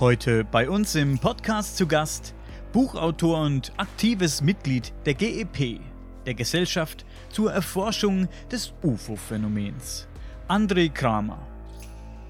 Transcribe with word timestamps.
Heute 0.00 0.44
bei 0.44 0.70
uns 0.70 0.94
im 0.94 1.18
Podcast 1.18 1.76
zu 1.76 1.86
Gast 1.86 2.34
Buchautor 2.72 3.42
und 3.42 3.70
aktives 3.76 4.40
Mitglied 4.40 4.94
der 5.04 5.12
GEP, 5.12 5.78
der 6.24 6.32
Gesellschaft 6.32 7.04
zur 7.28 7.52
Erforschung 7.52 8.26
des 8.50 8.72
UFO-Phänomens, 8.82 10.08
André 10.48 10.90
Kramer. 10.90 11.46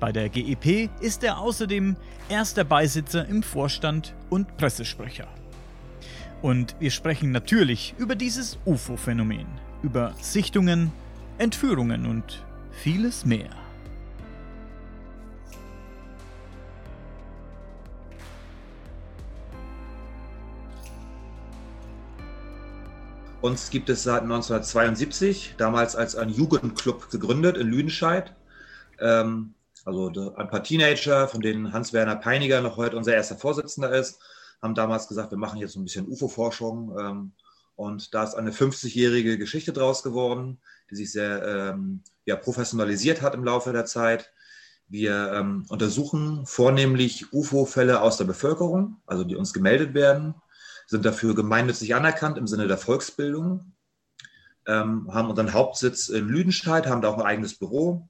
Bei 0.00 0.10
der 0.10 0.28
GEP 0.30 0.90
ist 1.00 1.22
er 1.22 1.38
außerdem 1.38 1.94
erster 2.28 2.64
Beisitzer 2.64 3.28
im 3.28 3.44
Vorstand 3.44 4.16
und 4.30 4.56
Pressesprecher. 4.56 5.28
Und 6.42 6.74
wir 6.80 6.90
sprechen 6.90 7.30
natürlich 7.30 7.94
über 7.98 8.16
dieses 8.16 8.58
UFO-Phänomen, 8.66 9.46
über 9.84 10.12
Sichtungen, 10.20 10.90
Entführungen 11.38 12.06
und 12.06 12.44
vieles 12.72 13.24
mehr. 13.24 13.69
Uns 23.50 23.68
gibt 23.70 23.88
es 23.90 24.04
seit 24.04 24.22
1972, 24.22 25.56
damals 25.58 25.96
als 25.96 26.14
ein 26.14 26.28
Jugendclub 26.28 27.10
gegründet 27.10 27.56
in 27.56 27.66
Lüdenscheid. 27.66 28.32
Ähm, 29.00 29.54
also 29.84 30.06
ein 30.36 30.48
paar 30.48 30.62
Teenager, 30.62 31.26
von 31.26 31.40
denen 31.40 31.72
Hans-Werner 31.72 32.14
Peiniger 32.14 32.60
noch 32.60 32.76
heute 32.76 32.96
unser 32.96 33.12
erster 33.12 33.34
Vorsitzender 33.34 33.90
ist, 33.90 34.20
haben 34.62 34.76
damals 34.76 35.08
gesagt, 35.08 35.32
wir 35.32 35.38
machen 35.38 35.58
jetzt 35.58 35.74
ein 35.74 35.82
bisschen 35.82 36.06
UFO-Forschung. 36.06 36.96
Ähm, 36.96 37.32
und 37.74 38.14
da 38.14 38.22
ist 38.22 38.34
eine 38.34 38.52
50-jährige 38.52 39.36
Geschichte 39.36 39.72
draus 39.72 40.04
geworden, 40.04 40.60
die 40.88 40.94
sich 40.94 41.10
sehr 41.10 41.42
ähm, 41.42 42.04
ja, 42.26 42.36
professionalisiert 42.36 43.20
hat 43.20 43.34
im 43.34 43.42
Laufe 43.42 43.72
der 43.72 43.84
Zeit. 43.84 44.30
Wir 44.86 45.32
ähm, 45.32 45.66
untersuchen 45.68 46.46
vornehmlich 46.46 47.32
UFO-Fälle 47.32 48.00
aus 48.00 48.16
der 48.16 48.26
Bevölkerung, 48.26 48.98
also 49.06 49.24
die 49.24 49.34
uns 49.34 49.52
gemeldet 49.52 49.92
werden 49.92 50.36
sind 50.90 51.04
dafür 51.04 51.36
gemeinnützig 51.36 51.94
anerkannt 51.94 52.36
im 52.36 52.48
Sinne 52.48 52.66
der 52.66 52.76
Volksbildung, 52.76 53.72
ähm, 54.66 55.08
haben 55.14 55.30
unseren 55.30 55.52
Hauptsitz 55.52 56.08
in 56.08 56.28
Lüdenscheid, 56.28 56.88
haben 56.88 57.00
da 57.00 57.08
auch 57.08 57.16
ein 57.16 57.24
eigenes 57.24 57.54
Büro, 57.54 58.08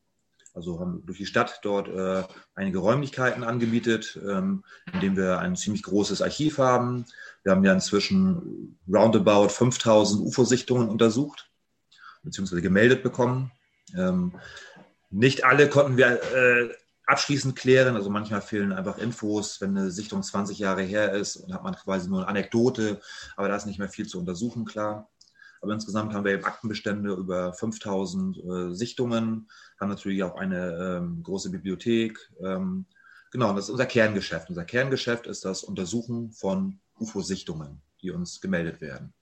also 0.55 0.81
haben 0.81 1.05
durch 1.05 1.19
die 1.19 1.27
Stadt 1.27 1.61
dort 1.63 1.89
äh, 1.89 2.25
einige 2.55 2.79
Räumlichkeiten 2.79 3.45
angemietet, 3.45 4.19
ähm, 4.27 4.65
in 4.95 5.01
dem 5.01 5.17
wir 5.17 5.41
ein 5.41 5.57
ziemlich 5.57 5.83
großes 5.83 6.23
Archiv 6.23 6.57
haben. 6.57 7.05
Wir 7.43 7.53
haben 7.53 7.65
ja 7.65 7.75
inzwischen 7.75 8.79
roundabout 8.91 9.51
5000 9.51 10.23
UFO-Sichtungen 10.23 10.89
untersucht, 10.89 11.51
beziehungsweise 12.23 12.63
gemeldet 12.63 13.03
bekommen. 13.03 13.53
Ähm, 13.95 14.33
nicht 15.11 15.45
alle 15.45 15.69
konnten 15.69 15.99
wir 15.99 16.23
äh, 16.35 16.71
abschließend 17.11 17.57
klären. 17.57 17.97
Also 17.97 18.09
manchmal 18.09 18.41
fehlen 18.41 18.73
einfach 18.73 18.99
Infos, 18.99 19.61
wenn 19.61 19.77
eine 19.77 19.91
Sichtung 19.91 20.23
20 20.23 20.59
Jahre 20.59 20.83
her 20.83 21.13
ist 21.13 21.37
und 21.37 21.53
hat 21.53 21.63
man 21.63 21.75
quasi 21.75 22.09
nur 22.09 22.21
eine 22.21 22.29
Anekdote, 22.29 23.01
aber 23.37 23.49
da 23.49 23.57
ist 23.57 23.67
nicht 23.67 23.79
mehr 23.79 23.89
viel 23.89 24.07
zu 24.07 24.19
untersuchen, 24.19 24.65
klar. 24.65 25.09
Aber 25.61 25.75
insgesamt 25.75 26.15
haben 26.15 26.25
wir 26.25 26.33
eben 26.33 26.45
Aktenbestände 26.45 27.13
über 27.13 27.53
5000 27.53 28.39
äh, 28.39 28.75
Sichtungen, 28.75 29.51
haben 29.79 29.89
natürlich 29.91 30.23
auch 30.23 30.37
eine 30.37 30.99
ähm, 31.03 31.23
große 31.23 31.51
Bibliothek. 31.51 32.19
Ähm, 32.41 32.87
genau, 33.31 33.53
das 33.55 33.65
ist 33.65 33.71
unser 33.71 33.87
Kerngeschäft. 33.87 34.49
Unser 34.49 34.65
Kerngeschäft 34.65 35.27
ist 35.27 35.45
das 35.45 35.63
Untersuchen 35.63 36.33
von 36.33 36.81
UFO-Sichtungen, 36.99 37.83
die 38.01 38.11
uns 38.11 38.41
gemeldet 38.41 38.81
werden. 38.81 39.13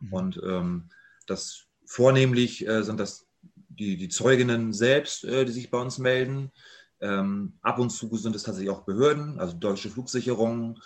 Mhm. 0.00 0.12
Und 0.12 0.40
ähm, 0.42 0.90
das 1.26 1.64
vornehmlich 1.84 2.66
äh, 2.66 2.82
sind 2.84 2.98
das 2.98 3.26
die, 3.68 3.96
die 3.96 4.08
Zeuginnen 4.08 4.72
selbst, 4.72 5.24
äh, 5.24 5.44
die 5.44 5.52
sich 5.52 5.70
bei 5.70 5.78
uns 5.78 5.98
melden. 5.98 6.52
Ähm, 7.02 7.54
ab 7.62 7.78
und 7.78 7.90
zu 7.90 8.16
sind 8.16 8.36
es 8.36 8.44
tatsächlich 8.44 8.70
auch 8.70 8.84
Behörden, 8.84 9.38
also 9.40 9.56
deutsche 9.56 9.90
Flugsicherung 9.90 10.78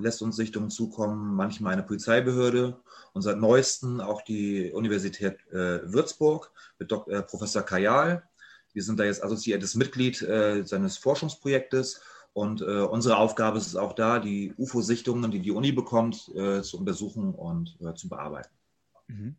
lässt 0.00 0.22
uns 0.22 0.36
Sichtungen 0.36 0.70
zukommen, 0.70 1.34
manchmal 1.34 1.72
eine 1.72 1.82
Polizeibehörde 1.82 2.78
und 3.12 3.22
seit 3.22 3.38
neuestem 3.38 4.00
auch 4.00 4.22
die 4.22 4.70
Universität 4.72 5.38
äh, 5.50 5.80
Würzburg 5.92 6.50
mit 6.78 6.90
Dok 6.90 7.08
äh, 7.08 7.22
Professor 7.22 7.62
Kajal. 7.62 8.22
Wir 8.72 8.82
sind 8.82 8.98
da 8.98 9.04
jetzt 9.04 9.22
assoziiertes 9.22 9.74
Mitglied 9.74 10.22
äh, 10.22 10.62
seines 10.64 10.96
Forschungsprojektes 10.96 12.00
und 12.32 12.62
äh, 12.62 12.80
unsere 12.80 13.18
Aufgabe 13.18 13.58
ist 13.58 13.66
es 13.66 13.76
auch 13.76 13.92
da, 13.92 14.18
die 14.18 14.54
UFO-Sichtungen, 14.56 15.30
die 15.30 15.40
die 15.40 15.50
Uni 15.50 15.72
bekommt, 15.72 16.30
äh, 16.34 16.62
zu 16.62 16.78
untersuchen 16.78 17.34
und 17.34 17.76
äh, 17.80 17.94
zu 17.94 18.08
bearbeiten. 18.08 18.54
Mhm. 19.08 19.36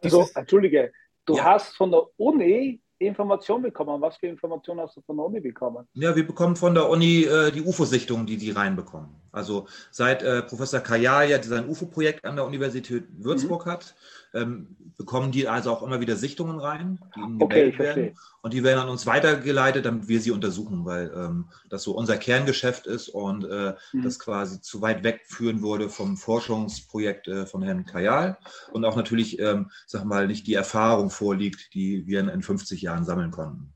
Also, 0.00 0.28
Entschuldige, 0.34 0.92
du 1.24 1.36
ja. 1.36 1.44
hast 1.44 1.76
von 1.76 1.90
der 1.90 2.02
Uni 2.16 2.80
Informationen 3.06 3.62
bekommen? 3.62 4.00
Was 4.00 4.16
für 4.16 4.26
Informationen 4.26 4.80
hast 4.80 4.96
du 4.96 5.00
von 5.02 5.16
der 5.16 5.26
Uni 5.26 5.40
bekommen? 5.40 5.86
Ja, 5.94 6.16
wir 6.16 6.26
bekommen 6.26 6.56
von 6.56 6.74
der 6.74 6.88
Uni 6.88 7.22
äh, 7.24 7.52
die 7.52 7.62
UFO-Sichtungen, 7.62 8.26
die 8.26 8.36
die 8.36 8.50
reinbekommen. 8.50 9.08
Also 9.30 9.66
seit 9.90 10.22
äh, 10.22 10.42
Professor 10.42 10.80
Kajal 10.80 11.30
ja 11.30 11.42
sein 11.42 11.68
UFO-Projekt 11.68 12.24
an 12.24 12.36
der 12.36 12.44
Universität 12.44 13.04
Würzburg 13.18 13.66
mhm. 13.66 13.70
hat, 13.70 13.94
ähm, 14.34 14.76
bekommen 14.96 15.30
die 15.30 15.46
also 15.46 15.70
auch 15.70 15.82
immer 15.82 16.00
wieder 16.00 16.16
Sichtungen 16.16 16.58
rein, 16.58 16.98
die 17.14 17.20
ihnen 17.20 17.42
okay, 17.42 17.70
gemeldet 17.70 17.78
werden. 17.78 18.18
Und 18.48 18.54
die 18.54 18.64
werden 18.64 18.78
an 18.78 18.88
uns 18.88 19.04
weitergeleitet, 19.04 19.84
damit 19.84 20.08
wir 20.08 20.22
sie 20.22 20.30
untersuchen, 20.30 20.86
weil 20.86 21.12
ähm, 21.14 21.50
das 21.68 21.82
so 21.82 21.92
unser 21.92 22.16
Kerngeschäft 22.16 22.86
ist 22.86 23.10
und 23.10 23.44
äh, 23.44 23.74
mhm. 23.92 24.02
das 24.02 24.18
quasi 24.18 24.62
zu 24.62 24.80
weit 24.80 25.04
wegführen 25.04 25.60
wurde 25.60 25.90
vom 25.90 26.16
Forschungsprojekt 26.16 27.28
äh, 27.28 27.44
von 27.44 27.60
Herrn 27.60 27.84
Kajal 27.84 28.38
und 28.72 28.86
auch 28.86 28.96
natürlich, 28.96 29.38
ähm, 29.38 29.70
sag 29.84 30.06
mal, 30.06 30.26
nicht 30.26 30.46
die 30.46 30.54
Erfahrung 30.54 31.10
vorliegt, 31.10 31.74
die 31.74 32.06
wir 32.06 32.20
in 32.20 32.40
50 32.40 32.80
Jahren 32.80 33.04
sammeln 33.04 33.32
konnten. 33.32 33.74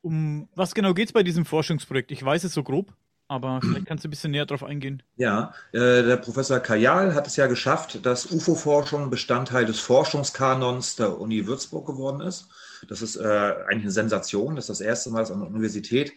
Um 0.00 0.48
was 0.54 0.72
genau 0.72 0.94
geht 0.94 1.08
es 1.08 1.12
bei 1.12 1.24
diesem 1.24 1.46
Forschungsprojekt? 1.46 2.12
Ich 2.12 2.24
weiß 2.24 2.44
es 2.44 2.54
so 2.54 2.62
grob. 2.62 2.94
Aber 3.26 3.60
vielleicht 3.60 3.86
kannst 3.86 4.04
du 4.04 4.08
ein 4.08 4.10
bisschen 4.10 4.30
näher 4.30 4.46
darauf 4.46 4.62
eingehen. 4.62 5.02
Ja, 5.16 5.52
äh, 5.72 6.02
der 6.02 6.16
Professor 6.16 6.60
Kajal 6.60 7.14
hat 7.14 7.26
es 7.26 7.36
ja 7.36 7.48
geschafft, 7.48 8.06
dass 8.06 8.30
UFO-Forschung 8.30 9.10
Bestandteil 9.10 9.66
des 9.66 9.80
Forschungskanons 9.80 10.96
der 10.96 11.20
Uni 11.20 11.46
Würzburg 11.46 11.86
geworden 11.86 12.22
ist. 12.22 12.48
Das 12.86 13.02
ist 13.02 13.16
äh, 13.16 13.22
eigentlich 13.22 13.84
eine 13.84 13.90
Sensation. 13.90 14.56
Das 14.56 14.64
ist 14.64 14.80
das 14.80 14.80
erste 14.80 15.10
Mal, 15.10 15.20
dass 15.20 15.30
eine 15.30 15.44
Universität 15.44 16.12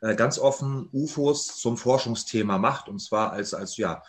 äh, 0.00 0.14
ganz 0.14 0.38
offen 0.38 0.88
UFOs 0.92 1.58
zum 1.58 1.76
Forschungsthema 1.76 2.58
macht. 2.58 2.88
Und 2.88 3.00
zwar 3.00 3.32
als, 3.32 3.54
als 3.54 3.76
ja, 3.76 4.02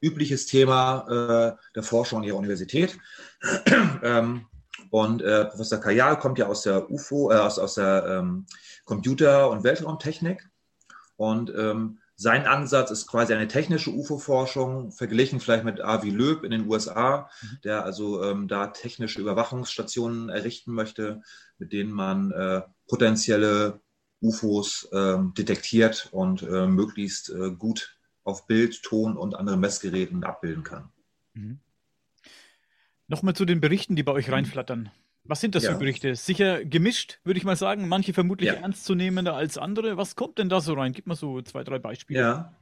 übliches 0.00 0.46
Thema 0.46 1.56
der 1.74 1.82
Forschung 1.82 2.22
ihrer 2.22 2.36
Universität. 2.36 2.96
ähm, 4.02 4.46
und 4.90 5.22
äh, 5.22 5.44
Professor 5.46 5.78
Kajal 5.78 6.18
kommt 6.18 6.38
ja 6.38 6.46
aus 6.46 6.62
der 6.62 6.90
UFO, 6.90 7.30
äh, 7.30 7.36
aus, 7.36 7.58
aus 7.58 7.74
der 7.74 8.06
ähm, 8.06 8.46
Computer- 8.84 9.50
und 9.50 9.64
Weltraumtechnik. 9.64 10.48
Und 11.16 11.52
ähm, 11.56 11.98
sein 12.20 12.48
Ansatz 12.48 12.90
ist 12.90 13.06
quasi 13.06 13.32
eine 13.32 13.46
technische 13.46 13.90
UFO-Forschung, 13.90 14.90
verglichen 14.90 15.38
vielleicht 15.38 15.62
mit 15.62 15.80
Avi 15.80 16.10
Loeb 16.10 16.42
in 16.42 16.50
den 16.50 16.68
USA, 16.68 17.30
mhm. 17.40 17.58
der 17.62 17.84
also 17.84 18.24
ähm, 18.24 18.48
da 18.48 18.66
technische 18.66 19.20
Überwachungsstationen 19.20 20.28
errichten 20.28 20.72
möchte, 20.72 21.22
mit 21.58 21.72
denen 21.72 21.92
man 21.92 22.32
äh, 22.32 22.62
potenzielle 22.88 23.80
UFOs 24.20 24.88
äh, 24.90 25.18
detektiert 25.38 26.08
und 26.10 26.42
äh, 26.42 26.66
möglichst 26.66 27.30
äh, 27.30 27.52
gut 27.52 27.96
auf 28.24 28.48
Bild, 28.48 28.82
Ton 28.82 29.16
und 29.16 29.36
anderen 29.36 29.60
Messgeräten 29.60 30.24
abbilden 30.24 30.64
kann. 30.64 30.90
Mhm. 31.34 31.60
Nochmal 33.06 33.34
zu 33.34 33.44
den 33.44 33.60
Berichten, 33.60 33.94
die 33.94 34.02
bei 34.02 34.12
euch 34.12 34.32
reinflattern. 34.32 34.90
Was 35.28 35.42
sind 35.42 35.54
das 35.54 35.64
ja. 35.64 35.72
für 35.72 35.78
Berichte? 35.78 36.16
Sicher 36.16 36.64
gemischt, 36.64 37.20
würde 37.22 37.38
ich 37.38 37.44
mal 37.44 37.54
sagen. 37.54 37.86
Manche 37.86 38.14
vermutlich 38.14 38.48
ja. 38.48 38.54
ernstzunehmender 38.54 39.34
als 39.34 39.58
andere. 39.58 39.98
Was 39.98 40.16
kommt 40.16 40.38
denn 40.38 40.48
da 40.48 40.60
so 40.60 40.72
rein? 40.72 40.92
Gib 40.92 41.06
mal 41.06 41.16
so 41.16 41.42
zwei, 41.42 41.64
drei 41.64 41.78
Beispiele. 41.78 42.18
Ja. 42.18 42.52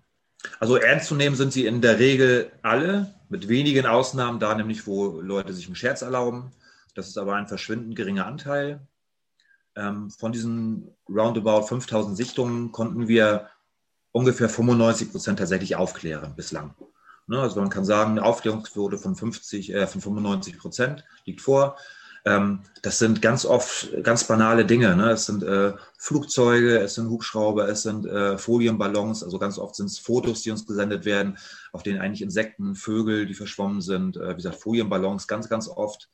Also 0.58 0.76
ernst 0.76 1.06
zu 1.06 1.14
nehmen 1.14 1.36
sind 1.36 1.52
sie 1.52 1.64
in 1.64 1.80
der 1.80 1.98
Regel 1.98 2.50
alle, 2.62 3.14
mit 3.28 3.48
wenigen 3.48 3.86
Ausnahmen, 3.86 4.40
da 4.40 4.54
nämlich, 4.54 4.86
wo 4.86 5.20
Leute 5.20 5.52
sich 5.52 5.66
einen 5.66 5.76
Scherz 5.76 6.02
erlauben. 6.02 6.52
Das 6.94 7.08
ist 7.08 7.18
aber 7.18 7.34
ein 7.36 7.46
verschwindend 7.46 7.94
geringer 7.94 8.26
Anteil. 8.26 8.80
Ähm, 9.76 10.10
von 10.10 10.32
diesen 10.32 10.88
roundabout 11.08 11.66
5000 11.66 12.16
Sichtungen 12.16 12.72
konnten 12.72 13.06
wir 13.06 13.48
ungefähr 14.10 14.48
95 14.48 15.12
Prozent 15.12 15.38
tatsächlich 15.38 15.76
aufklären 15.76 16.34
bislang. 16.34 16.74
Ne, 17.28 17.40
also 17.40 17.60
man 17.60 17.70
kann 17.70 17.84
sagen, 17.84 18.12
eine 18.12 18.24
Aufklärungsquote 18.24 18.98
von, 18.98 19.14
50, 19.14 19.74
äh, 19.74 19.86
von 19.86 20.00
95 20.00 20.58
Prozent 20.58 21.04
liegt 21.24 21.40
vor. 21.40 21.76
Ähm, 22.26 22.60
das 22.82 22.98
sind 22.98 23.22
ganz 23.22 23.46
oft 23.46 23.88
ganz 24.02 24.24
banale 24.24 24.66
Dinge. 24.66 24.96
Ne? 24.96 25.10
Es 25.10 25.26
sind 25.26 25.44
äh, 25.44 25.74
Flugzeuge, 25.96 26.80
es 26.80 26.96
sind 26.96 27.08
Hubschrauber, 27.08 27.68
es 27.68 27.84
sind 27.84 28.04
äh, 28.04 28.36
Folienballons. 28.36 29.22
Also 29.22 29.38
ganz 29.38 29.58
oft 29.58 29.76
sind 29.76 29.86
es 29.86 29.98
Fotos, 30.00 30.42
die 30.42 30.50
uns 30.50 30.66
gesendet 30.66 31.04
werden, 31.04 31.38
auf 31.72 31.84
denen 31.84 32.00
eigentlich 32.00 32.22
Insekten, 32.22 32.74
Vögel, 32.74 33.26
die 33.26 33.34
verschwommen 33.34 33.80
sind. 33.80 34.16
Äh, 34.16 34.30
wie 34.30 34.36
gesagt, 34.36 34.56
Folienballons 34.56 35.28
ganz, 35.28 35.48
ganz 35.48 35.68
oft. 35.68 36.10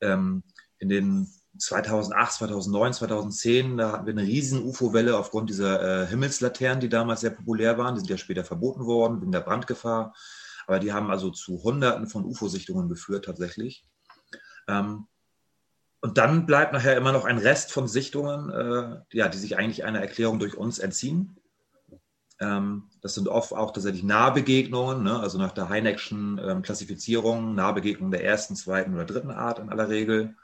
Ähm, 0.00 0.42
in 0.78 0.88
den 0.88 1.28
2008, 1.58 2.32
2009, 2.32 2.92
2010, 2.94 3.76
da 3.76 3.92
hatten 3.92 4.06
wir 4.06 4.14
eine 4.14 4.22
riesen 4.22 4.62
UFO-Welle 4.64 5.18
aufgrund 5.18 5.50
dieser 5.50 6.04
äh, 6.04 6.06
Himmelslaternen, 6.06 6.80
die 6.80 6.88
damals 6.88 7.20
sehr 7.20 7.30
populär 7.30 7.76
waren. 7.76 7.94
Die 7.94 8.00
sind 8.00 8.10
ja 8.10 8.16
später 8.16 8.44
verboten 8.44 8.86
worden 8.86 9.20
wegen 9.20 9.32
der 9.32 9.40
Brandgefahr. 9.40 10.14
Aber 10.66 10.78
die 10.78 10.94
haben 10.94 11.10
also 11.10 11.28
zu 11.28 11.62
Hunderten 11.62 12.06
von 12.06 12.24
UFO-Sichtungen 12.24 12.88
geführt 12.88 13.26
tatsächlich. 13.26 13.84
Ähm, 14.66 15.08
und 16.02 16.18
dann 16.18 16.46
bleibt 16.46 16.72
nachher 16.72 16.96
immer 16.96 17.12
noch 17.12 17.24
ein 17.24 17.38
Rest 17.38 17.72
von 17.72 17.86
Sichtungen, 17.86 18.50
äh, 18.50 19.16
ja, 19.16 19.28
die 19.28 19.38
sich 19.38 19.56
eigentlich 19.56 19.84
einer 19.84 20.00
Erklärung 20.00 20.40
durch 20.40 20.56
uns 20.56 20.80
entziehen. 20.80 21.36
Ähm, 22.40 22.90
das 23.00 23.14
sind 23.14 23.28
oft 23.28 23.52
auch 23.52 23.70
tatsächlich 23.70 24.02
Nahbegegnungen, 24.02 25.04
ne? 25.04 25.20
also 25.20 25.38
nach 25.38 25.52
der 25.52 25.68
Heineckschen 25.68 26.40
ähm, 26.44 26.62
Klassifizierung, 26.62 27.54
Nahbegegnungen 27.54 28.10
der 28.10 28.24
ersten, 28.24 28.56
zweiten 28.56 28.94
oder 28.94 29.04
dritten 29.04 29.30
Art 29.30 29.60
in 29.60 29.68
aller 29.68 29.88
Regel. 29.88 30.34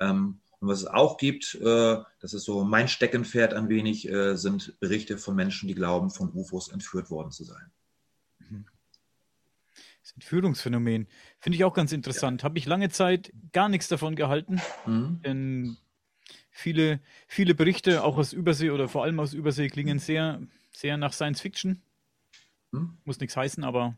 Ähm, 0.00 0.40
und 0.60 0.68
was 0.68 0.78
es 0.78 0.86
auch 0.86 1.18
gibt, 1.18 1.56
äh, 1.56 1.98
das 2.20 2.32
ist 2.32 2.44
so 2.44 2.64
mein 2.64 2.88
Steckenpferd 2.88 3.52
ein 3.52 3.68
wenig, 3.68 4.08
äh, 4.08 4.34
sind 4.36 4.80
Berichte 4.80 5.18
von 5.18 5.34
Menschen, 5.34 5.68
die 5.68 5.74
glauben, 5.74 6.08
von 6.08 6.32
UFOs 6.32 6.68
entführt 6.68 7.10
worden 7.10 7.32
zu 7.32 7.44
sein. 7.44 7.70
Mhm. 10.14 10.20
Das 10.20 10.24
Entführungsphänomen 10.24 11.08
finde 11.40 11.56
ich 11.56 11.64
auch 11.64 11.74
ganz 11.74 11.92
interessant. 11.92 12.42
Ja. 12.42 12.44
Habe 12.44 12.58
ich 12.58 12.66
lange 12.66 12.88
Zeit 12.90 13.32
gar 13.52 13.68
nichts 13.68 13.88
davon 13.88 14.16
gehalten. 14.16 14.60
Mhm. 14.86 15.20
Denn 15.24 15.76
viele, 16.50 17.00
viele 17.26 17.54
Berichte, 17.54 18.04
auch 18.04 18.16
aus 18.16 18.32
Übersee 18.32 18.70
oder 18.70 18.88
vor 18.88 19.04
allem 19.04 19.20
aus 19.20 19.34
Übersee, 19.34 19.68
klingen 19.68 19.98
sehr, 19.98 20.40
sehr 20.72 20.96
nach 20.96 21.12
Science 21.12 21.40
Fiction. 21.40 21.82
Mhm. 22.70 22.98
Muss 23.04 23.20
nichts 23.20 23.36
heißen, 23.36 23.64
aber 23.64 23.96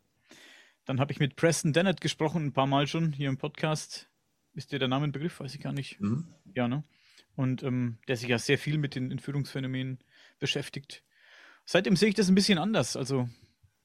dann 0.85 1.01
habe 1.01 1.13
ich 1.13 1.19
mit 1.19 1.37
Preston 1.37 1.73
Dennett 1.73 2.01
gesprochen, 2.01 2.47
ein 2.47 2.53
paar 2.53 2.67
Mal 2.67 2.87
schon 2.87 3.13
hier 3.13 3.29
im 3.29 3.39
Podcast. 3.39 4.09
Ist 4.55 4.73
dir 4.73 4.79
der 4.79 4.89
Name 4.89 5.05
ein 5.05 5.13
Begriff? 5.13 5.41
Weiß 5.41 5.55
ich 5.55 5.61
gar 5.61 5.73
nicht. 5.73 6.01
Mhm. 6.01 6.29
Ja, 6.55 6.69
ne? 6.69 6.85
Und 7.35 7.63
ähm, 7.63 7.99
der 8.09 8.17
sich 8.17 8.29
ja 8.29 8.39
sehr 8.39 8.57
viel 8.57 8.79
mit 8.79 8.95
den 8.95 9.11
Entführungsphänomenen 9.11 9.99
beschäftigt. 10.39 11.03
Seitdem 11.67 11.97
sehe 11.97 12.09
ich 12.09 12.15
das 12.15 12.29
ein 12.29 12.35
bisschen 12.35 12.59
anders. 12.59 12.97
Also 12.97 13.29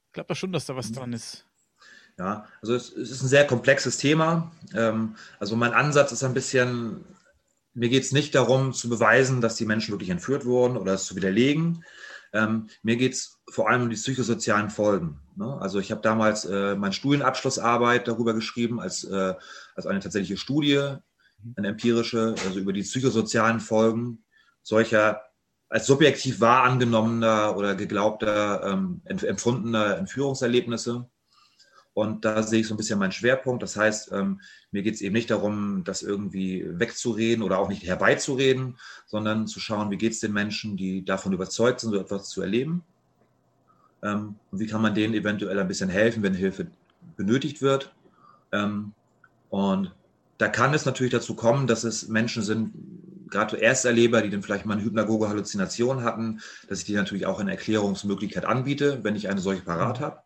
ich 0.07 0.13
glaube 0.13 0.35
schon, 0.35 0.53
dass 0.53 0.65
da 0.65 0.75
was 0.75 0.89
mhm. 0.91 0.95
dran 0.95 1.13
ist. 1.13 1.45
Ja, 2.21 2.45
also 2.61 2.75
es, 2.75 2.95
es, 2.95 3.09
ist 3.09 3.23
ein 3.23 3.29
sehr 3.29 3.47
komplexes 3.47 3.97
Thema. 3.97 4.51
Ähm, 4.75 5.15
also 5.39 5.55
mein 5.55 5.73
Ansatz 5.73 6.11
ist 6.11 6.23
ein 6.23 6.35
bisschen, 6.35 7.03
mir 7.73 7.89
geht 7.89 8.03
es 8.03 8.11
nicht 8.11 8.35
darum 8.35 8.73
zu 8.73 8.89
beweisen, 8.89 9.41
dass 9.41 9.55
die 9.55 9.65
Menschen 9.65 9.91
wirklich 9.91 10.11
entführt 10.11 10.45
wurden 10.45 10.77
oder 10.77 10.93
es 10.93 11.05
zu 11.05 11.15
widerlegen. 11.15 11.83
Ähm, 12.31 12.67
mir 12.83 12.97
geht 12.97 13.13
es 13.13 13.39
vor 13.49 13.67
allem 13.67 13.81
um 13.81 13.89
die 13.89 13.95
psychosozialen 13.95 14.69
Folgen. 14.69 15.19
Ne? 15.35 15.57
Also 15.59 15.79
ich 15.79 15.89
habe 15.89 16.01
damals 16.01 16.45
äh, 16.45 16.75
meine 16.75 16.93
Studienabschlussarbeit 16.93 18.07
darüber 18.07 18.35
geschrieben 18.35 18.79
als, 18.79 19.03
äh, 19.03 19.33
als 19.73 19.87
eine 19.87 19.99
tatsächliche 19.99 20.37
Studie, 20.37 20.97
eine 21.55 21.69
empirische, 21.69 22.35
also 22.45 22.59
über 22.59 22.71
die 22.71 22.83
psychosozialen 22.83 23.59
Folgen 23.59 24.23
solcher 24.61 25.23
als 25.69 25.87
subjektiv 25.87 26.39
wahr 26.39 26.65
angenommener 26.65 27.57
oder 27.57 27.73
geglaubter, 27.73 28.63
ähm, 28.63 29.01
empfundener 29.05 29.97
Entführungserlebnisse. 29.97 31.09
Und 31.93 32.23
da 32.23 32.41
sehe 32.43 32.61
ich 32.61 32.67
so 32.67 32.73
ein 32.73 32.77
bisschen 32.77 32.99
meinen 32.99 33.11
Schwerpunkt. 33.11 33.61
Das 33.61 33.75
heißt, 33.75 34.11
ähm, 34.13 34.39
mir 34.71 34.81
geht 34.81 34.95
es 34.95 35.01
eben 35.01 35.13
nicht 35.13 35.29
darum, 35.29 35.83
das 35.83 36.03
irgendwie 36.03 36.65
wegzureden 36.67 37.43
oder 37.43 37.59
auch 37.59 37.67
nicht 37.67 37.83
herbeizureden, 37.83 38.77
sondern 39.05 39.47
zu 39.47 39.59
schauen, 39.59 39.91
wie 39.91 39.97
geht 39.97 40.13
es 40.13 40.21
den 40.21 40.31
Menschen, 40.31 40.77
die 40.77 41.03
davon 41.03 41.33
überzeugt 41.33 41.81
sind, 41.81 41.91
so 41.91 41.99
etwas 41.99 42.29
zu 42.29 42.41
erleben. 42.41 42.83
Ähm, 44.03 44.35
und 44.51 44.59
wie 44.59 44.67
kann 44.67 44.81
man 44.81 44.95
denen 44.95 45.13
eventuell 45.13 45.59
ein 45.59 45.67
bisschen 45.67 45.89
helfen, 45.89 46.23
wenn 46.23 46.33
Hilfe 46.33 46.67
benötigt 47.17 47.61
wird. 47.61 47.93
Ähm, 48.53 48.93
und 49.49 49.93
da 50.37 50.47
kann 50.47 50.73
es 50.73 50.85
natürlich 50.85 51.11
dazu 51.11 51.35
kommen, 51.35 51.67
dass 51.67 51.83
es 51.83 52.07
Menschen 52.07 52.41
sind, 52.41 52.73
gerade 53.29 53.57
Ersterleber, 53.57 54.21
die 54.21 54.29
dann 54.29 54.43
vielleicht 54.43 54.65
mal 54.65 54.73
eine 54.73 54.83
hypnagoge 54.83 55.29
Halluzination 55.29 56.03
hatten, 56.03 56.41
dass 56.67 56.79
ich 56.79 56.85
die 56.85 56.93
natürlich 56.93 57.25
auch 57.25 57.39
eine 57.39 57.51
Erklärungsmöglichkeit 57.51 58.45
anbiete, 58.45 59.03
wenn 59.03 59.15
ich 59.15 59.29
eine 59.29 59.39
solche 59.39 59.61
parat 59.61 59.99
habe. 59.99 60.21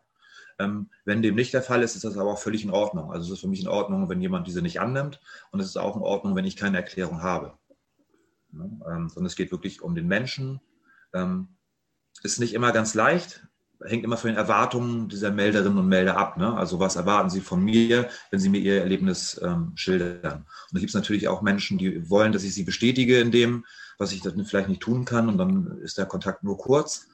Ähm, 0.58 0.90
wenn 1.04 1.22
dem 1.22 1.34
nicht 1.34 1.52
der 1.52 1.62
Fall 1.62 1.82
ist, 1.82 1.96
ist 1.96 2.04
das 2.04 2.16
aber 2.16 2.32
auch 2.32 2.38
völlig 2.38 2.64
in 2.64 2.70
Ordnung. 2.70 3.12
Also 3.12 3.26
es 3.26 3.32
ist 3.32 3.40
für 3.40 3.48
mich 3.48 3.60
in 3.60 3.68
Ordnung, 3.68 4.08
wenn 4.08 4.20
jemand 4.20 4.46
diese 4.46 4.62
nicht 4.62 4.80
annimmt 4.80 5.20
und 5.50 5.60
es 5.60 5.66
ist 5.66 5.76
auch 5.76 5.96
in 5.96 6.02
Ordnung, 6.02 6.34
wenn 6.34 6.46
ich 6.46 6.56
keine 6.56 6.78
Erklärung 6.78 7.22
habe. 7.22 7.58
Ja, 8.52 8.64
ähm, 8.64 9.08
sondern 9.08 9.26
es 9.26 9.36
geht 9.36 9.52
wirklich 9.52 9.82
um 9.82 9.94
den 9.94 10.06
Menschen. 10.06 10.60
Ähm, 11.12 11.48
ist 12.22 12.40
nicht 12.40 12.54
immer 12.54 12.72
ganz 12.72 12.94
leicht, 12.94 13.46
hängt 13.84 14.04
immer 14.04 14.16
von 14.16 14.30
den 14.30 14.38
Erwartungen 14.38 15.08
dieser 15.08 15.30
Melderinnen 15.30 15.78
und 15.78 15.88
Melder 15.88 16.16
ab. 16.16 16.38
Ne? 16.38 16.56
Also 16.56 16.80
was 16.80 16.96
erwarten 16.96 17.30
sie 17.30 17.40
von 17.40 17.62
mir, 17.62 18.08
wenn 18.30 18.40
sie 18.40 18.48
mir 18.48 18.58
ihr 18.58 18.80
Erlebnis 18.80 19.40
ähm, 19.42 19.72
schildern? 19.74 20.38
Und 20.38 20.72
da 20.72 20.78
gibt 20.78 20.90
es 20.90 20.94
natürlich 20.94 21.28
auch 21.28 21.42
Menschen, 21.42 21.78
die 21.78 22.08
wollen, 22.08 22.32
dass 22.32 22.44
ich 22.44 22.54
sie 22.54 22.64
bestätige 22.64 23.20
in 23.20 23.30
dem, 23.30 23.64
was 23.98 24.12
ich 24.12 24.22
dann 24.22 24.44
vielleicht 24.44 24.68
nicht 24.68 24.82
tun 24.82 25.04
kann 25.04 25.28
und 25.28 25.38
dann 25.38 25.78
ist 25.82 25.98
der 25.98 26.06
Kontakt 26.06 26.42
nur 26.42 26.58
kurz. 26.58 27.08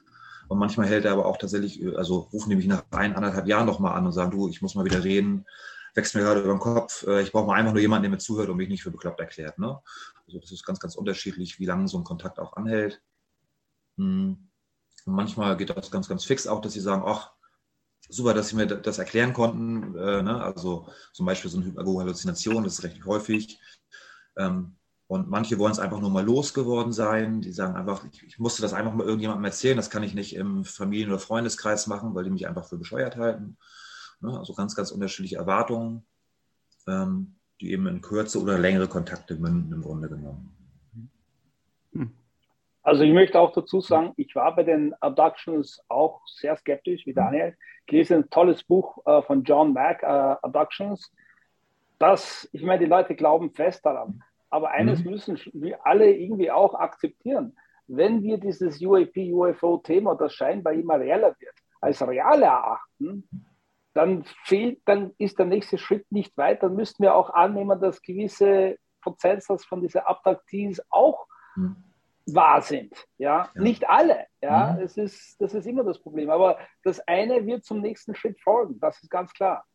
Und 0.53 0.59
manchmal 0.59 0.85
hält 0.85 1.03
er 1.05 1.13
aber 1.13 1.25
auch 1.25 1.37
tatsächlich, 1.37 1.81
äh, 1.81 1.95
also 1.95 2.29
rufen 2.31 2.51
die 2.51 2.55
mich 2.55 2.67
nach 2.67 2.83
ein, 2.91 3.15
anderthalb 3.15 3.47
Jahren 3.47 3.65
nochmal 3.65 3.97
an 3.97 4.05
und 4.05 4.11
sagen, 4.11 4.29
du, 4.29 4.47
ich 4.47 4.61
muss 4.61 4.75
mal 4.75 4.85
wieder 4.85 5.03
reden, 5.03 5.47
wächst 5.95 6.13
mir 6.13 6.21
gerade 6.21 6.41
über 6.41 6.53
den 6.53 6.59
Kopf, 6.59 7.07
äh, 7.07 7.23
ich 7.23 7.31
brauche 7.31 7.47
mal 7.47 7.55
einfach 7.55 7.73
nur 7.73 7.81
jemanden, 7.81 8.03
der 8.03 8.11
mir 8.11 8.19
zuhört 8.19 8.49
und 8.49 8.57
mich 8.57 8.69
nicht 8.69 8.83
für 8.83 8.91
bekloppt 8.91 9.19
erklärt. 9.19 9.57
Ne? 9.57 9.79
Also 10.27 10.39
das 10.39 10.51
ist 10.51 10.63
ganz, 10.63 10.79
ganz 10.79 10.95
unterschiedlich, 10.95 11.59
wie 11.59 11.65
lange 11.65 11.87
so 11.87 11.97
ein 11.97 12.03
Kontakt 12.03 12.37
auch 12.37 12.53
anhält. 12.53 13.01
Hm. 13.97 14.47
Und 15.05 15.13
manchmal 15.13 15.57
geht 15.57 15.71
das 15.71 15.89
ganz, 15.89 16.07
ganz 16.07 16.23
fix 16.23 16.45
auch, 16.45 16.61
dass 16.61 16.73
sie 16.73 16.81
sagen, 16.81 17.01
ach, 17.03 17.31
super, 18.09 18.35
dass 18.35 18.49
sie 18.49 18.55
mir 18.55 18.67
das 18.67 18.99
erklären 18.99 19.33
konnten. 19.33 19.97
Äh, 19.97 20.21
ne? 20.21 20.39
Also 20.39 20.87
zum 21.13 21.25
Beispiel 21.25 21.49
so 21.49 21.57
eine 21.57 21.65
Hypnagoge-Halluzination, 21.65 22.63
das 22.63 22.73
ist 22.73 22.83
recht 22.83 23.03
häufig. 23.05 23.59
Ähm, 24.37 24.75
und 25.13 25.29
manche 25.29 25.59
wollen 25.59 25.71
es 25.71 25.79
einfach 25.79 25.99
nur 25.99 26.09
mal 26.09 26.25
losgeworden 26.25 26.91
sein. 26.91 27.41
Die 27.41 27.51
sagen 27.51 27.75
einfach, 27.75 28.03
ich, 28.11 28.23
ich, 28.23 28.39
musste 28.39 28.63
das 28.63 28.73
einfach 28.73 28.93
mal 28.93 29.05
irgendjemandem 29.05 29.45
erzählen. 29.45 29.77
Das 29.77 29.91
kann 29.91 30.01
ich 30.01 30.15
nicht 30.15 30.35
im 30.35 30.65
Familien- 30.65 31.11
oder 31.11 31.19
Freundeskreis 31.19 31.85
machen, 31.85 32.15
weil 32.15 32.23
die 32.23 32.31
mich 32.31 32.47
einfach 32.47 32.65
für 32.65 32.77
bescheuert 32.77 33.15
halten. 33.15 33.57
Ne? 34.21 34.35
Also 34.35 34.55
ganz, 34.55 34.75
ganz 34.75 34.89
unterschiedliche 34.89 35.37
Erwartungen, 35.37 36.03
ähm, 36.87 37.35
die 37.61 37.71
eben 37.71 37.85
in 37.85 38.01
kürze 38.01 38.41
oder 38.41 38.57
längere 38.57 38.87
Kontakte 38.87 39.35
münden 39.35 39.71
im 39.71 39.83
Grunde 39.83 40.09
genommen. 40.09 40.51
Hm. 41.91 42.11
Also 42.81 43.03
ich 43.03 43.13
möchte 43.13 43.39
auch 43.39 43.53
dazu 43.53 43.81
sagen, 43.81 44.13
ich 44.17 44.33
war 44.33 44.55
bei 44.55 44.63
den 44.63 44.95
Abductions 44.95 45.79
auch 45.89 46.21
sehr 46.25 46.57
skeptisch 46.57 47.05
wie 47.05 47.13
Daniel. 47.13 47.55
Ich 47.85 47.91
lese 47.91 48.15
ein 48.15 48.29
tolles 48.31 48.63
Buch 48.63 48.97
äh, 49.05 49.21
von 49.21 49.43
John 49.43 49.73
Mack, 49.73 50.01
äh, 50.01 50.07
Abductions. 50.07 51.13
Das, 51.99 52.49
ich 52.51 52.63
meine, 52.63 52.79
die 52.79 52.89
Leute 52.89 53.13
glauben 53.15 53.51
fest 53.51 53.85
daran. 53.85 54.23
Aber 54.53 54.69
eines 54.69 55.03
mhm. 55.03 55.09
müssen 55.09 55.39
wir 55.53 55.83
alle 55.83 56.11
irgendwie 56.11 56.51
auch 56.51 56.75
akzeptieren. 56.75 57.57
Wenn 57.87 58.21
wir 58.21 58.37
dieses 58.37 58.79
UAP, 58.79 59.17
UFO-Thema, 59.17 60.13
das 60.13 60.35
scheinbar 60.35 60.73
immer 60.73 60.99
realer 60.99 61.35
wird, 61.39 61.55
als 61.81 62.07
real 62.07 62.43
erachten, 62.43 63.27
dann 63.95 64.23
fehlt, 64.43 64.79
dann 64.85 65.11
ist 65.17 65.39
der 65.39 65.47
nächste 65.47 65.79
Schritt 65.79 66.05
nicht 66.11 66.37
weit. 66.37 66.61
Dann 66.61 66.75
müssten 66.75 67.01
wir 67.01 67.15
auch 67.15 67.31
annehmen, 67.31 67.81
dass 67.81 68.03
gewisse 68.03 68.77
Prozentsatz 69.01 69.65
von 69.65 69.81
diesen 69.81 70.01
Abduktees 70.01 70.83
auch 70.91 71.25
mhm. 71.55 71.75
wahr 72.27 72.61
sind. 72.61 72.93
Ja? 73.17 73.49
ja? 73.55 73.61
nicht 73.61 73.89
alle. 73.89 74.27
Ja, 74.39 74.73
mhm. 74.73 74.83
es 74.83 74.97
ist, 74.97 75.41
das 75.41 75.55
ist 75.55 75.65
immer 75.65 75.83
das 75.83 75.97
Problem. 75.97 76.29
Aber 76.29 76.59
das 76.83 76.99
eine 77.07 77.43
wird 77.47 77.65
zum 77.65 77.81
nächsten 77.81 78.13
Schritt 78.13 78.39
folgen. 78.39 78.79
Das 78.79 79.01
ist 79.01 79.09
ganz 79.09 79.33
klar. 79.33 79.65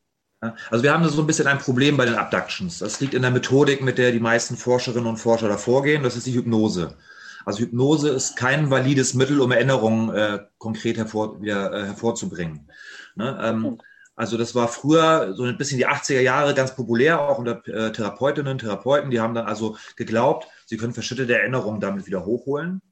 Also 0.40 0.84
wir 0.84 0.92
haben 0.92 1.06
so 1.08 1.20
ein 1.20 1.26
bisschen 1.26 1.48
ein 1.48 1.58
Problem 1.58 1.96
bei 1.96 2.04
den 2.04 2.14
Abductions. 2.14 2.78
Das 2.78 3.00
liegt 3.00 3.14
in 3.14 3.22
der 3.22 3.30
Methodik, 3.30 3.82
mit 3.82 3.98
der 3.98 4.12
die 4.12 4.20
meisten 4.20 4.56
Forscherinnen 4.56 5.08
und 5.08 5.16
Forscher 5.16 5.48
da 5.48 5.56
vorgehen. 5.56 6.04
Das 6.04 6.16
ist 6.16 6.26
die 6.26 6.34
Hypnose. 6.34 6.96
Also 7.44 7.60
Hypnose 7.60 8.10
ist 8.10 8.36
kein 8.36 8.70
valides 8.70 9.14
Mittel, 9.14 9.40
um 9.40 9.50
Erinnerungen 9.50 10.14
äh, 10.14 10.38
konkret 10.58 10.96
hervor, 10.96 11.40
wieder, 11.40 11.72
äh, 11.72 11.86
hervorzubringen. 11.86 12.68
Ne? 13.16 13.38
Ähm, 13.42 13.78
also 14.14 14.36
das 14.36 14.54
war 14.54 14.68
früher 14.68 15.34
so 15.34 15.44
ein 15.44 15.56
bisschen 15.56 15.78
die 15.78 15.88
80er 15.88 16.20
Jahre 16.20 16.54
ganz 16.54 16.74
populär, 16.74 17.20
auch 17.20 17.38
unter 17.38 17.66
äh, 17.68 17.92
Therapeutinnen, 17.92 18.58
Therapeuten. 18.58 19.10
Die 19.10 19.20
haben 19.20 19.34
dann 19.34 19.46
also 19.46 19.76
geglaubt, 19.96 20.46
sie 20.66 20.76
können 20.76 20.92
verschüttete 20.92 21.38
Erinnerungen 21.38 21.80
damit 21.80 22.06
wieder 22.06 22.24
hochholen. 22.24 22.82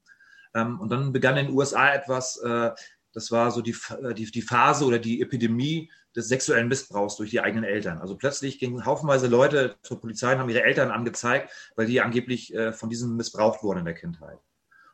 Ähm, 0.55 0.79
und 0.79 0.89
dann 0.89 1.13
begann 1.13 1.37
in 1.37 1.47
den 1.47 1.55
USA 1.55 1.93
etwas, 1.93 2.37
äh, 2.37 2.71
das 3.13 3.31
war 3.31 3.51
so 3.51 3.61
die, 3.61 3.75
äh, 4.03 4.13
die, 4.13 4.31
die 4.31 4.41
Phase 4.41 4.85
oder 4.85 4.99
die 4.99 5.21
Epidemie 5.21 5.91
des 6.17 6.27
sexuellen 6.27 6.67
Missbrauchs 6.67 7.15
durch 7.15 7.29
die 7.29 7.39
eigenen 7.39 7.63
Eltern. 7.63 7.99
Also 7.99 8.17
plötzlich 8.17 8.57
gingen 8.57 8.85
haufenweise 8.85 9.27
Leute 9.27 9.75
zur 9.83 10.01
Polizei 10.01 10.33
und 10.33 10.39
haben 10.39 10.49
ihre 10.49 10.63
Eltern 10.63 10.89
angezeigt, 10.89 11.51
weil 11.75 11.85
die 11.85 12.01
angeblich 12.01 12.53
äh, 12.53 12.73
von 12.73 12.89
diesem 12.89 13.15
missbraucht 13.15 13.61
wurden 13.61 13.79
in 13.79 13.85
der 13.85 13.93
Kindheit. 13.93 14.39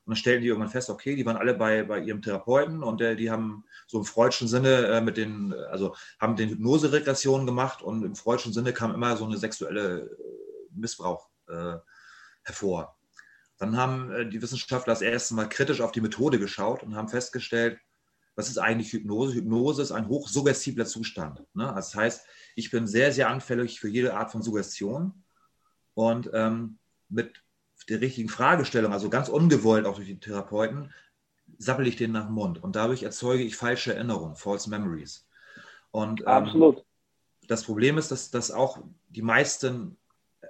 Und 0.05 0.11
dann 0.11 0.15
stellten 0.17 0.41
die 0.41 0.49
irgendwann 0.49 0.69
fest, 0.69 0.89
okay, 0.89 1.15
die 1.15 1.25
waren 1.25 1.37
alle 1.37 1.53
bei, 1.53 1.83
bei 1.83 1.99
ihrem 1.99 2.21
Therapeuten 2.21 2.83
und 2.83 2.99
äh, 2.99 3.15
die 3.15 3.31
haben 3.31 3.63
so 3.87 3.99
im 3.99 4.03
freudschen 4.03 4.49
Sinne 4.49 4.87
äh, 4.87 5.01
mit 5.01 5.15
den, 5.15 5.53
also 5.53 5.95
haben 6.19 6.35
den 6.35 6.49
Hypnose-Regressionen 6.49 7.47
gemacht 7.47 7.81
und 7.81 8.03
im 8.03 8.15
freudschen 8.15 8.51
Sinne 8.51 8.73
kam 8.73 8.93
immer 8.93 9.15
so 9.15 9.23
eine 9.23 9.37
sexuelle 9.37 10.01
äh, 10.01 10.09
Missbrauch 10.75 11.29
äh, 11.47 11.75
hervor. 12.43 12.97
Dann 13.57 13.77
haben 13.77 14.11
äh, 14.11 14.29
die 14.29 14.41
Wissenschaftler 14.41 14.91
das 14.91 15.01
erste 15.01 15.35
Mal 15.35 15.47
kritisch 15.47 15.79
auf 15.79 15.93
die 15.93 16.01
Methode 16.01 16.37
geschaut 16.37 16.83
und 16.83 16.97
haben 16.97 17.07
festgestellt, 17.07 17.79
was 18.35 18.49
ist 18.49 18.57
eigentlich 18.57 18.91
Hypnose? 18.91 19.35
Hypnose 19.35 19.81
ist 19.81 19.91
ein 19.91 20.07
hochsuggestibler 20.07 20.85
Zustand. 20.85 21.43
Ne? 21.53 21.71
Das 21.75 21.93
heißt, 21.93 22.25
ich 22.55 22.71
bin 22.71 22.87
sehr, 22.87 23.11
sehr 23.11 23.29
anfällig 23.29 23.79
für 23.79 23.89
jede 23.89 24.15
Art 24.15 24.31
von 24.31 24.41
Suggestion 24.41 25.23
und 25.93 26.29
ähm, 26.33 26.77
mit 27.09 27.43
der 27.89 28.01
richtigen 28.01 28.29
Fragestellung, 28.29 28.93
also 28.93 29.09
ganz 29.09 29.29
ungewollt 29.29 29.85
auch 29.85 29.95
durch 29.95 30.07
die 30.07 30.19
Therapeuten, 30.19 30.91
sappel 31.57 31.87
ich 31.87 31.95
den 31.95 32.11
nach 32.11 32.25
dem 32.25 32.33
Mund 32.33 32.63
und 32.63 32.75
dadurch 32.75 33.03
erzeuge 33.03 33.43
ich 33.43 33.55
falsche 33.55 33.93
Erinnerungen, 33.93 34.35
false 34.35 34.69
memories. 34.69 35.27
Und 35.91 36.21
ähm, 36.21 36.27
Absolut. 36.27 36.85
das 37.47 37.63
Problem 37.63 37.97
ist, 37.97 38.09
dass, 38.09 38.31
dass 38.31 38.51
auch 38.51 38.79
die 39.09 39.21
meisten 39.21 39.97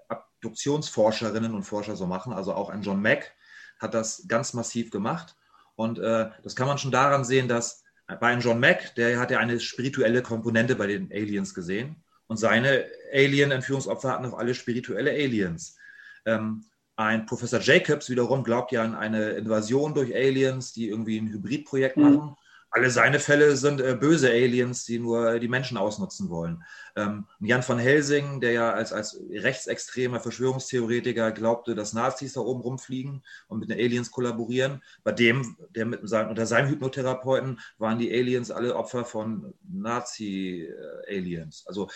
Abduktionsforscherinnen 0.07 1.53
und 1.53 1.63
Forscher 1.63 1.95
so 1.95 2.07
machen, 2.07 2.31
also 2.31 2.53
auch 2.53 2.69
ein 2.69 2.81
John 2.81 3.01
Mack 3.01 3.33
hat 3.79 3.93
das 3.93 4.25
ganz 4.27 4.53
massiv 4.53 4.91
gemacht 4.91 5.35
Und 5.75 5.99
äh, 5.99 6.29
das 6.43 6.55
kann 6.55 6.67
man 6.67 6.77
schon 6.77 6.91
daran 6.91 7.23
sehen, 7.23 7.47
dass 7.47 7.83
bei 8.19 8.33
John 8.35 8.59
Mack, 8.59 8.95
der 8.95 9.19
hat 9.19 9.31
ja 9.31 9.39
eine 9.39 9.59
spirituelle 9.59 10.21
Komponente 10.21 10.75
bei 10.75 10.87
den 10.87 11.11
Aliens 11.11 11.53
gesehen. 11.53 12.03
Und 12.27 12.37
seine 12.37 12.85
Alien-Entführungsopfer 13.13 14.11
hatten 14.11 14.25
auch 14.25 14.37
alle 14.37 14.53
spirituelle 14.55 15.11
Aliens. 15.11 15.77
Ähm, 16.25 16.65
ein 16.95 17.25
Professor 17.25 17.59
Jacobs 17.59 18.09
wiederum 18.09 18.43
glaubt 18.43 18.71
ja 18.71 18.83
an 18.83 18.95
eine 18.95 19.31
Invasion 19.31 19.93
durch 19.93 20.13
Aliens, 20.13 20.73
die 20.73 20.89
irgendwie 20.89 21.17
ein 21.17 21.29
Hybridprojekt 21.29 21.97
mhm. 21.97 22.03
machen 22.03 22.35
alle 22.75 22.89
seine 22.89 23.19
Fälle 23.19 23.55
sind 23.55 23.81
äh, 23.81 23.95
böse 23.95 24.31
Aliens, 24.31 24.83
die 24.83 24.97
nur 24.97 25.39
die 25.39 25.47
Menschen 25.47 25.77
ausnutzen 25.77 26.31
wollen. 26.31 26.63
Ähm, 26.95 27.27
Jan 27.39 27.61
von 27.61 27.77
Helsing, 27.77 28.41
der 28.41 28.51
ja 28.51 28.73
als, 28.73 28.91
als 28.91 29.23
rechtsextremer 29.29 30.19
Verschwörungstheoretiker 30.19 31.31
glaubte, 31.33 31.75
dass 31.75 31.93
Nazis 31.93 32.33
da 32.33 32.41
oben 32.41 32.61
rumfliegen 32.61 33.23
und 33.47 33.59
mit 33.59 33.69
den 33.69 33.77
Aliens 33.77 34.09
kollaborieren, 34.09 34.81
bei 35.03 35.11
dem, 35.11 35.55
der 35.69 35.85
mit 35.85 36.09
seinem, 36.09 36.29
unter 36.29 36.47
seinem 36.47 36.67
Hypnotherapeuten 36.69 37.59
waren 37.77 37.99
die 37.99 38.11
Aliens 38.11 38.49
alle 38.49 38.75
Opfer 38.75 39.05
von 39.05 39.53
Nazi-Aliens. 39.71 41.67
Also 41.67 41.89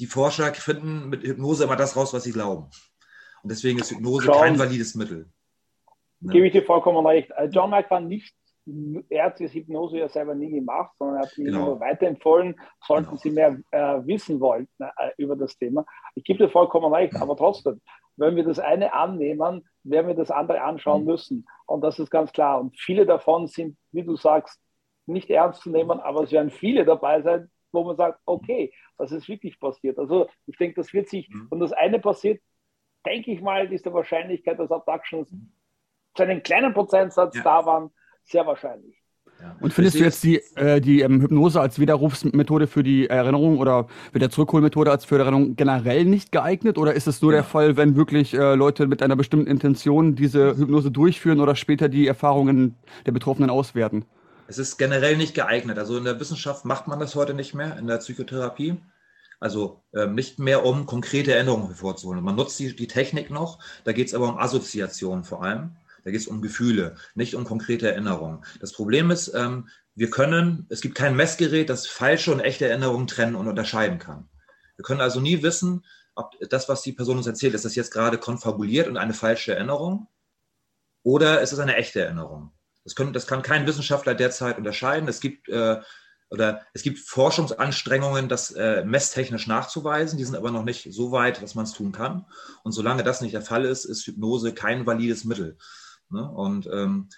die 0.00 0.06
Forscher 0.06 0.52
finden 0.52 1.10
mit 1.10 1.22
Hypnose 1.22 1.62
immer 1.62 1.76
das 1.76 1.94
raus, 1.94 2.12
was 2.12 2.24
sie 2.24 2.32
glauben. 2.32 2.70
Und 3.44 3.52
deswegen 3.52 3.78
ist 3.78 3.92
Hypnose 3.92 4.26
John, 4.26 4.36
kein 4.36 4.58
valides 4.58 4.96
Mittel. 4.96 5.30
Ne? 6.18 6.32
Gebe 6.32 6.48
ich 6.48 6.52
dir 6.52 6.64
vollkommen 6.64 7.06
recht. 7.06 7.30
Äh, 7.36 7.46
John 7.52 7.70
Mack 7.70 7.88
war 7.92 8.00
nicht 8.00 8.34
er 9.08 9.24
hat 9.24 9.38
diese 9.38 9.54
Hypnose 9.54 9.98
ja 9.98 10.08
selber 10.08 10.34
nie 10.34 10.50
gemacht, 10.50 10.92
sondern 10.98 11.16
er 11.16 11.22
hat 11.22 11.38
mir 11.38 11.44
genau. 11.44 11.64
nur 11.66 11.80
weiterempfohlen, 11.80 12.54
sollten 12.86 13.10
genau. 13.10 13.20
Sie 13.20 13.30
mehr 13.30 13.58
äh, 13.70 14.06
wissen 14.06 14.40
wollen 14.40 14.68
äh, 14.78 15.10
über 15.16 15.36
das 15.36 15.56
Thema. 15.56 15.84
Ich 16.14 16.24
gebe 16.24 16.44
dir 16.44 16.50
vollkommen 16.50 16.92
recht, 16.92 17.16
aber 17.16 17.36
trotzdem, 17.36 17.80
wenn 18.16 18.36
wir 18.36 18.44
das 18.44 18.58
eine 18.58 18.92
annehmen, 18.92 19.66
werden 19.82 20.08
wir 20.08 20.14
das 20.14 20.30
andere 20.30 20.62
anschauen 20.62 21.02
mhm. 21.02 21.06
müssen. 21.06 21.46
Und 21.66 21.82
das 21.82 21.98
ist 21.98 22.10
ganz 22.10 22.32
klar. 22.32 22.60
Und 22.60 22.78
viele 22.78 23.06
davon 23.06 23.46
sind, 23.46 23.76
wie 23.92 24.02
du 24.02 24.16
sagst, 24.16 24.60
nicht 25.06 25.30
ernst 25.30 25.62
zu 25.62 25.70
nehmen, 25.70 26.00
aber 26.00 26.22
es 26.22 26.32
werden 26.32 26.50
viele 26.50 26.84
dabei 26.84 27.22
sein, 27.22 27.50
wo 27.72 27.84
man 27.84 27.96
sagt, 27.96 28.20
okay, 28.26 28.72
das 28.98 29.12
ist 29.12 29.28
wirklich 29.28 29.58
passiert. 29.58 29.98
Also 29.98 30.28
ich 30.46 30.56
denke, 30.56 30.76
das 30.76 30.92
wird 30.92 31.08
sich, 31.08 31.28
mhm. 31.28 31.48
wenn 31.50 31.60
das 31.60 31.72
eine 31.72 31.98
passiert, 31.98 32.40
denke 33.06 33.30
ich 33.30 33.40
mal, 33.40 33.72
ist 33.72 33.86
die 33.86 33.92
Wahrscheinlichkeit, 33.92 34.58
dass 34.58 34.70
Abductions 34.70 35.30
mhm. 35.32 35.52
zu 36.14 36.22
einem 36.22 36.42
kleinen 36.42 36.74
Prozentsatz 36.74 37.36
ja. 37.36 37.42
da 37.42 37.64
waren, 37.64 37.90
sehr 38.24 38.46
wahrscheinlich. 38.46 39.00
Ja. 39.40 39.56
Und 39.60 39.72
findest 39.72 39.98
du 39.98 40.04
jetzt 40.04 40.22
die, 40.22 40.36
äh, 40.56 40.80
die 40.80 41.00
ähm, 41.00 41.20
Hypnose 41.20 41.60
als 41.60 41.78
Widerrufsmethode 41.78 42.66
für 42.66 42.82
die 42.82 43.08
Erinnerung 43.08 43.58
oder 43.58 43.86
mit 44.12 44.22
der 44.22 44.30
Zurückholmethode 44.30 44.90
als 44.90 45.04
für 45.04 45.16
die 45.16 45.22
Erinnerung 45.22 45.56
generell 45.56 46.04
nicht 46.04 46.30
geeignet? 46.30 46.76
Oder 46.76 46.94
ist 46.94 47.06
es 47.06 47.22
nur 47.22 47.32
ja. 47.32 47.38
der 47.38 47.44
Fall, 47.44 47.76
wenn 47.76 47.96
wirklich 47.96 48.34
äh, 48.34 48.54
Leute 48.54 48.86
mit 48.86 49.02
einer 49.02 49.16
bestimmten 49.16 49.46
Intention 49.46 50.14
diese 50.14 50.56
Hypnose 50.56 50.90
durchführen 50.90 51.40
oder 51.40 51.54
später 51.56 51.88
die 51.88 52.06
Erfahrungen 52.06 52.76
der 53.06 53.12
Betroffenen 53.12 53.50
auswerten? 53.50 54.04
Es 54.46 54.58
ist 54.58 54.76
generell 54.76 55.16
nicht 55.16 55.34
geeignet. 55.34 55.78
Also 55.78 55.96
in 55.96 56.04
der 56.04 56.20
Wissenschaft 56.20 56.64
macht 56.64 56.86
man 56.86 56.98
das 56.98 57.14
heute 57.14 57.34
nicht 57.34 57.54
mehr, 57.54 57.78
in 57.78 57.86
der 57.86 57.98
Psychotherapie. 57.98 58.76
Also 59.38 59.80
ähm, 59.94 60.14
nicht 60.14 60.38
mehr 60.38 60.66
um 60.66 60.84
konkrete 60.84 61.32
Erinnerungen 61.32 61.68
hervorzuholen. 61.68 62.22
Man 62.22 62.36
nutzt 62.36 62.58
die, 62.58 62.76
die 62.76 62.88
Technik 62.88 63.30
noch, 63.30 63.58
da 63.84 63.92
geht 63.92 64.08
es 64.08 64.14
aber 64.14 64.28
um 64.28 64.38
Assoziation 64.38 65.24
vor 65.24 65.42
allem. 65.42 65.76
Da 66.04 66.10
geht 66.10 66.20
es 66.20 66.26
um 66.26 66.42
Gefühle, 66.42 66.96
nicht 67.14 67.34
um 67.34 67.44
konkrete 67.44 67.90
Erinnerungen. 67.90 68.44
Das 68.60 68.72
Problem 68.72 69.10
ist, 69.10 69.32
ähm, 69.34 69.68
wir 69.94 70.10
können, 70.10 70.66
es 70.68 70.80
gibt 70.80 70.94
kein 70.94 71.16
Messgerät, 71.16 71.68
das 71.68 71.86
falsche 71.86 72.32
und 72.32 72.40
echte 72.40 72.68
Erinnerungen 72.68 73.06
trennen 73.06 73.36
und 73.36 73.48
unterscheiden 73.48 73.98
kann. 73.98 74.28
Wir 74.76 74.84
können 74.84 75.00
also 75.00 75.20
nie 75.20 75.42
wissen, 75.42 75.84
ob 76.14 76.34
das, 76.48 76.68
was 76.68 76.82
die 76.82 76.92
Person 76.92 77.18
uns 77.18 77.26
erzählt, 77.26 77.54
ist 77.54 77.64
das 77.64 77.74
jetzt 77.74 77.92
gerade 77.92 78.18
konfabuliert 78.18 78.88
und 78.88 78.96
eine 78.96 79.14
falsche 79.14 79.54
Erinnerung 79.54 80.08
oder 81.02 81.40
ist 81.40 81.52
es 81.52 81.58
eine 81.58 81.76
echte 81.76 82.00
Erinnerung. 82.00 82.52
Das, 82.84 82.94
können, 82.94 83.12
das 83.12 83.26
kann 83.26 83.42
kein 83.42 83.66
Wissenschaftler 83.66 84.14
derzeit 84.14 84.58
unterscheiden. 84.58 85.08
Es 85.08 85.20
gibt 85.20 85.48
äh, 85.48 85.80
oder 86.30 86.62
es 86.72 86.82
gibt 86.82 87.00
Forschungsanstrengungen, 87.00 88.28
das 88.28 88.52
äh, 88.52 88.84
messtechnisch 88.84 89.48
nachzuweisen. 89.48 90.16
Die 90.16 90.24
sind 90.24 90.36
aber 90.36 90.52
noch 90.52 90.64
nicht 90.64 90.92
so 90.92 91.10
weit, 91.10 91.42
dass 91.42 91.56
man 91.56 91.64
es 91.64 91.72
tun 91.72 91.90
kann. 91.90 92.24
Und 92.62 92.70
solange 92.70 93.02
das 93.02 93.20
nicht 93.20 93.34
der 93.34 93.42
Fall 93.42 93.64
ist, 93.64 93.84
ist 93.84 94.06
Hypnose 94.06 94.54
kein 94.54 94.86
valides 94.86 95.24
Mittel. 95.24 95.58
Ne? 96.10 96.28
Und 96.28 96.68
ähm, 96.72 97.08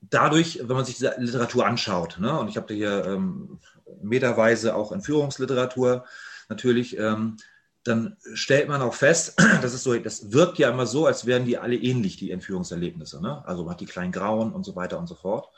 dadurch, 0.00 0.60
wenn 0.60 0.76
man 0.76 0.84
sich 0.84 0.96
diese 0.96 1.14
Literatur 1.18 1.66
anschaut, 1.66 2.18
ne? 2.18 2.38
und 2.38 2.48
ich 2.48 2.56
habe 2.56 2.74
hier 2.74 3.04
ähm, 3.04 3.60
meterweise 4.02 4.74
auch 4.74 4.92
Entführungsliteratur 4.92 6.04
natürlich, 6.48 6.98
ähm, 6.98 7.36
dann 7.84 8.16
stellt 8.34 8.68
man 8.68 8.80
auch 8.80 8.94
fest, 8.94 9.34
das 9.62 9.74
ist 9.74 9.82
so, 9.82 9.96
das 9.98 10.32
wirkt 10.32 10.58
ja 10.58 10.70
immer 10.70 10.86
so, 10.86 11.06
als 11.06 11.26
wären 11.26 11.44
die 11.44 11.58
alle 11.58 11.76
ähnlich, 11.76 12.16
die 12.16 12.30
Entführungserlebnisse. 12.30 13.20
Ne? 13.20 13.44
Also 13.46 13.64
man 13.64 13.72
hat 13.72 13.80
die 13.80 13.86
kleinen 13.86 14.12
Grauen 14.12 14.52
und 14.52 14.64
so 14.64 14.76
weiter 14.76 14.98
und 14.98 15.06
so 15.06 15.14
fort. 15.14 15.48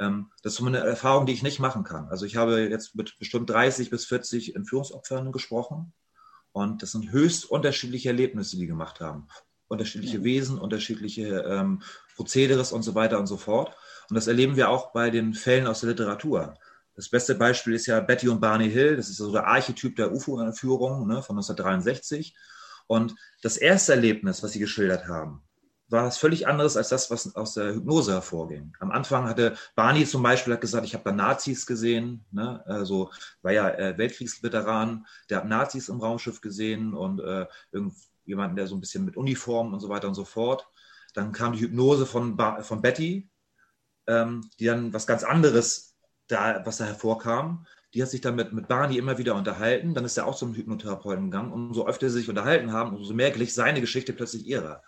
Ähm, 0.00 0.30
das 0.42 0.54
ist 0.54 0.62
eine 0.62 0.78
Erfahrung, 0.78 1.26
die 1.26 1.32
ich 1.32 1.42
nicht 1.42 1.58
machen 1.58 1.84
kann. 1.84 2.08
Also 2.08 2.24
ich 2.24 2.36
habe 2.36 2.60
jetzt 2.68 2.94
mit 2.94 3.18
bestimmt 3.18 3.50
30 3.50 3.90
bis 3.90 4.06
40 4.06 4.56
Entführungsopfern 4.56 5.32
gesprochen 5.32 5.92
und 6.52 6.82
das 6.82 6.92
sind 6.92 7.10
höchst 7.10 7.44
unterschiedliche 7.50 8.08
Erlebnisse, 8.08 8.56
die 8.56 8.62
die 8.62 8.66
gemacht 8.66 9.00
haben 9.00 9.28
unterschiedliche 9.68 10.24
Wesen, 10.24 10.58
unterschiedliche 10.58 11.44
ähm, 11.46 11.82
Prozederes 12.16 12.72
und 12.72 12.82
so 12.82 12.94
weiter 12.94 13.18
und 13.18 13.26
so 13.26 13.36
fort. 13.36 13.74
Und 14.08 14.14
das 14.14 14.26
erleben 14.26 14.56
wir 14.56 14.70
auch 14.70 14.92
bei 14.92 15.10
den 15.10 15.34
Fällen 15.34 15.66
aus 15.66 15.80
der 15.80 15.90
Literatur. 15.90 16.54
Das 16.96 17.08
beste 17.08 17.34
Beispiel 17.34 17.74
ist 17.74 17.86
ja 17.86 18.00
Betty 18.00 18.28
und 18.28 18.40
Barney 18.40 18.70
Hill. 18.70 18.96
Das 18.96 19.08
ist 19.08 19.18
so 19.18 19.30
der 19.30 19.46
Archetyp 19.46 19.94
der 19.96 20.12
UFO-Führung 20.12 21.06
ne, 21.06 21.22
von 21.22 21.36
1963. 21.36 22.34
Und 22.88 23.14
das 23.42 23.56
erste 23.56 23.92
Erlebnis, 23.92 24.42
was 24.42 24.52
sie 24.52 24.58
geschildert 24.58 25.06
haben, 25.06 25.42
war 25.88 26.04
was 26.04 26.18
völlig 26.18 26.46
anderes 26.46 26.76
als 26.76 26.88
das, 26.88 27.10
was 27.10 27.34
aus 27.34 27.54
der 27.54 27.74
Hypnose 27.74 28.12
hervorging. 28.12 28.72
Am 28.80 28.90
Anfang 28.90 29.26
hatte 29.26 29.56
Barney 29.74 30.04
zum 30.06 30.22
Beispiel 30.22 30.52
hat 30.52 30.60
gesagt, 30.60 30.86
ich 30.86 30.94
habe 30.94 31.04
da 31.04 31.12
Nazis 31.12 31.66
gesehen, 31.66 32.24
ne? 32.30 32.62
also 32.66 33.10
war 33.42 33.52
ja 33.52 33.70
äh, 33.70 33.96
Weltkriegsveteran, 33.96 35.06
der 35.30 35.38
hat 35.38 35.46
Nazis 35.46 35.88
im 35.88 36.00
Raumschiff 36.00 36.40
gesehen 36.40 36.94
und 36.94 37.20
äh, 37.20 37.46
jemanden, 38.28 38.56
der 38.56 38.66
so 38.66 38.76
ein 38.76 38.80
bisschen 38.80 39.04
mit 39.04 39.16
Uniform 39.16 39.72
und 39.72 39.80
so 39.80 39.88
weiter 39.88 40.06
und 40.06 40.14
so 40.14 40.24
fort. 40.24 40.68
Dann 41.14 41.32
kam 41.32 41.54
die 41.54 41.60
Hypnose 41.60 42.06
von, 42.06 42.38
von 42.60 42.82
Betty, 42.82 43.28
ähm, 44.06 44.48
die 44.60 44.66
dann 44.66 44.92
was 44.92 45.06
ganz 45.06 45.24
anderes, 45.24 45.96
da, 46.28 46.64
was 46.64 46.76
da 46.76 46.84
hervorkam. 46.84 47.66
Die 47.94 48.02
hat 48.02 48.10
sich 48.10 48.20
dann 48.20 48.36
mit, 48.36 48.52
mit 48.52 48.68
Barney 48.68 48.98
immer 48.98 49.16
wieder 49.16 49.34
unterhalten. 49.34 49.94
Dann 49.94 50.04
ist 50.04 50.18
er 50.18 50.26
auch 50.26 50.36
zum 50.36 50.54
Hypnotherapeuten 50.54 51.30
gegangen. 51.30 51.52
Und 51.52 51.68
umso 51.68 51.86
öfter 51.86 52.10
sie 52.10 52.18
sich 52.18 52.28
unterhalten 52.28 52.72
haben, 52.72 52.94
umso 52.94 53.14
mehr 53.14 53.30
glich 53.30 53.54
seine 53.54 53.80
Geschichte 53.80 54.12
plötzlich 54.12 54.46
ihrer. 54.46 54.82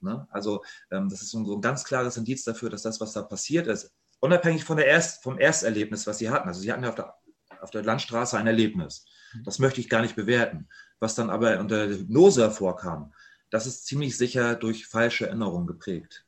Ne? 0.00 0.28
Also 0.30 0.62
ähm, 0.92 1.08
das 1.08 1.20
ist 1.22 1.30
so, 1.30 1.44
so 1.44 1.56
ein 1.56 1.60
ganz 1.60 1.82
klares 1.82 2.16
Indiz 2.16 2.44
dafür, 2.44 2.70
dass 2.70 2.82
das, 2.82 3.00
was 3.00 3.12
da 3.12 3.22
passiert 3.22 3.66
ist, 3.66 3.92
unabhängig 4.20 4.64
von 4.64 4.76
der 4.76 4.86
Erst, 4.86 5.24
vom 5.24 5.38
Ersterlebnis, 5.38 6.06
was 6.06 6.18
sie 6.18 6.30
hatten. 6.30 6.46
Also 6.46 6.60
sie 6.60 6.72
hatten 6.72 6.84
ja 6.84 6.90
auf 6.90 6.94
der, 6.94 7.14
auf 7.60 7.70
der 7.70 7.82
Landstraße 7.82 8.38
ein 8.38 8.46
Erlebnis. 8.46 9.04
Das 9.44 9.58
möchte 9.58 9.80
ich 9.80 9.88
gar 9.88 10.00
nicht 10.00 10.14
bewerten 10.14 10.68
was 11.00 11.14
dann 11.14 11.30
aber 11.30 11.58
unter 11.60 11.86
der 11.86 11.98
Hypnose 11.98 12.42
hervorkam, 12.42 13.12
das 13.50 13.66
ist 13.66 13.86
ziemlich 13.86 14.16
sicher 14.16 14.54
durch 14.54 14.86
falsche 14.86 15.26
Erinnerungen 15.26 15.66
geprägt. 15.66 16.24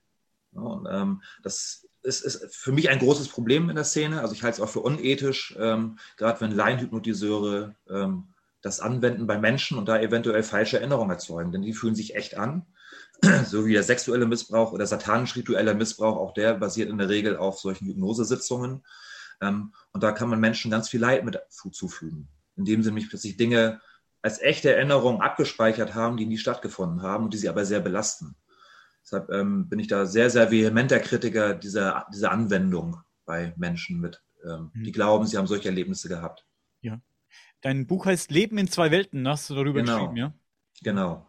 und, 0.53 0.87
ähm, 0.91 1.23
das 1.43 1.87
ist, 2.03 2.23
ist, 2.23 2.57
für 2.57 2.73
mich 2.73 2.89
ein 2.89 2.99
großes 2.99 3.29
Problem 3.29 3.69
in 3.69 3.77
der 3.77 3.85
Szene. 3.85 4.21
Also 4.21 4.35
ich 4.35 4.43
halte 4.43 4.57
es 4.57 4.61
auch 4.61 4.73
für 4.73 4.81
unethisch, 4.81 5.55
ähm, 5.59 5.99
gerade 6.17 6.41
wenn 6.41 6.53
Laienhypnotiseure 6.53 7.75
ähm, 7.89 8.29
das 8.62 8.81
anwenden 8.81 9.27
bei 9.27 9.39
Menschen 9.39 9.79
und 9.79 9.89
da 9.89 10.00
eventuell 10.00 10.43
falsche 10.43 10.79
Erinnerungen 10.79 11.11
erzeugen, 11.11 11.53
denn 11.53 11.62
die 11.62 11.73
fühlen 11.73 11.95
sich 11.95 12.15
echt 12.15 12.37
an. 12.37 12.67
so 13.47 13.67
wie 13.67 13.75
der 13.75 13.83
sexuelle 13.83 14.27
Missbrauch 14.27 14.73
oder 14.73 14.87
satanisch-ritueller 14.87 15.75
Missbrauch, 15.75 16.17
auch 16.17 16.33
der 16.33 16.55
basiert 16.55 16.89
in 16.89 16.99
der 16.99 17.09
Regel 17.09 17.37
auf 17.37 17.59
solchen 17.59 17.87
Hypnosesitzungen. 17.87 18.85
Ähm, 19.41 19.75
und 19.93 20.03
da 20.03 20.12
kann 20.12 20.29
man 20.29 20.41
Menschen 20.41 20.71
ganz 20.71 20.89
viel 20.89 21.00
Leid 21.00 21.25
mit 21.25 21.39
zufügen, 21.49 22.29
indem 22.57 22.83
sie 22.83 22.89
nämlich 22.89 23.09
plötzlich 23.09 23.37
Dinge 23.37 23.81
als 24.23 24.41
echte 24.41 24.75
Erinnerung 24.75 25.21
abgespeichert 25.21 25.95
haben, 25.95 26.17
die 26.17 26.27
nie 26.27 26.39
stattgefunden 26.39 27.03
haben 27.03 27.25
und 27.25 27.35
die 27.35 27.39
sie 27.39 27.49
aber 27.49 27.65
sehr 27.65 27.81
belasten. 27.81 28.37
Deshalb 29.03 29.31
ähm, 29.31 29.69
bin 29.69 29.79
ich 29.79 29.89
da 29.89 30.07
sehr, 30.07 30.31
sehr 30.31 30.50
vehementer 30.50 31.00
Kritiker 31.00 31.55
dieser, 31.55 32.07
dieser 32.12 32.31
Anwendung 32.31 33.00
bei 33.25 33.55
Menschen 33.57 34.00
mit, 34.00 34.23
ähm, 34.45 34.71
mhm. 34.75 34.85
die 34.85 34.93
glauben, 34.93 35.27
sie 35.27 35.39
haben 35.39 35.47
solche 35.47 35.69
Erlebnisse 35.69 36.09
gehabt. 36.09 36.47
Ja. 36.81 37.00
Dein 37.61 37.87
Buch 37.87 38.07
heißt 38.07 38.31
Leben 38.31 38.59
in 38.59 38.69
zwei 38.69 38.91
Welten, 38.91 39.27
hast 39.27 39.49
du 39.50 39.55
darüber 39.55 39.81
genau. 39.81 39.95
geschrieben, 39.95 40.17
ja? 40.17 40.35
Genau. 40.83 41.27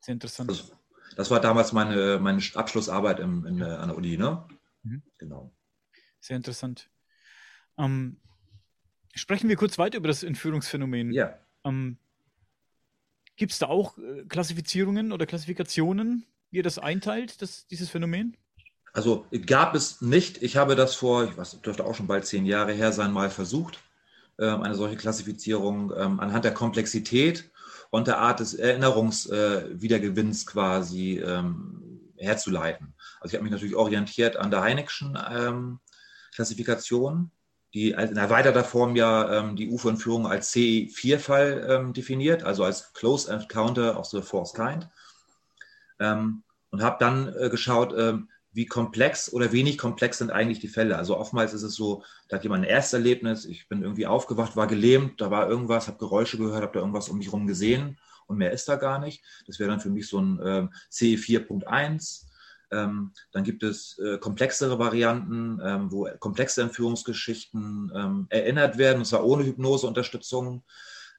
Sehr 0.00 0.12
interessant. 0.12 0.50
Das, 0.50 0.72
das 1.16 1.30
war 1.30 1.40
damals 1.40 1.72
meine, 1.72 2.18
meine 2.18 2.42
Abschlussarbeit 2.54 3.20
im, 3.20 3.46
in, 3.46 3.62
an 3.62 3.88
der 3.88 3.96
Uni, 3.96 4.16
ne? 4.16 4.46
Mhm. 4.82 5.02
Genau. 5.18 5.52
Sehr 6.20 6.36
interessant. 6.36 6.90
Ähm, 7.78 8.20
sprechen 9.14 9.48
wir 9.48 9.56
kurz 9.56 9.78
weiter 9.78 9.98
über 9.98 10.08
das 10.08 10.22
Entführungsphänomen. 10.22 11.12
Ja. 11.12 11.38
Ähm, 11.64 11.98
Gibt 13.36 13.52
es 13.52 13.58
da 13.58 13.66
auch 13.66 13.98
äh, 13.98 14.24
Klassifizierungen 14.28 15.12
oder 15.12 15.26
Klassifikationen, 15.26 16.24
wie 16.50 16.58
ihr 16.58 16.62
das 16.62 16.78
einteilt, 16.78 17.42
das, 17.42 17.66
dieses 17.66 17.90
Phänomen? 17.90 18.36
Also 18.92 19.26
gab 19.46 19.74
es 19.74 20.00
nicht. 20.00 20.42
Ich 20.42 20.56
habe 20.56 20.76
das 20.76 20.94
vor, 20.94 21.24
ich 21.24 21.36
weiß, 21.36 21.60
dürfte 21.62 21.84
auch 21.84 21.96
schon 21.96 22.06
bald 22.06 22.26
zehn 22.26 22.46
Jahre 22.46 22.72
her 22.72 22.92
sein, 22.92 23.12
mal 23.12 23.28
versucht, 23.28 23.80
ähm, 24.38 24.62
eine 24.62 24.76
solche 24.76 24.96
Klassifizierung 24.96 25.92
ähm, 25.96 26.20
anhand 26.20 26.44
der 26.44 26.54
Komplexität 26.54 27.50
und 27.90 28.06
der 28.06 28.18
Art 28.18 28.38
des 28.38 28.54
Erinnerungswiedergewinns 28.54 30.42
äh, 30.42 30.46
quasi 30.46 31.18
ähm, 31.18 32.12
herzuleiten. 32.16 32.94
Also 33.20 33.32
ich 33.32 33.34
habe 33.34 33.42
mich 33.42 33.52
natürlich 33.52 33.74
orientiert 33.74 34.36
an 34.36 34.50
der 34.50 34.62
Heineckschen 34.62 35.18
Klassifikation, 36.34 37.30
die 37.74 37.90
in 37.90 38.16
erweiterter 38.16 38.64
Form 38.64 38.94
ja 38.94 39.40
ähm, 39.40 39.56
die 39.56 39.68
UFO-Entführung 39.68 40.26
als 40.26 40.52
C4-Fall 40.52 41.66
ähm, 41.68 41.92
definiert, 41.92 42.44
also 42.44 42.64
als 42.64 42.92
Close 42.92 43.30
Encounter 43.30 43.98
of 43.98 44.06
the 44.06 44.22
Force 44.22 44.54
Kind. 44.54 44.88
Ähm, 45.98 46.44
und 46.70 46.82
habe 46.82 46.96
dann 47.00 47.34
äh, 47.36 47.50
geschaut, 47.50 47.92
ähm, 47.96 48.28
wie 48.52 48.66
komplex 48.66 49.32
oder 49.32 49.50
wenig 49.50 49.76
komplex 49.76 50.18
sind 50.18 50.30
eigentlich 50.30 50.60
die 50.60 50.68
Fälle. 50.68 50.96
Also 50.96 51.18
oftmals 51.18 51.52
ist 51.52 51.64
es 51.64 51.74
so, 51.74 52.04
da 52.28 52.36
hat 52.36 52.44
jemand 52.44 52.64
ein 52.64 52.70
Ersterlebnis, 52.70 53.44
ich 53.44 53.68
bin 53.68 53.82
irgendwie 53.82 54.06
aufgewacht, 54.06 54.54
war 54.54 54.68
gelähmt, 54.68 55.20
da 55.20 55.32
war 55.32 55.48
irgendwas, 55.48 55.88
habe 55.88 55.98
Geräusche 55.98 56.38
gehört, 56.38 56.62
habe 56.62 56.72
da 56.72 56.78
irgendwas 56.78 57.08
um 57.08 57.18
mich 57.18 57.26
herum 57.26 57.48
gesehen 57.48 57.98
und 58.26 58.38
mehr 58.38 58.52
ist 58.52 58.68
da 58.68 58.76
gar 58.76 59.00
nicht. 59.00 59.24
Das 59.48 59.58
wäre 59.58 59.70
dann 59.70 59.80
für 59.80 59.90
mich 59.90 60.08
so 60.08 60.20
ein 60.20 60.38
äh, 60.38 60.68
CE 60.88 61.16
4.1. 61.16 61.66
Ähm, 61.66 61.98
dann 63.32 63.44
gibt 63.44 63.62
es 63.62 63.98
äh, 63.98 64.18
komplexere 64.18 64.78
Varianten, 64.78 65.60
ähm, 65.64 65.92
wo 65.92 66.08
komplexe 66.18 66.62
Entführungsgeschichten 66.62 67.92
ähm, 67.94 68.26
erinnert 68.30 68.78
werden, 68.78 68.98
und 68.98 69.04
zwar 69.04 69.24
ohne 69.24 69.44
Hypnoseunterstützung. 69.44 70.64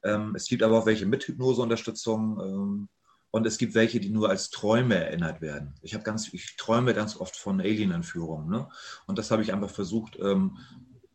Ähm, 0.04 0.34
es 0.36 0.48
gibt 0.48 0.64
aber 0.64 0.80
auch 0.80 0.86
welche 0.86 1.06
mit 1.06 1.28
Hypnoseunterstützung. 1.28 2.40
Ähm, 2.40 2.90
und 3.36 3.46
es 3.46 3.58
gibt 3.58 3.76
welche, 3.76 4.00
die 4.00 4.12
nur 4.12 4.30
als 4.30 4.50
Träume 4.50 4.96
erinnert 4.96 5.42
werden. 5.42 5.76
Ich 5.82 5.94
habe 5.94 6.06
ganz, 6.06 6.34
ich 6.34 6.56
träume 6.56 6.94
ganz 6.94 7.18
oft 7.18 7.36
von 7.36 7.60
Alien-Entführungen. 7.60 8.50
Ne? 8.50 8.70
Und 9.08 9.18
das 9.18 9.30
habe 9.30 9.42
ich 9.42 9.52
einfach 9.52 9.70
versucht, 9.70 10.18
ähm, 10.22 10.58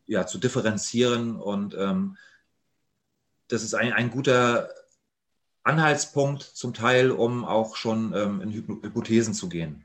ja, 0.05 0.27
zu 0.27 0.37
differenzieren. 0.37 1.35
Und 1.35 1.73
ähm, 1.73 2.17
das 3.47 3.63
ist 3.63 3.73
ein, 3.73 3.91
ein 3.91 4.11
guter 4.11 4.69
Anhaltspunkt 5.63 6.43
zum 6.43 6.75
Teil, 6.75 7.09
um 7.09 7.43
auch 7.43 7.75
schon 7.75 8.13
ähm, 8.13 8.41
in 8.41 8.51
Hypothesen 8.51 9.33
zu 9.33 9.49
gehen. 9.49 9.83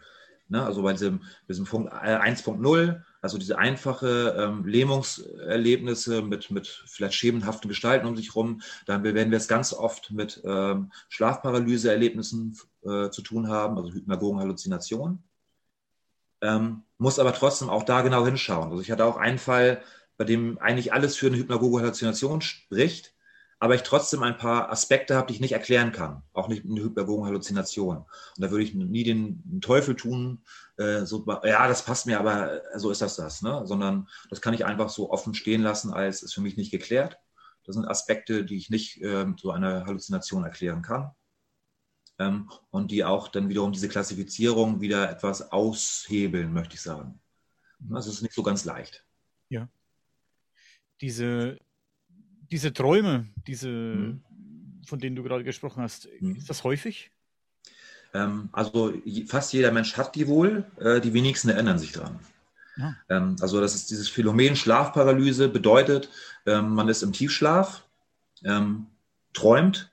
Ne? 0.48 0.64
Also 0.64 0.82
bei 0.82 0.92
diesem, 0.92 1.22
diesem 1.48 1.64
Punkt 1.64 1.92
1.0 1.92 2.88
äh, 2.88 3.00
also 3.26 3.38
diese 3.38 3.58
einfache 3.58 4.36
ähm, 4.38 4.64
Lähmungserlebnisse 4.66 6.22
mit, 6.22 6.52
mit 6.52 6.68
vielleicht 6.86 7.14
schemenhaften 7.14 7.68
Gestalten 7.68 8.06
um 8.06 8.16
sich 8.16 8.28
herum, 8.28 8.60
dann 8.86 9.02
werden 9.02 9.32
wir 9.32 9.38
es 9.38 9.48
ganz 9.48 9.72
oft 9.72 10.12
mit 10.12 10.40
ähm, 10.44 10.92
Schlafparalyse-Erlebnissen 11.08 12.56
äh, 12.84 13.10
zu 13.10 13.22
tun 13.22 13.48
haben, 13.48 13.78
also 13.78 13.90
hypnagogen 13.90 14.38
Halluzinationen. 14.38 15.24
Ähm, 16.40 16.82
muss 16.98 17.18
aber 17.18 17.32
trotzdem 17.32 17.68
auch 17.68 17.82
da 17.82 18.02
genau 18.02 18.24
hinschauen. 18.24 18.70
Also 18.70 18.80
ich 18.80 18.92
hatte 18.92 19.04
auch 19.04 19.16
einen 19.16 19.38
Fall, 19.38 19.82
bei 20.16 20.24
dem 20.24 20.58
eigentlich 20.58 20.92
alles 20.92 21.16
für 21.16 21.26
eine 21.26 21.36
hypnagoge 21.36 21.80
Halluzination 21.80 22.42
spricht, 22.42 23.15
aber 23.58 23.74
ich 23.74 23.82
trotzdem 23.82 24.22
ein 24.22 24.36
paar 24.36 24.70
Aspekte 24.70 25.16
habe, 25.16 25.28
die 25.28 25.34
ich 25.34 25.40
nicht 25.40 25.52
erklären 25.52 25.92
kann, 25.92 26.22
auch 26.34 26.48
nicht 26.48 26.64
eine 26.64 26.82
hyperbogen 26.82 27.24
Halluzination. 27.24 27.98
Und 27.98 28.06
da 28.36 28.50
würde 28.50 28.64
ich 28.64 28.74
nie 28.74 29.04
den, 29.04 29.60
Teufel 29.60 29.96
tun, 29.96 30.44
äh, 30.76 31.04
so, 31.06 31.24
ja, 31.42 31.66
das 31.66 31.84
passt 31.84 32.06
mir, 32.06 32.20
aber 32.20 32.74
äh, 32.74 32.78
so 32.78 32.90
ist 32.90 33.00
das 33.00 33.16
das, 33.16 33.40
ne? 33.40 33.62
sondern 33.64 34.08
das 34.28 34.42
kann 34.42 34.52
ich 34.52 34.66
einfach 34.66 34.90
so 34.90 35.10
offen 35.10 35.34
stehen 35.34 35.62
lassen, 35.62 35.92
als 35.92 36.22
ist 36.22 36.34
für 36.34 36.42
mich 36.42 36.56
nicht 36.56 36.70
geklärt. 36.70 37.18
Das 37.64 37.74
sind 37.74 37.86
Aspekte, 37.86 38.44
die 38.44 38.56
ich 38.56 38.68
nicht 38.68 39.02
äh, 39.02 39.26
so 39.36 39.50
einer 39.50 39.86
Halluzination 39.86 40.44
erklären 40.44 40.82
kann. 40.82 41.12
Ähm, 42.18 42.50
und 42.70 42.90
die 42.90 43.04
auch 43.04 43.28
dann 43.28 43.48
wiederum 43.48 43.72
diese 43.72 43.88
Klassifizierung 43.88 44.80
wieder 44.80 45.10
etwas 45.10 45.50
aushebeln, 45.52 46.52
möchte 46.52 46.74
ich 46.74 46.82
sagen. 46.82 47.20
Das 47.78 48.06
ist 48.06 48.22
nicht 48.22 48.34
so 48.34 48.42
ganz 48.42 48.64
leicht. 48.64 49.04
Ja. 49.48 49.68
Diese 51.00 51.58
diese 52.50 52.72
Träume, 52.72 53.26
diese, 53.46 53.68
mhm. 53.68 54.22
von 54.86 54.98
denen 54.98 55.16
du 55.16 55.22
gerade 55.22 55.44
gesprochen 55.44 55.82
hast, 55.82 56.08
mhm. 56.20 56.36
ist 56.36 56.48
das 56.50 56.64
häufig? 56.64 57.10
Ähm, 58.14 58.48
also 58.52 58.92
fast 59.26 59.52
jeder 59.52 59.72
Mensch 59.72 59.96
hat 59.96 60.14
die 60.14 60.28
wohl, 60.28 60.64
äh, 60.78 61.00
die 61.00 61.12
wenigsten 61.12 61.48
erinnern 61.48 61.78
sich 61.78 61.92
dran. 61.92 62.18
Ja. 62.76 62.94
Ähm, 63.08 63.36
also 63.40 63.60
das 63.60 63.74
ist 63.74 63.90
dieses 63.90 64.08
Phänomen 64.08 64.56
Schlafparalyse 64.56 65.48
bedeutet, 65.48 66.10
ähm, 66.46 66.70
man 66.70 66.88
ist 66.88 67.02
im 67.02 67.12
Tiefschlaf, 67.12 67.84
ähm, 68.44 68.86
träumt, 69.32 69.90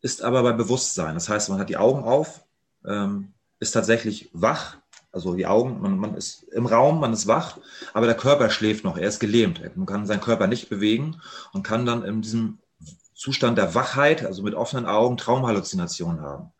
ist 0.00 0.22
aber 0.22 0.42
bei 0.42 0.52
Bewusstsein. 0.52 1.14
Das 1.14 1.28
heißt, 1.28 1.48
man 1.48 1.58
hat 1.58 1.68
die 1.68 1.76
Augen 1.76 2.02
auf, 2.02 2.44
ähm, 2.84 3.32
ist 3.60 3.72
tatsächlich 3.72 4.30
wach, 4.32 4.78
also 5.12 5.34
die 5.34 5.46
Augen, 5.46 5.80
man, 5.80 5.98
man 5.98 6.16
ist 6.16 6.44
im 6.44 6.66
Raum, 6.66 6.98
man 6.98 7.12
ist 7.12 7.26
wach, 7.26 7.58
aber 7.92 8.06
der 8.06 8.16
Körper 8.16 8.50
schläft 8.50 8.82
noch, 8.82 8.96
er 8.96 9.08
ist 9.08 9.20
gelähmt. 9.20 9.60
Man 9.76 9.86
kann 9.86 10.06
seinen 10.06 10.22
Körper 10.22 10.46
nicht 10.46 10.70
bewegen 10.70 11.20
und 11.52 11.62
kann 11.62 11.84
dann 11.84 12.02
in 12.02 12.22
diesem 12.22 12.58
Zustand 13.14 13.58
der 13.58 13.74
Wachheit, 13.74 14.24
also 14.24 14.42
mit 14.42 14.54
offenen 14.54 14.86
Augen, 14.86 15.18
Traumhalluzinationen 15.18 16.22
haben. 16.22 16.52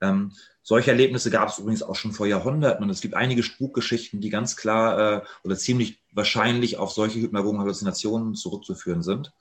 Ähm, 0.00 0.32
solche 0.62 0.92
Erlebnisse 0.92 1.30
gab 1.30 1.48
es 1.48 1.58
übrigens 1.58 1.82
auch 1.82 1.96
schon 1.96 2.12
vor 2.12 2.26
Jahrhunderten 2.26 2.84
und 2.84 2.90
es 2.90 3.00
gibt 3.00 3.14
einige 3.14 3.42
Spukgeschichten, 3.42 4.20
die 4.20 4.30
ganz 4.30 4.56
klar 4.56 4.98
äh, 4.98 5.22
oder 5.42 5.56
ziemlich 5.56 6.00
wahrscheinlich 6.12 6.78
auf 6.78 6.92
solche 6.92 7.18
hypnagogen 7.18 7.60
Halluzinationen 7.60 8.34
zurückzuführen 8.34 9.02
sind. 9.02 9.32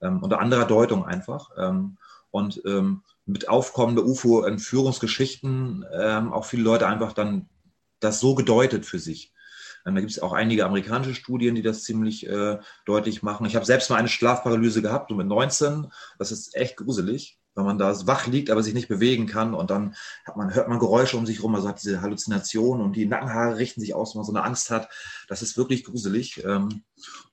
Ähm, 0.00 0.22
unter 0.22 0.40
anderer 0.40 0.64
Deutung 0.64 1.04
einfach. 1.04 1.50
Ähm, 1.58 1.98
und 2.30 2.62
ähm, 2.64 3.02
mit 3.26 3.48
aufkommender 3.48 4.04
UFO-Entführungsgeschichten 4.04 5.84
ähm, 5.92 6.32
auch 6.32 6.44
viele 6.44 6.62
Leute 6.62 6.86
einfach 6.86 7.12
dann 7.12 7.48
das 8.00 8.20
so 8.20 8.34
gedeutet 8.34 8.86
für 8.86 8.98
sich. 8.98 9.32
Ähm, 9.86 9.94
da 9.94 10.00
gibt 10.00 10.12
es 10.12 10.18
auch 10.18 10.32
einige 10.32 10.64
amerikanische 10.64 11.14
Studien, 11.14 11.54
die 11.54 11.62
das 11.62 11.84
ziemlich 11.84 12.26
äh, 12.26 12.58
deutlich 12.84 13.22
machen. 13.22 13.46
Ich 13.46 13.56
habe 13.56 13.66
selbst 13.66 13.90
mal 13.90 13.96
eine 13.96 14.08
Schlafparalyse 14.08 14.82
gehabt, 14.82 15.10
so 15.10 15.16
mit 15.16 15.26
19. 15.26 15.86
Das 16.18 16.32
ist 16.32 16.54
echt 16.54 16.76
gruselig, 16.76 17.38
wenn 17.54 17.64
man 17.64 17.78
da 17.78 18.06
wach 18.06 18.26
liegt, 18.26 18.50
aber 18.50 18.62
sich 18.62 18.74
nicht 18.74 18.88
bewegen 18.88 19.26
kann 19.26 19.54
und 19.54 19.70
dann 19.70 19.94
man, 20.36 20.54
hört 20.54 20.68
man 20.68 20.78
Geräusche 20.78 21.16
um 21.16 21.26
sich 21.26 21.42
rum, 21.42 21.54
also 21.54 21.68
hat 21.68 21.82
diese 21.82 22.00
Halluzination 22.00 22.80
und 22.80 22.94
die 22.94 23.06
Nackenhaare 23.06 23.56
richten 23.56 23.80
sich 23.80 23.94
aus, 23.94 24.14
wenn 24.14 24.20
man 24.20 24.26
so 24.26 24.32
eine 24.32 24.44
Angst 24.44 24.70
hat. 24.70 24.88
Das 25.28 25.42
ist 25.42 25.56
wirklich 25.56 25.84
gruselig. 25.84 26.44
Ähm, 26.44 26.82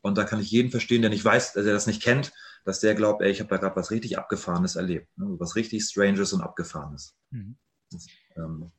und 0.02 0.18
da 0.18 0.24
kann 0.24 0.40
ich 0.40 0.52
jeden 0.52 0.72
verstehen, 0.72 1.02
der 1.02 1.10
nicht 1.10 1.26
weiß, 1.26 1.54
der 1.54 1.64
das 1.64 1.88
nicht 1.88 2.02
kennt, 2.02 2.32
dass 2.66 2.80
der 2.80 2.96
glaubt, 2.96 3.22
ey, 3.22 3.32
ich 3.32 3.40
habe 3.40 3.50
da 3.50 3.58
gerade 3.58 3.76
was 3.76 3.92
richtig 3.92 4.18
Abgefahrenes 4.18 4.76
erlebt. 4.76 5.08
Ne? 5.18 5.36
Was 5.40 5.56
richtig 5.56 5.84
Stranges 5.84 6.34
und 6.34 6.42
Abgefahrenes. 6.42 7.16
Mhm. 7.30 7.58
Das, 7.92 8.08
ähm, 8.36 8.72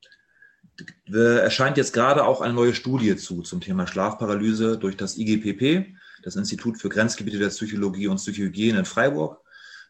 erscheint 1.12 1.76
jetzt 1.76 1.92
gerade 1.92 2.24
auch 2.24 2.40
eine 2.40 2.54
neue 2.54 2.74
Studie 2.74 3.16
zu 3.16 3.42
zum 3.42 3.60
Thema 3.60 3.86
Schlafparalyse 3.86 4.78
durch 4.78 4.96
das 4.96 5.18
IGPP, 5.18 5.94
das 6.22 6.36
Institut 6.36 6.78
für 6.78 6.88
Grenzgebiete 6.88 7.38
der 7.38 7.48
Psychologie 7.48 8.08
und 8.08 8.16
Psychohygiene 8.16 8.80
in 8.80 8.84
Freiburg. 8.84 9.40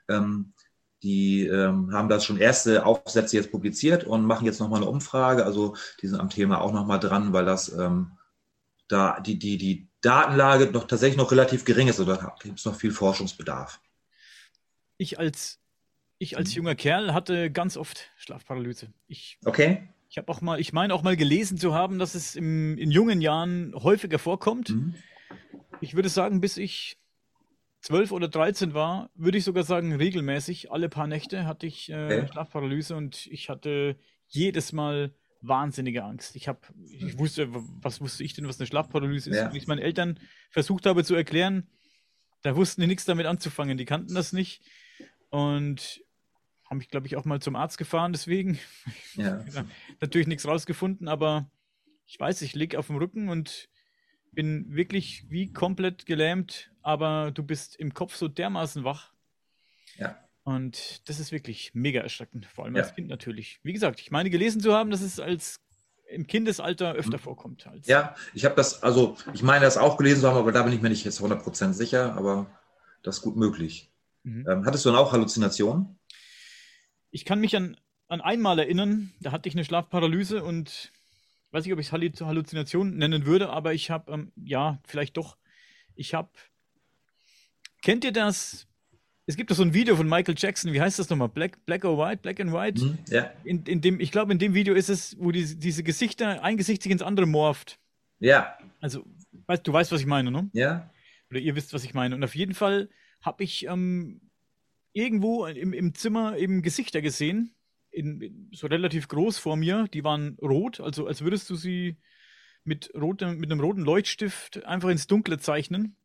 Ähm, 0.09 0.53
die 1.03 1.47
ähm, 1.47 1.93
haben 1.93 2.09
das 2.09 2.25
schon 2.25 2.39
erste 2.39 2.85
Aufsätze 2.85 3.37
jetzt 3.37 3.53
publiziert 3.53 4.05
und 4.05 4.25
machen 4.25 4.47
jetzt 4.47 4.59
nochmal 4.59 4.81
eine 4.81 4.91
Umfrage. 4.91 5.45
Also 5.45 5.77
die 6.03 6.09
sind 6.09 6.19
am 6.19 6.31
Thema 6.31 6.61
auch 6.61 6.73
nochmal 6.73 6.99
dran, 6.99 7.33
weil 7.33 7.45
das 7.45 7.73
ähm, 7.73 8.19
da 8.89 9.21
die, 9.21 9.39
die, 9.39 9.59
die 9.59 9.89
Datenlage 10.01 10.67
noch 10.67 10.87
tatsächlich 10.87 11.19
noch 11.19 11.31
relativ 11.31 11.65
gering 11.65 11.89
ist. 11.89 12.01
Da 12.01 12.37
gibt 12.43 12.59
es 12.59 12.65
noch 12.65 12.75
viel 12.75 12.91
Forschungsbedarf. 12.91 13.81
Ich 14.97 15.19
als, 15.19 15.61
ich 16.19 16.37
als 16.37 16.51
mhm. 16.51 16.57
junger 16.57 16.75
Kerl 16.75 17.15
hatte 17.15 17.51
ganz 17.51 17.77
oft 17.77 18.11
Schlafparalyse. 18.17 18.93
Ich 19.07 19.39
okay. 19.45 19.89
Ich 20.09 20.17
habe 20.17 20.33
auch 20.33 20.41
mal, 20.41 20.59
ich 20.59 20.73
meine 20.73 20.95
auch 20.95 21.03
mal 21.03 21.17
gelesen 21.17 21.59
zu 21.59 21.75
haben, 21.75 21.99
dass 21.99 22.15
es 22.15 22.35
im, 22.35 22.79
in 22.79 22.91
jungen 22.91 23.21
Jahren 23.21 23.75
häufiger 23.75 24.19
vorkommt. 24.19 24.71
Mhm. 24.71 24.95
Ich 25.81 25.95
würde 25.95 26.09
sagen, 26.09 26.41
bis 26.41 26.57
ich 26.57 26.99
zwölf 27.81 28.11
oder 28.11 28.29
dreizehn 28.29 28.75
war, 28.75 29.11
würde 29.15 29.39
ich 29.39 29.45
sogar 29.45 29.65
sagen, 29.65 29.95
regelmäßig, 29.95 30.73
alle 30.73 30.89
paar 30.89 31.07
Nächte 31.07 31.47
hatte 31.47 31.67
ich 31.67 31.91
äh, 31.91 32.05
okay. 32.05 32.29
Schlafparalyse 32.33 32.97
und 32.97 33.27
ich 33.27 33.49
hatte 33.49 33.97
jedes 34.27 34.73
Mal 34.73 35.15
wahnsinnige 35.41 36.03
Angst. 36.03 36.35
Ich 36.37 36.49
habe, 36.49 36.61
ich 36.91 37.15
mhm. 37.15 37.19
wusste, 37.19 37.49
was 37.53 38.01
wusste 38.01 38.25
ich 38.25 38.35
denn, 38.35 38.49
was 38.49 38.59
eine 38.59 38.67
Schlafparalyse 38.67 39.31
ist? 39.31 39.37
Ja. 39.37 39.51
Wenn 39.51 39.57
ich 39.57 39.67
meinen 39.67 39.79
Eltern 39.79 40.19
versucht 40.51 40.87
habe 40.87 41.05
zu 41.05 41.15
erklären, 41.15 41.69
da 42.43 42.57
wussten 42.57 42.81
die 42.81 42.87
nichts 42.87 43.05
damit 43.05 43.27
anzufangen. 43.27 43.79
Die 43.79 43.85
kannten 43.85 44.15
das 44.15 44.33
nicht. 44.33 44.63
Und 45.31 46.03
haben 46.69 46.79
mich, 46.79 46.89
glaube 46.89 47.07
ich, 47.07 47.17
auch 47.17 47.25
mal 47.25 47.41
zum 47.41 47.57
Arzt 47.57 47.79
gefahren, 47.79 48.13
deswegen. 48.13 48.59
Ja. 49.15 49.45
Natürlich 50.01 50.27
nichts 50.27 50.47
rausgefunden, 50.47 51.09
aber 51.09 51.51
ich 52.07 52.19
weiß, 52.19 52.43
ich 52.43 52.55
liege 52.55 52.79
auf 52.79 52.89
dem 52.89 52.97
Rücken 52.97 53.29
und 53.29 53.69
bin 54.33 54.75
wirklich 54.75 55.25
wie 55.31 55.53
komplett 55.53 56.07
gelähmt, 56.07 56.71
aber 56.83 57.31
du 57.33 57.43
bist 57.43 57.77
im 57.77 57.95
Kopf 57.95 58.15
so 58.15 58.29
dermaßen 58.29 58.85
wach. 58.85 59.13
Ja. 59.97 60.19
Und 60.45 61.09
das 61.09 61.21
ist 61.21 61.33
wirklich 61.33 61.75
mega 61.75 62.01
erschreckend, 62.01 62.47
vor 62.47 62.65
allem 62.65 62.77
ja. 62.77 62.83
als 62.83 62.95
Kind 62.95 63.09
natürlich. 63.09 63.61
Wie 63.63 63.73
gesagt, 63.73 64.01
ich 64.01 64.11
meine 64.11 64.31
gelesen 64.31 64.61
zu 64.61 64.73
haben, 64.73 64.91
dass 64.91 65.01
es 65.01 65.21
als 65.21 65.61
im 66.09 66.27
Kindesalter 66.27 66.95
öfter 66.95 67.19
mhm. 67.19 67.23
vorkommt. 67.23 67.69
ja, 67.85 68.15
ich 68.33 68.45
habe 68.47 68.55
das, 68.55 68.83
also 68.83 69.17
ich 69.35 69.43
meine 69.43 69.65
das 69.65 69.77
auch 69.77 69.99
gelesen 69.99 70.23
zu 70.23 70.29
haben, 70.29 70.39
aber 70.39 70.53
da 70.53 70.63
bin 70.63 70.73
ich 70.73 70.81
mir 70.81 70.89
nicht 70.89 71.05
jetzt 71.05 71.21
100% 71.21 71.73
sicher, 71.75 72.15
aber 72.15 72.47
das 73.03 73.19
ist 73.19 73.23
gut 73.23 73.37
möglich. 73.37 73.93
Mhm. 74.23 74.47
Ähm, 74.49 74.65
hattest 74.65 74.85
du 74.85 74.91
dann 74.91 74.99
auch 74.99 75.13
Halluzinationen? 75.13 75.99
Ich 77.11 77.25
kann 77.25 77.41
mich 77.41 77.57
an, 77.57 77.77
an 78.09 78.21
einmal 78.21 78.59
erinnern, 78.59 79.13
da 79.21 79.33
hatte 79.33 79.49
ich 79.49 79.55
eine 79.55 79.65
Schlafparalyse 79.65 80.43
und 80.43 80.93
weiß 81.51 81.65
nicht, 81.65 81.73
ob 81.73 81.79
ich 81.79 81.93
es 81.93 82.23
Halluzination 82.23 82.97
nennen 82.97 83.25
würde, 83.27 83.51
aber 83.51 83.73
ich 83.75 83.91
habe, 83.91 84.13
ähm, 84.13 84.33
ja, 84.37 84.81
vielleicht 84.85 85.17
doch, 85.17 85.37
ich 85.95 86.15
habe, 86.15 86.31
kennt 87.83 88.05
ihr 88.05 88.13
das, 88.13 88.67
es 89.29 89.37
gibt 89.37 89.51
doch 89.51 89.57
so 89.57 89.63
ein 89.63 89.75
Video 89.75 89.95
von 89.95 90.09
Michael 90.09 90.35
Jackson, 90.39 90.73
wie 90.73 90.81
heißt 90.81 90.99
das 90.99 91.11
nochmal? 91.11 91.29
Black, 91.29 91.65
Black 91.67 91.85
or 91.85 91.99
White? 91.99 92.23
Black 92.23 92.41
and 92.41 92.51
White? 92.51 92.83
Mhm, 92.83 92.99
ja. 93.09 93.31
In, 93.45 93.63
in 93.65 93.83
dem, 93.83 94.01
ich 94.01 94.11
glaube, 94.11 94.33
in 94.33 94.39
dem 94.39 94.55
Video 94.55 94.75
ist 94.75 94.89
es, 94.89 95.17
wo 95.19 95.33
die, 95.33 95.59
diese 95.59 95.83
Gesichter, 95.83 96.43
ein 96.43 96.57
Gesicht 96.57 96.83
sich 96.83 96.91
ins 96.91 97.03
andere 97.03 97.27
morpht. 97.27 97.79
Ja. 98.21 98.57
Also, 98.81 99.05
weißt, 99.47 99.67
du 99.67 99.73
weißt, 99.73 99.93
was 99.93 100.01
ich 100.01 100.07
meine, 100.07 100.31
ne? 100.31 100.49
Ja. 100.55 100.91
Oder 101.31 101.41
ihr 101.41 101.55
wisst, 101.57 101.75
was 101.75 101.85
ich 101.85 101.93
meine. 101.93 102.15
Und 102.15 102.25
auf 102.25 102.35
jeden 102.35 102.55
Fall 102.55 102.89
habe 103.21 103.45
ich 103.45 103.67
ähm, 103.67 104.28
irgendwo 104.99 105.47
im, 105.47 105.73
im 105.73 105.95
Zimmer 105.95 106.37
eben 106.37 106.63
Gesichter 106.63 107.01
gesehen, 107.01 107.55
in, 107.91 108.21
in, 108.21 108.51
so 108.53 108.67
relativ 108.67 109.09
groß 109.09 109.39
vor 109.39 109.57
mir. 109.57 109.89
Die 109.93 110.05
waren 110.05 110.37
rot, 110.43 110.81
also 110.81 111.07
als 111.07 111.23
würdest 111.23 111.49
du 111.51 111.57
sie 111.57 111.97
mit, 112.65 112.91
rotem, 112.95 113.39
mit 113.39 113.51
einem 113.51 113.61
roten 113.61 113.83
Leuchtstift 113.83 114.65
einfach 114.65 114.91
ins 114.91 115.07
Dunkle 115.07 115.39
zeichnen. 115.39 115.97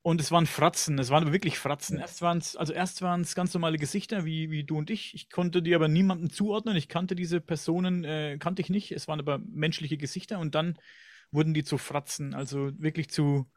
Und 0.00 0.20
es 0.20 0.30
waren 0.30 0.46
Fratzen, 0.46 0.98
es 0.98 1.10
waren 1.10 1.32
wirklich 1.32 1.58
Fratzen. 1.58 1.98
Erst 1.98 2.22
waren 2.22 2.38
es, 2.38 2.56
also 2.56 2.72
erst 2.72 3.02
waren 3.02 3.22
es 3.22 3.34
ganz 3.34 3.52
normale 3.52 3.78
Gesichter, 3.78 4.24
wie, 4.24 4.50
wie 4.50 4.64
du 4.64 4.78
und 4.78 4.90
ich. 4.90 5.12
Ich 5.14 5.28
konnte 5.28 5.60
die 5.60 5.74
aber 5.74 5.88
niemandem 5.88 6.30
zuordnen. 6.30 6.76
Ich 6.76 6.88
kannte 6.88 7.16
diese 7.16 7.40
Personen, 7.40 8.04
äh, 8.04 8.38
kannte 8.38 8.62
ich 8.62 8.70
nicht. 8.70 8.92
Es 8.92 9.08
waren 9.08 9.18
aber 9.18 9.38
menschliche 9.38 9.96
Gesichter 9.96 10.38
und 10.38 10.54
dann 10.54 10.78
wurden 11.30 11.52
die 11.52 11.64
zu 11.64 11.78
Fratzen, 11.78 12.32
also 12.32 12.70
wirklich 12.78 13.10
zu. 13.10 13.50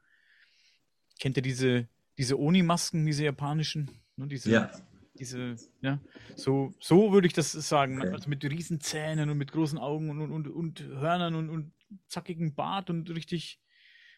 Kennt 1.19 1.37
ihr 1.37 1.43
diese, 1.43 1.87
diese 2.17 2.39
Oni-Masken, 2.39 3.05
diese 3.05 3.23
japanischen? 3.23 4.00
Ne, 4.21 4.27
diese, 4.27 4.51
ja. 4.51 4.71
Diese, 5.15 5.55
ja, 5.81 5.99
so, 6.35 6.73
so 6.79 7.11
würde 7.11 7.27
ich 7.27 7.33
das 7.33 7.51
sagen. 7.51 7.99
Okay. 7.99 8.09
Also 8.11 8.29
mit 8.29 8.43
riesen 8.43 8.79
Zähnen 8.79 9.29
und 9.29 9.37
mit 9.37 9.51
großen 9.51 9.77
Augen 9.77 10.09
und, 10.09 10.21
und, 10.21 10.31
und, 10.31 10.47
und 10.47 10.81
Hörnern 10.81 11.35
und, 11.35 11.49
und 11.49 11.73
zackigen 12.07 12.55
Bart 12.55 12.89
und 12.89 13.09
richtig 13.09 13.59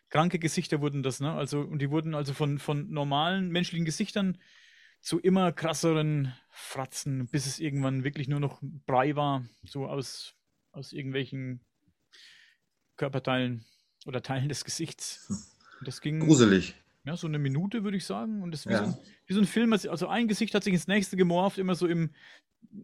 kranke 0.09 0.39
Gesichter 0.39 0.81
wurden 0.81 1.01
das, 1.01 1.19
ne? 1.19 1.33
Also, 1.33 1.61
und 1.61 1.79
die 1.79 1.89
wurden 1.89 2.13
also 2.13 2.33
von, 2.33 2.59
von 2.59 2.91
normalen 2.91 3.49
menschlichen 3.49 3.85
Gesichtern 3.85 4.37
zu 5.01 5.19
immer 5.19 5.51
krasseren 5.51 6.33
Fratzen, 6.51 7.27
bis 7.27 7.47
es 7.47 7.59
irgendwann 7.59 8.03
wirklich 8.03 8.27
nur 8.27 8.39
noch 8.39 8.59
Brei 8.61 9.15
war, 9.15 9.43
so 9.63 9.87
aus, 9.87 10.35
aus 10.71 10.93
irgendwelchen 10.93 11.61
Körperteilen 12.97 13.65
oder 14.05 14.21
Teilen 14.21 14.49
des 14.49 14.63
Gesichts. 14.63 15.27
Und 15.79 15.87
das 15.87 16.01
ging. 16.01 16.19
Gruselig. 16.19 16.75
Ja, 17.05 17.17
so 17.17 17.27
eine 17.27 17.39
Minute, 17.39 17.83
würde 17.83 17.97
ich 17.97 18.05
sagen. 18.05 18.41
Und 18.41 18.51
das 18.51 18.65
wie, 18.67 18.71
ja. 18.71 18.85
so, 18.85 18.97
wie 19.27 19.33
so 19.33 19.39
ein 19.41 19.45
Film, 19.45 19.73
also 19.73 20.07
ein 20.07 20.27
Gesicht 20.27 20.55
hat 20.55 20.63
sich 20.63 20.73
ins 20.73 20.87
nächste 20.87 21.17
gemorpht, 21.17 21.57
immer 21.57 21.75
so 21.75 21.87
im 21.87 22.11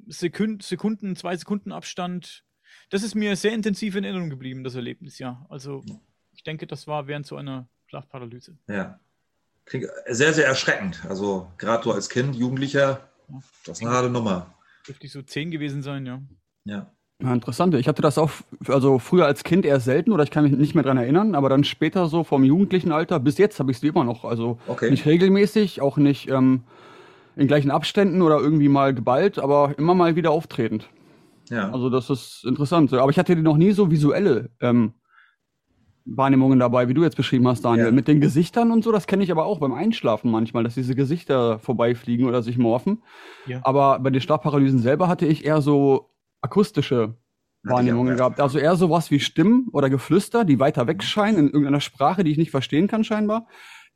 Sekund, 0.08 0.62
Sekunden, 0.64 1.16
zwei 1.16 1.36
Sekunden 1.38 1.72
Abstand. 1.72 2.44
Das 2.90 3.04
ist 3.04 3.16
mir 3.16 3.36
sehr 3.36 3.54
intensiv 3.54 3.96
in 3.96 4.04
Erinnerung 4.04 4.30
geblieben, 4.30 4.64
das 4.64 4.76
Erlebnis, 4.76 5.20
ja. 5.20 5.46
Also 5.50 5.84
ich 6.34 6.44
denke, 6.44 6.68
das 6.68 6.86
war 6.86 7.08
während 7.08 7.26
so 7.26 7.38
einer 7.38 7.70
Schlafparalyse. 7.88 8.58
Ja. 8.68 9.00
Klingt 9.66 9.88
sehr, 10.08 10.34
sehr 10.34 10.48
erschreckend. 10.48 11.06
Also 11.08 11.52
gerade 11.58 11.84
so 11.84 11.94
als 11.94 12.10
Kind, 12.10 12.36
Jugendlicher, 12.36 13.10
das 13.66 13.80
ist 13.80 13.86
eine 13.86 13.96
harte 13.96 14.10
Nummer. 14.10 14.54
Dürfte 14.88 15.06
ich 15.06 15.12
so 15.12 15.22
zehn 15.22 15.52
gewesen 15.52 15.82
sein, 15.82 16.06
ja. 16.06 16.22
Ja. 16.66 16.92
Ja, 17.22 17.34
interessant. 17.34 17.76
Ich 17.76 17.88
hatte 17.90 18.02
das 18.02 18.18
auch, 18.18 18.32
also 18.68 18.98
früher 18.98 19.26
als 19.26 19.44
Kind 19.44 19.66
eher 19.66 19.82
selten 19.82 20.14
oder 20.14 20.24
ich 20.24 20.32
kann 20.32 20.44
mich 20.44 20.54
nicht 20.54 20.74
mehr 20.74 20.86
dran 20.86 20.98
erinnern, 20.98 21.36
aber 21.36 21.50
dann 21.50 21.66
später 21.66 22.08
so 22.08 22.24
vom 22.24 22.46
jugendlichen 22.46 22.94
Alter 22.94 23.20
bis 23.20 23.38
jetzt 23.38 23.60
habe 23.60 23.72
ich 23.72 23.78
es 23.78 23.84
immer 23.84 24.06
noch. 24.06 24.24
Also 24.24 24.58
okay. 24.68 24.90
nicht 24.90 25.06
regelmäßig, 25.06 25.82
auch 25.82 25.98
nicht 25.98 26.30
ähm, 26.30 26.64
in 27.36 27.48
gleichen 27.48 27.72
Abständen 27.72 28.22
oder 28.22 28.40
irgendwie 28.40 28.70
mal 28.70 28.94
geballt, 28.94 29.38
aber 29.38 29.74
immer 29.78 29.96
mal 29.96 30.16
wieder 30.16 30.32
auftretend. 30.32 30.88
Ja. 31.50 31.70
Also 31.72 31.90
das 31.90 32.10
ist 32.10 32.46
interessant. 32.46 32.94
Aber 32.94 33.12
ich 33.12 33.20
hatte 33.20 33.36
noch 33.36 33.58
nie 33.58 33.72
so 33.72 33.92
visuelle 33.92 34.50
ähm, 34.62 34.94
Wahrnehmungen 36.06 36.58
dabei, 36.58 36.88
wie 36.88 36.94
du 36.94 37.04
jetzt 37.04 37.18
beschrieben 37.18 37.48
hast, 37.50 37.66
Daniel. 37.66 37.88
Ja. 37.88 37.92
Mit 37.92 38.08
den 38.08 38.22
Gesichtern 38.22 38.72
und 38.72 38.84
so, 38.84 38.94
das 38.94 39.08
kenne 39.08 39.24
ich 39.24 39.32
aber 39.32 39.46
auch 39.46 39.60
beim 39.60 39.74
Einschlafen 39.74 40.32
manchmal, 40.32 40.64
dass 40.64 40.76
diese 40.76 40.96
Gesichter 40.96 41.60
vorbeifliegen 41.60 42.28
oder 42.28 42.42
sich 42.42 42.58
morphen. 42.58 43.04
Ja. 43.46 43.60
Aber 43.64 44.00
bei 44.00 44.10
den 44.10 44.22
Schlafparalysen 44.22 44.80
selber 44.80 45.08
hatte 45.08 45.26
ich 45.26 45.46
eher 45.46 45.62
so 45.62 46.09
akustische 46.42 47.16
Wahrnehmungen 47.64 48.18
gehabt. 48.18 48.40
Also 48.40 48.58
eher 48.58 48.76
sowas 48.76 49.12
wie 49.12 49.20
Stimmen 49.20 49.68
oder 49.72 49.90
Geflüster, 49.90 50.46
die 50.46 50.60
weiter 50.60 50.88
weg 50.88 51.04
scheinen 51.04 51.38
in 51.38 51.46
irgendeiner 51.48 51.82
Sprache, 51.82 52.24
die 52.24 52.32
ich 52.32 52.38
nicht 52.38 52.52
verstehen 52.52 52.88
kann 52.88 53.04
scheinbar, 53.04 53.48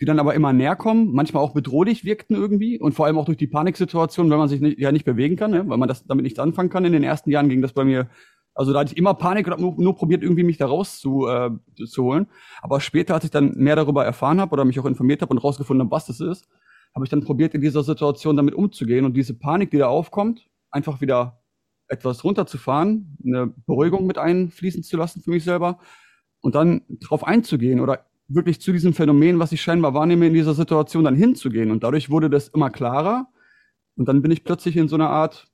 die 0.01 0.05
dann 0.05 0.19
aber 0.19 0.33
immer 0.33 0.51
näher 0.51 0.75
kommen, 0.75 1.13
manchmal 1.13 1.43
auch 1.43 1.53
bedrohlich 1.53 2.03
wirkten 2.03 2.35
irgendwie 2.35 2.79
und 2.79 2.93
vor 2.93 3.05
allem 3.05 3.17
auch 3.17 3.25
durch 3.25 3.37
die 3.37 3.47
Paniksituation, 3.47 4.29
wenn 4.29 4.37
man 4.37 4.49
sich 4.49 4.59
nicht, 4.59 4.79
ja 4.79 4.91
nicht 4.91 5.05
bewegen 5.05 5.35
kann, 5.35 5.51
ne? 5.51 5.67
weil 5.67 5.77
man 5.77 5.87
das 5.87 6.05
damit 6.05 6.23
nichts 6.23 6.39
anfangen 6.39 6.69
kann. 6.69 6.85
In 6.85 6.93
den 6.93 7.03
ersten 7.03 7.29
Jahren 7.29 7.49
ging 7.49 7.61
das 7.61 7.73
bei 7.73 7.85
mir 7.85 8.09
also 8.55 8.71
da 8.71 8.79
hatte 8.79 8.91
ich 8.91 8.97
immer 8.97 9.15
Panik 9.15 9.47
und 9.47 9.53
habe 9.53 9.61
nur, 9.61 9.75
nur, 9.77 9.95
probiert, 9.95 10.21
irgendwie 10.21 10.43
mich 10.43 10.57
da 10.57 10.67
raus 10.67 10.99
zu, 10.99 11.27
äh, 11.27 11.49
zu 11.87 12.03
holen. 12.03 12.27
Aber 12.61 12.79
später, 12.81 13.15
als 13.15 13.23
ich 13.23 13.31
dann 13.31 13.53
mehr 13.55 13.75
darüber 13.75 14.05
erfahren 14.05 14.39
habe 14.39 14.53
oder 14.53 14.65
mich 14.65 14.79
auch 14.79 14.85
informiert 14.85 15.21
habe 15.21 15.31
und 15.31 15.39
rausgefunden 15.39 15.85
habe, 15.85 15.91
was 15.91 16.05
das 16.05 16.19
ist, 16.19 16.47
habe 16.93 17.05
ich 17.05 17.09
dann 17.09 17.23
probiert, 17.23 17.55
in 17.55 17.61
dieser 17.61 17.83
Situation 17.83 18.37
damit 18.37 18.53
umzugehen 18.53 19.05
und 19.05 19.17
diese 19.17 19.33
Panik, 19.33 19.71
die 19.71 19.79
da 19.79 19.87
aufkommt, 19.87 20.47
einfach 20.69 21.01
wieder 21.01 21.42
etwas 21.87 22.23
runterzufahren, 22.23 23.17
eine 23.25 23.53
Beruhigung 23.65 24.07
mit 24.07 24.17
einfließen 24.17 24.83
zu 24.83 24.97
lassen 24.97 25.21
für 25.21 25.31
mich 25.31 25.43
selber 25.43 25.79
und 26.41 26.55
dann 26.55 26.81
drauf 27.01 27.25
einzugehen 27.25 27.79
oder 27.79 28.05
wirklich 28.27 28.61
zu 28.61 28.71
diesem 28.71 28.93
Phänomen, 28.93 29.39
was 29.39 29.51
ich 29.51 29.61
scheinbar 29.61 29.93
wahrnehme, 29.93 30.27
in 30.27 30.33
dieser 30.33 30.53
Situation 30.53 31.03
dann 31.03 31.15
hinzugehen. 31.15 31.71
Und 31.71 31.83
dadurch 31.83 32.09
wurde 32.09 32.29
das 32.29 32.47
immer 32.47 32.69
klarer. 32.69 33.27
Und 33.95 34.07
dann 34.07 34.21
bin 34.21 34.31
ich 34.31 34.43
plötzlich 34.43 34.75
in 34.77 34.87
so 34.87 34.95
einer 34.95 35.09
Art 35.09 35.53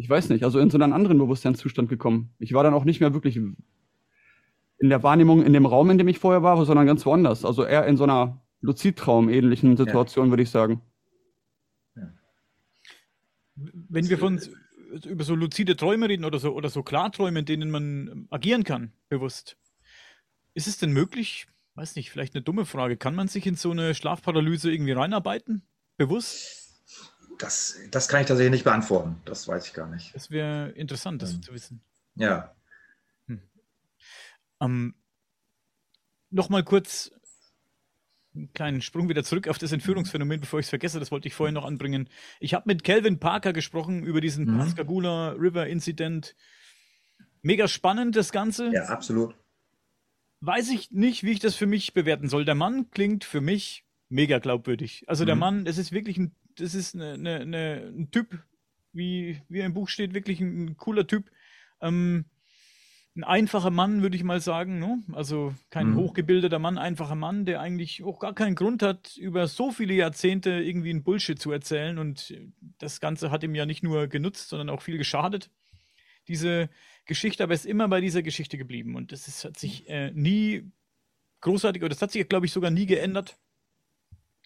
ich 0.00 0.08
weiß 0.08 0.30
nicht, 0.30 0.44
also 0.44 0.58
in 0.58 0.70
so 0.70 0.78
einen 0.78 0.94
anderen 0.94 1.18
Bewusstseinszustand 1.18 1.90
gekommen. 1.90 2.30
Ich 2.38 2.54
war 2.54 2.64
dann 2.64 2.72
auch 2.72 2.84
nicht 2.84 3.00
mehr 3.00 3.12
wirklich 3.12 3.36
in 3.36 3.56
der 4.80 5.02
Wahrnehmung 5.02 5.42
in 5.42 5.52
dem 5.52 5.66
Raum, 5.66 5.90
in 5.90 5.98
dem 5.98 6.08
ich 6.08 6.18
vorher 6.18 6.42
war, 6.42 6.64
sondern 6.64 6.86
ganz 6.86 7.04
woanders. 7.04 7.44
Also 7.44 7.64
eher 7.64 7.86
in 7.86 7.98
so 7.98 8.04
einer 8.04 8.40
Luzidtraum-ähnlichen 8.62 9.76
Situation, 9.76 10.26
ja. 10.26 10.30
würde 10.30 10.42
ich 10.42 10.48
sagen. 10.48 10.80
Wenn 13.56 14.08
wir 14.08 14.16
von 14.16 14.40
über 15.04 15.24
so 15.24 15.34
luzide 15.34 15.76
Träume 15.76 16.08
reden 16.08 16.24
oder 16.24 16.38
so, 16.38 16.52
oder 16.54 16.70
so 16.70 16.82
Klarträume, 16.82 17.40
in 17.40 17.44
denen 17.46 17.70
man 17.70 18.26
agieren 18.30 18.64
kann, 18.64 18.92
bewusst. 19.08 19.56
Ist 20.54 20.66
es 20.66 20.78
denn 20.78 20.92
möglich, 20.92 21.46
weiß 21.74 21.96
nicht, 21.96 22.10
vielleicht 22.10 22.34
eine 22.34 22.42
dumme 22.42 22.66
Frage, 22.66 22.96
kann 22.96 23.14
man 23.14 23.28
sich 23.28 23.46
in 23.46 23.54
so 23.54 23.70
eine 23.70 23.94
Schlafparalyse 23.94 24.70
irgendwie 24.70 24.92
reinarbeiten? 24.92 25.62
Bewusst? 25.96 26.82
Das, 27.38 27.78
das 27.90 28.08
kann 28.08 28.20
ich 28.20 28.26
tatsächlich 28.26 28.52
nicht 28.52 28.64
beantworten. 28.64 29.20
Das 29.24 29.48
weiß 29.48 29.66
ich 29.66 29.72
gar 29.72 29.88
nicht. 29.88 30.14
Das 30.14 30.30
wäre 30.30 30.70
interessant, 30.70 31.22
das 31.22 31.32
hm. 31.32 31.42
zu 31.42 31.52
wissen. 31.52 31.80
Ja. 32.16 32.54
Hm. 33.28 33.40
Ähm, 34.60 34.94
Nochmal 36.32 36.62
kurz 36.62 37.10
einen 38.34 38.52
kleinen 38.52 38.80
Sprung 38.80 39.08
wieder 39.08 39.24
zurück 39.24 39.48
auf 39.48 39.58
das 39.58 39.72
Entführungsphänomen, 39.72 40.40
bevor 40.40 40.60
ich 40.60 40.66
es 40.66 40.70
vergesse. 40.70 41.00
Das 41.00 41.10
wollte 41.10 41.28
ich 41.28 41.34
vorhin 41.34 41.54
noch 41.54 41.64
anbringen. 41.64 42.08
Ich 42.38 42.54
habe 42.54 42.64
mit 42.66 42.84
Calvin 42.84 43.18
Parker 43.18 43.52
gesprochen 43.52 44.02
über 44.02 44.20
diesen 44.20 44.46
mhm. 44.46 44.58
Pascagoula 44.58 45.30
River 45.32 45.66
Incident. 45.66 46.36
Mega 47.42 47.68
spannend, 47.68 48.16
das 48.16 48.32
Ganze. 48.32 48.70
Ja, 48.72 48.84
absolut. 48.84 49.34
Weiß 50.40 50.70
ich 50.70 50.90
nicht, 50.90 51.24
wie 51.24 51.32
ich 51.32 51.40
das 51.40 51.54
für 51.54 51.66
mich 51.66 51.92
bewerten 51.92 52.28
soll. 52.28 52.44
Der 52.44 52.54
Mann 52.54 52.90
klingt 52.90 53.24
für 53.24 53.40
mich 53.40 53.84
mega 54.08 54.38
glaubwürdig. 54.38 55.04
Also 55.06 55.24
der 55.24 55.34
mhm. 55.34 55.40
Mann, 55.40 55.64
das 55.64 55.78
ist 55.78 55.92
wirklich 55.92 56.18
ein 56.18 56.34
das 56.60 56.74
ist 56.74 56.94
eine, 56.94 57.14
eine, 57.14 57.40
eine, 57.40 57.92
ein 57.96 58.10
Typ, 58.10 58.38
wie, 58.92 59.40
wie 59.48 59.60
im 59.60 59.74
Buch 59.74 59.88
steht, 59.88 60.14
wirklich 60.14 60.40
ein, 60.40 60.66
ein 60.66 60.76
cooler 60.76 61.06
Typ. 61.06 61.30
Ähm, 61.80 62.26
ein 63.16 63.24
einfacher 63.24 63.70
Mann, 63.70 64.02
würde 64.02 64.16
ich 64.16 64.22
mal 64.22 64.40
sagen. 64.40 64.78
Ne? 64.78 65.02
Also 65.12 65.54
kein 65.70 65.90
mhm. 65.90 65.96
hochgebildeter 65.96 66.58
Mann, 66.58 66.78
einfacher 66.78 67.16
Mann, 67.16 67.44
der 67.44 67.60
eigentlich 67.60 68.04
auch 68.04 68.18
gar 68.20 68.34
keinen 68.34 68.54
Grund 68.54 68.82
hat, 68.82 69.16
über 69.16 69.48
so 69.48 69.72
viele 69.72 69.94
Jahrzehnte 69.94 70.50
irgendwie 70.50 70.90
ein 70.90 71.02
Bullshit 71.02 71.38
zu 71.38 71.50
erzählen. 71.50 71.98
Und 71.98 72.34
das 72.78 73.00
Ganze 73.00 73.30
hat 73.30 73.42
ihm 73.42 73.54
ja 73.54 73.66
nicht 73.66 73.82
nur 73.82 74.06
genutzt, 74.06 74.48
sondern 74.48 74.70
auch 74.70 74.82
viel 74.82 74.96
geschadet. 74.96 75.50
Diese 76.28 76.68
Geschichte, 77.04 77.42
aber 77.42 77.54
ist 77.54 77.66
immer 77.66 77.88
bei 77.88 78.00
dieser 78.00 78.22
Geschichte 78.22 78.56
geblieben. 78.56 78.94
Und 78.94 79.10
das 79.10 79.26
ist, 79.26 79.44
hat 79.44 79.58
sich 79.58 79.88
äh, 79.88 80.12
nie 80.12 80.70
großartig, 81.40 81.82
oder 81.82 81.88
das 81.88 82.02
hat 82.02 82.12
sich, 82.12 82.28
glaube 82.28 82.46
ich, 82.46 82.52
sogar 82.52 82.70
nie 82.70 82.86
geändert. 82.86 83.36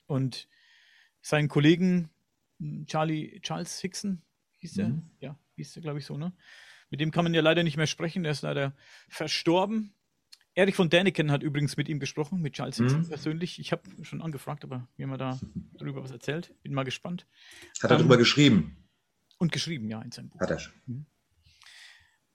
Und 0.07 0.49
seinen 1.21 1.49
Kollegen 1.49 2.09
hm, 2.61 2.87
Charlie, 2.87 3.41
Charles 3.41 3.79
Hickson, 3.81 4.23
hieß 4.59 4.79
er? 4.79 4.89
Mhm. 4.89 5.03
Ja, 5.21 5.39
hieß 5.57 5.77
er, 5.77 5.83
glaube 5.83 5.99
ich, 5.99 6.07
so, 6.07 6.17
ne? 6.17 6.33
Mit 6.95 7.01
dem 7.01 7.11
kann 7.11 7.25
man 7.25 7.35
ja 7.35 7.41
leider 7.41 7.65
nicht 7.65 7.77
mehr 7.77 7.89
sprechen, 7.89 8.23
der 8.23 8.31
ist 8.31 8.43
leider 8.43 8.73
verstorben. 9.09 9.93
Erich 10.55 10.77
von 10.77 10.91
Däniken 10.91 11.33
hat 11.33 11.43
übrigens 11.43 11.77
mit 11.77 11.89
ihm 11.89 11.99
gesprochen, 11.99 12.41
mit 12.41 12.53
Charles 12.53 12.77
Hickson 12.77 13.01
mhm. 13.01 13.09
persönlich. 13.09 13.59
Ich 13.59 13.73
habe 13.73 13.83
schon 14.03 14.23
angefragt, 14.23 14.63
aber 14.63 14.87
mir 14.97 15.09
haben 15.09 15.19
da 15.19 15.41
darüber 15.73 16.05
was 16.05 16.13
erzählt. 16.13 16.55
Bin 16.63 16.73
mal 16.73 16.85
gespannt. 16.85 17.27
Hat 17.83 17.91
er 17.91 17.97
ähm, 17.97 17.99
darüber 17.99 18.17
geschrieben? 18.17 18.77
Und 19.39 19.51
geschrieben, 19.51 19.89
ja, 19.89 20.01
in 20.03 20.13
seinem 20.13 20.29
Buch. 20.29 20.39
Hat 20.39 20.53
er 20.53 20.61
schon. 20.61 20.73
Mhm. 20.87 21.07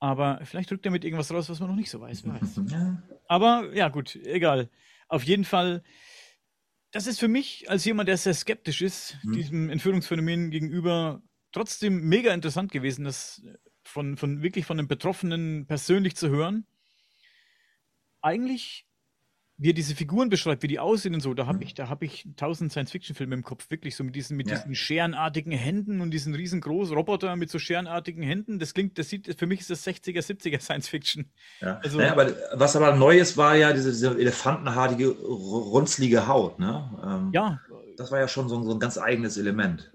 Aber 0.02 0.42
vielleicht 0.44 0.70
drückt 0.70 0.86
er 0.86 0.92
mit 0.92 1.06
irgendwas 1.06 1.32
raus, 1.32 1.50
was 1.50 1.62
man 1.62 1.70
noch 1.70 1.78
nicht 1.78 1.90
so 1.90 2.02
weiß. 2.02 2.28
weiß. 2.28 2.60
Ja. 2.70 3.02
Aber 3.30 3.74
ja, 3.74 3.88
gut, 3.88 4.18
egal. 4.26 4.70
Auf 5.08 5.24
jeden 5.24 5.46
Fall 5.46 5.84
das 6.92 7.08
ist 7.08 7.20
für 7.20 7.30
mich 7.30 7.70
als 7.70 7.86
jemand, 7.86 8.10
der 8.10 8.18
sehr 8.18 8.34
skeptisch 8.34 8.82
ist, 8.82 9.18
mhm. 9.24 9.34
diesem 9.34 9.70
Entführungsphänomen 9.70 10.50
gegenüber, 10.50 11.22
trotzdem 11.52 12.02
mega 12.08 12.34
interessant 12.34 12.72
gewesen, 12.72 13.06
das 13.06 13.42
von, 13.90 14.18
von 14.18 14.42
wirklich 14.42 14.66
von 14.66 14.78
den 14.78 14.88
Betroffenen 14.88 15.66
persönlich 15.66 16.16
zu 16.16 16.30
hören. 16.30 16.66
Eigentlich 18.22 18.86
wie 19.60 19.72
er 19.72 19.74
diese 19.74 19.94
Figuren 19.94 20.30
beschreibt, 20.30 20.64
wie 20.64 20.70
die 20.70 20.80
aussehen 20.80 21.14
und 21.14 21.20
so, 21.20 21.34
da 21.34 21.46
habe 21.46 21.58
mhm. 21.58 21.64
ich, 21.64 21.74
da 21.74 21.90
habe 21.90 22.06
ich 22.06 22.26
tausend 22.38 22.72
Science-Fiction-Filme 22.72 23.36
im 23.36 23.44
Kopf, 23.44 23.70
wirklich 23.70 23.94
so 23.94 24.06
mit 24.06 24.16
diesen, 24.16 24.38
mit 24.38 24.48
ja. 24.48 24.56
diesen 24.56 24.74
scherenartigen 24.74 25.52
Händen 25.52 26.00
und 26.00 26.12
diesen 26.12 26.34
riesengroßen 26.34 26.96
Roboter 26.96 27.36
mit 27.36 27.52
so 27.52 27.60
scherenartigen 27.60 28.24
Händen. 28.24 28.60
Das 28.60 28.74
klingt, 28.74 28.98
das 28.98 29.10
sieht, 29.10 29.38
für 29.38 29.48
mich 29.48 29.60
ist 29.60 29.70
das 29.70 29.86
60er, 29.86 30.22
70er 30.22 30.62
Science-Fiction. 30.62 31.30
Ja. 31.60 31.78
Also, 31.84 31.98
naja, 31.98 32.14
aber 32.14 32.32
was 32.54 32.78
aber 32.78 32.96
neu 32.96 33.18
ist, 33.18 33.36
war 33.36 33.58
ja 33.58 33.74
diese, 33.74 33.92
diese 33.92 34.18
elefantenhaarige, 34.18 35.10
runzlige 35.10 36.26
Haut, 36.28 36.58
ne? 36.58 36.98
Ähm, 37.04 37.32
ja. 37.34 37.60
Das 37.98 38.14
war 38.14 38.20
ja 38.20 38.30
schon 38.30 38.48
so, 38.48 38.64
so 38.64 38.72
ein 38.72 38.80
ganz 38.80 38.98
eigenes 38.98 39.36
Element. 39.36 39.92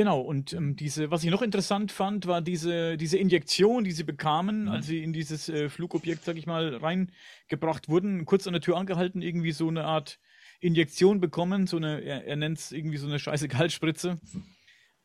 Genau, 0.00 0.22
und 0.22 0.54
ähm, 0.54 0.76
diese, 0.76 1.10
was 1.10 1.24
ich 1.24 1.30
noch 1.30 1.42
interessant 1.42 1.92
fand, 1.92 2.26
war 2.26 2.40
diese, 2.40 2.96
diese 2.96 3.18
Injektion, 3.18 3.84
die 3.84 3.92
sie 3.92 4.02
bekamen, 4.02 4.62
mhm. 4.62 4.68
als 4.70 4.86
sie 4.86 5.02
in 5.02 5.12
dieses 5.12 5.50
äh, 5.50 5.68
Flugobjekt, 5.68 6.24
sag 6.24 6.38
ich 6.38 6.46
mal, 6.46 6.74
reingebracht 6.76 7.90
wurden, 7.90 8.24
kurz 8.24 8.46
an 8.46 8.54
der 8.54 8.62
Tür 8.62 8.78
angehalten, 8.78 9.20
irgendwie 9.20 9.52
so 9.52 9.68
eine 9.68 9.84
Art 9.84 10.18
Injektion 10.60 11.20
bekommen, 11.20 11.66
so 11.66 11.76
eine, 11.76 12.00
er, 12.00 12.24
er 12.24 12.36
nennt 12.36 12.56
es 12.56 12.72
irgendwie 12.72 12.96
so 12.96 13.06
eine 13.06 13.18
scheiße 13.18 13.46
Kaltspritze. 13.48 14.18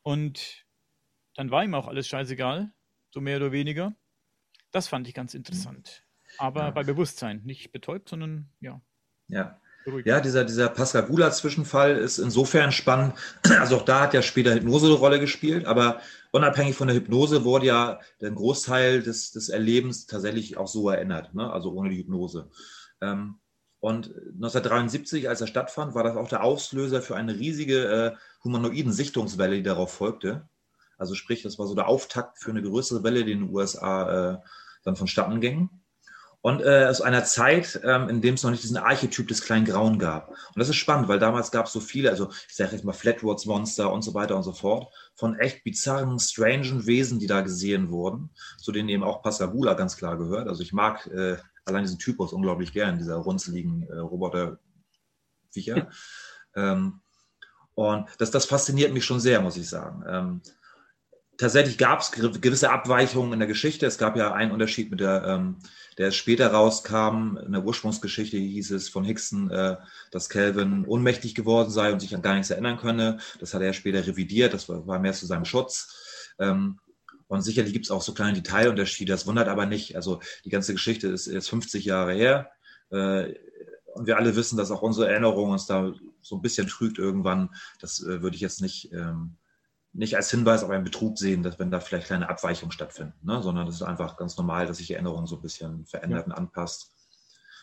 Und 0.02 0.66
dann 1.34 1.52
war 1.52 1.66
ihm 1.66 1.74
auch 1.74 1.88
alles 1.88 2.08
scheißegal, 2.08 2.72
so 3.12 3.20
mehr 3.20 3.36
oder 3.36 3.52
weniger. 3.52 3.98
Das 4.72 4.88
fand 4.88 5.10
ich 5.10 5.14
ganz 5.14 5.34
interessant. 5.34 6.06
Aber 6.38 6.62
ja. 6.62 6.72
bei 6.72 6.84
Bewusstsein, 6.84 7.42
nicht 7.44 7.74
betäubt, 7.74 8.08
sondern 8.08 8.50
ja. 8.62 8.82
Ja, 9.28 9.60
ja, 10.04 10.20
dieser, 10.20 10.44
dieser 10.44 10.70
Pascagoula-Zwischenfall 10.70 11.98
ist 11.98 12.18
insofern 12.18 12.72
spannend. 12.72 13.14
Also 13.60 13.78
auch 13.78 13.86
da 13.86 14.02
hat 14.02 14.14
ja 14.14 14.22
später 14.22 14.54
Hypnose 14.54 14.88
eine 14.88 14.96
Rolle 14.96 15.20
gespielt, 15.20 15.66
aber 15.66 16.02
unabhängig 16.32 16.76
von 16.76 16.88
der 16.88 16.96
Hypnose 16.96 17.44
wurde 17.44 17.68
ja 17.68 18.00
der 18.22 18.32
Großteil 18.32 19.02
des, 19.02 19.32
des 19.32 19.50
Erlebens 19.50 20.06
tatsächlich 20.06 20.58
auch 20.58 20.68
so 20.68 20.90
erinnert, 20.90 21.34
ne? 21.34 21.52
also 21.52 21.72
ohne 21.72 21.90
die 21.90 21.98
Hypnose. 21.98 22.50
Ähm, 23.02 23.40
und 23.80 24.08
1973, 24.08 25.30
als 25.30 25.42
er 25.42 25.48
stattfand, 25.48 25.94
war 25.94 26.04
das 26.04 26.16
auch 26.16 26.28
der 26.28 26.44
Auslöser 26.44 27.02
für 27.02 27.16
eine 27.16 27.36
riesige 27.36 27.86
äh, 27.86 28.16
humanoiden 28.44 28.92
Sichtungswelle, 28.92 29.58
die 29.58 29.64
darauf 29.64 29.94
folgte. 29.94 30.50
Also 30.98 31.14
sprich, 31.14 31.44
das 31.44 31.60
war 31.60 31.68
so 31.68 31.76
der 31.76 31.88
Auftakt 31.88 32.40
für 32.40 32.50
eine 32.50 32.64
größere 32.64 33.04
Welle, 33.04 33.24
die 33.26 33.34
in 33.34 33.42
den 33.42 33.54
USA 33.54 34.34
äh, 34.34 34.38
dann 34.84 34.96
vonstatten 34.96 35.40
ging. 35.40 35.70
Und 36.46 36.62
äh, 36.62 36.86
aus 36.86 37.02
einer 37.02 37.24
Zeit, 37.24 37.82
ähm, 37.84 38.08
in 38.08 38.22
dem 38.22 38.36
es 38.36 38.44
noch 38.44 38.52
nicht 38.52 38.62
diesen 38.62 38.78
Archetyp 38.78 39.28
des 39.28 39.42
kleinen 39.42 39.66
Grauen 39.66 39.98
gab. 39.98 40.30
Und 40.30 40.58
das 40.58 40.70
ist 40.70 40.76
spannend, 40.76 41.08
weil 41.08 41.18
damals 41.18 41.50
gab 41.50 41.66
es 41.66 41.74
so 41.74 41.80
viele, 41.80 42.12
also 42.12 42.30
ich 42.48 42.54
sage 42.56 42.74
jetzt 42.74 42.86
mal 42.86 42.94
Flatwoods 42.94 43.48
Monster 43.48 43.92
und 43.92 44.04
so 44.04 44.14
weiter 44.14 44.36
und 44.36 44.44
so 44.44 44.54
fort, 44.54 44.94
von 45.16 45.40
echt 45.40 45.64
bizarren, 45.64 46.20
strangen 46.20 46.86
Wesen, 46.86 47.18
die 47.18 47.26
da 47.26 47.42
gesehen 47.42 47.90
wurden, 47.90 48.30
zu 48.60 48.72
denen 48.72 48.90
eben 48.90 49.04
auch 49.04 49.24
Passabula 49.24 49.74
ganz 49.74 49.98
klar 49.98 50.20
gehört. 50.20 50.48
Also 50.48 50.62
ich 50.62 50.72
mag 50.72 51.08
äh, 51.08 51.38
allein 51.66 51.82
diesen 51.82 51.98
Typus 51.98 52.32
unglaublich 52.32 52.74
gern, 52.74 53.00
dieser 53.00 53.16
runzeligen 53.16 53.82
äh, 53.90 53.98
Roboter-Viecher. 53.98 55.90
ähm, 56.56 57.02
und 57.74 58.08
das, 58.20 58.30
das 58.30 58.46
fasziniert 58.46 58.94
mich 58.94 59.04
schon 59.04 59.20
sehr, 59.20 59.42
muss 59.42 59.58
ich 59.58 59.68
sagen. 59.68 60.04
Ähm, 60.08 60.42
tatsächlich 61.38 61.78
gab 61.78 62.02
es 62.02 62.12
gewisse 62.12 62.72
Abweichungen 62.72 63.34
in 63.34 63.40
der 63.40 63.48
Geschichte. 63.48 63.86
Es 63.86 63.98
gab 63.98 64.16
ja 64.16 64.34
einen 64.34 64.52
Unterschied 64.52 64.92
mit 64.92 65.00
der, 65.00 65.24
ähm, 65.26 65.58
der 65.98 66.12
später 66.12 66.52
rauskam. 66.52 67.38
In 67.38 67.52
der 67.52 67.64
Ursprungsgeschichte 67.64 68.38
hieß 68.38 68.72
es 68.72 68.90
von 68.90 69.04
Hickson, 69.04 69.50
äh, 69.52 69.78
dass 70.12 70.30
Calvin 70.30 70.86
ohnmächtig 70.86 71.36
geworden 71.36 71.70
sei 71.70 71.92
und 71.92 72.00
sich 72.00 72.16
an 72.16 72.22
gar 72.22 72.36
nichts 72.36 72.50
erinnern 72.50 72.78
könne. 72.78 73.20
Das 73.40 73.54
hat 73.54 73.62
er 73.62 73.74
später 73.74 74.06
revidiert. 74.06 74.54
Das 74.54 74.70
war, 74.70 74.86
war 74.88 75.00
mehr 75.00 75.14
zu 75.14 75.26
seinem 75.26 75.46
Schutz. 75.46 76.34
Ähm, 76.40 76.80
und 77.28 77.42
sicherlich 77.42 77.74
gibt 77.74 77.86
es 77.86 77.92
auch 77.92 78.02
so 78.02 78.14
kleine 78.14 78.34
Detailunterschiede. 78.34 79.12
Das 79.12 79.26
wundert 79.26 79.48
aber 79.48 79.66
nicht. 79.66 79.96
Also 79.96 80.22
die 80.44 80.50
ganze 80.50 80.74
Geschichte 80.74 81.08
ist 81.08 81.26
jetzt 81.28 81.50
50 81.50 81.86
Jahre 81.86 82.14
her. 82.14 82.52
Äh, 82.92 83.34
und 83.94 84.08
wir 84.08 84.18
alle 84.18 84.36
wissen, 84.36 84.58
dass 84.58 84.72
auch 84.72 84.82
unsere 84.82 85.08
Erinnerung 85.10 85.52
uns 85.52 85.66
da 85.66 85.94
so 86.22 86.36
ein 86.36 86.42
bisschen 86.42 86.68
trügt 86.68 86.98
irgendwann. 86.98 87.50
Das 87.80 88.02
äh, 88.04 88.22
würde 88.22 88.36
ich 88.36 88.42
jetzt 88.42 88.62
nicht 88.62 88.92
ähm, 88.92 89.38
nicht 89.96 90.16
als 90.16 90.30
Hinweis 90.30 90.64
auf 90.64 90.70
einen 90.70 90.84
Betrug 90.84 91.18
sehen, 91.18 91.42
dass 91.42 91.58
wenn 91.58 91.72
da 91.72 91.80
vielleicht 91.80 92.08
kleine 92.08 92.30
Abweichungen 92.30 92.72
stattfinden, 92.72 93.14
ne? 93.24 93.42
sondern 93.42 93.66
das 93.66 93.76
ist 93.76 93.82
einfach 93.82 94.18
ganz 94.18 94.38
normal, 94.38 94.68
dass 94.68 94.78
sich 94.78 94.88
die 94.88 94.94
Erinnerung 94.94 95.26
so 95.26 95.38
ein 95.38 95.42
bisschen 95.42 95.86
verändert 95.86 96.22
ja. 96.22 96.26
und 96.26 96.32
anpasst. 96.34 96.92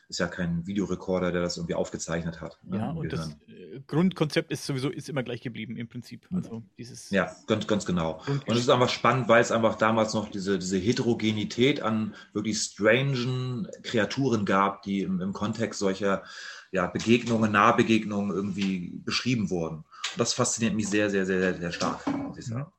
Ist 0.09 0.19
ja 0.19 0.27
kein 0.27 0.67
Videorekorder, 0.67 1.33
der 1.33 1.41
das 1.41 1.57
irgendwie 1.57 1.75
aufgezeichnet 1.75 2.41
hat. 2.43 2.59
Ne? 2.65 2.79
Ja, 2.79 2.91
und 2.91 3.11
das 3.11 3.31
äh, 3.47 3.81
Grundkonzept 3.87 4.51
ist 4.51 4.67
sowieso 4.67 4.91
ist 4.91 5.09
immer 5.09 5.23
gleich 5.23 5.41
geblieben 5.41 5.77
im 5.77 5.89
Prinzip. 5.89 6.27
Also 6.31 6.63
dieses 6.77 7.09
ja, 7.11 7.35
ganz, 7.47 7.67
ganz 7.67 7.87
genau. 7.87 8.21
Und 8.27 8.47
es 8.49 8.59
ist 8.59 8.69
einfach 8.69 8.91
spannend, 8.91 9.29
weil 9.29 9.41
es 9.41 9.53
einfach 9.53 9.77
damals 9.77 10.13
noch 10.13 10.29
diese, 10.29 10.59
diese 10.59 10.77
Heterogenität 10.77 11.81
an 11.81 12.15
wirklich 12.35 12.59
strangen 12.59 13.69
Kreaturen 13.83 14.45
gab, 14.45 14.83
die 14.83 15.01
im, 15.01 15.21
im 15.21 15.33
Kontext 15.33 15.79
solcher 15.79 16.25
ja, 16.73 16.87
Begegnungen, 16.87 17.53
Nahbegegnungen 17.53 18.35
irgendwie 18.35 18.93
beschrieben 19.05 19.51
wurden. 19.51 19.77
Und 19.77 20.19
das 20.19 20.33
fasziniert 20.35 20.75
mich 20.75 20.89
sehr, 20.89 21.11
sehr, 21.11 21.27
sehr, 21.27 21.55
sehr 21.55 21.73
stark, 21.73 22.07
muss 22.07 22.39
ich 22.39 22.47
sagen. 22.47 22.73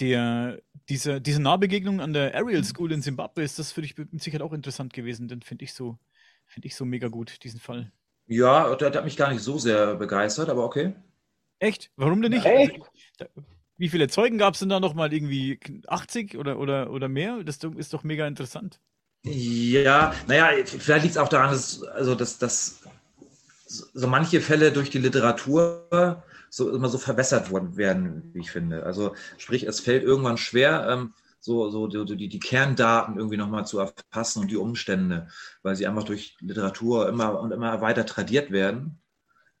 Der, 0.00 0.62
diese, 0.88 1.20
diese 1.20 1.42
Nahbegegnung 1.42 2.00
an 2.00 2.12
der 2.12 2.34
Ariel 2.34 2.64
School 2.64 2.92
in 2.92 3.02
Zimbabwe 3.02 3.42
ist 3.42 3.58
das 3.58 3.72
für 3.72 3.82
dich 3.82 3.96
mit 3.96 4.22
Sicherheit 4.22 4.42
auch 4.42 4.52
interessant 4.52 4.92
gewesen, 4.92 5.26
denn 5.26 5.42
finde 5.42 5.64
ich 5.64 5.74
so, 5.74 5.98
finde 6.46 6.68
ich 6.68 6.76
so 6.76 6.84
mega 6.84 7.08
gut, 7.08 7.42
diesen 7.42 7.60
Fall. 7.60 7.92
Ja, 8.26 8.74
der, 8.76 8.90
der, 8.90 8.98
hat 8.98 9.04
mich 9.04 9.16
gar 9.16 9.32
nicht 9.32 9.42
so 9.42 9.58
sehr 9.58 9.96
begeistert, 9.96 10.48
aber 10.48 10.64
okay. 10.64 10.94
Echt? 11.58 11.90
Warum 11.96 12.22
denn 12.22 12.32
nicht? 12.32 12.44
Echt? 12.44 12.72
Also, 12.72 12.86
da, 13.18 13.26
wie 13.78 13.88
viele 13.88 14.08
Zeugen 14.08 14.38
gab 14.38 14.54
es 14.54 14.60
denn 14.60 14.68
da 14.68 14.80
nochmal? 14.80 15.12
Irgendwie 15.12 15.58
80 15.86 16.36
oder, 16.36 16.58
oder, 16.58 16.90
oder 16.90 17.08
mehr? 17.08 17.42
Das 17.42 17.58
ist 17.58 17.92
doch 17.92 18.04
mega 18.04 18.26
interessant. 18.26 18.80
Ja, 19.28 20.14
naja, 20.28 20.64
vielleicht 20.64 21.02
liegt 21.02 21.16
es 21.16 21.18
auch 21.18 21.28
daran, 21.28 21.50
dass, 21.50 21.82
also, 21.82 22.14
dass, 22.14 22.38
dass 22.38 22.80
so 23.66 24.06
manche 24.06 24.40
Fälle 24.40 24.70
durch 24.70 24.90
die 24.90 24.98
Literatur 24.98 26.22
so 26.48 26.70
immer 26.70 26.88
so 26.88 26.98
verbessert 26.98 27.50
worden 27.50 27.76
werden, 27.76 28.30
wie 28.32 28.40
ich 28.40 28.52
finde. 28.52 28.84
Also 28.84 29.14
sprich, 29.36 29.64
es 29.64 29.80
fällt 29.80 30.04
irgendwann 30.04 30.36
schwer, 30.38 30.88
ähm, 30.88 31.12
so, 31.40 31.70
so 31.70 31.86
die, 31.88 32.28
die 32.28 32.38
Kerndaten 32.38 33.16
irgendwie 33.16 33.36
nochmal 33.36 33.66
zu 33.66 33.78
erfassen 33.78 34.42
und 34.42 34.50
die 34.50 34.56
Umstände, 34.56 35.28
weil 35.62 35.76
sie 35.76 35.86
einfach 35.86 36.04
durch 36.04 36.36
Literatur 36.40 37.08
immer 37.08 37.40
und 37.40 37.52
immer 37.52 37.80
weiter 37.80 38.06
tradiert 38.06 38.50
werden 38.52 39.00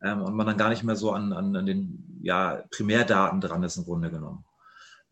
ähm, 0.02 0.22
und 0.22 0.34
man 0.34 0.46
dann 0.46 0.56
gar 0.58 0.68
nicht 0.68 0.84
mehr 0.84 0.96
so 0.96 1.12
an, 1.12 1.32
an, 1.32 1.54
an 1.54 1.66
den 1.66 2.20
ja, 2.22 2.62
Primärdaten 2.70 3.40
dran 3.40 3.62
ist 3.62 3.76
im 3.76 3.84
Grunde 3.84 4.10
genommen. 4.10 4.44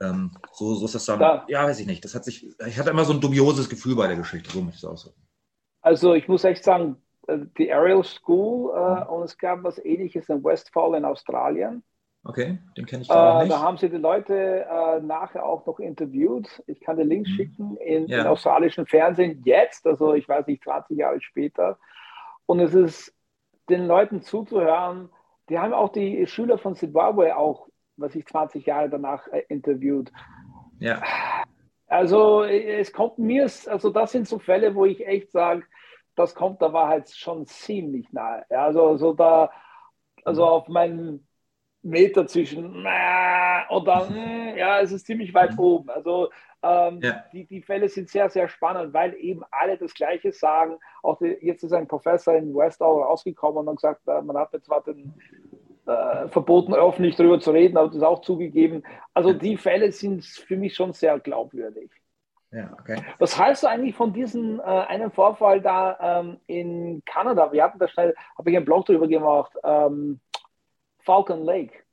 Ähm, 0.00 0.36
so, 0.52 0.74
so 0.74 0.86
ist 0.86 0.94
das 0.94 1.04
dann, 1.06 1.20
ja. 1.20 1.44
ja, 1.48 1.64
weiß 1.64 1.80
ich 1.80 1.86
nicht. 1.86 2.04
Das 2.04 2.14
hat 2.14 2.24
sich, 2.24 2.48
ich 2.66 2.78
hatte 2.78 2.90
immer 2.90 3.04
so 3.04 3.12
ein 3.12 3.20
dubioses 3.20 3.68
Gefühl 3.68 3.96
bei 3.96 4.06
der 4.06 4.16
Geschichte, 4.16 4.50
so 4.50 4.60
möchte 4.60 4.76
ich 4.76 4.82
es 4.82 4.88
ausdrücken. 4.88 5.20
Also 5.80 6.14
ich 6.14 6.28
muss 6.28 6.44
echt 6.44 6.64
sagen, 6.64 6.96
äh, 7.26 7.38
die 7.58 7.72
Ariel 7.72 8.02
School 8.02 8.72
äh, 8.74 9.04
und 9.04 9.22
es 9.22 9.38
gab 9.38 9.62
was 9.62 9.78
ähnliches 9.84 10.28
in 10.28 10.42
Westfall 10.42 10.94
in 10.94 11.04
Australien. 11.04 11.82
Okay, 12.26 12.58
den 12.76 12.86
kenne 12.86 13.02
ich 13.02 13.08
gar 13.08 13.40
äh, 13.40 13.44
nicht. 13.44 13.54
Da 13.54 13.60
haben 13.60 13.76
sie 13.76 13.90
die 13.90 13.98
Leute 13.98 14.64
äh, 14.64 15.00
nachher 15.00 15.44
auch 15.44 15.66
noch 15.66 15.78
interviewt. 15.78 16.62
Ich 16.66 16.80
kann 16.80 16.96
den 16.96 17.08
Link 17.08 17.26
mhm. 17.26 17.30
schicken 17.32 17.76
in, 17.76 18.06
ja. 18.06 18.22
in 18.22 18.26
australischen 18.26 18.86
Fernsehen 18.86 19.42
jetzt, 19.44 19.86
also 19.86 20.14
ich 20.14 20.26
weiß 20.28 20.46
nicht, 20.46 20.64
20 20.64 20.96
Jahre 20.96 21.20
später. 21.20 21.78
Und 22.46 22.60
es 22.60 22.74
ist 22.74 23.14
den 23.68 23.86
Leuten 23.86 24.22
zuzuhören, 24.22 25.10
die 25.50 25.58
haben 25.58 25.74
auch 25.74 25.90
die 25.92 26.26
Schüler 26.26 26.56
von 26.56 26.74
Zimbabwe 26.74 27.36
auch, 27.36 27.68
was 27.96 28.14
ich 28.14 28.26
20 28.26 28.66
Jahre 28.66 28.88
danach 28.88 29.26
äh, 29.28 29.44
interviewt. 29.48 30.12
Ja. 30.78 31.02
Also 31.86 32.44
es 32.44 32.92
kommt 32.92 33.18
mir, 33.18 33.44
also 33.44 33.90
das 33.90 34.12
sind 34.12 34.26
so 34.26 34.38
Fälle, 34.38 34.74
wo 34.74 34.84
ich 34.84 35.06
echt 35.06 35.30
sage, 35.32 35.62
das 36.16 36.34
kommt 36.34 36.60
der 36.60 36.72
Wahrheit 36.72 37.10
schon 37.10 37.46
ziemlich 37.46 38.12
nahe. 38.12 38.44
Ja, 38.50 38.64
also, 38.64 38.86
also 38.88 39.12
da, 39.12 39.50
also 40.24 40.42
mhm. 40.42 40.48
auf 40.48 40.68
meinen 40.68 41.28
Meter 41.82 42.26
zwischen 42.26 42.86
äh, 42.86 43.74
oder 43.74 44.08
äh, 44.10 44.58
ja, 44.58 44.80
es 44.80 44.90
ist 44.90 45.06
ziemlich 45.06 45.34
weit 45.34 45.52
mhm. 45.52 45.58
oben. 45.58 45.90
Also 45.90 46.30
ähm, 46.62 47.00
ja. 47.02 47.24
die, 47.32 47.46
die 47.46 47.62
Fälle 47.62 47.88
sind 47.88 48.08
sehr, 48.08 48.30
sehr 48.30 48.48
spannend, 48.48 48.94
weil 48.94 49.14
eben 49.14 49.42
alle 49.50 49.76
das 49.76 49.92
Gleiche 49.92 50.32
sagen. 50.32 50.78
Auch 51.02 51.18
die, 51.18 51.36
jetzt 51.42 51.62
ist 51.62 51.74
ein 51.74 51.86
Professor 51.86 52.34
in 52.34 52.54
Westall 52.54 53.02
rausgekommen 53.02 53.68
und 53.68 53.76
gesagt, 53.76 54.00
äh, 54.08 54.22
man 54.22 54.38
hat 54.38 54.52
jetzt 54.54 54.66
zwar 54.66 54.82
den 54.82 55.12
äh, 55.86 56.28
verboten, 56.28 56.74
öffentlich 56.74 57.16
darüber 57.16 57.40
zu 57.40 57.50
reden, 57.50 57.76
aber 57.76 57.90
das 57.90 58.02
auch 58.02 58.20
zugegeben. 58.22 58.82
Also 59.12 59.32
die 59.32 59.56
Fälle 59.56 59.92
sind 59.92 60.24
für 60.24 60.56
mich 60.56 60.74
schon 60.74 60.92
sehr 60.92 61.18
glaubwürdig. 61.18 61.90
Ja, 62.50 62.72
okay. 62.80 63.02
Was 63.18 63.36
heißt 63.36 63.64
du 63.64 63.66
eigentlich 63.66 63.96
von 63.96 64.12
diesem 64.12 64.60
äh, 64.60 64.62
einen 64.62 65.10
Vorfall 65.10 65.60
da 65.60 66.20
ähm, 66.20 66.40
in 66.46 67.02
Kanada? 67.04 67.52
Wir 67.52 67.64
hatten 67.64 67.80
da 67.80 67.88
schnell, 67.88 68.14
habe 68.38 68.50
ich 68.50 68.56
einen 68.56 68.64
Blog 68.64 68.86
darüber 68.86 69.08
gemacht, 69.08 69.52
ähm, 69.64 70.20
Falcon 71.00 71.42
Lake. 71.44 71.83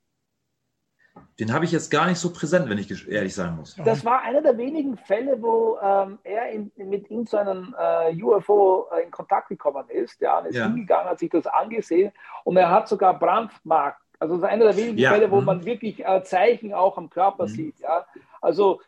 Den 1.39 1.53
habe 1.53 1.65
ich 1.65 1.71
jetzt 1.71 1.89
gar 1.89 2.07
nicht 2.07 2.19
so 2.19 2.31
präsent, 2.33 2.69
wenn 2.69 2.77
ich 2.77 3.07
ehrlich 3.07 3.33
sein 3.33 3.55
muss. 3.55 3.75
Das 3.83 4.05
war 4.05 4.21
einer 4.21 4.41
der 4.41 4.57
wenigen 4.57 4.97
Fälle, 4.97 5.41
wo 5.41 5.77
ähm, 5.81 6.19
er 6.23 6.49
in, 6.51 6.71
mit 6.75 7.09
ihm 7.09 7.25
zu 7.25 7.37
einem 7.37 7.73
äh, 7.79 8.21
UFO 8.21 8.87
äh, 8.91 9.03
in 9.03 9.11
Kontakt 9.11 9.49
gekommen 9.49 9.89
ist. 9.89 10.19
Ja, 10.21 10.39
und 10.39 10.47
ist 10.47 10.55
ja. 10.55 10.65
hingegangen, 10.65 11.09
hat 11.09 11.19
sich 11.19 11.29
das 11.29 11.47
angesehen 11.47 12.11
und 12.43 12.57
er 12.57 12.69
hat 12.69 12.87
sogar 12.87 13.17
Brandmark. 13.17 13.97
Also 14.19 14.35
das 14.35 14.43
ist 14.43 14.49
einer 14.49 14.65
der 14.65 14.77
wenigen 14.77 14.99
ja. 14.99 15.11
Fälle, 15.11 15.31
wo 15.31 15.39
mhm. 15.39 15.45
man 15.45 15.65
wirklich 15.65 16.05
äh, 16.05 16.21
Zeichen 16.23 16.73
auch 16.73 16.97
am 16.97 17.09
Körper 17.09 17.45
mhm. 17.45 17.49
sieht. 17.49 17.79
Ja, 17.79 18.05
also 18.39 18.81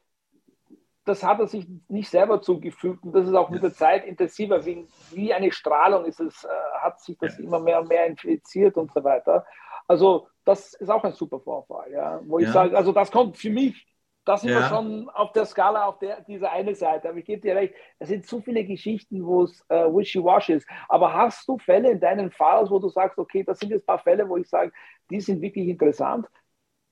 das 1.05 1.23
hat 1.23 1.39
er 1.39 1.47
sich 1.47 1.67
nicht 1.89 2.09
selber 2.09 2.41
zugefügt 2.41 3.03
und 3.03 3.13
das 3.13 3.27
ist 3.27 3.33
auch 3.33 3.49
mit 3.49 3.63
der 3.63 3.73
Zeit 3.73 4.05
intensiver. 4.05 4.65
Wie, 4.65 4.87
wie 5.11 5.33
eine 5.33 5.51
Strahlung 5.51 6.05
ist 6.05 6.19
es, 6.19 6.43
äh, 6.43 6.47
hat 6.81 7.01
sich 7.01 7.17
das 7.17 7.39
immer 7.39 7.59
mehr 7.59 7.81
und 7.81 7.89
mehr 7.89 8.05
infiziert 8.05 8.77
und 8.77 8.93
so 8.93 9.03
weiter. 9.03 9.45
Also 9.87 10.27
das 10.45 10.73
ist 10.73 10.89
auch 10.89 11.03
ein 11.03 11.13
super 11.13 11.39
Vorfall, 11.39 11.91
ja, 11.91 12.19
wo 12.25 12.39
ich 12.39 12.49
sage, 12.49 12.75
also 12.75 12.91
das 12.91 13.11
kommt 13.11 13.37
für 13.37 13.49
mich 13.49 13.87
das 14.25 14.41
sind 14.41 14.51
ja. 14.51 14.61
wir 14.61 14.69
schon 14.69 15.09
auf 15.09 15.33
der 15.33 15.45
Skala 15.45 15.85
auf 15.85 15.99
der, 15.99 16.21
dieser 16.21 16.51
eine 16.51 16.75
Seite. 16.75 17.09
Aber 17.09 17.17
ich 17.17 17.25
gebe 17.25 17.41
dir 17.41 17.55
recht, 17.55 17.73
es 17.99 18.07
sind 18.07 18.25
zu 18.25 18.41
viele 18.41 18.63
Geschichten, 18.63 19.25
wo 19.25 19.43
es 19.43 19.65
äh, 19.67 19.83
wishy-washy 19.83 20.53
ist. 20.53 20.67
Aber 20.87 21.13
hast 21.13 21.47
du 21.47 21.57
Fälle 21.57 21.91
in 21.91 21.99
deinen 21.99 22.31
Files, 22.31 22.69
wo 22.69 22.79
du 22.79 22.89
sagst, 22.89 23.17
okay, 23.17 23.43
das 23.43 23.59
sind 23.59 23.69
jetzt 23.69 23.83
ein 23.83 23.85
paar 23.87 23.99
Fälle, 23.99 24.27
wo 24.29 24.37
ich 24.37 24.47
sage, 24.47 24.71
die 25.09 25.19
sind 25.19 25.41
wirklich 25.41 25.67
interessant, 25.67 26.27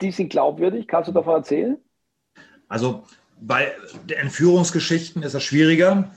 die 0.02 0.12
sind 0.12 0.30
glaubwürdig? 0.30 0.88
Kannst 0.88 1.08
du 1.08 1.14
davon 1.14 1.36
erzählen? 1.36 1.78
Also 2.68 3.04
bei 3.40 3.72
den 4.10 4.18
Entführungsgeschichten 4.18 5.24
ist 5.24 5.34
das 5.34 5.44
schwieriger. 5.44 6.12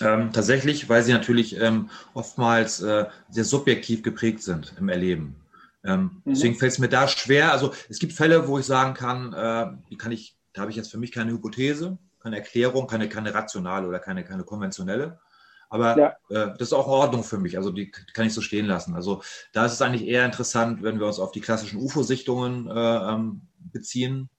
Ähm, 0.00 0.32
tatsächlich, 0.32 0.88
weil 0.88 1.02
sie 1.02 1.12
natürlich 1.12 1.60
ähm, 1.60 1.88
oftmals 2.14 2.82
äh, 2.82 3.06
sehr 3.28 3.44
subjektiv 3.44 4.02
geprägt 4.02 4.42
sind 4.42 4.74
im 4.78 4.88
Erleben. 4.88 5.43
Ähm, 5.84 6.22
mhm. 6.24 6.32
Deswegen 6.32 6.54
fällt 6.54 6.72
es 6.72 6.78
mir 6.78 6.88
da 6.88 7.06
schwer. 7.08 7.52
Also 7.52 7.72
es 7.88 7.98
gibt 7.98 8.12
Fälle, 8.12 8.48
wo 8.48 8.58
ich 8.58 8.66
sagen 8.66 8.94
kann, 8.94 9.32
äh, 9.32 9.66
die 9.90 9.96
kann 9.96 10.12
ich 10.12 10.36
da 10.54 10.62
habe 10.62 10.70
ich 10.70 10.76
jetzt 10.76 10.90
für 10.90 10.98
mich 10.98 11.12
keine 11.12 11.32
Hypothese, 11.32 11.98
keine 12.20 12.36
Erklärung, 12.36 12.86
keine, 12.86 13.08
keine 13.08 13.34
rationale 13.34 13.86
oder 13.86 13.98
keine, 13.98 14.24
keine 14.24 14.44
konventionelle. 14.44 15.20
Aber 15.68 15.98
ja. 15.98 16.08
äh, 16.30 16.52
das 16.56 16.68
ist 16.68 16.72
auch 16.72 16.86
in 16.86 16.92
Ordnung 16.92 17.24
für 17.24 17.38
mich. 17.38 17.56
Also 17.56 17.70
die 17.70 17.90
kann 17.90 18.26
ich 18.26 18.32
so 18.32 18.40
stehen 18.40 18.66
lassen. 18.66 18.94
Also 18.94 19.22
da 19.52 19.66
ist 19.66 19.72
es 19.72 19.82
eigentlich 19.82 20.06
eher 20.06 20.24
interessant, 20.24 20.82
wenn 20.82 21.00
wir 21.00 21.06
uns 21.06 21.18
auf 21.18 21.32
die 21.32 21.40
klassischen 21.40 21.80
UFO-Sichtungen 21.80 22.68
äh, 22.68 23.12
ähm, 23.12 23.42
beziehen. 23.58 24.30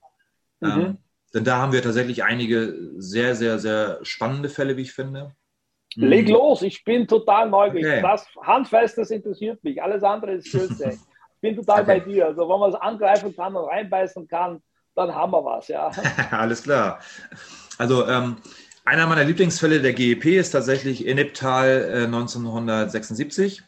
Mhm. 0.61 0.69
Ähm, 0.69 0.97
denn 1.33 1.43
da 1.43 1.57
haben 1.57 1.73
wir 1.73 1.83
tatsächlich 1.83 2.23
einige 2.23 2.93
sehr, 2.95 3.35
sehr, 3.35 3.59
sehr 3.59 3.99
spannende 4.03 4.47
Fälle, 4.47 4.77
wie 4.77 4.83
ich 4.83 4.93
finde. 4.93 5.35
Leg 5.95 6.27
mhm. 6.27 6.33
los, 6.33 6.61
ich 6.61 6.85
bin 6.85 7.07
total 7.07 7.49
neugierig. 7.49 7.85
Okay. 7.85 8.01
Das 8.01 8.25
Handfestes 8.41 9.11
interessiert 9.11 9.61
mich. 9.65 9.83
Alles 9.83 10.03
andere 10.03 10.33
ist 10.33 10.47
Schönste. 10.47 10.97
ich 11.35 11.41
bin 11.41 11.55
total 11.55 11.81
okay. 11.81 11.99
bei 11.99 11.99
dir. 11.99 12.27
Also 12.27 12.49
wenn 12.49 12.59
man 12.59 12.69
es 12.71 12.75
angreifen 12.75 13.35
kann 13.35 13.55
und 13.55 13.69
reinbeißen 13.69 14.27
kann, 14.27 14.61
dann 14.95 15.13
haben 15.13 15.31
wir 15.31 15.43
was, 15.43 15.67
ja. 15.67 15.91
Alles 16.31 16.63
klar. 16.63 16.99
Also 17.77 18.07
ähm, 18.07 18.37
einer 18.85 19.07
meiner 19.07 19.23
Lieblingsfälle 19.23 19.81
der 19.81 19.93
GEP 19.93 20.25
ist 20.25 20.51
tatsächlich 20.51 21.05
Inniptal 21.05 21.89
äh, 21.91 22.05
1976. 22.05 23.63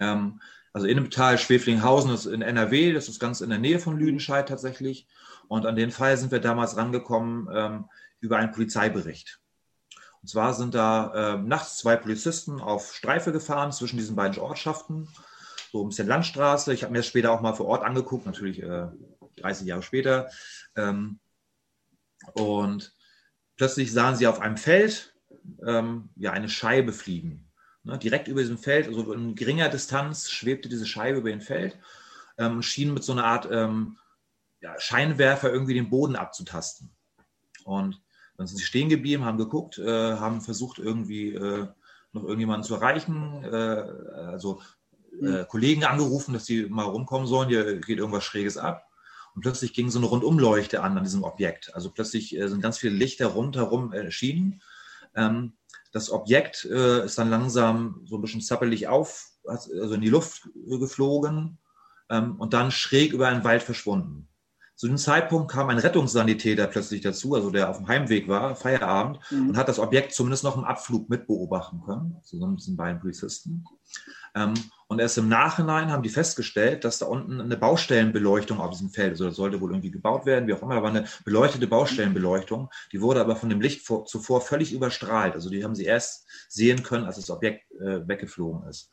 Ähm, 0.00 0.40
also 0.72 0.86
Inniptal, 0.86 1.38
Schweflinghausen 1.38 2.12
ist 2.12 2.26
in 2.26 2.42
NRW, 2.42 2.92
das 2.92 3.08
ist 3.08 3.20
ganz 3.20 3.40
in 3.40 3.50
der 3.50 3.58
Nähe 3.58 3.78
von 3.78 3.98
Lüdenscheid 3.98 4.48
tatsächlich. 4.48 5.06
Und 5.48 5.66
an 5.66 5.76
den 5.76 5.90
Fall 5.90 6.16
sind 6.16 6.30
wir 6.30 6.40
damals 6.40 6.76
rangekommen 6.76 7.48
ähm, 7.52 7.84
über 8.20 8.36
einen 8.36 8.52
Polizeibericht. 8.52 9.40
Und 10.22 10.28
zwar 10.28 10.52
sind 10.54 10.74
da 10.74 11.34
äh, 11.34 11.38
nachts 11.38 11.78
zwei 11.78 11.96
Polizisten 11.96 12.60
auf 12.60 12.94
Streife 12.94 13.32
gefahren 13.32 13.72
zwischen 13.72 13.96
diesen 13.96 14.16
beiden 14.16 14.38
Ortschaften, 14.40 15.08
so 15.70 15.84
ein 15.84 15.88
bisschen 15.88 16.08
Landstraße. 16.08 16.72
Ich 16.72 16.82
habe 16.82 16.92
mir 16.92 16.98
das 16.98 17.06
später 17.06 17.32
auch 17.32 17.40
mal 17.40 17.54
vor 17.54 17.66
Ort 17.66 17.82
angeguckt, 17.82 18.26
natürlich 18.26 18.62
äh, 18.62 18.88
30 19.36 19.66
Jahre 19.66 19.82
später. 19.82 20.30
Ähm, 20.76 21.20
und 22.34 22.94
plötzlich 23.56 23.92
sahen 23.92 24.16
sie 24.16 24.26
auf 24.26 24.40
einem 24.40 24.56
Feld 24.56 25.14
ähm, 25.66 26.10
ja, 26.16 26.32
eine 26.32 26.48
Scheibe 26.48 26.92
fliegen. 26.92 27.50
Ne, 27.84 27.98
direkt 27.98 28.28
über 28.28 28.40
diesem 28.40 28.58
Feld, 28.58 28.88
also 28.88 29.12
in 29.12 29.34
geringer 29.34 29.68
Distanz, 29.68 30.30
schwebte 30.30 30.68
diese 30.68 30.86
Scheibe 30.86 31.18
über 31.18 31.30
dem 31.30 31.40
Feld, 31.40 31.78
ähm, 32.36 32.62
schien 32.62 32.92
mit 32.92 33.04
so 33.04 33.12
einer 33.12 33.24
Art 33.24 33.48
ähm, 33.50 33.98
ja, 34.60 34.78
Scheinwerfer 34.78 35.50
irgendwie 35.50 35.74
den 35.74 35.90
Boden 35.90 36.16
abzutasten. 36.16 36.90
Und 37.64 38.00
dann 38.36 38.46
sind 38.46 38.56
sie 38.56 38.64
stehen 38.64 38.88
geblieben, 38.88 39.24
haben 39.24 39.38
geguckt, 39.38 39.78
äh, 39.78 40.14
haben 40.16 40.40
versucht, 40.40 40.78
irgendwie 40.78 41.34
äh, 41.34 41.68
noch 42.12 42.22
irgendjemanden 42.22 42.64
zu 42.64 42.74
erreichen, 42.74 43.44
äh, 43.44 43.56
also 43.56 44.62
äh, 45.22 45.44
Kollegen 45.46 45.84
angerufen, 45.84 46.32
dass 46.32 46.46
sie 46.46 46.66
mal 46.66 46.84
rumkommen 46.84 47.26
sollen, 47.26 47.48
hier 47.48 47.80
geht 47.80 47.98
irgendwas 47.98 48.24
Schräges 48.24 48.56
ab. 48.56 48.88
Und 49.34 49.42
plötzlich 49.42 49.72
ging 49.72 49.90
so 49.90 49.98
eine 49.98 50.08
Rundumleuchte 50.08 50.82
an 50.82 50.96
an 50.96 51.04
diesem 51.04 51.22
Objekt. 51.22 51.74
Also 51.74 51.90
plötzlich 51.90 52.36
äh, 52.36 52.48
sind 52.48 52.60
ganz 52.60 52.78
viele 52.78 52.94
Lichter 52.94 53.26
rundherum 53.26 53.92
erschienen. 53.92 54.62
Ähm, 55.14 55.52
das 55.92 56.10
Objekt 56.10 56.64
äh, 56.64 57.04
ist 57.04 57.18
dann 57.18 57.30
langsam 57.30 58.02
so 58.04 58.16
ein 58.16 58.20
bisschen 58.20 58.40
zappelig 58.40 58.88
auf, 58.88 59.30
also 59.44 59.94
in 59.94 60.00
die 60.00 60.10
Luft 60.10 60.48
geflogen 60.66 61.58
ähm, 62.10 62.36
und 62.36 62.52
dann 62.52 62.70
schräg 62.70 63.12
über 63.12 63.28
einen 63.28 63.44
Wald 63.44 63.62
verschwunden. 63.62 64.28
Zu 64.78 64.86
dem 64.86 64.96
Zeitpunkt 64.96 65.50
kam 65.50 65.70
ein 65.70 65.78
Rettungssanitäter 65.78 66.68
plötzlich 66.68 67.00
dazu, 67.00 67.34
also 67.34 67.50
der 67.50 67.68
auf 67.68 67.78
dem 67.78 67.88
Heimweg 67.88 68.28
war, 68.28 68.54
Feierabend, 68.54 69.18
mhm. 69.28 69.48
und 69.48 69.56
hat 69.56 69.68
das 69.68 69.80
Objekt 69.80 70.12
zumindest 70.12 70.44
noch 70.44 70.56
im 70.56 70.62
Abflug 70.62 71.10
mitbeobachten 71.10 71.82
können, 71.84 72.16
zusammen 72.22 72.52
mit 72.52 72.60
diesen 72.60 72.76
beiden 72.76 73.00
Polizisten. 73.00 73.64
Ähm, 74.36 74.54
und 74.86 75.00
erst 75.00 75.18
im 75.18 75.28
Nachhinein 75.28 75.90
haben 75.90 76.04
die 76.04 76.08
festgestellt, 76.08 76.84
dass 76.84 77.00
da 77.00 77.06
unten 77.06 77.40
eine 77.40 77.56
Baustellenbeleuchtung 77.56 78.60
auf 78.60 78.70
diesem 78.70 78.90
Feld, 78.90 79.10
also 79.10 79.24
das 79.24 79.34
sollte 79.34 79.60
wohl 79.60 79.72
irgendwie 79.72 79.90
gebaut 79.90 80.26
werden, 80.26 80.46
wie 80.46 80.54
auch 80.54 80.62
immer, 80.62 80.76
da 80.76 80.82
war 80.84 80.90
eine 80.90 81.06
beleuchtete 81.24 81.66
Baustellenbeleuchtung, 81.66 82.70
die 82.92 83.00
wurde 83.00 83.20
aber 83.20 83.34
von 83.34 83.48
dem 83.48 83.60
Licht 83.60 83.84
vor, 83.84 84.06
zuvor 84.06 84.42
völlig 84.42 84.72
überstrahlt. 84.72 85.34
Also 85.34 85.50
die 85.50 85.64
haben 85.64 85.74
sie 85.74 85.86
erst 85.86 86.28
sehen 86.48 86.84
können, 86.84 87.04
als 87.04 87.16
das 87.16 87.30
Objekt 87.30 87.68
äh, 87.80 88.06
weggeflogen 88.06 88.68
ist. 88.68 88.92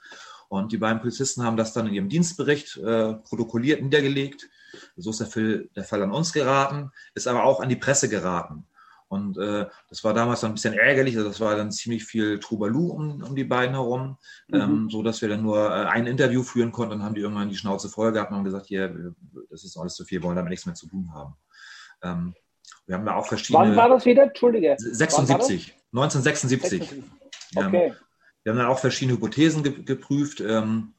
Und 0.55 0.71
die 0.71 0.77
beiden 0.77 0.99
Polizisten 0.99 1.43
haben 1.43 1.57
das 1.57 1.73
dann 1.73 1.87
in 1.87 1.93
ihrem 1.93 2.09
Dienstbericht 2.09 2.77
äh, 2.77 3.13
protokolliert, 3.13 3.81
niedergelegt. 3.81 4.49
So 4.97 5.09
ist 5.09 5.19
der 5.19 5.27
Fall, 5.27 5.69
der 5.75 5.83
Fall 5.83 6.03
an 6.03 6.11
uns 6.11 6.33
geraten, 6.33 6.91
ist 7.13 7.27
aber 7.27 7.43
auch 7.43 7.59
an 7.59 7.69
die 7.69 7.75
Presse 7.75 8.09
geraten. 8.09 8.65
Und 9.07 9.37
äh, 9.37 9.67
das 9.89 10.03
war 10.03 10.13
damals 10.13 10.41
dann 10.41 10.51
ein 10.51 10.55
bisschen 10.55 10.73
ärgerlich, 10.73 11.15
also 11.15 11.29
das 11.29 11.39
war 11.39 11.55
dann 11.55 11.71
ziemlich 11.71 12.03
viel 12.03 12.39
Trubalu 12.39 12.87
um, 12.87 13.23
um 13.23 13.35
die 13.35 13.43
beiden 13.43 13.75
herum, 13.75 14.17
mhm. 14.47 14.61
ähm, 14.61 14.89
so 14.89 15.03
dass 15.03 15.21
wir 15.21 15.29
dann 15.29 15.43
nur 15.43 15.69
äh, 15.69 15.85
ein 15.85 16.07
Interview 16.07 16.43
führen 16.43 16.71
konnten. 16.71 16.91
Dann 16.91 17.03
haben 17.03 17.15
die 17.15 17.21
irgendwann 17.21 17.49
die 17.49 17.55
Schnauze 17.55 17.87
voll 17.87 18.11
gehabt 18.11 18.31
und 18.31 18.37
haben 18.37 18.43
gesagt, 18.43 18.65
hier, 18.65 19.13
das 19.49 19.63
ist 19.63 19.77
alles 19.77 19.93
zu 19.93 20.05
viel, 20.05 20.23
wollen 20.23 20.35
damit 20.35 20.49
nichts 20.49 20.65
mehr 20.65 20.75
zu 20.75 20.87
tun 20.87 21.13
haben. 21.13 21.35
Ähm, 22.01 22.35
wir 22.87 22.95
haben 22.95 23.05
da 23.05 23.15
auch 23.15 23.27
verschiedene. 23.27 23.69
Wann 23.69 23.75
war 23.75 23.89
das 23.89 24.05
wieder? 24.05 24.23
Entschuldige. 24.23 24.75
76, 24.77 25.75
1976. 25.93 26.89
76. 26.89 27.03
Okay. 27.55 27.87
Ähm, 27.87 27.95
wir 28.45 28.51
haben 28.51 28.59
dann 28.59 28.67
auch 28.67 28.77
verschiedene 28.77 29.17
Hypothesen 29.17 29.63
ge 29.63 29.83
geprüft, 29.83 30.39
ähm, 30.39 30.93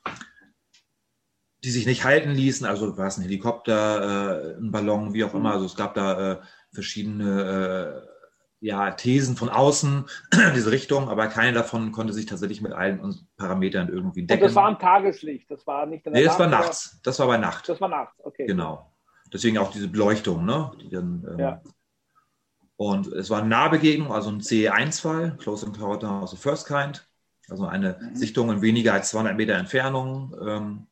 die 1.63 1.71
sich 1.71 1.87
nicht 1.87 2.05
halten 2.05 2.33
ließen. 2.33 2.67
Also 2.67 2.99
war 2.99 3.07
es 3.07 3.19
ein 3.19 3.23
Helikopter, 3.23 4.57
äh, 4.57 4.61
ein 4.61 4.73
Ballon, 4.73 5.15
wie 5.15 5.23
auch 5.23 5.33
immer. 5.33 5.53
Also 5.53 5.65
es 5.65 5.77
gab 5.77 5.95
da 5.95 6.33
äh, 6.33 6.41
verschiedene 6.73 8.03
äh, 8.03 8.67
ja, 8.67 8.91
Thesen 8.91 9.37
von 9.37 9.49
außen 9.49 10.07
in 10.33 10.55
diese 10.57 10.73
Richtung, 10.73 11.09
aber 11.09 11.29
keine 11.29 11.53
davon 11.53 11.93
konnte 11.93 12.13
sich 12.13 12.27
tatsächlich 12.27 12.63
mit 12.63 12.73
allen 12.73 13.15
Parametern 13.37 13.91
irgendwie 13.91 14.27
decken. 14.27 14.43
Und 14.43 14.49
das 14.49 14.57
war 14.57 14.67
am 14.67 14.79
Tageslicht, 14.81 15.49
das 15.49 15.65
war 15.69 15.87
nicht 15.87 16.05
in 16.05 16.15
der 16.15 16.23
Nee, 16.23 16.27
das 16.27 16.41
war 16.41 16.49
nachts. 16.49 16.99
Das 17.05 17.21
war 17.21 17.29
bei 17.29 17.39
Nacht. 17.39 17.69
Das 17.69 17.81
war 17.81 17.89
nachts, 17.89 18.19
okay. 18.25 18.47
Genau. 18.47 18.93
Deswegen 19.33 19.59
auch 19.59 19.71
diese 19.71 19.87
Beleuchtung, 19.87 20.45
ne? 20.45 20.73
Dann, 20.91 21.25
ähm, 21.31 21.39
ja. 21.39 21.63
Und 22.77 23.07
es 23.07 23.31
war 23.31 23.39
eine 23.39 23.49
Nahbegegnung, 23.49 24.13
also 24.13 24.31
ein 24.31 24.41
CE1-Fall, 24.41 25.37
Close 25.39 25.65
Encounter 25.65 26.25
of 26.25 26.31
the 26.31 26.37
First 26.37 26.67
Kind, 26.67 27.06
also 27.49 27.67
eine 27.67 27.99
mhm. 28.01 28.17
Sichtung 28.17 28.51
in 28.51 28.63
weniger 28.63 28.93
als 28.93 29.11
200 29.11 29.37
Meter 29.37 29.55
Entfernung. 29.55 30.35
Ähm, 30.47 30.87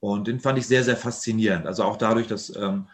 und 0.00 0.28
den 0.28 0.40
fand 0.40 0.58
ich 0.58 0.66
sehr, 0.66 0.84
sehr 0.84 0.96
faszinierend. 0.96 1.66
Also 1.66 1.84
auch 1.84 1.96
dadurch, 1.96 2.26
dass 2.26 2.54
ähm, 2.54 2.88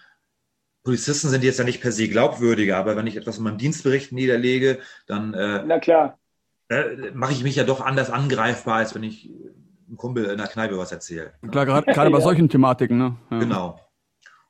Polizisten 0.84 1.28
sind 1.28 1.44
jetzt 1.44 1.58
ja 1.58 1.64
nicht 1.64 1.80
per 1.80 1.92
se 1.92 2.08
glaubwürdiger, 2.08 2.76
aber 2.76 2.96
wenn 2.96 3.06
ich 3.06 3.16
etwas 3.16 3.38
in 3.38 3.44
meinem 3.44 3.58
Dienstbericht 3.58 4.12
niederlege, 4.12 4.78
dann 5.06 5.34
äh, 5.34 5.62
Na 5.64 5.78
klar. 5.78 6.18
Äh, 6.68 7.10
mache 7.12 7.32
ich 7.32 7.42
mich 7.42 7.56
ja 7.56 7.64
doch 7.64 7.80
anders 7.80 8.10
angreifbar, 8.10 8.76
als 8.76 8.94
wenn 8.94 9.02
ich 9.02 9.30
einem 9.86 9.96
Kumpel 9.96 10.24
in 10.24 10.38
der 10.38 10.46
Kneipe 10.46 10.78
was 10.78 10.90
erzähle. 10.90 11.34
Klar, 11.50 11.66
gerade 11.66 12.10
bei 12.10 12.20
solchen 12.20 12.48
Thematiken. 12.48 12.98
Ne? 12.98 13.16
Ja. 13.30 13.38
Genau. 13.38 13.80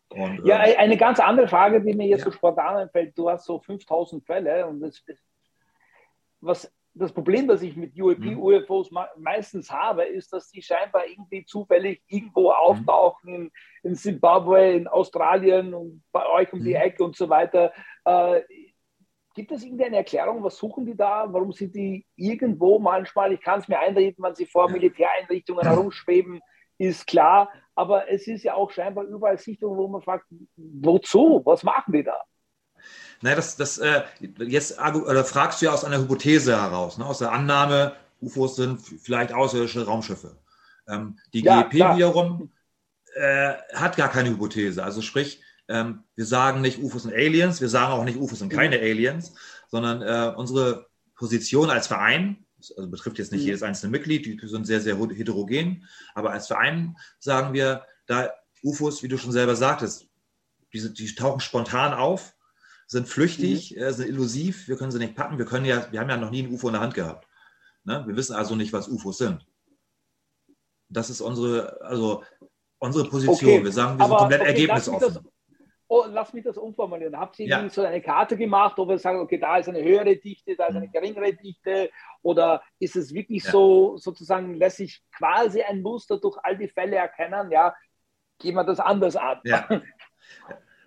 Und, 0.09 0.44
ja, 0.46 0.64
äh, 0.64 0.77
eine 0.77 0.96
ganz 0.96 1.20
andere 1.20 1.48
Frage, 1.48 1.83
die 1.83 1.94
mir 1.94 2.07
jetzt 2.07 2.20
ja. 2.20 2.27
so 2.27 2.33
spontan 2.33 2.77
einfällt. 2.77 3.16
Du 3.16 3.29
hast 3.29 3.46
so 3.46 3.59
5000 3.59 4.25
Fälle 4.25 4.66
und 4.66 4.81
das, 4.81 5.03
was 6.40 6.70
das 6.94 7.12
Problem, 7.12 7.48
das 7.48 7.62
ich 7.62 7.76
mit 7.76 7.98
UAP-UFOs 7.98 8.90
mhm. 8.90 8.98
meistens 9.18 9.70
habe, 9.70 10.05
ist, 10.05 10.33
dass 10.33 10.50
die 10.50 10.62
scheinbar 10.62 11.07
irgendwie 11.07 11.44
zufällig 11.44 12.02
irgendwo 12.07 12.50
mhm. 12.50 12.57
auftauchen 12.57 13.35
in, 13.35 13.50
in 13.83 13.96
Zimbabwe, 13.96 14.72
in 14.72 14.88
Australien 14.88 15.75
und 15.75 16.02
bei 16.12 16.27
euch 16.27 16.52
um 16.52 16.62
die 16.62 16.71
mhm. 16.71 16.83
Ecke 16.83 17.04
und 17.04 17.16
so 17.16 17.29
weiter. 17.29 17.73
Äh, 18.04 18.42
gibt 19.35 19.52
es 19.52 19.64
irgendeine 19.64 19.96
Erklärung? 19.96 20.42
Was 20.42 20.56
suchen 20.56 20.85
die 20.85 20.96
da? 20.96 21.27
Warum 21.33 21.52
sind 21.52 21.75
die 21.75 22.04
irgendwo 22.16 22.79
manchmal? 22.79 23.33
Ich 23.33 23.40
kann 23.40 23.60
es 23.60 23.69
mir 23.69 23.79
einreden, 23.79 24.23
wenn 24.23 24.35
sie 24.35 24.46
vor 24.46 24.71
Militäreinrichtungen 24.71 25.62
herumschweben, 25.66 26.40
ist 26.79 27.06
klar. 27.06 27.50
Aber 27.75 28.10
es 28.10 28.27
ist 28.27 28.42
ja 28.42 28.54
auch 28.54 28.71
scheinbar 28.71 29.04
überall 29.04 29.38
Sichtungen, 29.38 29.79
wo 29.79 29.88
man 29.88 30.02
fragt, 30.02 30.27
wozu? 30.56 31.40
Was 31.44 31.62
machen 31.62 31.92
die 31.92 32.02
da? 32.02 32.21
Naja, 33.23 33.37
das, 33.37 33.56
das, 33.56 33.79
äh, 33.79 34.02
jetzt 34.38 34.79
oder 34.81 35.25
fragst 35.25 35.62
du 35.62 35.66
ja 35.66 35.73
aus 35.73 35.85
einer 35.85 35.98
Hypothese 35.98 36.60
heraus, 36.60 36.98
ne? 36.98 37.06
aus 37.06 37.18
der 37.18 37.33
Annahme, 37.33 37.94
UFOs 38.20 38.56
sind 38.56 38.81
vielleicht 38.81 39.33
außerirdische 39.33 39.85
Raumschiffe. 39.85 40.37
Ähm, 40.88 41.18
die 41.33 41.42
ja, 41.42 41.62
GEP 41.62 41.70
klar. 41.73 41.96
wiederum 41.96 42.50
äh, 43.14 43.54
hat 43.75 43.96
gar 43.96 44.08
keine 44.08 44.31
Hypothese. 44.31 44.83
Also 44.83 45.02
sprich, 45.02 45.40
ähm, 45.68 46.02
wir 46.16 46.27
sagen 46.27 46.60
nicht 46.60 46.83
UFOs 46.83 47.04
sind 47.04 47.14
Aliens, 47.14 47.60
wir 47.60 47.68
sagen 47.68 47.92
auch 47.92 48.04
nicht 48.04 48.18
UFOs 48.18 48.40
sind 48.40 48.52
keine. 48.52 48.79
Aliens, 48.79 49.35
sondern 49.68 50.02
äh, 50.02 50.35
unsere 50.37 50.87
Position 51.14 51.70
als 51.70 51.87
Verein, 51.87 52.44
also 52.77 52.88
betrifft 52.88 53.18
jetzt 53.18 53.33
nicht 53.33 53.42
mhm. 53.42 53.46
jedes 53.46 53.62
einzelne 53.62 53.92
Mitglied, 53.92 54.27
die 54.27 54.46
sind 54.46 54.66
sehr, 54.66 54.81
sehr 54.81 54.96
heterogen, 54.96 55.87
aber 56.14 56.33
als 56.33 56.48
Verein 56.48 56.96
sagen 57.18 57.52
wir, 57.54 57.85
da 58.06 58.31
UFOs, 58.62 59.02
wie 59.02 59.08
du 59.08 59.18
schon 59.18 59.33
selber 59.33 59.56
sagtest, 59.56 60.06
die, 60.73 60.92
die 60.92 61.14
tauchen 61.14 61.40
spontan 61.40 61.92
auf, 61.92 62.35
sind 62.92 63.08
flüchtig, 63.08 63.74
mhm. 63.74 63.82
äh, 63.82 63.92
sind 63.92 64.08
illusiv, 64.08 64.68
wir 64.68 64.76
können 64.76 64.90
sie 64.90 64.98
nicht 64.98 65.16
packen, 65.16 65.38
wir 65.38 65.46
können 65.46 65.64
ja, 65.64 65.90
wir 65.90 65.98
haben 65.98 66.10
ja 66.10 66.18
noch 66.18 66.30
nie 66.30 66.42
ein 66.42 66.52
UFO 66.52 66.68
in 66.68 66.74
der 66.74 66.82
Hand 66.82 66.94
gehabt. 66.94 67.26
Ne? 67.84 68.04
Wir 68.06 68.14
wissen 68.14 68.36
also 68.36 68.54
nicht, 68.54 68.72
was 68.72 68.86
UFOs 68.86 69.16
sind. 69.18 69.46
Das 70.90 71.08
ist 71.08 71.22
unsere, 71.22 71.80
also 71.80 72.22
unsere 72.78 73.08
Position. 73.08 73.50
Okay, 73.50 73.64
wir 73.64 73.72
sagen, 73.72 73.98
wir 73.98 74.06
sind 74.06 74.16
komplett 74.16 74.42
okay, 74.42 74.50
ergebnisoffen. 74.50 75.26
oh, 75.88 76.04
lass 76.06 76.34
mich 76.34 76.44
das 76.44 76.58
umformulieren. 76.58 77.18
Habt 77.18 77.38
ihr 77.38 77.46
ja. 77.46 77.66
so 77.70 77.80
eine 77.80 78.02
Karte 78.02 78.36
gemacht, 78.36 78.76
wo 78.76 78.86
wir 78.86 78.98
sagen, 78.98 79.20
okay, 79.20 79.38
da 79.38 79.56
ist 79.56 79.70
eine 79.70 79.82
höhere 79.82 80.14
Dichte, 80.16 80.54
da 80.54 80.66
ist 80.66 80.76
eine 80.76 80.86
mhm. 80.86 80.92
geringere 80.92 81.32
Dichte? 81.32 81.88
Oder 82.20 82.62
ist 82.78 82.94
es 82.96 83.14
wirklich 83.14 83.42
ja. 83.44 83.52
so, 83.52 83.96
sozusagen, 83.96 84.52
lässt 84.52 84.76
sich 84.76 85.02
quasi 85.16 85.62
ein 85.62 85.80
Muster 85.80 86.20
durch 86.20 86.36
all 86.42 86.58
die 86.58 86.68
Fälle 86.68 86.96
erkennen? 86.96 87.50
Ja, 87.50 87.74
gehen 88.38 88.54
wir 88.54 88.64
das 88.64 88.80
anders 88.80 89.16
an. 89.16 89.40
Ja. 89.44 89.66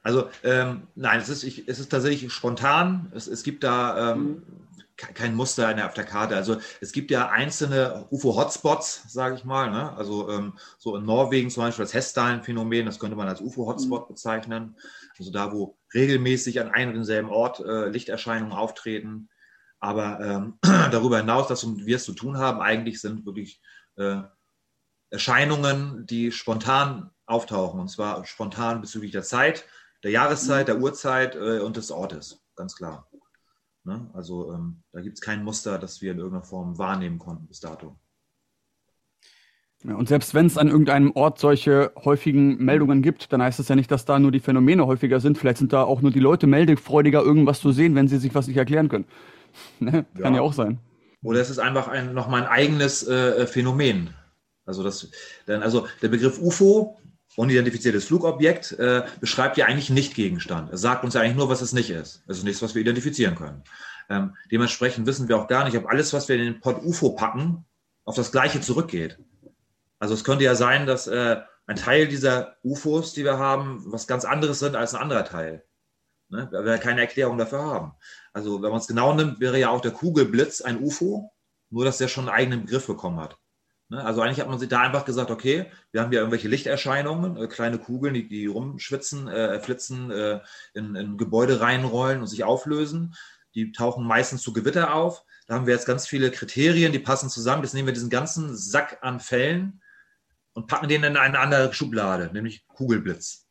Also 0.05 0.29
ähm, 0.43 0.83
nein, 0.93 1.19
es 1.19 1.29
ist, 1.29 1.43
ich, 1.43 1.67
es 1.67 1.79
ist 1.79 1.89
tatsächlich 1.89 2.31
spontan. 2.31 3.11
Es, 3.15 3.25
es 3.25 3.41
gibt 3.41 3.63
da 3.63 4.11
ähm, 4.11 4.19
mhm. 4.19 4.43
kein 4.97 5.33
Muster 5.33 5.83
auf 5.83 5.95
der 5.95 6.03
Karte. 6.03 6.35
Also 6.35 6.57
es 6.79 6.91
gibt 6.91 7.09
ja 7.09 7.29
einzelne 7.29 8.05
UFO-Hotspots, 8.11 9.05
sage 9.07 9.33
ich 9.33 9.45
mal. 9.45 9.71
Ne? 9.71 9.97
Also 9.97 10.29
ähm, 10.29 10.59
so 10.77 10.95
in 10.95 11.05
Norwegen 11.05 11.49
zum 11.49 11.63
Beispiel 11.63 11.85
das 11.85 11.95
Hessdalen-Phänomen, 11.95 12.85
das 12.85 12.99
könnte 12.99 13.15
man 13.15 13.27
als 13.27 13.41
UFO-Hotspot 13.41 14.03
mhm. 14.03 14.13
bezeichnen. 14.13 14.75
Also 15.17 15.31
da, 15.31 15.51
wo 15.51 15.75
regelmäßig 15.95 16.61
an 16.61 16.69
einem 16.69 16.89
und 16.89 16.97
demselben 16.97 17.29
Ort 17.29 17.61
äh, 17.61 17.89
Lichterscheinungen 17.89 18.53
auftreten. 18.53 19.29
Aber 19.79 20.19
ähm, 20.19 20.59
darüber 20.91 21.17
hinaus, 21.17 21.47
dass 21.47 21.65
wir 21.65 21.95
es 21.95 22.05
zu 22.05 22.13
tun 22.13 22.37
haben, 22.37 22.61
eigentlich 22.61 23.01
sind 23.01 23.25
wirklich 23.25 23.59
äh, 23.95 24.21
Erscheinungen, 25.09 26.05
die 26.05 26.31
spontan 26.31 27.09
auftauchen. 27.25 27.79
Und 27.79 27.87
zwar 27.87 28.23
spontan 28.25 28.81
bezüglich 28.81 29.11
der 29.11 29.23
Zeit 29.23 29.65
der 30.05 30.11
Jahreszeit, 30.11 30.67
der 30.67 30.79
Uhrzeit 30.79 31.35
äh, 31.35 31.59
und 31.61 31.77
des 31.77 31.89
Ortes, 31.89 32.45
ganz 32.55 32.75
klar. 32.75 33.09
Ne? 33.85 34.07
Also 34.13 34.53
ähm, 34.53 34.83
da 34.91 35.01
gibt 35.01 35.15
es 35.15 35.21
kein 35.21 35.43
Muster, 35.43 35.79
das 35.79 35.99
wir 35.99 36.11
in 36.11 36.19
irgendeiner 36.19 36.43
Form 36.43 36.77
wahrnehmen 36.77 37.17
konnten 37.17 37.47
bis 37.47 37.59
dato. 37.59 37.97
Ja, 39.83 39.95
und 39.95 40.07
selbst 40.07 40.35
wenn 40.35 40.45
es 40.45 40.59
an 40.59 40.67
irgendeinem 40.67 41.11
Ort 41.15 41.39
solche 41.39 41.91
häufigen 41.95 42.63
Meldungen 42.63 43.01
gibt, 43.01 43.33
dann 43.33 43.41
heißt 43.41 43.59
es 43.59 43.67
ja 43.67 43.75
nicht, 43.75 43.89
dass 43.89 44.05
da 44.05 44.19
nur 44.19 44.31
die 44.31 44.39
Phänomene 44.39 44.85
häufiger 44.85 45.19
sind. 45.19 45.39
Vielleicht 45.39 45.57
sind 45.57 45.73
da 45.73 45.81
auch 45.81 46.01
nur 46.01 46.11
die 46.11 46.19
Leute 46.19 46.45
meldefreudiger, 46.45 47.23
irgendwas 47.23 47.59
zu 47.59 47.71
sehen, 47.71 47.95
wenn 47.95 48.07
sie 48.07 48.19
sich 48.19 48.35
was 48.35 48.45
nicht 48.45 48.57
erklären 48.57 48.89
können. 48.89 49.05
ne? 49.79 50.05
Kann 50.21 50.33
ja. 50.33 50.39
ja 50.39 50.41
auch 50.41 50.53
sein. 50.53 50.77
Oder 51.23 51.39
es 51.39 51.49
ist 51.49 51.59
einfach 51.59 51.87
ein, 51.87 52.13
nochmal 52.13 52.43
ein 52.43 52.47
eigenes 52.47 53.07
äh, 53.07 53.47
Phänomen. 53.47 54.13
Also, 54.67 54.83
das, 54.83 55.09
denn, 55.47 55.63
also 55.63 55.87
der 56.03 56.09
Begriff 56.09 56.39
UFO 56.39 56.95
Unidentifiziertes 57.37 58.05
Flugobjekt 58.05 58.73
äh, 58.73 59.03
beschreibt 59.19 59.57
ja 59.57 59.65
eigentlich 59.65 59.89
Nicht-Gegenstand. 59.89 60.71
Es 60.71 60.81
sagt 60.81 61.03
uns 61.03 61.13
ja 61.13 61.21
eigentlich 61.21 61.35
nur, 61.35 61.49
was 61.49 61.61
es 61.61 61.73
nicht 61.73 61.89
ist. 61.89 62.23
Es 62.27 62.37
ist 62.37 62.43
nichts, 62.43 62.61
was 62.61 62.75
wir 62.75 62.81
identifizieren 62.81 63.35
können. 63.35 63.63
Ähm, 64.09 64.35
dementsprechend 64.51 65.05
wissen 65.05 65.27
wir 65.27 65.37
auch 65.37 65.47
gar 65.47 65.65
nicht, 65.65 65.75
ob 65.77 65.87
alles, 65.87 66.13
was 66.13 66.29
wir 66.29 66.35
in 66.37 66.45
den 66.45 66.59
Pod 66.61 66.81
UFO 66.83 67.11
packen, 67.11 67.65
auf 68.05 68.15
das 68.15 68.31
Gleiche 68.31 68.61
zurückgeht. 68.61 69.17
Also 69.99 70.13
es 70.13 70.23
könnte 70.23 70.43
ja 70.43 70.55
sein, 70.55 70.85
dass 70.85 71.07
äh, 71.07 71.41
ein 71.67 71.75
Teil 71.75 72.07
dieser 72.07 72.57
UFOs, 72.63 73.13
die 73.13 73.23
wir 73.23 73.37
haben, 73.37 73.83
was 73.87 74.07
ganz 74.07 74.23
anderes 74.23 74.59
sind 74.59 74.75
als 74.75 74.93
ein 74.93 75.01
anderer 75.01 75.25
Teil. 75.25 75.65
Ne? 76.29 76.47
Weil 76.51 76.65
wir 76.65 76.77
keine 76.77 77.01
Erklärung 77.01 77.37
dafür 77.37 77.63
haben. 77.63 77.93
Also 78.33 78.61
wenn 78.61 78.69
man 78.69 78.79
es 78.79 78.87
genau 78.87 79.13
nimmt, 79.13 79.39
wäre 79.39 79.59
ja 79.59 79.69
auch 79.69 79.81
der 79.81 79.91
Kugelblitz 79.91 80.61
ein 80.61 80.81
UFO, 80.81 81.31
nur 81.69 81.85
dass 81.85 81.97
der 81.97 82.07
schon 82.07 82.29
einen 82.29 82.37
eigenen 82.37 82.61
Begriff 82.65 82.87
bekommen 82.87 83.19
hat. 83.19 83.37
Ne? 83.89 84.03
Also 84.03 84.21
eigentlich 84.21 84.39
hat 84.39 84.49
man 84.49 84.59
sich 84.59 84.69
da 84.69 84.81
einfach 84.81 85.05
gesagt, 85.05 85.31
okay, 85.31 85.71
wir 85.91 86.01
haben 86.01 86.11
ja 86.11 86.19
irgendwelche 86.19 86.47
Lichterscheinungen, 86.47 87.37
äh, 87.37 87.47
kleine 87.47 87.77
Kugeln, 87.77 88.13
die, 88.13 88.27
die 88.27 88.47
rumschwitzen, 88.47 89.27
äh, 89.27 89.59
flitzen, 89.59 90.11
äh, 90.11 90.41
in, 90.73 90.95
in 90.95 91.17
Gebäude 91.17 91.61
reinrollen 91.61 92.21
und 92.21 92.27
sich 92.27 92.43
auflösen. 92.43 93.15
Die 93.53 93.71
tauchen 93.71 94.05
meistens 94.05 94.41
zu 94.41 94.53
Gewitter 94.53 94.93
auf. 94.93 95.23
Da 95.47 95.55
haben 95.55 95.67
wir 95.67 95.73
jetzt 95.73 95.85
ganz 95.85 96.07
viele 96.07 96.31
Kriterien, 96.31 96.91
die 96.91 96.99
passen 96.99 97.29
zusammen. 97.29 97.63
Jetzt 97.63 97.73
nehmen 97.73 97.87
wir 97.87 97.93
diesen 97.93 98.09
ganzen 98.09 98.55
Sack 98.55 98.99
an 99.01 99.19
Fällen 99.19 99.81
und 100.53 100.67
packen 100.67 100.89
den 100.89 101.03
in 101.03 101.17
eine 101.17 101.39
andere 101.39 101.71
Schublade, 101.73 102.31
nämlich 102.33 102.67
Kugelblitz. 102.67 103.47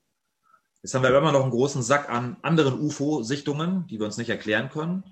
Jetzt 0.82 0.94
haben 0.94 1.02
wir 1.02 1.16
immer 1.16 1.32
noch 1.32 1.42
einen 1.42 1.50
großen 1.50 1.82
Sack 1.82 2.10
an 2.10 2.36
anderen 2.42 2.78
UFO-Sichtungen, 2.78 3.86
die 3.86 3.98
wir 3.98 4.06
uns 4.06 4.18
nicht 4.18 4.28
erklären 4.28 4.68
können. 4.68 5.04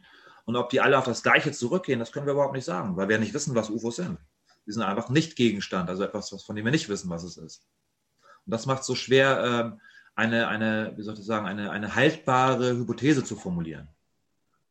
Und 0.45 0.57
ob 0.57 0.69
die 0.71 0.81
alle 0.81 0.99
auf 0.99 1.05
das 1.05 1.23
Gleiche 1.23 1.53
zurückgehen, 1.53 1.99
das 1.99 2.13
können 2.13 2.27
wir 2.27 2.33
überhaupt 2.33 2.55
nicht 2.55 2.65
sagen, 2.65 2.97
weil 2.97 3.09
wir 3.09 3.19
nicht 3.19 3.33
wissen, 3.33 3.55
was 3.55 3.71
UFOs 3.71 3.97
sind. 3.97 4.19
Die 4.67 4.73
sind 4.73 4.83
einfach 4.83 5.09
nicht 5.09 5.37
Gegenstand, 5.37 5.89
also 5.89 6.05
etwas, 6.05 6.31
von 6.43 6.57
dem 6.57 6.65
wir 6.65 6.73
nicht 6.73 6.89
wissen, 6.89 7.11
was 7.11 7.25
es 7.25 7.37
ist. 7.37 7.67
Und 8.47 8.53
das 8.53 8.67
macht 8.67 8.81
es 8.81 8.87
so 8.87 8.95
schwer, 8.95 9.43
ähm, 9.45 9.81
eine, 10.15 10.49
eine, 10.49 10.93
wie 10.97 11.03
soll 11.03 11.15
ich 11.15 11.25
sagen, 11.25 11.47
eine, 11.47 11.71
eine 11.71 11.95
haltbare 11.95 12.77
Hypothese 12.77 13.25
zu 13.25 13.37
formulieren. 13.37 13.89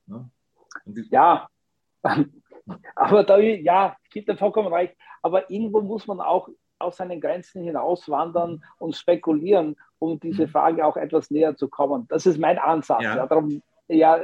Ne? 0.05 0.29
Ja, 1.09 1.49
aber 2.95 3.23
da, 3.23 3.37
ja, 3.37 3.97
gibt 4.11 4.29
er 4.29 4.37
vollkommen 4.37 4.73
recht. 4.73 4.95
Aber 5.21 5.49
irgendwo 5.49 5.81
muss 5.81 6.07
man 6.07 6.19
auch 6.19 6.49
aus 6.79 6.97
seinen 6.97 7.21
Grenzen 7.21 7.63
hinauswandern 7.63 8.63
und 8.79 8.95
spekulieren, 8.95 9.77
um 9.99 10.19
diese 10.19 10.47
mhm. 10.47 10.51
Frage 10.51 10.85
auch 10.85 10.97
etwas 10.97 11.29
näher 11.29 11.55
zu 11.55 11.67
kommen. 11.67 12.07
Das 12.09 12.25
ist 12.25 12.39
mein 12.39 12.57
Ansatz. 12.57 13.03
Ja. 13.03 13.17
ja 13.17 13.27
darum, 13.27 13.61
ja, 13.87 14.19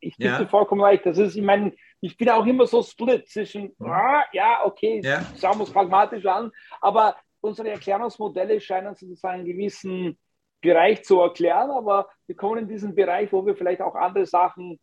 ich 0.00 0.16
gebe 0.16 0.30
ja. 0.30 0.38
dir 0.38 0.48
vollkommen 0.48 0.82
recht. 0.82 1.04
Das 1.04 1.18
ist, 1.18 1.36
ich 1.36 1.42
meine, 1.42 1.72
ich 2.00 2.16
bin 2.16 2.28
auch 2.30 2.46
immer 2.46 2.66
so 2.66 2.82
split 2.82 3.28
zwischen, 3.28 3.74
mhm. 3.78 3.90
ah, 3.90 4.24
ja, 4.32 4.64
okay, 4.64 5.00
ja. 5.02 5.22
schauen 5.40 5.58
wir 5.58 5.64
es 5.64 5.72
pragmatisch 5.72 6.24
an, 6.26 6.52
aber 6.80 7.16
unsere 7.40 7.70
Erklärungsmodelle 7.70 8.60
scheinen 8.60 8.94
sozusagen 8.94 9.40
einen 9.40 9.44
gewissen 9.46 10.18
Bereich 10.60 11.04
zu 11.04 11.20
erklären, 11.20 11.70
aber 11.70 12.08
wir 12.26 12.36
kommen 12.36 12.58
in 12.58 12.68
diesen 12.68 12.94
Bereich, 12.94 13.32
wo 13.32 13.44
wir 13.46 13.56
vielleicht 13.56 13.80
auch 13.80 13.94
andere 13.94 14.26
Sachen 14.26 14.78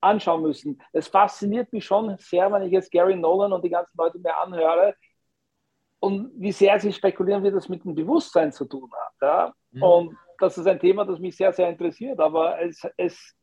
anschauen 0.00 0.42
müssen. 0.42 0.80
Es 0.92 1.08
fasziniert 1.08 1.72
mich 1.72 1.84
schon 1.84 2.16
sehr, 2.18 2.50
wenn 2.52 2.62
ich 2.62 2.72
jetzt 2.72 2.90
Gary 2.90 3.16
Nolan 3.16 3.52
und 3.52 3.64
die 3.64 3.70
ganzen 3.70 3.96
Leute 3.96 4.18
mir 4.18 4.36
anhöre 4.36 4.94
und 6.00 6.30
wie 6.36 6.52
sehr 6.52 6.78
sie 6.78 6.92
spekulieren, 6.92 7.42
wie 7.42 7.50
das 7.50 7.68
mit 7.68 7.84
dem 7.84 7.94
Bewusstsein 7.94 8.52
zu 8.52 8.64
tun 8.64 8.90
hat. 8.92 9.12
Ja? 9.20 9.54
Mhm. 9.72 9.82
Und 9.82 10.16
das 10.38 10.56
ist 10.56 10.66
ein 10.66 10.78
Thema, 10.78 11.04
das 11.04 11.18
mich 11.18 11.36
sehr, 11.36 11.52
sehr 11.52 11.68
interessiert, 11.68 12.20
aber 12.20 12.60
es, 12.62 12.86
es 12.96 13.34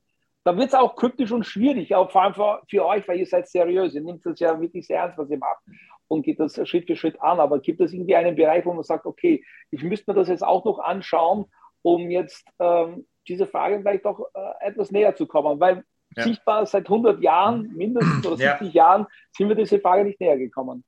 da 0.46 0.56
wird 0.56 0.68
es 0.68 0.74
auch 0.76 0.96
kryptisch 0.96 1.32
und 1.32 1.44
schwierig, 1.44 1.94
auch 1.96 2.12
vor 2.12 2.22
allem 2.22 2.36
für, 2.36 2.62
für, 2.70 2.86
euch, 2.86 3.08
weil 3.08 3.20
ihr 3.20 3.26
seid 3.26 3.50
seriös. 3.50 3.96
Ihr 3.96 4.02
nehmt 4.02 4.24
das 4.26 4.40
ja 4.40 4.62
wirklich 4.62 4.86
sehr 4.86 5.00
ernst, 5.00 5.18
was 5.18 5.30
ihr 5.32 5.40
macht 5.40 5.60
und 6.08 6.22
geht 6.22 6.40
das 6.40 6.56
Schritt 6.70 6.86
für 6.86 6.96
Schritt 6.96 7.20
an. 7.20 7.40
Aber 7.40 7.60
gibt 7.60 7.82
es 7.82 7.92
irgendwie 7.92 8.16
einen 8.16 8.36
Bereich, 8.36 8.64
wo 8.64 8.72
man 8.72 8.84
sagt, 8.84 9.08
okay, 9.08 9.44
ich 9.72 9.82
müsste 9.82 10.12
mir 10.12 10.16
das 10.16 10.30
jetzt 10.30 10.44
auch 10.44 10.64
noch 10.64 10.78
anschauen, 10.78 11.46
um 11.82 12.12
jetzt 12.12 12.48
ähm, 12.60 13.08
diese 13.28 13.48
Frage 13.48 13.80
vielleicht 13.80 14.06
doch 14.06 14.20
äh, 14.36 14.68
etwas 14.68 14.92
näher 14.92 15.16
zu 15.16 15.26
kommen? 15.26 15.60
Weil 15.60 15.84
ja. 16.16 16.24
sichtbar 16.24 16.66
seit 16.68 16.86
100 16.86 17.24
Jahren, 17.24 17.74
mindestens 17.76 18.28
oder 18.28 18.38
70 18.38 18.72
ja. 18.72 18.84
Jahren, 18.84 19.08
sind 19.32 19.50
wir 19.50 19.56
dieser 19.56 19.80
Frage 19.80 20.06
nicht 20.06 20.20
näher 20.22 20.38
gekommen. 20.38 20.84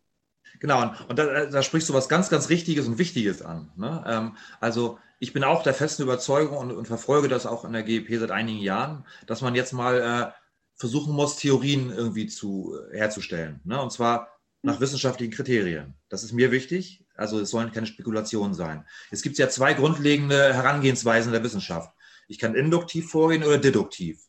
Genau, 0.59 0.91
und, 1.07 1.19
da, 1.19 1.45
da, 1.45 1.63
sprichst 1.63 1.89
du 1.89 1.93
was 1.93 2.09
ganz, 2.09 2.29
ganz 2.29 2.49
Richtiges 2.49 2.87
und 2.87 2.97
Wichtiges 2.97 3.41
an. 3.41 3.71
Ne? 3.75 4.03
Ähm, 4.07 4.37
also 4.59 4.97
ich 5.19 5.33
bin 5.33 5.43
auch 5.43 5.63
der 5.63 5.73
festen 5.73 6.03
Überzeugung 6.03 6.57
und, 6.57 6.71
und, 6.71 6.87
verfolge 6.87 7.27
das 7.27 7.45
auch 7.45 7.65
in 7.65 7.73
der 7.73 7.83
GEP 7.83 8.19
seit 8.19 8.31
einigen 8.31 8.59
Jahren, 8.59 9.05
dass 9.25 9.41
man 9.41 9.55
jetzt 9.55 9.73
mal 9.73 10.01
äh, 10.01 10.31
versuchen 10.75 11.13
muss, 11.13 11.37
Theorien 11.37 11.91
irgendwie 11.91 12.27
zu, 12.27 12.75
äh, 12.91 12.97
herzustellen. 12.97 13.61
Ne? 13.63 13.81
Und 13.81 13.91
zwar 13.91 14.29
nach 14.61 14.79
wissenschaftlichen 14.79 15.33
Kriterien. 15.33 15.95
Das 16.09 16.23
ist 16.23 16.33
mir 16.33 16.51
wichtig. 16.51 17.05
Also 17.15 17.39
es 17.39 17.49
sollen 17.49 17.71
keine 17.71 17.87
Spekulationen 17.87 18.53
sein. 18.53 18.85
Es 19.11 19.21
gibt 19.21 19.37
ja 19.37 19.49
zwei 19.49 19.73
grundlegende 19.73 20.53
Herangehensweisen 20.53 21.31
der 21.31 21.43
Wissenschaft. 21.43 21.91
Ich 22.27 22.37
kann 22.37 22.55
induktiv 22.55 23.09
vorgehen 23.09 23.43
oder 23.43 23.57
deduktiv. 23.57 24.19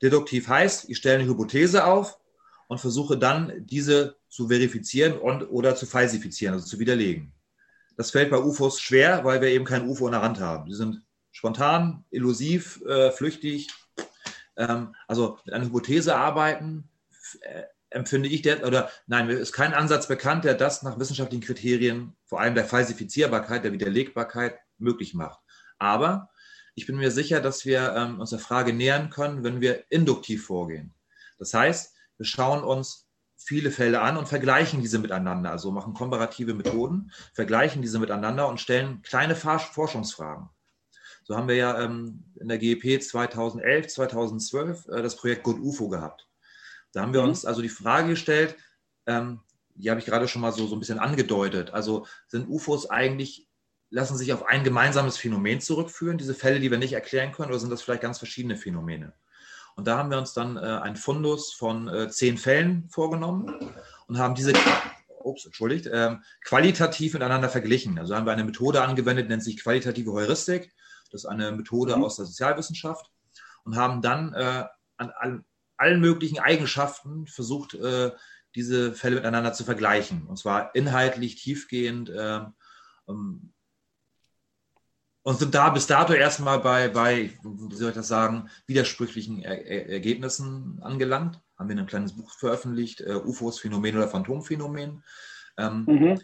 Deduktiv 0.00 0.48
heißt, 0.48 0.88
ich 0.88 0.96
stelle 0.96 1.20
eine 1.20 1.28
Hypothese 1.28 1.84
auf 1.84 2.18
und 2.66 2.80
versuche 2.80 3.18
dann, 3.18 3.52
diese 3.66 4.16
zu 4.32 4.48
verifizieren 4.48 5.18
und 5.18 5.42
oder 5.50 5.76
zu 5.76 5.84
falsifizieren, 5.84 6.54
also 6.54 6.66
zu 6.66 6.78
widerlegen. 6.78 7.34
Das 7.98 8.12
fällt 8.12 8.30
bei 8.30 8.38
UFOs 8.38 8.80
schwer, 8.80 9.24
weil 9.24 9.42
wir 9.42 9.48
eben 9.48 9.66
kein 9.66 9.86
UFO 9.86 10.06
in 10.06 10.12
der 10.12 10.22
Hand 10.22 10.40
haben. 10.40 10.70
Sie 10.70 10.76
sind 10.76 11.02
spontan, 11.32 12.06
illusiv, 12.10 12.80
äh, 12.86 13.10
flüchtig. 13.10 13.68
Ähm, 14.56 14.94
also 15.06 15.38
mit 15.44 15.54
einer 15.54 15.66
Hypothese 15.66 16.16
arbeiten, 16.16 16.88
äh, 17.42 17.64
empfinde 17.90 18.30
ich 18.30 18.40
der, 18.40 18.66
oder 18.66 18.90
nein, 19.06 19.26
mir 19.26 19.34
ist 19.34 19.52
kein 19.52 19.74
Ansatz 19.74 20.08
bekannt, 20.08 20.44
der 20.44 20.54
das 20.54 20.82
nach 20.82 20.98
wissenschaftlichen 20.98 21.44
Kriterien, 21.44 22.16
vor 22.24 22.40
allem 22.40 22.54
der 22.54 22.64
Falsifizierbarkeit, 22.64 23.64
der 23.64 23.72
Widerlegbarkeit 23.72 24.58
möglich 24.78 25.12
macht. 25.12 25.40
Aber 25.78 26.30
ich 26.74 26.86
bin 26.86 26.96
mir 26.96 27.10
sicher, 27.10 27.42
dass 27.42 27.66
wir 27.66 27.94
ähm, 27.94 28.18
uns 28.18 28.30
der 28.30 28.38
Frage 28.38 28.72
nähern 28.72 29.10
können, 29.10 29.44
wenn 29.44 29.60
wir 29.60 29.84
induktiv 29.90 30.46
vorgehen. 30.46 30.94
Das 31.38 31.52
heißt, 31.52 31.94
wir 32.16 32.24
schauen 32.24 32.64
uns 32.64 33.11
viele 33.44 33.70
Fälle 33.70 34.00
an 34.00 34.16
und 34.16 34.28
vergleichen 34.28 34.80
diese 34.80 34.98
miteinander, 34.98 35.50
also 35.50 35.72
machen 35.72 35.94
komparative 35.94 36.54
Methoden, 36.54 37.10
vergleichen 37.34 37.82
diese 37.82 37.98
miteinander 37.98 38.48
und 38.48 38.60
stellen 38.60 39.02
kleine 39.02 39.34
Forschungsfragen. 39.34 40.48
So 41.24 41.36
haben 41.36 41.48
wir 41.48 41.56
ja 41.56 41.80
ähm, 41.80 42.24
in 42.40 42.48
der 42.48 42.58
GEP 42.58 43.02
2011, 43.02 43.88
2012 43.88 44.88
äh, 44.88 45.02
das 45.02 45.16
Projekt 45.16 45.44
Good 45.44 45.60
UFO 45.60 45.88
gehabt. 45.88 46.28
Da 46.92 47.02
haben 47.02 47.12
wir 47.12 47.22
mhm. 47.22 47.28
uns 47.28 47.44
also 47.44 47.62
die 47.62 47.68
Frage 47.68 48.10
gestellt, 48.10 48.56
ähm, 49.06 49.40
die 49.74 49.90
habe 49.90 50.00
ich 50.00 50.06
gerade 50.06 50.28
schon 50.28 50.42
mal 50.42 50.52
so, 50.52 50.66
so 50.66 50.76
ein 50.76 50.80
bisschen 50.80 50.98
angedeutet. 50.98 51.70
Also 51.70 52.06
sind 52.26 52.48
UFOs 52.48 52.90
eigentlich, 52.90 53.48
lassen 53.90 54.16
sich 54.16 54.32
auf 54.32 54.46
ein 54.46 54.64
gemeinsames 54.64 55.16
Phänomen 55.16 55.60
zurückführen, 55.60 56.18
diese 56.18 56.34
Fälle, 56.34 56.60
die 56.60 56.70
wir 56.70 56.78
nicht 56.78 56.92
erklären 56.92 57.32
können, 57.32 57.50
oder 57.50 57.58
sind 57.58 57.70
das 57.70 57.82
vielleicht 57.82 58.02
ganz 58.02 58.18
verschiedene 58.18 58.56
Phänomene? 58.56 59.14
Und 59.76 59.86
da 59.86 59.98
haben 59.98 60.10
wir 60.10 60.18
uns 60.18 60.32
dann 60.32 60.56
äh, 60.56 60.60
einen 60.60 60.96
Fundus 60.96 61.52
von 61.52 61.88
äh, 61.88 62.08
zehn 62.08 62.38
Fällen 62.38 62.88
vorgenommen 62.90 63.72
und 64.06 64.18
haben 64.18 64.34
diese 64.34 64.52
ups, 65.20 65.44
entschuldigt, 65.46 65.86
äh, 65.86 66.16
qualitativ 66.44 67.14
miteinander 67.14 67.48
verglichen. 67.48 67.98
Also 67.98 68.14
haben 68.14 68.26
wir 68.26 68.32
eine 68.32 68.44
Methode 68.44 68.82
angewendet, 68.82 69.28
nennt 69.28 69.44
sich 69.44 69.62
qualitative 69.62 70.12
Heuristik. 70.12 70.72
Das 71.10 71.24
ist 71.24 71.26
eine 71.26 71.52
Methode 71.52 71.96
mhm. 71.96 72.04
aus 72.04 72.16
der 72.16 72.26
Sozialwissenschaft 72.26 73.10
und 73.64 73.76
haben 73.76 74.02
dann 74.02 74.34
äh, 74.34 74.64
an 74.96 75.10
allen, 75.10 75.44
allen 75.76 76.00
möglichen 76.00 76.38
Eigenschaften 76.38 77.26
versucht, 77.26 77.74
äh, 77.74 78.12
diese 78.54 78.92
Fälle 78.92 79.16
miteinander 79.16 79.52
zu 79.52 79.64
vergleichen. 79.64 80.26
Und 80.26 80.38
zwar 80.38 80.74
inhaltlich, 80.74 81.36
tiefgehend. 81.36 82.10
Äh, 82.10 82.40
ähm, 83.08 83.51
und 85.22 85.38
sind 85.38 85.54
da 85.54 85.70
bis 85.70 85.86
dato 85.86 86.12
erstmal 86.12 86.58
bei, 86.58 86.88
bei, 86.88 87.30
wie 87.42 87.76
soll 87.76 87.90
ich 87.90 87.94
das 87.94 88.08
sagen, 88.08 88.48
widersprüchlichen 88.66 89.42
er 89.42 89.64
er 89.64 89.88
Ergebnissen 89.88 90.80
angelangt. 90.82 91.40
Haben 91.56 91.68
wir 91.68 91.76
ein 91.76 91.86
kleines 91.86 92.16
Buch 92.16 92.30
veröffentlicht, 92.32 93.00
äh, 93.02 93.14
UFOs, 93.14 93.60
Phänomen 93.60 93.96
oder 93.96 94.08
Phantomphänomen. 94.08 95.04
Ähm, 95.56 95.84
mhm. 95.86 96.20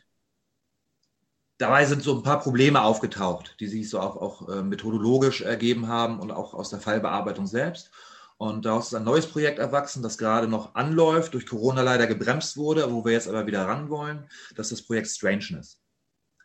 Dabei 1.58 1.84
sind 1.86 2.02
so 2.02 2.16
ein 2.16 2.22
paar 2.22 2.40
Probleme 2.40 2.82
aufgetaucht, 2.82 3.56
die 3.60 3.66
sich 3.66 3.88
so 3.88 4.00
auch, 4.00 4.16
auch 4.16 4.48
äh, 4.48 4.62
methodologisch 4.62 5.42
ergeben 5.42 5.88
haben 5.88 6.18
und 6.20 6.30
auch 6.30 6.54
aus 6.54 6.70
der 6.70 6.80
Fallbearbeitung 6.80 7.46
selbst. 7.46 7.90
Und 8.36 8.64
daraus 8.64 8.88
ist 8.88 8.94
ein 8.94 9.04
neues 9.04 9.26
Projekt 9.26 9.58
erwachsen, 9.58 10.02
das 10.02 10.18
gerade 10.18 10.46
noch 10.46 10.76
anläuft, 10.76 11.34
durch 11.34 11.46
Corona 11.46 11.82
leider 11.82 12.06
gebremst 12.06 12.56
wurde, 12.56 12.92
wo 12.92 13.04
wir 13.04 13.12
jetzt 13.12 13.28
aber 13.28 13.46
wieder 13.46 13.66
ran 13.66 13.90
wollen. 13.90 14.28
Das 14.54 14.70
ist 14.70 14.80
das 14.80 14.86
Projekt 14.86 15.08
Strangeness. 15.08 15.77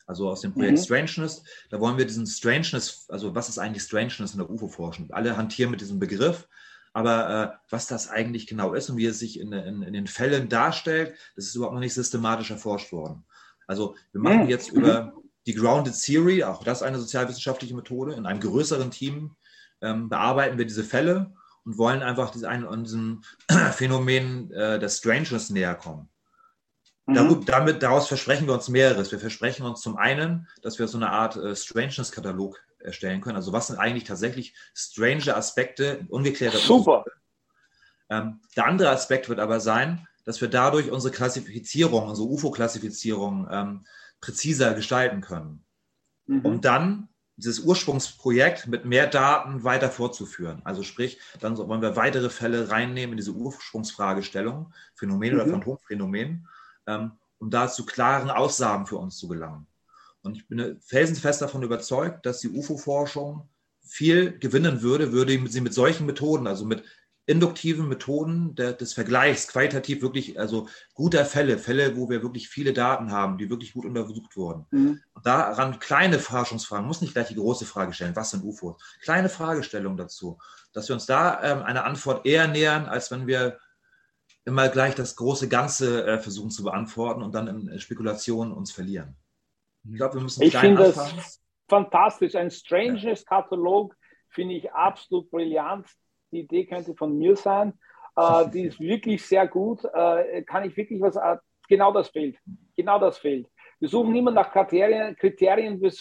Also 0.05 0.29
aus 0.29 0.41
dem 0.41 0.53
Projekt 0.53 0.79
mhm. 0.79 0.83
Strangeness, 0.83 1.43
da 1.69 1.79
wollen 1.79 1.97
wir 1.97 2.05
diesen 2.05 2.27
Strangeness, 2.27 3.05
also 3.09 3.33
was 3.35 3.49
ist 3.49 3.57
eigentlich 3.57 3.83
Strangeness 3.83 4.33
in 4.33 4.39
der 4.39 4.49
UFO-Forschung? 4.49 5.09
Alle 5.11 5.37
hantieren 5.37 5.71
mit 5.71 5.81
diesem 5.81 5.99
Begriff, 5.99 6.47
aber 6.91 7.29
äh, 7.29 7.57
was 7.69 7.87
das 7.87 8.09
eigentlich 8.09 8.47
genau 8.47 8.73
ist 8.73 8.89
und 8.89 8.97
wie 8.97 9.05
es 9.05 9.19
sich 9.19 9.39
in, 9.39 9.51
in, 9.53 9.81
in, 9.81 9.93
den 9.93 10.07
Fällen 10.07 10.49
darstellt, 10.49 11.15
das 11.35 11.45
ist 11.45 11.55
überhaupt 11.55 11.73
noch 11.73 11.81
nicht 11.81 11.93
systematisch 11.93 12.51
erforscht 12.51 12.91
worden. 12.91 13.23
Also 13.65 13.95
wir 14.11 14.21
machen 14.21 14.43
mhm. 14.43 14.49
jetzt 14.49 14.71
über 14.71 15.13
die 15.45 15.55
Grounded 15.55 15.95
Theory, 15.99 16.43
auch 16.43 16.63
das 16.63 16.83
eine 16.83 16.99
sozialwissenschaftliche 16.99 17.75
Methode, 17.75 18.13
in 18.13 18.25
einem 18.25 18.39
größeren 18.39 18.91
Team 18.91 19.35
ähm, 19.81 20.09
bearbeiten 20.09 20.57
wir 20.57 20.65
diese 20.65 20.83
Fälle 20.83 21.33
und 21.65 21.77
wollen 21.77 22.01
einfach 22.01 22.29
diese, 22.29 22.49
an 22.49 22.83
diesem 22.83 23.23
Phänomen 23.71 24.51
äh, 24.51 24.79
des 24.79 24.97
Strangeness 24.97 25.49
näher 25.49 25.75
kommen. 25.75 26.09
Mhm. 27.05 27.45
Damit, 27.45 27.83
daraus 27.83 28.07
versprechen 28.07 28.47
wir 28.47 28.53
uns 28.53 28.69
mehreres. 28.69 29.11
Wir 29.11 29.19
versprechen 29.19 29.65
uns 29.65 29.81
zum 29.81 29.97
einen, 29.97 30.47
dass 30.61 30.79
wir 30.79 30.87
so 30.87 30.97
eine 30.97 31.09
Art 31.09 31.35
äh, 31.35 31.55
Strangeness-Katalog 31.55 32.63
erstellen 32.79 33.21
können. 33.21 33.35
Also 33.35 33.51
was 33.51 33.67
sind 33.67 33.77
eigentlich 33.77 34.05
tatsächlich 34.05 34.53
strange 34.73 35.35
Aspekte, 35.35 36.05
ungeklärte 36.09 36.57
Super. 36.57 37.03
Ähm, 38.09 38.41
der 38.55 38.65
andere 38.67 38.89
Aspekt 38.89 39.29
wird 39.29 39.39
aber 39.39 39.59
sein, 39.59 40.07
dass 40.25 40.39
wir 40.39 40.47
dadurch 40.47 40.91
unsere 40.91 41.13
Klassifizierung, 41.13 42.07
unsere 42.07 42.27
UFO-Klassifizierung 42.27 43.47
ähm, 43.51 43.85
präziser 44.21 44.73
gestalten 44.73 45.21
können. 45.21 45.65
Mhm. 46.27 46.41
Um 46.41 46.61
dann 46.61 47.09
dieses 47.35 47.59
Ursprungsprojekt 47.61 48.67
mit 48.67 48.85
mehr 48.85 49.07
Daten 49.07 49.63
weiter 49.63 49.89
fortzuführen. 49.89 50.61
Also 50.63 50.83
sprich, 50.83 51.19
dann 51.39 51.57
wollen 51.57 51.81
wir 51.81 51.95
weitere 51.95 52.29
Fälle 52.29 52.69
reinnehmen 52.69 53.13
in 53.13 53.17
diese 53.17 53.31
Ursprungsfragestellung, 53.31 54.71
Phänomen 54.95 55.33
mhm. 55.33 55.39
oder 55.39 55.49
Phantomphänomen, 55.49 56.47
um 56.85 57.49
da 57.49 57.67
zu 57.67 57.85
klaren 57.85 58.29
Aussagen 58.29 58.85
für 58.85 58.97
uns 58.97 59.17
zu 59.17 59.27
gelangen. 59.27 59.67
Und 60.21 60.37
ich 60.37 60.47
bin 60.47 60.79
felsenfest 60.81 61.41
davon 61.41 61.63
überzeugt, 61.63 62.25
dass 62.25 62.39
die 62.39 62.49
UFO-Forschung 62.49 63.49
viel 63.85 64.37
gewinnen 64.39 64.81
würde, 64.81 65.11
würde 65.11 65.47
sie 65.49 65.61
mit 65.61 65.73
solchen 65.73 66.05
Methoden, 66.05 66.47
also 66.47 66.65
mit 66.65 66.83
induktiven 67.25 67.87
Methoden 67.87 68.53
der, 68.55 68.73
des 68.73 68.93
Vergleichs, 68.93 69.47
qualitativ 69.47 70.01
wirklich, 70.01 70.39
also 70.39 70.67
guter 70.93 71.23
Fälle, 71.25 71.57
Fälle, 71.57 71.95
wo 71.95 72.09
wir 72.09 72.21
wirklich 72.21 72.49
viele 72.49 72.73
Daten 72.73 73.11
haben, 73.11 73.37
die 73.37 73.49
wirklich 73.49 73.73
gut 73.73 73.85
untersucht 73.85 74.35
wurden. 74.35 74.65
Mhm. 74.71 75.01
Daran 75.23 75.79
kleine 75.79 76.19
Forschungsfragen, 76.19 76.85
muss 76.85 77.01
nicht 77.01 77.13
gleich 77.13 77.29
die 77.29 77.35
große 77.35 77.65
Frage 77.65 77.93
stellen, 77.93 78.15
was 78.15 78.31
sind 78.31 78.43
UFOs? 78.43 78.81
Kleine 79.01 79.29
Fragestellungen 79.29 79.97
dazu, 79.97 80.37
dass 80.73 80.89
wir 80.89 80.95
uns 80.95 81.05
da 81.05 81.41
ähm, 81.43 81.63
eine 81.63 81.85
Antwort 81.85 82.25
eher 82.25 82.47
nähern, 82.47 82.87
als 82.87 83.09
wenn 83.09 83.25
wir 83.25 83.57
immer 84.45 84.69
gleich 84.69 84.95
das 84.95 85.15
große 85.15 85.47
Ganze 85.47 86.05
äh, 86.05 86.19
versuchen 86.19 86.49
zu 86.49 86.63
beantworten 86.63 87.21
und 87.21 87.33
dann 87.33 87.47
in 87.47 87.79
Spekulationen 87.79 88.53
uns 88.53 88.71
verlieren. 88.71 89.15
Ich 89.85 89.95
glaube, 89.95 90.15
wir 90.15 90.21
müssen 90.21 90.43
Ich 90.43 90.55
finde 90.55 90.83
das 90.83 91.41
fantastisch. 91.69 92.35
Ein 92.35 92.51
stranges 92.51 93.25
Katalog 93.25 93.95
finde 94.29 94.55
ich 94.55 94.71
absolut 94.71 95.29
brillant. 95.29 95.87
Die 96.31 96.41
Idee 96.41 96.65
könnte 96.65 96.95
von 96.95 97.17
mir 97.17 97.35
sein. 97.35 97.73
Äh, 98.15 98.49
die 98.49 98.63
ist 98.63 98.79
wirklich 98.79 99.25
sehr 99.25 99.47
gut. 99.47 99.83
Äh, 99.85 100.43
kann 100.43 100.65
ich 100.65 100.75
wirklich 100.75 101.01
was. 101.01 101.15
Äh, 101.15 101.37
genau 101.67 101.91
das 101.91 102.09
fehlt. 102.09 102.37
Genau 102.75 102.99
das 102.99 103.17
fehlt. 103.17 103.47
Wir 103.79 103.89
suchen 103.89 104.15
immer 104.15 104.31
nach 104.31 104.51
Kriterien, 104.51 105.15
Kriterien 105.17 105.81
wir 105.81 105.91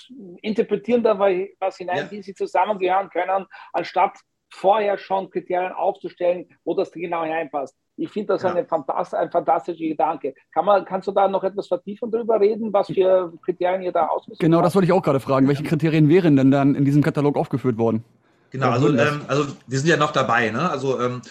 interpretieren 0.41 1.03
da 1.03 1.19
was 1.19 1.77
hinein, 1.77 1.97
ja. 1.97 2.11
wie 2.13 2.23
sie 2.23 2.33
zusammengehören 2.33 3.11
können, 3.11 3.45
anstatt 3.73 4.21
vorher 4.53 4.99
schon 4.99 5.31
Kriterien 5.31 5.73
aufzustellen, 5.73 6.47
wo 6.63 6.75
das 6.75 6.93
genau 6.93 7.25
hineinpasst. 7.25 7.77
Ich 7.97 8.11
finde 8.11 8.35
das 8.35 8.43
ja. 8.43 8.51
eine 8.51 8.65
Fantas 8.65 9.13
ein 9.15 9.31
fantastischer 9.31 9.79
Gedanke. 9.79 10.35
Kann 10.53 10.65
man, 10.65 10.85
kannst 10.85 11.09
du 11.09 11.13
da 11.13 11.29
noch 11.29 11.45
etwas 11.45 11.69
vertiefend 11.69 12.15
darüber 12.15 12.41
reden, 12.41 12.73
was 12.73 12.87
für 12.87 13.33
Kriterien 13.45 13.83
ihr 13.83 13.93
da 13.93 14.07
ausgesucht 14.07 14.41
Genau, 14.41 14.63
das 14.63 14.75
wollte 14.75 14.87
ich 14.87 14.93
auch 14.93 15.03
gerade 15.03 15.21
fragen. 15.21 15.47
Welche 15.49 15.63
Kriterien 15.63 16.09
wären 16.09 16.37
denn 16.37 16.51
dann 16.51 16.75
in 16.75 16.85
diesem 16.85 17.03
Katalog 17.03 17.37
aufgeführt 17.37 17.79
worden? 17.79 18.05
Genau, 18.51 18.71
also, 18.71 18.89
ähm, 18.89 19.23
also 19.29 19.47
wir 19.67 19.79
sind 19.79 19.89
ja 19.89 19.97
noch 19.97 20.13
dabei. 20.13 20.51
Ne? 20.51 20.71
Also 20.71 21.01
ähm, 21.01 21.23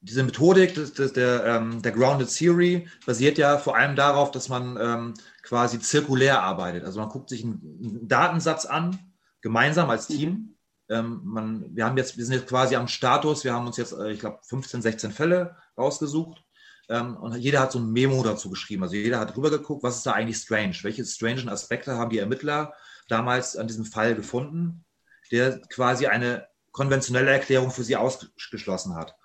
diese 0.00 0.22
Methodik 0.22 0.74
des, 0.74 0.92
des, 0.92 1.12
der, 1.12 1.44
ähm, 1.44 1.82
der 1.82 1.92
Grounded 1.92 2.28
Theory 2.28 2.88
basiert 3.04 3.38
ja 3.38 3.58
vor 3.58 3.76
allem 3.76 3.96
darauf, 3.96 4.30
dass 4.30 4.48
man 4.48 4.78
ähm, 4.80 5.14
quasi 5.42 5.80
zirkulär 5.80 6.42
arbeitet. 6.42 6.84
Also 6.84 7.00
man 7.00 7.08
guckt 7.08 7.28
sich 7.28 7.44
einen, 7.44 7.78
einen 7.82 8.08
Datensatz 8.08 8.64
an, 8.64 8.98
gemeinsam 9.40 9.90
als 9.90 10.06
Team. 10.06 10.54
Ähm, 10.88 11.20
man, 11.24 11.76
wir, 11.76 11.84
haben 11.84 11.96
jetzt, 11.96 12.16
wir 12.16 12.24
sind 12.24 12.34
jetzt 12.34 12.48
quasi 12.48 12.76
am 12.76 12.88
Status, 12.88 13.44
wir 13.44 13.52
haben 13.52 13.66
uns 13.66 13.76
jetzt, 13.76 13.92
äh, 13.92 14.12
ich 14.12 14.20
glaube, 14.20 14.38
15, 14.42 14.82
16 14.82 15.10
Fälle 15.12 15.56
rausgesucht. 15.76 16.42
Ähm, 16.88 17.16
und 17.16 17.36
jeder 17.36 17.60
hat 17.60 17.72
so 17.72 17.78
ein 17.78 17.92
Memo 17.92 18.22
dazu 18.22 18.48
geschrieben. 18.48 18.82
Also 18.82 18.96
jeder 18.96 19.20
hat 19.20 19.36
drüber 19.36 19.50
geguckt, 19.50 19.82
was 19.82 19.96
ist 19.96 20.06
da 20.06 20.12
eigentlich 20.12 20.38
strange? 20.38 20.76
Welche 20.82 21.04
strangen 21.04 21.48
Aspekte 21.48 21.96
haben 21.96 22.10
die 22.10 22.18
Ermittler 22.18 22.72
damals 23.08 23.56
an 23.56 23.66
diesem 23.66 23.84
Fall 23.84 24.14
gefunden? 24.14 24.84
der 25.30 25.60
quasi 25.60 26.06
eine 26.06 26.48
konventionelle 26.72 27.30
Erklärung 27.30 27.70
für 27.70 27.84
sie 27.84 27.96
ausgeschlossen 27.96 28.94
hat. 28.94 29.16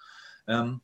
Ähm, 0.47 0.81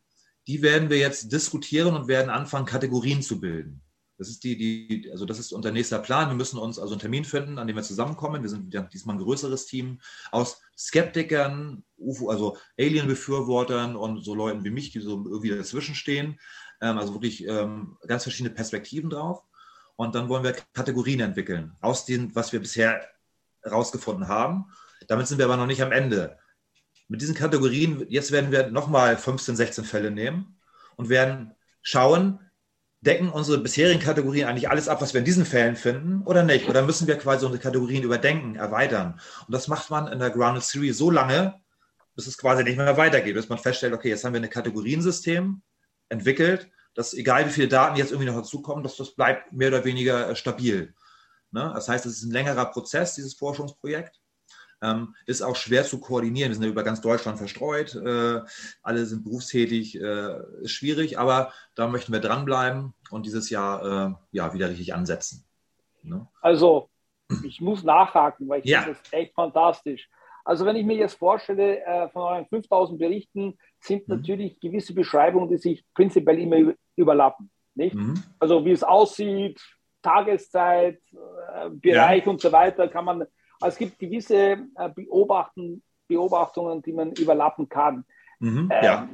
die 0.47 0.61
werden 0.61 0.89
wir 0.89 0.97
jetzt 0.97 1.31
diskutieren 1.31 1.95
und 1.95 2.07
werden 2.07 2.29
anfangen, 2.29 2.65
Kategorien 2.65 3.21
zu 3.21 3.39
bilden. 3.39 3.81
Das 4.19 4.29
ist 4.29 4.43
die, 4.43 4.57
die, 4.57 5.11
also 5.11 5.25
das 5.25 5.39
ist 5.39 5.51
unser 5.51 5.71
nächster 5.71 5.97
Plan. 5.97 6.29
Wir 6.29 6.35
müssen 6.35 6.59
uns 6.59 6.77
also 6.77 6.93
einen 6.93 7.01
Termin 7.01 7.25
finden, 7.25 7.57
an 7.57 7.65
dem 7.65 7.75
wir 7.75 7.83
zusammenkommen. 7.83 8.43
Wir 8.43 8.49
sind 8.49 8.73
diesmal 8.93 9.15
ein 9.15 9.21
größeres 9.21 9.65
Team 9.65 9.99
aus 10.31 10.61
Skeptikern, 10.77 11.83
UFO, 11.97 12.29
also 12.29 12.57
Alien-Befürwortern 12.77 13.95
und 13.95 14.23
so 14.23 14.35
Leuten 14.35 14.63
wie 14.63 14.69
mich, 14.69 14.91
die 14.91 14.99
so 14.99 15.23
irgendwie 15.25 15.49
dazwischen 15.49 15.95
stehen. 15.95 16.39
Ähm, 16.81 16.99
also 16.99 17.13
wirklich 17.13 17.47
ähm, 17.47 17.97
ganz 18.07 18.23
verschiedene 18.23 18.53
Perspektiven 18.53 19.09
drauf. 19.09 19.43
Und 19.95 20.13
dann 20.13 20.29
wollen 20.29 20.43
wir 20.43 20.55
Kategorien 20.73 21.21
entwickeln 21.21 21.73
aus 21.81 22.05
dem, 22.05 22.35
was 22.35 22.53
wir 22.53 22.59
bisher 22.59 23.01
herausgefunden 23.63 24.27
haben 24.27 24.71
damit 25.07 25.27
sind 25.27 25.37
wir 25.37 25.45
aber 25.45 25.57
noch 25.57 25.65
nicht 25.65 25.81
am 25.81 25.91
Ende. 25.91 26.37
Mit 27.07 27.21
diesen 27.21 27.35
Kategorien, 27.35 28.05
jetzt 28.09 28.31
werden 28.31 28.51
wir 28.51 28.69
nochmal 28.69 29.17
15, 29.17 29.55
16 29.55 29.83
Fälle 29.83 30.11
nehmen 30.11 30.59
und 30.95 31.09
werden 31.09 31.55
schauen, 31.81 32.39
decken 33.01 33.29
unsere 33.29 33.59
bisherigen 33.59 34.01
Kategorien 34.01 34.47
eigentlich 34.47 34.69
alles 34.69 34.89
ab, 34.89 35.01
was 35.01 35.13
wir 35.13 35.19
in 35.19 35.25
diesen 35.25 35.45
Fällen 35.45 35.75
finden 35.75 36.21
oder 36.23 36.43
nicht? 36.43 36.67
Oder 36.67 36.81
müssen 36.81 37.07
wir 37.07 37.17
quasi 37.17 37.45
unsere 37.45 37.61
Kategorien 37.61 38.03
überdenken, 38.03 38.55
erweitern? 38.55 39.19
Und 39.47 39.53
das 39.53 39.67
macht 39.67 39.89
man 39.89 40.07
in 40.07 40.19
der 40.19 40.29
Grounded 40.31 40.63
Series 40.63 40.97
so 40.97 41.09
lange, 41.09 41.61
bis 42.15 42.27
es 42.27 42.37
quasi 42.37 42.63
nicht 42.63 42.77
mehr 42.77 42.97
weitergeht, 42.97 43.35
bis 43.35 43.47
man 43.47 43.57
feststellt, 43.57 43.93
okay, 43.93 44.09
jetzt 44.09 44.25
haben 44.25 44.33
wir 44.33 44.41
ein 44.41 44.49
Kategoriensystem 44.49 45.61
entwickelt, 46.09 46.69
dass 46.93 47.13
egal 47.13 47.45
wie 47.45 47.51
viele 47.51 47.69
Daten 47.69 47.95
jetzt 47.95 48.11
irgendwie 48.11 48.29
noch 48.29 48.35
dazukommen, 48.35 48.83
dass 48.83 48.97
das 48.97 49.15
bleibt 49.15 49.53
mehr 49.53 49.69
oder 49.69 49.85
weniger 49.85 50.35
stabil. 50.35 50.93
Ne? 51.51 51.71
Das 51.73 51.87
heißt, 51.87 52.05
es 52.05 52.17
ist 52.17 52.23
ein 52.23 52.31
längerer 52.31 52.65
Prozess, 52.65 53.15
dieses 53.15 53.35
Forschungsprojekt. 53.35 54.18
Ähm, 54.81 55.15
ist 55.25 55.41
auch 55.41 55.55
schwer 55.55 55.83
zu 55.83 55.99
koordinieren. 55.99 56.49
Wir 56.49 56.55
sind 56.55 56.63
ja 56.63 56.69
über 56.69 56.83
ganz 56.83 57.01
Deutschland 57.01 57.37
verstreut. 57.37 57.95
Äh, 57.95 58.41
alle 58.81 59.05
sind 59.05 59.23
berufstätig. 59.23 59.99
Äh, 59.99 60.39
ist 60.61 60.71
schwierig, 60.71 61.19
aber 61.19 61.51
da 61.75 61.87
möchten 61.87 62.13
wir 62.13 62.21
dranbleiben 62.21 62.93
und 63.09 63.25
dieses 63.25 63.49
Jahr 63.49 63.83
äh, 63.83 64.13
ja, 64.31 64.53
wieder 64.53 64.69
richtig 64.69 64.93
ansetzen. 64.93 65.45
Ne? 66.01 66.27
Also, 66.41 66.89
ich 67.43 67.61
muss 67.61 67.83
nachhaken, 67.83 68.47
weil 68.47 68.61
ich 68.61 68.69
ja. 68.69 68.81
finde 68.81 68.99
das 69.03 69.13
echt 69.13 69.33
fantastisch. 69.33 70.09
Also 70.45 70.65
wenn 70.65 70.75
ich 70.75 70.85
mir 70.85 70.97
jetzt 70.97 71.15
vorstelle, 71.15 71.85
äh, 71.85 72.09
von 72.09 72.23
euren 72.23 72.45
5000 72.47 72.97
Berichten 72.97 73.57
sind 73.79 74.07
mhm. 74.07 74.15
natürlich 74.15 74.59
gewisse 74.59 74.95
Beschreibungen, 74.95 75.47
die 75.47 75.57
sich 75.57 75.85
prinzipiell 75.93 76.39
immer 76.39 76.73
überlappen. 76.95 77.51
Nicht? 77.75 77.93
Mhm. 77.95 78.15
Also 78.39 78.65
wie 78.65 78.71
es 78.71 78.83
aussieht, 78.83 79.61
Tageszeit, 80.01 81.01
äh, 81.11 81.69
Bereich 81.69 82.25
ja. 82.25 82.31
und 82.31 82.41
so 82.41 82.51
weiter, 82.51 82.87
kann 82.87 83.05
man, 83.05 83.25
also 83.59 83.73
es 83.73 83.77
gibt 83.77 83.99
gewisse 83.99 84.57
äh, 84.75 84.89
Beobachten, 84.93 85.83
Beobachtungen, 86.07 86.81
die 86.81 86.93
man 86.93 87.11
überlappen 87.13 87.69
kann. 87.69 88.05
Mhm, 88.39 88.69
ähm, 88.71 88.83
ja. 88.83 89.09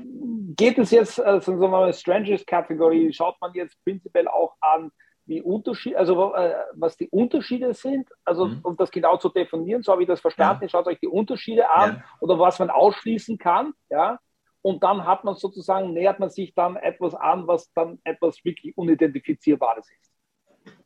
Geht 0.55 0.77
es 0.77 0.91
jetzt, 0.91 1.19
also 1.19 1.51
sagen 1.51 1.61
wir 1.61 1.67
mal, 1.67 1.93
Strangers 1.93 2.45
Kategorie, 2.45 3.11
schaut 3.11 3.35
man 3.41 3.53
jetzt 3.53 3.83
prinzipiell 3.83 4.27
auch 4.27 4.55
an, 4.61 4.91
wie 5.25 5.41
Unterschied, 5.41 5.95
also 5.95 6.35
äh, 6.35 6.53
was 6.75 6.97
die 6.97 7.09
Unterschiede 7.09 7.73
sind, 7.73 8.07
also 8.23 8.45
mhm. 8.47 8.59
um 8.61 8.77
das 8.77 8.91
genau 8.91 9.17
zu 9.17 9.29
definieren, 9.29 9.81
so 9.81 9.91
habe 9.91 10.03
ich 10.03 10.07
das 10.07 10.21
verstanden, 10.21 10.63
ja. 10.63 10.69
schaut 10.69 10.85
euch 10.87 10.99
die 10.99 11.07
Unterschiede 11.07 11.69
an 11.69 11.95
ja. 11.97 12.03
oder 12.19 12.37
was 12.37 12.59
man 12.59 12.69
ausschließen 12.69 13.37
kann, 13.39 13.73
ja, 13.89 14.19
und 14.61 14.83
dann 14.83 15.05
hat 15.05 15.23
man 15.23 15.35
sozusagen, 15.35 15.93
nähert 15.93 16.19
man 16.19 16.29
sich 16.29 16.53
dann 16.55 16.75
etwas 16.75 17.13
an, 17.13 17.47
was 17.47 17.71
dann 17.73 17.99
etwas 18.03 18.43
wirklich 18.43 18.75
Unidentifizierbares 18.77 19.87
ist. 19.91 20.11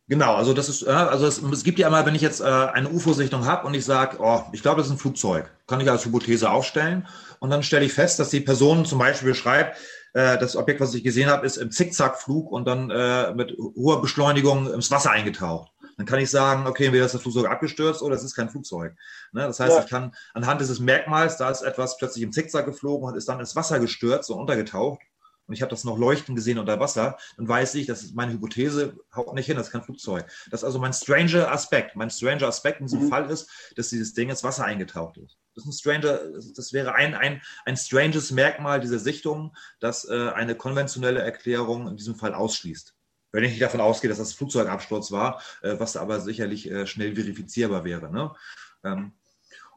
Genau, 0.10 0.34
also 0.34 0.54
das 0.54 0.70
ist, 0.70 0.88
also 0.88 1.28
es, 1.28 1.40
es 1.40 1.64
gibt 1.64 1.78
ja 1.78 1.88
immer, 1.88 2.04
wenn 2.04 2.16
ich 2.16 2.24
jetzt 2.24 2.42
äh, 2.42 2.44
eine 2.44 2.90
UFO-Sichtung 2.90 3.46
habe 3.46 3.68
und 3.68 3.76
ich 3.76 3.86
sage, 3.86 4.18
oh, 4.20 4.42
ich 4.52 4.64
glaube, 4.64 4.78
das 4.78 4.88
ist 4.88 4.94
ein 4.94 4.98
Flugzeug, 4.98 5.52
kann 5.68 5.80
ich 5.82 5.90
als 5.90 6.04
Hypothese 6.04 6.50
aufstellen 6.50 7.08
und 7.38 7.52
dann 7.52 7.62
stelle 7.62 7.86
ich 7.86 7.94
fest, 7.94 8.18
dass 8.18 8.32
die 8.32 8.40
Person 8.40 8.86
zum 8.86 8.98
Beispiel 8.98 9.30
beschreibt, 9.30 9.78
äh, 10.14 10.40
das 10.40 10.56
Objekt, 10.56 10.82
was 10.82 10.96
ich 10.96 11.04
gesehen 11.04 11.30
habe, 11.30 11.46
ist 11.46 11.58
im 11.58 11.70
Zickzackflug 11.70 12.52
und 12.52 12.68
dann 12.68 12.90
äh, 12.90 13.36
mit 13.36 13.56
hoher 13.76 14.02
Beschleunigung 14.02 14.74
ins 14.74 14.90
Wasser 14.90 15.12
eingetaucht. 15.12 15.72
Dann 15.98 16.08
kann 16.08 16.18
ich 16.18 16.32
sagen, 16.32 16.66
okay, 16.66 16.86
entweder 16.86 17.06
ist 17.06 17.14
das 17.14 17.22
Flugzeug 17.22 17.48
abgestürzt 17.48 18.02
oder 18.02 18.16
es 18.16 18.24
ist 18.24 18.34
kein 18.34 18.50
Flugzeug. 18.50 18.94
Ne? 19.32 19.42
Das 19.42 19.60
heißt, 19.60 19.76
ja. 19.76 19.84
ich 19.84 19.90
kann 19.92 20.16
anhand 20.34 20.60
dieses 20.60 20.80
Merkmals, 20.80 21.38
da 21.38 21.52
ist 21.52 21.62
etwas 21.62 21.98
plötzlich 21.98 22.24
im 22.24 22.32
Zickzack 22.32 22.66
geflogen 22.66 23.08
und 23.08 23.16
ist 23.16 23.30
dann 23.30 23.40
ins 23.40 23.56
Wasser 23.56 23.80
gestürzt 23.80 24.32
und 24.32 24.40
untergetaucht 24.40 25.02
und 25.50 25.56
ich 25.56 25.64
habe 25.64 25.72
das 25.72 25.84
noch 25.84 25.98
leuchten 25.98 26.36
gesehen 26.36 26.60
unter 26.60 26.80
Wasser, 26.80 27.18
dann 27.36 27.48
weiß 27.48 27.74
ich, 27.76 27.88
das 27.88 28.04
ist 28.04 28.16
meine 28.16 28.34
Hypothese, 28.34 28.96
haut 29.16 29.34
nicht 29.34 29.48
hin, 29.48 29.58
das 29.58 29.68
ist 29.68 29.72
kein 29.72 29.82
Flugzeug. 29.82 30.28
Das 30.52 30.62
ist 30.62 30.64
also 30.64 30.78
mein 30.78 30.94
stranger 30.94 31.52
Aspekt. 31.52 31.96
Mein 31.96 32.12
stranger 32.12 32.48
Aspekt 32.48 32.82
in 32.82 32.86
diesem 32.86 33.06
mhm. 33.06 33.10
Fall 33.10 33.32
ist, 33.32 33.50
dass 33.76 33.90
dieses 33.90 34.14
Ding 34.14 34.30
ins 34.30 34.44
Wasser 34.44 34.66
eingetaucht 34.66 35.18
ist. 35.18 35.40
Das 35.56 35.64
ist 35.64 35.70
ein 35.70 35.74
stranger, 35.74 36.20
das 36.56 36.72
wäre 36.72 36.94
ein, 36.94 37.16
ein, 37.16 37.42
ein 37.66 37.76
stranges 37.76 38.30
Merkmal 38.30 38.80
dieser 38.80 39.00
Sichtung, 39.00 39.56
das 39.80 40.08
äh, 40.08 40.30
eine 40.30 40.54
konventionelle 40.54 41.24
Erklärung 41.24 41.88
in 41.88 41.98
diesem 41.98 42.14
Fall 42.14 42.36
ausschließt. 42.36 42.94
Wenn 43.32 43.44
ich 43.44 43.50
nicht 43.50 43.64
davon 43.64 43.82
ausgehe, 43.82 44.10
dass 44.10 44.20
das 44.20 44.34
Flugzeugabsturz 44.34 45.12
war, 45.12 45.42
äh, 45.64 45.80
was 45.80 45.98
aber 45.98 46.20
sicherlich 46.20 46.70
äh, 46.70 46.86
schnell 46.86 47.16
verifizierbar 47.16 47.84
wäre. 47.86 48.12
Ne? 48.12 48.36
Ähm, 48.84 49.14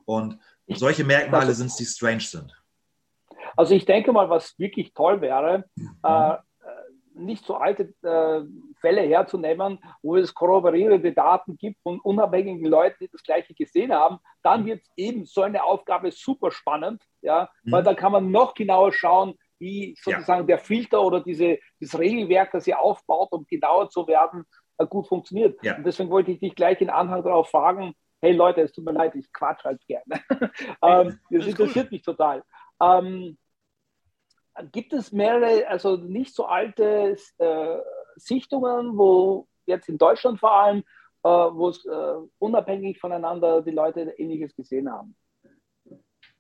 und 0.05 0.39
solche 0.69 1.05
Merkmale 1.05 1.55
sind 1.55 1.69
es, 1.69 1.77
die 1.77 1.87
strange 1.87 2.21
sind. 2.21 2.62
Also 3.57 3.75
ich 3.75 3.85
denke 3.85 4.13
mal, 4.13 4.31
was 4.31 4.59
wirklich 4.59 4.93
toll 4.95 5.21
wäre, 5.21 5.65
mhm. 5.77 5.91
äh, 6.03 6.37
nicht 7.15 7.45
so 7.45 7.57
alte 7.57 7.95
äh, 8.03 8.43
Fälle 8.81 9.03
herzunehmen, 9.03 9.79
wo 10.03 10.17
es 10.17 10.35
korroborierende 10.35 11.13
Daten 11.13 11.57
gibt 11.57 11.81
von 11.83 12.01
unabhängigen 12.01 12.67
Leuten, 12.67 12.97
die 13.01 13.09
das 13.09 13.23
Gleiche 13.23 13.55
gesehen 13.55 13.93
haben, 13.93 14.19
dann 14.43 14.63
mhm. 14.63 14.67
wird 14.67 14.83
eben 14.97 15.25
so 15.25 15.43
eine 15.43 15.63
Aufgabe 15.63 16.11
super 16.11 16.51
spannend, 16.51 17.03
ja, 17.21 17.51
mhm. 17.63 17.73
weil 17.73 17.83
da 17.83 17.95
kann 17.95 18.13
man 18.13 18.31
noch 18.31 18.55
genauer 18.55 18.93
schauen, 18.93 19.35
wie 19.59 19.95
sozusagen 20.01 20.43
ja. 20.43 20.47
der 20.47 20.59
Filter 20.59 21.03
oder 21.03 21.21
diese, 21.21 21.59
das 21.81 21.97
Regelwerk, 21.97 22.51
das 22.53 22.67
ihr 22.67 22.81
aufbaut, 22.81 23.31
um 23.31 23.47
genauer 23.47 23.91
zu 23.91 24.07
werden, 24.09 24.45
äh, 24.79 24.87
gut 24.87 25.07
funktioniert. 25.07 25.63
Ja. 25.63 25.77
Und 25.77 25.87
deswegen 25.87 26.11
wollte 26.11 26.33
ich 26.33 26.41
dich 26.41 26.55
gleich 26.55 26.81
in 26.81 26.91
Anhang 26.91 27.23
darauf 27.23 27.49
fragen, 27.49 27.95
hey 28.21 28.33
Leute, 28.33 28.63
es 28.63 28.73
tut 28.73 28.85
mir 28.85 28.93
leid, 28.93 29.15
ich 29.15 29.33
quatsch 29.33 29.65
halt 29.65 29.81
gerne. 29.87 30.21
ähm, 30.83 31.19
das 31.31 31.47
interessiert 31.47 31.87
cool. 31.87 31.93
mich 31.93 32.03
total. 32.03 32.43
Ähm, 32.81 33.37
gibt 34.73 34.93
es 34.93 35.13
mehrere, 35.13 35.67
also 35.69 35.97
nicht 35.97 36.35
so 36.35 36.47
alte 36.47 37.17
äh, 37.39 37.77
Sichtungen, 38.17 38.97
wo 38.97 39.47
jetzt 39.67 39.89
in 39.89 39.99
Deutschland 39.99 40.41
vor 40.41 40.53
allem, 40.53 40.79
äh, 41.23 41.29
wo 41.29 41.69
es 41.69 41.85
äh, 41.85 42.15
unabhängig 42.39 42.99
voneinander 43.01 43.63
die 43.63 43.71
Leute 43.71 44.01
Ähnliches 44.19 44.55
gesehen 44.55 44.91
haben? 44.91 45.17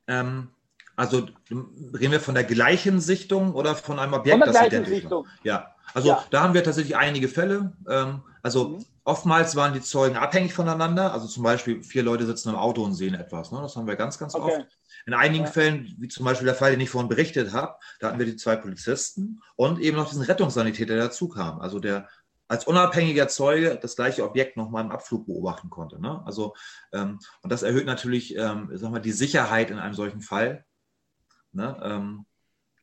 Ähm, 0.06 0.48
also 0.96 1.26
reden 1.48 2.12
wir 2.12 2.20
von 2.20 2.34
der 2.34 2.44
gleichen 2.44 3.00
Sichtung 3.00 3.54
oder 3.54 3.74
von 3.74 3.98
einem 3.98 4.12
Objekt, 4.12 4.38
von 4.38 4.52
der 4.52 4.60
das 4.60 4.68
gleichen 4.68 4.84
Sichtung. 4.84 5.26
Ja, 5.42 5.74
also 5.94 6.08
ja. 6.08 6.24
da 6.30 6.42
haben 6.42 6.54
wir 6.54 6.64
tatsächlich 6.64 6.96
einige 6.96 7.28
Fälle. 7.28 7.72
Ähm, 7.88 8.22
also 8.42 8.70
mhm. 8.70 8.84
oftmals 9.04 9.56
waren 9.56 9.72
die 9.72 9.80
Zeugen 9.80 10.16
abhängig 10.16 10.52
voneinander. 10.52 11.12
Also 11.12 11.26
zum 11.26 11.42
Beispiel 11.44 11.82
vier 11.82 12.02
Leute 12.02 12.26
sitzen 12.26 12.50
im 12.50 12.56
Auto 12.56 12.82
und 12.82 12.94
sehen 12.94 13.14
etwas. 13.14 13.52
Ne? 13.52 13.60
Das 13.62 13.76
haben 13.76 13.86
wir 13.86 13.96
ganz, 13.96 14.18
ganz 14.18 14.34
okay. 14.34 14.58
oft. 14.58 14.78
In 15.06 15.14
einigen. 15.14 15.46
Fällen, 15.46 15.94
wie 15.98 16.08
zum 16.08 16.24
Beispiel 16.24 16.46
der 16.46 16.54
Fall, 16.54 16.70
den 16.70 16.80
ich 16.80 16.90
vorhin 16.90 17.08
berichtet 17.08 17.52
habe, 17.52 17.76
da 18.00 18.08
hatten 18.08 18.18
wir 18.18 18.26
die 18.26 18.36
zwei 18.36 18.56
Polizisten 18.56 19.40
und 19.56 19.80
eben 19.80 19.96
noch 19.96 20.08
diesen 20.08 20.22
Rettungssanitäter, 20.22 20.94
der 20.94 21.04
dazu 21.04 21.28
kam. 21.28 21.60
Also 21.60 21.78
der 21.78 22.08
als 22.48 22.66
unabhängiger 22.66 23.28
Zeuge 23.28 23.78
das 23.80 23.96
gleiche 23.96 24.24
Objekt 24.24 24.58
nochmal 24.58 24.84
im 24.84 24.90
Abflug 24.90 25.26
beobachten 25.26 25.70
konnte. 25.70 26.00
Ne? 26.00 26.22
Also, 26.26 26.54
ähm, 26.92 27.18
und 27.42 27.50
das 27.50 27.62
erhöht 27.62 27.86
natürlich, 27.86 28.36
ähm, 28.36 28.68
sag 28.72 28.90
mal, 28.90 29.00
die 29.00 29.12
Sicherheit 29.12 29.70
in 29.70 29.78
einem 29.78 29.94
solchen 29.94 30.20
Fall. 30.20 30.64
Ne? 31.52 31.80
Ähm, 31.82 32.26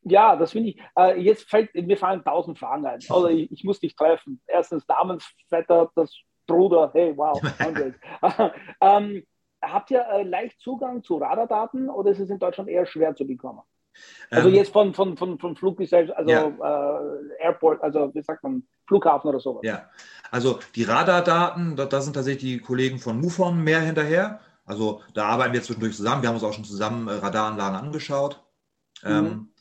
ja, 0.01 0.35
das 0.35 0.53
finde 0.53 0.69
ich. 0.69 0.81
Äh, 0.97 1.21
jetzt 1.21 1.49
fällt 1.49 1.75
mir 1.75 1.97
fallen 1.97 2.23
tausend 2.23 2.57
Fragen 2.57 2.85
ein. 2.85 2.99
Also 3.09 3.27
ich, 3.27 3.51
ich, 3.51 3.63
muss 3.63 3.79
dich 3.79 3.95
treffen. 3.95 4.41
Erstens 4.47 4.87
Namensvetter, 4.87 5.91
das 5.95 6.15
Bruder. 6.47 6.89
Hey, 6.93 7.15
wow. 7.15 7.39
ähm, 8.81 9.23
habt 9.61 9.91
ihr 9.91 10.05
äh, 10.05 10.23
leicht 10.23 10.59
Zugang 10.59 11.03
zu 11.03 11.17
Radardaten 11.17 11.89
oder 11.89 12.11
ist 12.11 12.19
es 12.19 12.29
in 12.29 12.39
Deutschland 12.39 12.69
eher 12.69 12.85
schwer 12.85 13.15
zu 13.15 13.25
bekommen? 13.25 13.61
Also 14.29 14.49
ähm, 14.49 14.55
jetzt 14.55 14.71
von, 14.71 14.93
von, 14.93 15.17
von, 15.17 15.39
von 15.39 15.55
Fluggesellschaft, 15.55 16.17
also 16.17 16.31
ja. 16.31 16.47
äh, 16.47 17.43
Airport, 17.43 17.81
also 17.81 18.13
wie 18.13 18.21
sagt 18.21 18.43
man, 18.43 18.63
Flughafen 18.87 19.29
oder 19.29 19.39
sowas. 19.39 19.61
Ja, 19.63 19.89
also 20.31 20.59
die 20.75 20.83
Radardaten, 20.83 21.75
da, 21.75 21.85
da 21.85 22.01
sind 22.01 22.13
tatsächlich 22.13 22.43
die 22.43 22.59
Kollegen 22.59 22.99
von 22.99 23.19
MUFON 23.19 23.61
mehr 23.63 23.81
hinterher. 23.81 24.39
Also 24.65 25.01
da 25.13 25.25
arbeiten 25.25 25.53
wir 25.53 25.63
zwischendurch 25.63 25.95
zusammen. 25.95 26.21
Wir 26.21 26.29
haben 26.29 26.35
uns 26.35 26.43
auch 26.43 26.53
schon 26.53 26.63
zusammen 26.63 27.07
äh, 27.07 27.13
Radaranlagen 27.13 27.79
angeschaut. 27.79 28.43
Mhm. 29.03 29.09
Ähm, 29.09 29.53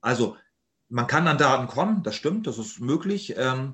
also 0.00 0.36
man 0.88 1.06
kann 1.06 1.26
an 1.26 1.38
Daten 1.38 1.68
kommen, 1.68 2.02
das 2.02 2.14
stimmt, 2.14 2.46
das 2.46 2.58
ist 2.58 2.80
möglich. 2.80 3.34
Ähm, 3.38 3.72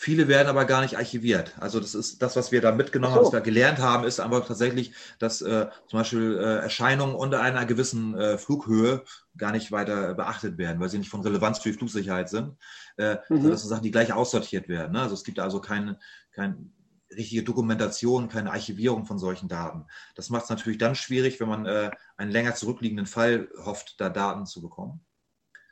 Viele 0.00 0.28
werden 0.28 0.46
aber 0.46 0.64
gar 0.64 0.82
nicht 0.82 0.96
archiviert. 0.96 1.56
Also 1.58 1.80
das 1.80 1.96
ist 1.96 2.22
das, 2.22 2.36
was 2.36 2.52
wir 2.52 2.60
da 2.60 2.70
mitgenommen 2.70 3.14
so. 3.14 3.18
haben, 3.18 3.26
was 3.26 3.32
wir 3.32 3.40
gelernt 3.40 3.80
haben, 3.80 4.04
ist 4.04 4.20
einfach 4.20 4.46
tatsächlich, 4.46 4.92
dass 5.18 5.42
äh, 5.42 5.66
zum 5.88 5.98
Beispiel 5.98 6.38
äh, 6.38 6.58
Erscheinungen 6.58 7.16
unter 7.16 7.40
einer 7.40 7.66
gewissen 7.66 8.16
äh, 8.16 8.38
Flughöhe 8.38 9.02
gar 9.36 9.50
nicht 9.50 9.72
weiter 9.72 10.14
beachtet 10.14 10.56
werden, 10.56 10.78
weil 10.78 10.88
sie 10.88 10.98
nicht 10.98 11.10
von 11.10 11.22
Relevanz 11.22 11.58
für 11.58 11.70
die 11.70 11.76
Flugsicherheit 11.76 12.28
sind. 12.28 12.56
Äh, 12.96 13.16
mhm. 13.28 13.50
Das 13.50 13.62
sind 13.62 13.70
Sachen, 13.70 13.82
die 13.82 13.90
gleich 13.90 14.12
aussortiert 14.12 14.68
werden. 14.68 14.92
Ne? 14.92 15.02
Also 15.02 15.14
es 15.14 15.24
gibt 15.24 15.40
also 15.40 15.60
keine, 15.60 15.98
keine 16.30 16.70
richtige 17.10 17.42
Dokumentation, 17.42 18.28
keine 18.28 18.52
Archivierung 18.52 19.04
von 19.04 19.18
solchen 19.18 19.48
Daten. 19.48 19.84
Das 20.14 20.30
macht 20.30 20.44
es 20.44 20.50
natürlich 20.50 20.78
dann 20.78 20.94
schwierig, 20.94 21.40
wenn 21.40 21.48
man 21.48 21.66
äh, 21.66 21.90
einen 22.16 22.30
länger 22.30 22.54
zurückliegenden 22.54 23.06
Fall 23.06 23.48
hofft, 23.64 24.00
da 24.00 24.10
Daten 24.10 24.46
zu 24.46 24.62
bekommen. 24.62 25.00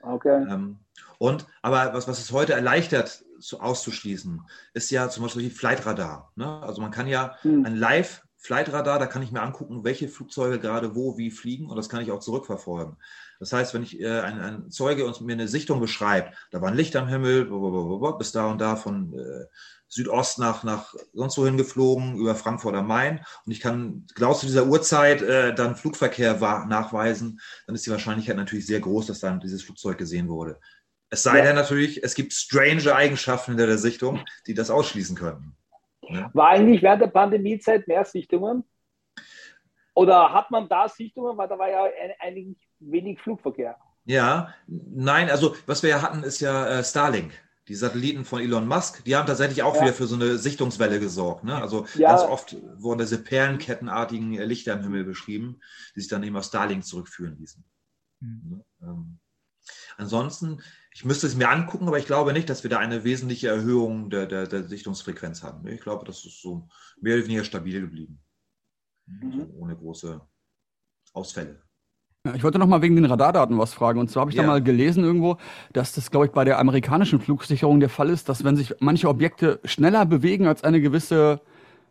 Okay. 0.00 0.44
Ähm, 0.50 0.80
und 1.18 1.46
aber 1.62 1.94
was, 1.94 2.08
was 2.08 2.18
es 2.18 2.32
heute 2.32 2.54
erleichtert, 2.54 3.24
zu, 3.40 3.60
auszuschließen, 3.60 4.42
ist 4.74 4.90
ja 4.90 5.08
zum 5.08 5.24
Beispiel 5.24 5.50
Flightradar. 5.50 6.32
Ne? 6.36 6.62
Also 6.62 6.80
man 6.80 6.90
kann 6.90 7.06
ja 7.06 7.36
hm. 7.42 7.64
ein 7.64 7.76
Live 7.76 8.22
Flightradar, 8.38 8.98
da 8.98 9.06
kann 9.06 9.22
ich 9.22 9.32
mir 9.32 9.42
angucken, 9.42 9.82
welche 9.82 10.08
Flugzeuge 10.08 10.60
gerade 10.60 10.94
wo 10.94 11.18
wie 11.18 11.30
fliegen 11.30 11.68
und 11.68 11.76
das 11.76 11.88
kann 11.88 12.02
ich 12.02 12.12
auch 12.12 12.20
zurückverfolgen. 12.20 12.96
Das 13.40 13.52
heißt, 13.52 13.74
wenn 13.74 13.82
ich 13.82 14.00
äh, 14.00 14.20
ein, 14.20 14.40
ein, 14.40 14.70
Zeuge 14.70 15.04
uns 15.04 15.20
mir 15.20 15.32
eine 15.32 15.48
Sichtung 15.48 15.80
beschreibt, 15.80 16.36
da 16.50 16.60
war 16.62 16.68
ein 16.68 16.76
Licht 16.76 16.94
am 16.96 17.08
Himmel, 17.08 17.46
bis 18.18 18.32
da 18.32 18.46
und 18.46 18.60
da 18.60 18.76
von 18.76 19.12
äh, 19.14 19.46
Südost 19.88 20.38
nach, 20.38 20.64
nach 20.64 20.94
sonst 21.12 21.38
wohin 21.38 21.56
geflogen, 21.56 22.16
über 22.16 22.34
Frankfurt 22.34 22.74
am 22.74 22.86
Main. 22.88 23.20
Und 23.44 23.52
ich 23.52 23.60
kann 23.60 24.06
genau 24.14 24.34
zu 24.34 24.46
dieser 24.46 24.66
Uhrzeit 24.66 25.22
äh, 25.22 25.54
dann 25.54 25.76
Flugverkehr 25.76 26.34
nachweisen, 26.66 27.40
dann 27.66 27.74
ist 27.74 27.86
die 27.86 27.90
Wahrscheinlichkeit 27.90 28.36
natürlich 28.36 28.66
sehr 28.66 28.80
groß, 28.80 29.06
dass 29.06 29.20
dann 29.20 29.40
dieses 29.40 29.62
Flugzeug 29.62 29.98
gesehen 29.98 30.28
wurde. 30.28 30.58
Es 31.10 31.22
sei 31.22 31.38
ja. 31.38 31.44
denn 31.44 31.56
natürlich, 31.56 32.02
es 32.02 32.14
gibt 32.14 32.32
strange 32.32 32.94
Eigenschaften 32.94 33.52
hinter 33.52 33.66
der 33.66 33.78
Sichtung, 33.78 34.24
die 34.46 34.54
das 34.54 34.70
ausschließen 34.70 35.16
könnten. 35.16 35.56
Ja. 36.02 36.30
War 36.34 36.48
eigentlich 36.48 36.82
während 36.82 37.02
der 37.02 37.08
Pandemiezeit 37.08 37.86
mehr 37.88 38.04
Sichtungen? 38.04 38.64
Oder 39.94 40.32
hat 40.32 40.50
man 40.50 40.68
da 40.68 40.88
Sichtungen, 40.88 41.38
weil 41.38 41.48
da 41.48 41.58
war 41.58 41.70
ja 41.70 41.86
eigentlich 42.20 42.58
wenig 42.80 43.20
Flugverkehr? 43.20 43.76
Ja, 44.04 44.54
nein, 44.66 45.30
also 45.30 45.56
was 45.66 45.82
wir 45.82 45.90
ja 45.90 46.02
hatten, 46.02 46.22
ist 46.22 46.40
ja 46.40 46.66
äh, 46.68 46.84
Starlink. 46.84 47.32
Die 47.68 47.74
Satelliten 47.74 48.24
von 48.24 48.40
Elon 48.40 48.68
Musk, 48.68 49.02
die 49.04 49.16
haben 49.16 49.26
tatsächlich 49.26 49.64
auch 49.64 49.74
ja. 49.74 49.82
wieder 49.82 49.92
für 49.92 50.06
so 50.06 50.14
eine 50.14 50.38
Sichtungswelle 50.38 51.00
gesorgt. 51.00 51.42
Ne? 51.42 51.60
Also 51.60 51.86
ja. 51.96 52.10
ganz 52.10 52.22
oft 52.22 52.56
wurden 52.76 53.00
diese 53.00 53.18
perlenkettenartigen 53.18 54.34
Lichter 54.34 54.74
im 54.74 54.82
Himmel 54.82 55.02
beschrieben, 55.02 55.60
die 55.96 56.00
sich 56.00 56.08
dann 56.08 56.22
eben 56.22 56.36
auf 56.36 56.44
Starlink 56.44 56.84
zurückführen 56.84 57.36
ließen. 57.36 57.64
Mhm. 58.20 58.62
Ähm, 58.82 59.18
ansonsten, 59.96 60.62
ich 60.96 61.04
müsste 61.04 61.26
es 61.26 61.36
mir 61.36 61.50
angucken, 61.50 61.88
aber 61.88 61.98
ich 61.98 62.06
glaube 62.06 62.32
nicht, 62.32 62.48
dass 62.48 62.62
wir 62.62 62.70
da 62.70 62.78
eine 62.78 63.04
wesentliche 63.04 63.48
Erhöhung 63.48 64.08
der, 64.08 64.24
der, 64.24 64.46
der 64.46 64.64
Sichtungsfrequenz 64.64 65.42
haben. 65.42 65.68
Ich 65.68 65.82
glaube, 65.82 66.06
das 66.06 66.24
ist 66.24 66.40
so 66.40 66.68
mehr 67.02 67.16
oder 67.16 67.24
weniger 67.24 67.44
stabil 67.44 67.82
geblieben. 67.82 68.18
Mhm. 69.04 69.32
So 69.32 69.46
ohne 69.58 69.76
große 69.76 70.18
Ausfälle. 71.12 71.60
Ich 72.34 72.42
wollte 72.42 72.58
noch 72.58 72.66
mal 72.66 72.80
wegen 72.80 72.96
den 72.96 73.04
Radardaten 73.04 73.58
was 73.58 73.74
fragen. 73.74 74.00
Und 74.00 74.10
zwar 74.10 74.22
habe 74.22 74.30
ich 74.30 74.38
ja. 74.38 74.42
da 74.42 74.48
mal 74.48 74.62
gelesen 74.62 75.04
irgendwo, 75.04 75.36
dass 75.74 75.92
das, 75.92 76.10
glaube 76.10 76.26
ich, 76.26 76.32
bei 76.32 76.46
der 76.46 76.58
amerikanischen 76.58 77.20
Flugsicherung 77.20 77.78
der 77.78 77.90
Fall 77.90 78.08
ist, 78.08 78.30
dass 78.30 78.42
wenn 78.42 78.56
sich 78.56 78.74
manche 78.80 79.10
Objekte 79.10 79.60
schneller 79.66 80.06
bewegen 80.06 80.46
als 80.46 80.64
eine 80.64 80.80
gewisse 80.80 81.42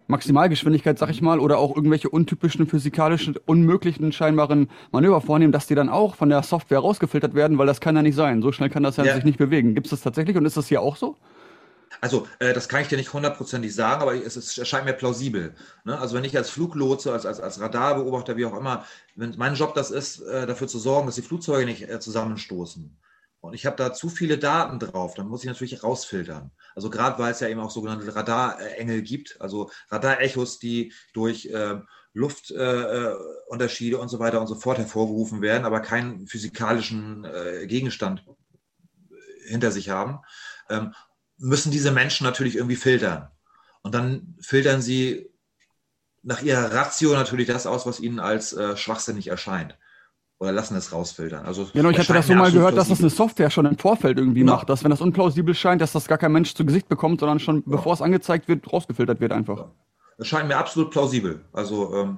Maximalgeschwindigkeit, 0.07 0.99
sag 0.99 1.09
ich 1.09 1.21
mal, 1.21 1.39
oder 1.39 1.57
auch 1.57 1.75
irgendwelche 1.75 2.09
untypischen 2.09 2.67
physikalischen, 2.67 3.37
unmöglichen 3.45 4.11
scheinbaren 4.11 4.69
Manöver 4.91 5.21
vornehmen, 5.21 5.51
dass 5.51 5.67
die 5.67 5.75
dann 5.75 5.89
auch 5.89 6.15
von 6.15 6.29
der 6.29 6.43
Software 6.43 6.79
rausgefiltert 6.79 7.33
werden, 7.33 7.57
weil 7.57 7.67
das 7.67 7.81
kann 7.81 7.95
ja 7.95 8.01
nicht 8.01 8.15
sein. 8.15 8.41
So 8.41 8.51
schnell 8.51 8.69
kann 8.69 8.83
das 8.83 8.97
ja, 8.97 9.03
ja. 9.03 9.15
sich 9.15 9.23
nicht 9.23 9.37
bewegen. 9.37 9.73
Gibt 9.73 9.87
es 9.87 9.91
das 9.91 10.01
tatsächlich 10.01 10.37
und 10.37 10.45
ist 10.45 10.57
das 10.57 10.67
hier 10.67 10.81
auch 10.81 10.95
so? 10.95 11.15
Also, 12.01 12.27
äh, 12.39 12.53
das 12.53 12.67
kann 12.67 12.81
ich 12.81 12.87
dir 12.87 12.97
nicht 12.97 13.13
hundertprozentig 13.13 13.73
sagen, 13.73 14.01
aber 14.01 14.15
es, 14.15 14.35
es 14.35 14.57
erscheint 14.57 14.85
mir 14.85 14.93
plausibel. 14.93 15.55
Ne? 15.85 15.97
Also, 15.97 16.15
wenn 16.15 16.23
ich 16.23 16.37
als 16.37 16.49
Fluglotse, 16.49 17.11
als, 17.11 17.25
als, 17.25 17.39
als 17.39 17.59
Radarbeobachter, 17.59 18.37
wie 18.37 18.45
auch 18.45 18.57
immer, 18.57 18.85
wenn 19.15 19.33
mein 19.37 19.55
Job 19.55 19.73
das 19.73 19.91
ist, 19.91 20.19
äh, 20.21 20.45
dafür 20.45 20.67
zu 20.67 20.77
sorgen, 20.77 21.07
dass 21.07 21.15
die 21.15 21.21
Flugzeuge 21.21 21.65
nicht 21.65 21.89
äh, 21.89 21.99
zusammenstoßen 21.99 22.95
und 23.45 23.53
ich 23.53 23.65
habe 23.65 23.75
da 23.75 23.93
zu 23.93 24.09
viele 24.09 24.37
Daten 24.37 24.79
drauf, 24.79 25.13
dann 25.13 25.27
muss 25.27 25.43
ich 25.43 25.47
natürlich 25.47 25.83
rausfiltern. 25.83 26.51
Also, 26.75 26.89
gerade 26.89 27.19
weil 27.19 27.31
es 27.31 27.39
ja 27.39 27.47
eben 27.47 27.59
auch 27.59 27.71
sogenannte 27.71 28.15
Radarengel 28.15 29.01
gibt, 29.01 29.39
also 29.39 29.69
Radarechos, 29.89 30.59
die 30.59 30.93
durch 31.13 31.45
äh, 31.47 31.79
Luftunterschiede 32.13 33.97
äh, 33.97 33.99
und 33.99 34.09
so 34.09 34.19
weiter 34.19 34.41
und 34.41 34.47
so 34.47 34.55
fort 34.55 34.77
hervorgerufen 34.77 35.41
werden, 35.41 35.65
aber 35.65 35.81
keinen 35.81 36.27
physikalischen 36.27 37.25
äh, 37.25 37.67
Gegenstand 37.67 38.25
hinter 39.45 39.71
sich 39.71 39.89
haben. 39.89 40.19
Ähm, 40.69 40.93
müssen 41.37 41.71
diese 41.71 41.91
Menschen 41.91 42.25
natürlich 42.25 42.55
irgendwie 42.55 42.77
filtern. 42.77 43.29
Und 43.81 43.93
dann 43.93 44.35
filtern 44.41 44.81
sie 44.81 45.29
nach 46.23 46.41
ihrer 46.41 46.73
Ratio 46.73 47.13
natürlich 47.13 47.47
das 47.47 47.67
aus, 47.67 47.85
was 47.85 47.99
ihnen 47.99 48.19
als 48.19 48.53
äh, 48.53 48.75
schwachsinnig 48.75 49.27
erscheint. 49.27 49.77
Oder 50.37 50.51
lassen 50.51 50.75
es 50.75 50.91
rausfiltern. 50.91 51.45
Also, 51.45 51.69
genau, 51.73 51.89
ich 51.89 51.97
hatte 51.97 52.11
das 52.11 52.27
so 52.27 52.33
mal 52.33 52.51
gehört, 52.51 52.75
dass 52.75 52.89
das 52.89 52.99
eine 52.99 53.09
Software 53.09 53.49
schon 53.49 53.65
im 53.65 53.77
Vorfeld 53.77 54.17
irgendwie 54.17 54.41
genau. 54.41 54.55
macht, 54.55 54.69
dass 54.69 54.83
wenn 54.83 54.91
das 54.91 54.99
unplausibel 54.99 55.55
scheint, 55.55 55.81
dass 55.81 55.93
das 55.93 56.07
gar 56.07 56.17
kein 56.17 56.33
Mensch 56.33 56.53
zu 56.53 56.65
Gesicht 56.65 56.89
bekommt, 56.89 57.21
sondern 57.21 57.39
schon, 57.39 57.57
ja. 57.57 57.63
bevor 57.65 57.93
es 57.93 58.01
angezeigt 58.01 58.49
wird, 58.49 58.71
rausgefiltert 58.71 59.21
wird 59.21 59.31
einfach. 59.31 59.57
Ja. 59.57 59.71
Das 60.17 60.27
scheint 60.27 60.47
mir 60.47 60.57
absolut 60.57 60.91
plausibel. 60.91 61.45
Also 61.53 61.95
ähm, 61.95 62.17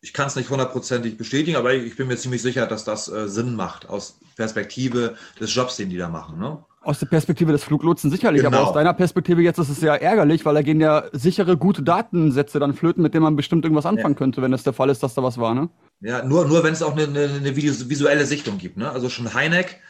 ich 0.00 0.12
kann 0.12 0.26
es 0.26 0.36
nicht 0.36 0.50
hundertprozentig 0.50 1.16
bestätigen, 1.16 1.56
aber 1.56 1.74
ich 1.74 1.96
bin 1.96 2.08
mir 2.08 2.16
ziemlich 2.16 2.42
sicher, 2.42 2.66
dass 2.66 2.84
das 2.84 3.08
äh, 3.08 3.28
Sinn 3.28 3.56
macht 3.56 3.88
aus 3.88 4.20
Perspektive 4.36 5.16
des 5.40 5.54
Jobs, 5.54 5.76
den 5.76 5.90
die 5.90 5.96
da 5.96 6.08
machen. 6.08 6.38
Ne? 6.38 6.64
Aus 6.86 7.00
der 7.00 7.06
Perspektive 7.06 7.50
des 7.50 7.64
Fluglotsen 7.64 8.12
sicherlich, 8.12 8.42
genau. 8.42 8.58
aber 8.58 8.68
aus 8.68 8.72
deiner 8.72 8.94
Perspektive 8.94 9.42
jetzt 9.42 9.58
ist 9.58 9.70
es 9.70 9.80
ja 9.80 9.96
ärgerlich, 9.96 10.44
weil 10.44 10.54
da 10.54 10.62
gehen 10.62 10.80
ja 10.80 11.02
sichere, 11.10 11.56
gute 11.56 11.82
Datensätze 11.82 12.60
dann 12.60 12.74
flöten, 12.74 13.02
mit 13.02 13.12
denen 13.12 13.24
man 13.24 13.34
bestimmt 13.34 13.64
irgendwas 13.64 13.86
anfangen 13.86 14.14
ja. 14.14 14.18
könnte, 14.18 14.40
wenn 14.40 14.52
das 14.52 14.62
der 14.62 14.72
Fall 14.72 14.88
ist, 14.88 15.02
dass 15.02 15.14
da 15.14 15.22
was 15.24 15.36
war, 15.36 15.52
ne? 15.52 15.68
Ja, 16.00 16.24
nur, 16.24 16.46
nur 16.46 16.62
wenn 16.62 16.72
es 16.72 16.84
auch 16.84 16.92
eine, 16.92 17.02
eine, 17.02 17.28
eine, 17.40 17.56
visuelle 17.56 18.24
Sichtung 18.24 18.58
gibt, 18.58 18.76
ne? 18.76 18.88
Also 18.88 19.08
schon 19.08 19.34
Heineck, 19.34 19.80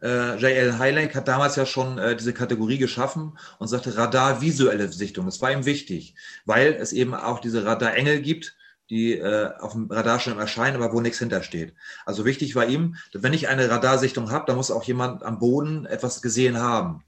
äh, 0.00 0.36
J.L. 0.36 0.78
Heineck 0.78 1.14
hat 1.14 1.28
damals 1.28 1.56
ja 1.56 1.66
schon 1.66 1.98
äh, 1.98 2.16
diese 2.16 2.32
Kategorie 2.32 2.78
geschaffen 2.78 3.36
und 3.58 3.68
sagte 3.68 3.94
Radar 3.94 4.40
visuelle 4.40 4.88
Sichtung. 4.88 5.26
Das 5.26 5.42
war 5.42 5.52
ihm 5.52 5.66
wichtig, 5.66 6.14
weil 6.46 6.72
es 6.72 6.94
eben 6.94 7.14
auch 7.14 7.40
diese 7.40 7.66
Radarengel 7.66 8.22
gibt, 8.22 8.56
die 8.90 9.18
äh, 9.18 9.50
auf 9.58 9.72
dem 9.72 9.90
Radarschirm 9.90 10.38
erscheinen, 10.38 10.80
aber 10.80 10.92
wo 10.92 11.00
nichts 11.00 11.18
hintersteht. 11.18 11.74
Also 12.04 12.24
wichtig 12.24 12.54
war 12.54 12.66
ihm, 12.66 12.96
wenn 13.12 13.32
ich 13.32 13.48
eine 13.48 13.68
Radarsichtung 13.70 14.30
habe, 14.30 14.44
dann 14.46 14.56
muss 14.56 14.70
auch 14.70 14.84
jemand 14.84 15.22
am 15.22 15.38
Boden 15.38 15.86
etwas 15.86 16.22
gesehen 16.22 16.58
haben. 16.58 17.02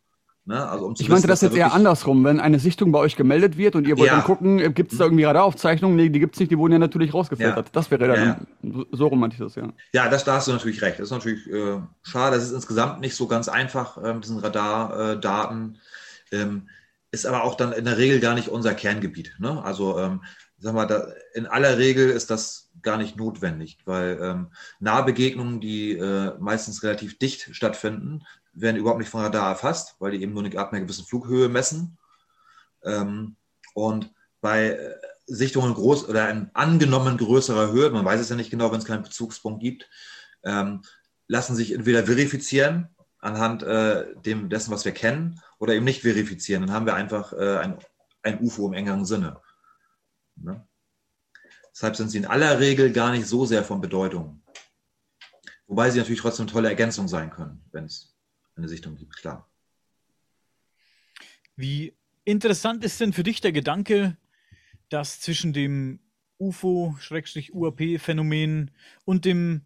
Ne? 0.48 0.66
Also, 0.66 0.86
um 0.86 0.94
ich 0.98 1.10
meinte 1.10 1.28
das 1.28 1.42
jetzt 1.42 1.54
eher 1.54 1.74
andersrum, 1.74 2.24
wenn 2.24 2.40
eine 2.40 2.58
Sichtung 2.58 2.90
bei 2.90 2.98
euch 2.98 3.16
gemeldet 3.16 3.58
wird 3.58 3.76
und 3.76 3.86
ihr 3.86 3.98
wollt 3.98 4.08
ja. 4.08 4.16
dann 4.16 4.24
gucken, 4.24 4.58
äh, 4.58 4.70
gibt 4.70 4.92
es 4.92 4.98
da 4.98 5.04
irgendwie 5.04 5.24
Radaraufzeichnungen? 5.24 5.94
Nee, 5.94 6.08
die 6.08 6.20
gibt 6.20 6.36
es 6.36 6.40
nicht, 6.40 6.50
die 6.50 6.56
wurden 6.56 6.72
ja 6.72 6.78
natürlich 6.78 7.12
rausgefiltert. 7.12 7.66
Ja. 7.66 7.72
Das 7.72 7.90
wäre 7.90 8.08
dann, 8.08 8.40
ja. 8.62 8.84
so 8.90 9.08
rum 9.08 9.20
meinte 9.20 9.34
ich 9.34 9.40
das, 9.40 9.56
ja. 9.56 9.68
Ja, 9.92 10.08
das, 10.08 10.24
da 10.24 10.36
hast 10.36 10.48
du 10.48 10.52
natürlich 10.52 10.80
recht. 10.80 10.98
Das 10.98 11.08
ist 11.08 11.12
natürlich 11.12 11.46
äh, 11.52 11.80
schade, 12.02 12.36
das 12.36 12.46
ist 12.46 12.52
insgesamt 12.52 13.00
nicht 13.00 13.14
so 13.14 13.26
ganz 13.26 13.48
einfach, 13.48 14.02
äh, 14.02 14.18
diesen 14.20 14.38
Radardaten. 14.38 15.78
Äh, 16.30 16.40
ähm, 16.40 16.68
ist 17.10 17.26
aber 17.26 17.44
auch 17.44 17.54
dann 17.54 17.72
in 17.72 17.84
der 17.84 17.98
Regel 17.98 18.20
gar 18.20 18.34
nicht 18.34 18.48
unser 18.48 18.74
Kerngebiet. 18.74 19.34
Ne? 19.38 19.62
Also 19.62 19.98
ähm, 19.98 20.22
sag 20.58 20.74
mal, 20.74 20.86
da, 20.86 21.12
in 21.34 21.46
aller 21.46 21.78
Regel 21.78 22.10
ist 22.10 22.30
das 22.30 22.70
gar 22.82 22.96
nicht 22.96 23.16
notwendig, 23.16 23.78
weil 23.84 24.18
ähm, 24.20 24.48
Nahbegegnungen, 24.80 25.60
die 25.60 25.92
äh, 25.92 26.32
meistens 26.38 26.82
relativ 26.82 27.18
dicht 27.18 27.54
stattfinden, 27.54 28.24
werden 28.52 28.76
überhaupt 28.76 29.00
nicht 29.00 29.10
von 29.10 29.22
Radar 29.22 29.48
erfasst, 29.48 29.96
weil 29.98 30.12
die 30.12 30.22
eben 30.22 30.32
nur 30.32 30.44
eine, 30.44 30.58
ab 30.58 30.72
einer 30.72 30.82
gewissen 30.82 31.04
Flughöhe 31.04 31.48
messen. 31.48 31.98
Ähm, 32.82 33.36
und 33.74 34.12
bei 34.40 34.70
äh, 34.70 34.94
Sichtungen 35.26 35.74
groß 35.74 36.08
oder 36.08 36.30
in 36.30 36.50
angenommen 36.54 37.16
größerer 37.18 37.70
Höhe, 37.72 37.90
man 37.90 38.04
weiß 38.04 38.20
es 38.20 38.28
ja 38.28 38.36
nicht 38.36 38.50
genau, 38.50 38.72
wenn 38.72 38.78
es 38.78 38.86
keinen 38.86 39.02
Bezugspunkt 39.02 39.60
gibt, 39.60 39.88
ähm, 40.44 40.82
lassen 41.26 41.54
sich 41.54 41.72
entweder 41.72 42.04
verifizieren 42.04 42.88
anhand 43.20 43.62
äh, 43.62 44.06
dem, 44.24 44.48
dessen, 44.48 44.70
was 44.70 44.84
wir 44.84 44.92
kennen, 44.92 45.40
oder 45.58 45.74
eben 45.74 45.84
nicht 45.84 46.02
verifizieren. 46.02 46.62
Dann 46.66 46.72
haben 46.72 46.86
wir 46.86 46.94
einfach 46.94 47.32
äh, 47.32 47.58
ein, 47.58 47.78
ein 48.22 48.40
UFO 48.40 48.68
im 48.68 48.74
engeren 48.74 49.04
Sinne. 49.04 49.40
Ne? 50.42 50.66
Deshalb 51.72 51.96
sind 51.96 52.10
sie 52.10 52.18
in 52.18 52.26
aller 52.26 52.60
Regel 52.60 52.92
gar 52.92 53.12
nicht 53.12 53.26
so 53.26 53.46
sehr 53.46 53.64
von 53.64 53.80
Bedeutung. 53.80 54.42
Wobei 55.66 55.90
sie 55.90 55.98
natürlich 55.98 56.20
trotzdem 56.20 56.44
eine 56.44 56.52
tolle 56.52 56.68
Ergänzung 56.68 57.08
sein 57.08 57.30
können, 57.30 57.64
wenn 57.72 57.84
es 57.84 58.14
eine 58.56 58.68
Sichtung 58.68 58.96
gibt, 58.96 59.16
klar. 59.16 59.50
Wie 61.56 61.94
interessant 62.24 62.84
ist 62.84 63.00
denn 63.00 63.12
für 63.12 63.22
dich 63.22 63.40
der 63.40 63.52
Gedanke, 63.52 64.16
dass 64.88 65.20
zwischen 65.20 65.52
dem 65.52 66.00
UFO-UAP-Phänomen 66.38 68.70
und 69.04 69.24
dem 69.24 69.62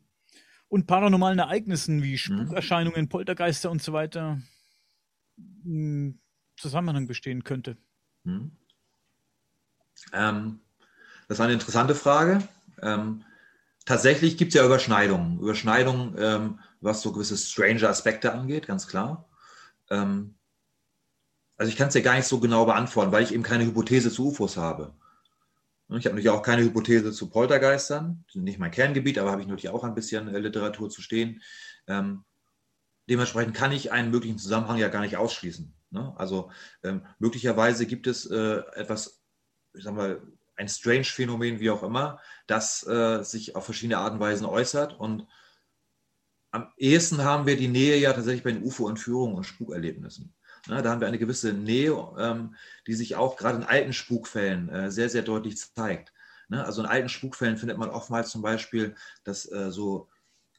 und 0.68 0.86
paranormalen 0.86 1.38
Ereignissen 1.38 2.02
wie 2.02 2.12
mhm. 2.12 2.16
Spukerscheinungen, 2.16 3.10
Poltergeister 3.10 3.70
und 3.70 3.82
so 3.82 3.92
weiter 3.92 4.40
ein 5.64 6.18
Zusammenhang 6.56 7.06
bestehen 7.06 7.44
könnte? 7.44 7.76
Mhm. 8.24 8.56
Ähm, 10.12 10.60
das 11.28 11.38
war 11.38 11.44
eine 11.44 11.54
interessante 11.54 11.94
Frage. 11.94 12.46
Ähm, 12.80 13.24
tatsächlich 13.84 14.36
gibt 14.36 14.50
es 14.50 14.54
ja 14.54 14.64
Überschneidungen. 14.66 15.38
Überschneidungen, 15.40 16.14
ähm, 16.18 16.58
was 16.80 17.02
so 17.02 17.12
gewisse 17.12 17.36
stranger 17.36 17.88
Aspekte 17.88 18.32
angeht, 18.32 18.66
ganz 18.66 18.86
klar. 18.86 19.28
Ähm, 19.90 20.34
also 21.56 21.70
ich 21.70 21.76
kann 21.76 21.88
es 21.88 21.94
ja 21.94 22.00
gar 22.00 22.16
nicht 22.16 22.26
so 22.26 22.40
genau 22.40 22.64
beantworten, 22.64 23.12
weil 23.12 23.22
ich 23.22 23.32
eben 23.32 23.42
keine 23.42 23.64
Hypothese 23.64 24.10
zu 24.10 24.28
UFOs 24.28 24.56
habe. 24.56 24.94
Ich 25.88 26.06
habe 26.06 26.14
natürlich 26.14 26.30
auch 26.30 26.42
keine 26.42 26.62
Hypothese 26.62 27.12
zu 27.12 27.28
Poltergeistern. 27.28 28.24
Ist 28.26 28.36
nicht 28.36 28.58
mein 28.58 28.70
Kerngebiet, 28.70 29.18
aber 29.18 29.30
habe 29.30 29.42
ich 29.42 29.46
natürlich 29.46 29.68
auch 29.68 29.84
ein 29.84 29.94
bisschen 29.94 30.28
äh, 30.28 30.38
Literatur 30.38 30.90
zu 30.90 31.02
stehen. 31.02 31.42
Ähm, 31.86 32.24
dementsprechend 33.08 33.54
kann 33.54 33.72
ich 33.72 33.92
einen 33.92 34.10
möglichen 34.10 34.38
Zusammenhang 34.38 34.78
ja 34.78 34.88
gar 34.88 35.02
nicht 35.02 35.16
ausschließen. 35.16 35.74
Ne? 35.90 36.14
Also 36.16 36.50
ähm, 36.82 37.04
möglicherweise 37.18 37.86
gibt 37.86 38.06
es 38.06 38.26
äh, 38.26 38.62
etwas 38.74 39.21
ich 39.74 39.84
sag 39.84 39.94
mal, 39.94 40.20
ein 40.56 40.68
strange 40.68 41.04
Phänomen, 41.04 41.60
wie 41.60 41.70
auch 41.70 41.82
immer, 41.82 42.20
das 42.46 42.86
äh, 42.86 43.22
sich 43.22 43.56
auf 43.56 43.64
verschiedene 43.64 43.98
Arten 43.98 44.16
und 44.16 44.20
Weisen 44.20 44.46
äußert. 44.46 44.98
Und 44.98 45.26
am 46.50 46.72
ehesten 46.76 47.24
haben 47.24 47.46
wir 47.46 47.56
die 47.56 47.68
Nähe 47.68 47.96
ja 47.96 48.12
tatsächlich 48.12 48.44
bei 48.44 48.52
den 48.52 48.62
UFO-Entführungen 48.62 49.34
und 49.34 49.44
Spukerlebnissen. 49.44 50.34
Ne, 50.68 50.80
da 50.80 50.90
haben 50.90 51.00
wir 51.00 51.08
eine 51.08 51.18
gewisse 51.18 51.52
Nähe, 51.52 51.92
ähm, 52.18 52.54
die 52.86 52.94
sich 52.94 53.16
auch 53.16 53.36
gerade 53.36 53.58
in 53.58 53.64
alten 53.64 53.92
Spukfällen 53.92 54.68
äh, 54.68 54.90
sehr, 54.90 55.08
sehr 55.08 55.22
deutlich 55.22 55.58
zeigt. 55.58 56.12
Ne, 56.48 56.64
also 56.64 56.82
in 56.82 56.88
alten 56.88 57.08
Spukfällen 57.08 57.56
findet 57.56 57.78
man 57.78 57.90
oftmals 57.90 58.30
zum 58.30 58.42
Beispiel, 58.42 58.94
dass 59.24 59.50
äh, 59.50 59.72
so 59.72 60.08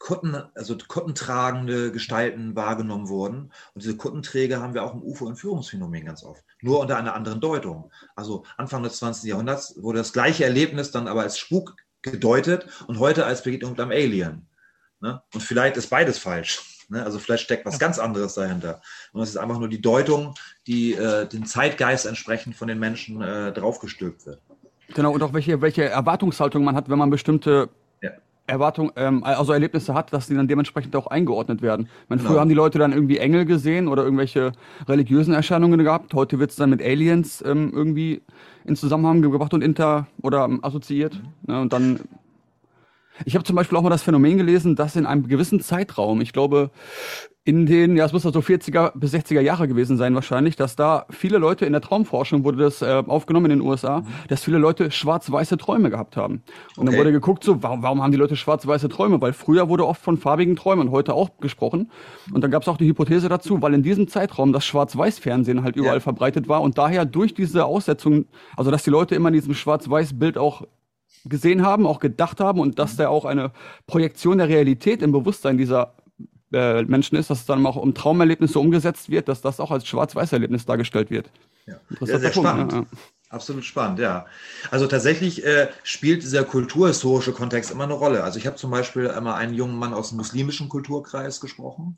Kutten, 0.03 0.35
also 0.53 0.77
kuttentragende 0.89 1.89
Gestalten 1.93 2.57
wahrgenommen 2.57 3.07
wurden. 3.07 3.53
Und 3.73 3.83
diese 3.83 3.95
Kuttenträger 3.95 4.61
haben 4.61 4.73
wir 4.73 4.83
auch 4.83 4.93
im 4.93 5.01
UFO-Entführungsphänomen 5.01 6.03
ganz 6.03 6.25
oft. 6.25 6.43
Nur 6.61 6.81
unter 6.81 6.97
einer 6.97 7.15
anderen 7.15 7.39
Deutung. 7.39 7.89
Also 8.13 8.43
Anfang 8.57 8.83
des 8.83 8.97
20. 8.97 9.29
Jahrhunderts 9.29 9.81
wurde 9.81 9.99
das 9.99 10.11
gleiche 10.11 10.43
Erlebnis 10.43 10.91
dann 10.91 11.07
aber 11.07 11.21
als 11.21 11.37
Spuk 11.37 11.77
gedeutet 12.01 12.67
und 12.87 12.99
heute 12.99 13.25
als 13.25 13.43
Begegnung 13.43 13.71
mit 13.71 13.79
einem 13.79 13.91
Alien. 13.91 14.49
Ne? 14.99 15.21
Und 15.33 15.39
vielleicht 15.39 15.77
ist 15.77 15.89
beides 15.89 16.17
falsch. 16.17 16.83
Ne? 16.89 17.01
Also 17.01 17.17
vielleicht 17.17 17.45
steckt 17.45 17.65
was 17.65 17.79
ganz 17.79 17.97
anderes 17.97 18.33
dahinter. 18.33 18.81
Und 19.13 19.21
das 19.21 19.29
ist 19.29 19.37
einfach 19.37 19.57
nur 19.57 19.69
die 19.69 19.81
Deutung, 19.81 20.35
die 20.67 20.95
äh, 20.95 21.29
dem 21.29 21.45
Zeitgeist 21.45 22.05
entsprechend 22.05 22.57
von 22.57 22.67
den 22.67 22.77
Menschen 22.77 23.21
äh, 23.21 23.53
draufgestülpt 23.53 24.25
wird. 24.25 24.41
Genau, 24.95 25.13
und 25.13 25.23
auch 25.23 25.31
welche, 25.31 25.61
welche 25.61 25.85
Erwartungshaltung 25.85 26.65
man 26.65 26.75
hat, 26.75 26.89
wenn 26.89 26.99
man 26.99 27.09
bestimmte 27.09 27.69
Erwartung, 28.45 28.91
ähm, 28.97 29.23
also 29.23 29.53
Erlebnisse 29.53 29.93
hat, 29.93 30.11
dass 30.11 30.27
die 30.27 30.35
dann 30.35 30.47
dementsprechend 30.47 30.95
auch 30.95 31.07
eingeordnet 31.07 31.61
werden. 31.61 31.87
meine, 32.09 32.19
genau. 32.19 32.31
Früher 32.31 32.41
haben 32.41 32.49
die 32.49 32.55
Leute 32.55 32.77
dann 32.77 32.91
irgendwie 32.91 33.17
Engel 33.17 33.45
gesehen 33.45 33.87
oder 33.87 34.03
irgendwelche 34.03 34.51
religiösen 34.87 35.33
Erscheinungen 35.33 35.81
gehabt. 35.81 36.13
Heute 36.13 36.39
wird 36.39 36.49
es 36.49 36.57
dann 36.57 36.69
mit 36.69 36.81
Aliens 36.81 37.43
ähm, 37.45 37.71
irgendwie 37.73 38.21
in 38.65 38.75
Zusammenhang 38.75 39.21
gebracht 39.21 39.53
und 39.53 39.61
inter 39.61 40.07
oder 40.21 40.45
ähm, 40.45 40.59
assoziiert. 40.63 41.21
Ne, 41.47 41.61
und 41.61 41.71
dann. 41.71 42.01
Ich 43.25 43.35
habe 43.35 43.45
zum 43.45 43.55
Beispiel 43.55 43.77
auch 43.77 43.83
mal 43.83 43.91
das 43.91 44.01
Phänomen 44.01 44.37
gelesen, 44.37 44.75
dass 44.75 44.95
in 44.95 45.05
einem 45.05 45.27
gewissen 45.27 45.59
Zeitraum, 45.59 46.19
ich 46.19 46.33
glaube 46.33 46.71
in 47.45 47.65
den, 47.65 47.97
ja, 47.97 48.05
es 48.05 48.13
muss 48.13 48.25
also 48.25 48.39
40er 48.39 48.93
bis 48.95 49.13
60er 49.13 49.41
Jahre 49.41 49.67
gewesen 49.67 49.97
sein 49.97 50.15
wahrscheinlich, 50.15 50.55
dass 50.55 50.77
da 50.77 51.05
viele 51.09 51.39
Leute 51.39 51.65
in 51.65 51.73
der 51.73 51.81
Traumforschung 51.81 52.45
wurde 52.45 52.57
das 52.57 52.81
äh, 52.81 53.03
aufgenommen 53.05 53.51
in 53.51 53.59
den 53.59 53.67
USA, 53.67 53.99
mhm. 53.99 54.05
dass 54.29 54.43
viele 54.45 54.59
Leute 54.59 54.91
schwarz-weiße 54.91 55.57
Träume 55.57 55.89
gehabt 55.89 56.15
haben. 56.15 56.43
Und 56.77 56.83
okay. 56.83 56.85
dann 56.85 56.97
wurde 56.97 57.11
geguckt, 57.11 57.43
so, 57.43 57.61
warum, 57.61 57.83
warum 57.83 58.01
haben 58.01 58.11
die 58.11 58.17
Leute 58.17 58.37
schwarz-weiße 58.37 58.87
Träume? 58.87 59.19
Weil 59.21 59.33
früher 59.33 59.67
wurde 59.67 59.85
oft 59.85 60.01
von 60.01 60.17
farbigen 60.17 60.55
Träumen, 60.55 60.89
heute 60.91 61.13
auch 61.13 61.37
gesprochen. 61.41 61.91
Und 62.31 62.41
dann 62.41 62.51
gab 62.51 62.61
es 62.61 62.69
auch 62.69 62.77
die 62.77 62.87
Hypothese 62.87 63.27
dazu, 63.27 63.61
weil 63.61 63.73
in 63.73 63.83
diesem 63.83 64.07
Zeitraum 64.07 64.53
das 64.53 64.65
Schwarz-Weiß-Fernsehen 64.65 65.63
halt 65.63 65.75
überall 65.75 65.97
ja. 65.97 66.01
verbreitet 66.01 66.47
war 66.47 66.61
und 66.61 66.77
daher 66.77 67.03
durch 67.03 67.33
diese 67.33 67.65
Aussetzung, 67.65 68.25
also 68.55 68.71
dass 68.71 68.83
die 68.83 68.89
Leute 68.89 69.15
immer 69.15 69.27
in 69.27 69.33
diesem 69.33 69.53
Schwarz-Weiß-Bild 69.53 70.37
auch 70.37 70.63
gesehen 71.25 71.65
haben, 71.65 71.85
auch 71.85 71.99
gedacht 71.99 72.39
haben 72.39 72.61
und 72.61 72.79
dass 72.79 72.93
mhm. 72.93 72.97
da 72.97 73.09
auch 73.09 73.25
eine 73.25 73.51
Projektion 73.85 74.37
der 74.37 74.47
Realität 74.47 75.01
im 75.01 75.11
Bewusstsein 75.11 75.57
dieser 75.57 75.95
äh, 76.53 76.83
Menschen 76.83 77.17
ist, 77.17 77.29
dass 77.29 77.41
es 77.41 77.45
dann 77.45 77.65
auch 77.65 77.75
um 77.75 77.93
Traumerlebnisse 77.93 78.59
umgesetzt 78.59 79.09
wird, 79.09 79.27
dass 79.27 79.41
das 79.41 79.59
auch 79.59 79.71
als 79.71 79.85
Schwarz-Weiß-Erlebnis 79.87 80.65
dargestellt 80.65 81.09
wird. 81.09 81.29
Ja, 81.65 81.75
sehr, 82.01 82.19
sehr 82.19 82.33
spannend. 82.33 82.73
Ja. 82.73 82.85
Absolut 83.29 83.65
spannend, 83.65 83.97
ja. 83.97 84.27
Also 84.69 84.85
tatsächlich 84.85 85.43
äh, 85.43 85.69
spielt 85.81 86.21
dieser 86.21 86.43
kulturhistorische 86.43 87.31
Kontext 87.31 87.71
immer 87.71 87.85
eine 87.85 87.93
Rolle. 87.93 88.23
Also 88.23 88.37
ich 88.37 88.45
habe 88.45 88.57
zum 88.57 88.69
Beispiel 88.69 89.09
einmal 89.09 89.35
einen 89.35 89.55
jungen 89.55 89.75
Mann 89.75 89.93
aus 89.93 90.09
dem 90.09 90.17
muslimischen 90.17 90.69
Kulturkreis 90.69 91.41
gesprochen 91.41 91.97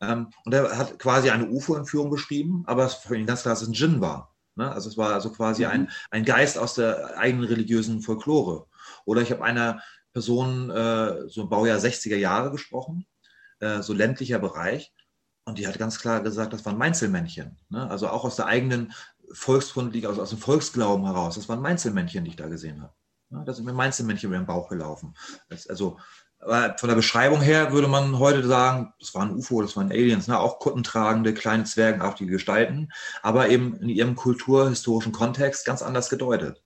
ähm, 0.00 0.28
und 0.44 0.52
der 0.52 0.78
hat 0.78 1.00
quasi 1.00 1.30
eine 1.30 1.48
UFO-Entführung 1.48 2.08
beschrieben, 2.08 2.62
aber 2.66 2.84
es 2.84 2.94
für 2.94 3.16
ihn 3.16 3.26
ganz 3.26 3.42
klar, 3.42 3.54
dass 3.54 3.62
es 3.62 3.68
ein 3.68 3.72
Djinn 3.72 4.00
war. 4.00 4.36
Ne? 4.54 4.70
Also 4.70 4.88
es 4.88 4.96
war 4.96 5.12
also 5.12 5.30
quasi 5.30 5.64
mhm. 5.64 5.70
ein, 5.70 5.90
ein 6.12 6.24
Geist 6.24 6.56
aus 6.56 6.74
der 6.74 7.18
eigenen 7.18 7.46
religiösen 7.46 8.00
Folklore. 8.00 8.66
Oder 9.04 9.22
ich 9.22 9.32
habe 9.32 9.42
einer 9.42 9.82
Person, 10.12 10.70
äh, 10.70 11.28
so 11.28 11.48
Baujahr 11.48 11.78
60er 11.78 12.16
Jahre 12.16 12.52
gesprochen, 12.52 13.06
äh, 13.60 13.82
so 13.82 13.92
ländlicher 13.92 14.38
Bereich. 14.38 14.92
Und 15.44 15.58
die 15.58 15.68
hat 15.68 15.78
ganz 15.78 16.00
klar 16.00 16.22
gesagt, 16.22 16.52
das 16.52 16.64
waren 16.64 16.78
Meinzelmännchen. 16.78 17.58
Ne? 17.68 17.88
Also 17.88 18.08
auch 18.08 18.24
aus 18.24 18.36
der 18.36 18.46
eigenen 18.46 18.92
Volksgrundliga, 19.32 20.08
also 20.08 20.22
aus 20.22 20.30
dem 20.30 20.38
Volksglauben 20.38 21.06
heraus. 21.06 21.36
Das 21.36 21.48
waren 21.48 21.60
Meinzelmännchen, 21.60 22.24
die 22.24 22.30
ich 22.30 22.36
da 22.36 22.48
gesehen 22.48 22.82
habe. 22.82 22.92
Ja, 23.30 23.44
da 23.44 23.52
sind 23.52 23.64
mir 23.64 23.72
Meinzelmännchen 23.72 24.28
über 24.28 24.38
den 24.38 24.46
Bauch 24.46 24.68
gelaufen. 24.68 25.14
Das, 25.48 25.68
also 25.68 25.98
von 26.38 26.88
der 26.88 26.94
Beschreibung 26.94 27.40
her 27.40 27.72
würde 27.72 27.88
man 27.88 28.18
heute 28.18 28.46
sagen, 28.46 28.92
das 29.00 29.14
waren 29.14 29.34
UFO, 29.34 29.62
das 29.62 29.76
waren 29.76 29.90
Aliens, 29.90 30.28
ne? 30.28 30.38
auch 30.38 30.58
kuttentragende, 30.58 31.34
kleine 31.34 31.64
zwergenartige 31.64 32.30
Gestalten, 32.30 32.90
aber 33.22 33.48
eben 33.48 33.76
in 33.80 33.88
ihrem 33.88 34.14
kulturhistorischen 34.14 35.12
Kontext 35.12 35.64
ganz 35.64 35.82
anders 35.82 36.10
gedeutet. 36.10 36.62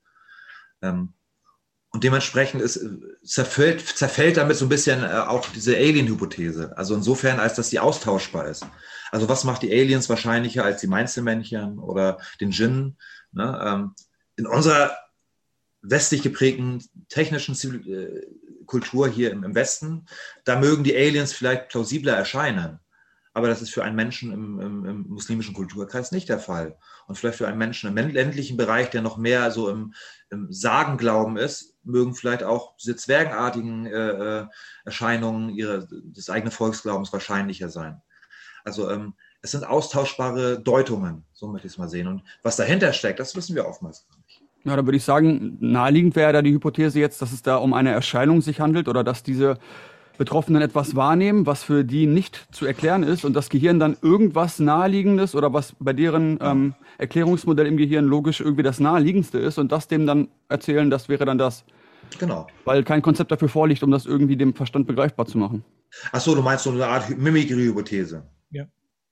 Ähm, 0.82 1.14
und 1.92 2.04
dementsprechend 2.04 2.62
ist, 2.62 2.86
zerfällt, 3.24 3.80
zerfällt 3.80 4.36
damit 4.36 4.56
so 4.56 4.64
ein 4.64 4.68
bisschen 4.68 5.02
äh, 5.02 5.08
auch 5.08 5.46
diese 5.48 5.76
Alien-Hypothese. 5.76 6.76
Also 6.76 6.94
insofern, 6.94 7.40
als 7.40 7.54
dass 7.54 7.70
sie 7.70 7.80
austauschbar 7.80 8.46
ist. 8.46 8.64
Also 9.10 9.28
was 9.28 9.44
macht 9.44 9.62
die 9.62 9.72
Aliens 9.72 10.08
wahrscheinlicher 10.08 10.64
als 10.64 10.80
die 10.80 10.86
Mainzelmännchen 10.86 11.78
oder 11.78 12.18
den 12.40 12.50
Djinn? 12.50 12.96
Ne? 13.32 13.60
Ähm, 13.64 13.94
in 14.36 14.46
unserer 14.46 14.96
westlich 15.82 16.22
geprägten 16.22 16.84
technischen 17.08 17.54
äh, 17.88 18.26
Kultur 18.66 19.08
hier 19.08 19.32
im, 19.32 19.54
Westen, 19.54 20.06
da 20.44 20.58
mögen 20.58 20.84
die 20.84 20.94
Aliens 20.94 21.32
vielleicht 21.32 21.70
plausibler 21.70 22.14
erscheinen. 22.14 22.78
Aber 23.32 23.48
das 23.48 23.62
ist 23.62 23.70
für 23.70 23.84
einen 23.84 23.94
Menschen 23.94 24.32
im, 24.32 24.60
im, 24.60 24.84
im, 24.84 25.06
muslimischen 25.08 25.54
Kulturkreis 25.54 26.10
nicht 26.10 26.28
der 26.28 26.40
Fall. 26.40 26.76
Und 27.06 27.16
vielleicht 27.16 27.38
für 27.38 27.46
einen 27.46 27.58
Menschen 27.58 27.96
im 27.96 28.10
ländlichen 28.10 28.56
Bereich, 28.56 28.90
der 28.90 29.02
noch 29.02 29.18
mehr 29.18 29.50
so 29.52 29.68
im, 29.68 29.94
im 30.30 30.50
Sagenglauben 30.50 31.36
ist, 31.36 31.76
mögen 31.84 32.14
vielleicht 32.14 32.42
auch 32.42 32.76
diese 32.76 32.96
zwergenartigen 32.96 33.86
äh, 33.86 34.40
äh, 34.40 34.46
Erscheinungen 34.84 35.50
ihre, 35.50 35.86
des 35.88 36.28
eigenen 36.28 36.50
Volksglaubens 36.50 37.12
wahrscheinlicher 37.12 37.68
sein. 37.68 38.02
Also 38.64 38.90
ähm, 38.90 39.14
es 39.42 39.52
sind 39.52 39.64
austauschbare 39.64 40.60
Deutungen, 40.60 41.24
so 41.32 41.48
möchte 41.48 41.66
ich 41.66 41.74
es 41.74 41.78
mal 41.78 41.88
sehen. 41.88 42.08
Und 42.08 42.22
was 42.42 42.56
dahinter 42.56 42.92
steckt, 42.92 43.20
das 43.20 43.36
wissen 43.36 43.54
wir 43.54 43.66
oftmals 43.66 44.06
gar 44.08 44.18
nicht. 44.18 44.42
Ja, 44.64 44.76
da 44.76 44.84
würde 44.84 44.98
ich 44.98 45.04
sagen, 45.04 45.56
naheliegend 45.60 46.16
wäre 46.16 46.34
da 46.34 46.42
die 46.42 46.52
Hypothese 46.52 47.00
jetzt, 47.00 47.22
dass 47.22 47.32
es 47.32 47.40
da 47.40 47.56
um 47.56 47.72
eine 47.72 47.92
Erscheinung 47.92 48.42
sich 48.42 48.60
handelt 48.60 48.88
oder 48.88 49.02
dass 49.02 49.22
diese 49.22 49.58
Betroffenen 50.20 50.60
etwas 50.60 50.96
wahrnehmen, 50.96 51.46
was 51.46 51.62
für 51.62 51.82
die 51.82 52.04
nicht 52.04 52.46
zu 52.52 52.66
erklären 52.66 53.04
ist 53.04 53.24
und 53.24 53.32
das 53.32 53.48
Gehirn 53.48 53.80
dann 53.80 53.96
irgendwas 54.02 54.58
Naheliegendes 54.58 55.34
oder 55.34 55.54
was 55.54 55.74
bei 55.80 55.94
deren 55.94 56.38
ähm, 56.42 56.74
Erklärungsmodell 56.98 57.66
im 57.66 57.78
Gehirn 57.78 58.04
logisch 58.04 58.42
irgendwie 58.42 58.62
das 58.62 58.80
Naheliegendste 58.80 59.38
ist 59.38 59.56
und 59.56 59.72
das 59.72 59.88
dem 59.88 60.06
dann 60.06 60.28
erzählen, 60.50 60.90
das 60.90 61.08
wäre 61.08 61.24
dann 61.24 61.38
das. 61.38 61.64
Genau. 62.18 62.46
Weil 62.66 62.84
kein 62.84 63.00
Konzept 63.00 63.32
dafür 63.32 63.48
vorliegt, 63.48 63.82
um 63.82 63.90
das 63.90 64.04
irgendwie 64.04 64.36
dem 64.36 64.52
Verstand 64.52 64.86
begreifbar 64.86 65.24
zu 65.24 65.38
machen. 65.38 65.64
Ach 66.12 66.20
so, 66.20 66.34
du 66.34 66.42
meinst 66.42 66.64
so 66.64 66.70
eine 66.70 66.86
Art 66.86 67.08
Mimikry-Hypothese. 67.08 68.22
Ja. 68.50 68.66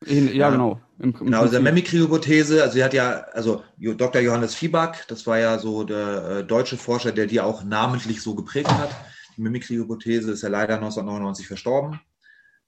In, 0.05 0.27
ja, 0.29 0.35
ja, 0.35 0.51
genau. 0.51 0.79
Im, 0.99 1.15
im 1.21 1.25
genau, 1.25 1.45
diese 1.45 1.61
Mimikry-Hypothese, 1.61 2.63
also 2.63 2.75
sie 2.75 2.85
hat 2.85 2.93
ja, 2.93 3.25
also 3.33 3.63
Dr. 3.79 4.21
Johannes 4.21 4.55
Fieback, 4.55 5.07
das 5.09 5.27
war 5.27 5.39
ja 5.39 5.59
so 5.59 5.85
der 5.85 6.29
äh, 6.29 6.45
deutsche 6.45 6.77
Forscher, 6.77 7.13
der 7.13 7.25
die 7.25 7.41
auch 7.41 7.65
namentlich 7.65 8.21
so 8.21 8.35
geprägt 8.35 8.71
hat. 8.71 8.91
Mimikry-Hypothese 9.39 10.33
ist 10.33 10.43
ja 10.43 10.49
leider 10.49 10.75
1999 10.75 11.47
verstorben. 11.47 12.01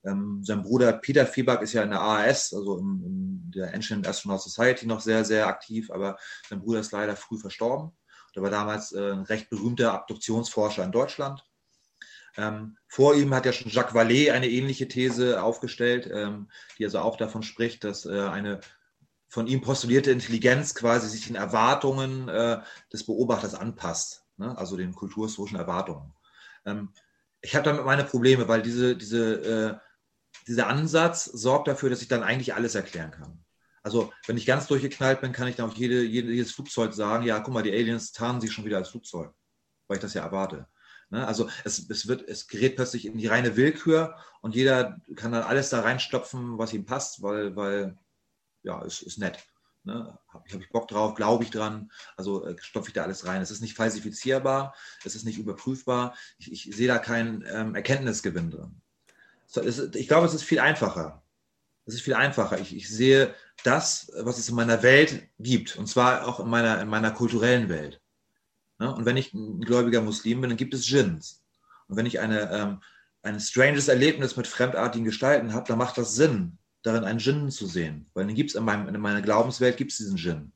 Ähm, 0.05 0.43
sein 0.43 0.62
Bruder 0.62 0.93
Peter 0.95 1.27
Fieback 1.27 1.62
ist 1.62 1.75
ja 1.75 1.83
in 1.83 1.91
der 1.91 2.01
AAS, 2.01 2.55
also 2.55 2.79
in, 2.79 3.03
in, 3.05 3.51
der 3.51 3.75
Ancient 3.75 4.07
Astronaut 4.07 4.41
Society, 4.41 4.87
noch 4.87 5.01
sehr, 5.01 5.25
sehr 5.25 5.47
aktiv, 5.47 5.91
aber 5.91 6.16
sein 6.49 6.61
Bruder 6.61 6.81
ist 6.81 6.93
leider 6.93 7.16
früh 7.16 7.39
verstorben. 7.39 7.93
Der 8.35 8.43
war 8.43 8.51
damals 8.51 8.93
äh, 8.93 9.12
ein 9.12 9.23
recht 9.23 9.51
berühmter 9.51 9.93
Abduktionsforscher 9.93 10.85
in 10.85 10.93
Deutschland. 10.93 11.45
Ähm, 12.37 12.77
vor 12.87 13.14
ihm 13.14 13.35
hat 13.35 13.45
ja 13.45 13.53
schon 13.53 13.71
Jacques 13.71 13.95
Vallée 13.95 14.31
eine 14.31 14.49
ähnliche 14.49 14.89
These 14.89 15.43
aufgestellt, 15.43 16.09
ähm, 16.12 16.49
die 16.79 16.85
also 16.85 17.01
auch 17.01 17.16
davon 17.16 17.43
spricht, 17.43 17.83
dass 17.85 18.07
äh, 18.07 18.21
eine 18.21 18.61
von 19.29 19.47
ihm 19.47 19.61
postulierte 19.61 20.11
Intelligenz 20.11 20.75
quasi 20.75 21.09
sich 21.09 21.27
den 21.27 21.37
Erwartungen 21.37 22.29
äh, 22.29 22.61
des 22.93 23.05
Beobachters 23.05 23.55
anpasst, 23.55 24.25
ne? 24.37 24.57
also 24.59 24.77
den 24.77 24.95
kulturhistorischen 24.95 25.59
Erwartungen. 25.59 26.12
Ähm, 26.67 26.93
ich 27.41 27.55
habe 27.55 27.65
damit 27.65 27.85
meine 27.85 28.05
Probleme, 28.05 28.49
weil 28.49 28.63
diese, 28.63 28.97
diese, 28.97 29.35
äh, 29.43 29.79
dieser 30.47 30.67
Ansatz 30.67 31.25
sorgt 31.25 31.69
dafür, 31.69 31.91
dass 31.91 32.03
ich 32.03 32.09
dann 32.09 32.23
eigentlich 32.23 32.55
alles 32.55 32.75
erklären 32.75 33.11
kann. 33.11 33.45
Also, 33.83 34.13
wenn 34.27 34.37
ich 34.37 34.47
ganz 34.47 34.67
durchgeknallt 34.67 35.21
bin, 35.23 35.33
kann 35.33 35.49
ich 35.49 35.57
dann 35.57 35.71
auf 35.71 35.77
jede, 35.77 36.03
jedes 36.03 36.53
Flugzeug 36.53 36.93
sagen, 36.93 37.25
ja, 37.25 37.41
guck 37.41 37.55
mal, 37.55 37.63
die 37.63 37.73
Aliens 37.73 38.13
tarnen 38.13 38.41
sich 38.41 38.53
schon 38.53 38.67
wieder 38.67 38.77
als 38.77 38.91
Flugzeug, 38.91 39.33
weil 39.89 39.97
ich 39.97 40.03
das 40.03 40.15
ja 40.15 40.23
erwarte. 40.23 40.67
Ne? 41.11 41.27
Also 41.27 41.49
es, 41.65 41.89
es, 41.91 42.07
wird, 42.07 42.29
es 42.29 42.47
gerät 42.47 42.77
plötzlich 42.77 43.07
in 43.07 43.19
die 43.19 43.27
reine 43.27 43.57
Willkür 43.57 44.17
und 44.43 44.55
jeder 44.55 45.01
kann 45.17 45.33
dann 45.33 45.43
alles 45.43 45.71
da 45.71 45.81
reinstopfen, 45.81 46.59
was 46.59 46.73
ihm 46.73 46.85
passt, 46.85 47.23
weil, 47.23 47.57
weil 47.57 47.99
ja, 48.63 48.83
es 48.85 49.03
ist 49.03 49.19
nett. 49.19 49.39
Ne? 49.85 50.18
Habe 50.28 50.45
hab 50.53 50.61
ich 50.61 50.68
Bock 50.70 50.89
drauf, 50.89 51.14
glaube 51.14 51.45
ich 51.45 51.51
dran, 51.51 51.91
also 52.16 52.45
äh, 52.45 52.57
stopfe 52.61 52.89
ich 52.89 52.95
da 52.95 53.03
alles 53.03 53.26
rein. 53.26 53.41
Es 53.41 53.51
ist 53.51 53.62
nicht 53.62 53.74
falsifizierbar, 53.74 54.74
es 55.05 55.14
ist 55.14 55.24
nicht 55.24 55.39
überprüfbar, 55.39 56.14
ich, 56.39 56.53
ich 56.53 56.76
sehe 56.76 56.89
da 56.89 56.99
keinen 56.99 57.45
ähm, 57.51 57.74
Erkenntnisgewinn 57.74 58.51
drin. 58.51 58.81
So, 59.47 59.61
ist, 59.61 59.97
ich 59.97 60.07
glaube, 60.07 60.26
es 60.26 60.35
ist 60.35 60.45
viel 60.45 60.61
einfacher. 60.61 61.22
Es 61.87 61.95
ist 61.95 62.03
viel 62.03 62.14
einfacher. 62.14 62.61
Ich, 62.61 62.76
ich 62.76 62.89
sehe 62.89 63.35
das, 63.64 64.12
was 64.16 64.39
es 64.39 64.49
in 64.49 64.55
meiner 64.55 64.83
Welt 64.83 65.28
gibt, 65.39 65.76
und 65.76 65.87
zwar 65.89 66.26
auch 66.28 66.41
in 66.41 66.49
meiner, 66.49 66.81
in 66.81 66.89
meiner 66.89 67.11
kulturellen 67.11 67.68
Welt. 67.68 68.01
Ne? 68.78 68.95
Und 68.95 69.07
wenn 69.07 69.16
ich 69.16 69.33
ein 69.35 69.61
gläubiger 69.61 70.03
Muslim 70.03 70.41
bin, 70.41 70.51
dann 70.51 70.57
gibt 70.57 70.74
es 70.74 70.87
Djinns. 70.87 71.43
Und 71.89 71.97
wenn 71.97 72.07
ich 72.07 72.20
eine, 72.20 72.51
ähm, 72.53 72.83
ein 73.22 73.41
stranges 73.41 73.89
Erlebnis 73.89 74.37
mit 74.37 74.47
fremdartigen 74.47 75.05
Gestalten 75.05 75.53
habe, 75.53 75.66
dann 75.66 75.78
macht 75.78 75.99
das 75.99 76.14
Sinn, 76.14 76.59
darin 76.83 77.05
einen 77.05 77.18
Djinn 77.18 77.51
zu 77.51 77.66
sehen. 77.66 78.11
Weil 78.14 78.26
den 78.26 78.37
gibt 78.37 78.51
es 78.51 78.57
in, 78.57 78.66
in 78.66 79.01
meiner 79.01 79.22
Glaubenswelt, 79.22 79.76
gibt 79.76 79.93
es 79.93 79.99
diesen 79.99 80.16
Djinn. 80.16 80.53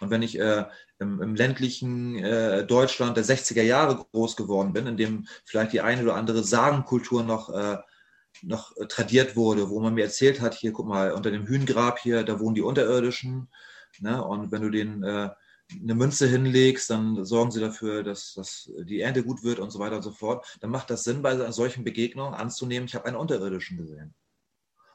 Und 0.00 0.10
wenn 0.10 0.22
ich 0.22 0.38
äh, 0.38 0.64
im, 0.98 1.20
im, 1.22 1.34
ländlichen 1.34 2.16
äh, 2.16 2.66
Deutschland 2.66 3.16
der 3.16 3.24
60er 3.24 3.62
Jahre 3.62 4.04
groß 4.12 4.36
geworden 4.36 4.72
bin, 4.72 4.86
in 4.86 4.96
dem 4.96 5.26
vielleicht 5.44 5.72
die 5.72 5.80
eine 5.80 6.02
oder 6.02 6.16
andere 6.16 6.42
Sagenkultur 6.42 7.22
noch, 7.22 7.50
äh, 7.50 7.78
noch 8.42 8.76
äh, 8.76 8.86
tradiert 8.86 9.36
wurde, 9.36 9.70
wo 9.70 9.80
man 9.80 9.94
mir 9.94 10.04
erzählt 10.04 10.40
hat, 10.40 10.54
hier, 10.54 10.72
guck 10.72 10.86
mal, 10.86 11.12
unter 11.12 11.30
dem 11.30 11.46
Hühngrab 11.46 11.98
hier, 11.98 12.24
da 12.24 12.40
wohnen 12.40 12.54
die 12.54 12.62
Unterirdischen. 12.62 13.48
Ne? 14.00 14.22
Und 14.22 14.50
wenn 14.52 14.62
du 14.62 14.70
den 14.70 15.02
äh, 15.02 15.30
eine 15.72 15.94
Münze 15.94 16.28
hinlegst, 16.28 16.90
dann 16.90 17.24
sorgen 17.24 17.50
sie 17.50 17.60
dafür, 17.60 18.02
dass, 18.02 18.34
dass 18.34 18.70
die 18.80 19.00
Ernte 19.00 19.24
gut 19.24 19.42
wird 19.42 19.58
und 19.58 19.70
so 19.70 19.78
weiter 19.78 19.96
und 19.96 20.02
so 20.02 20.12
fort. 20.12 20.46
Dann 20.60 20.70
macht 20.70 20.90
das 20.90 21.04
Sinn, 21.04 21.22
bei 21.22 21.50
solchen 21.50 21.84
Begegnungen 21.84 22.34
anzunehmen, 22.34 22.86
ich 22.86 22.94
habe 22.94 23.06
einen 23.06 23.16
Unterirdischen 23.16 23.78
gesehen. 23.78 24.14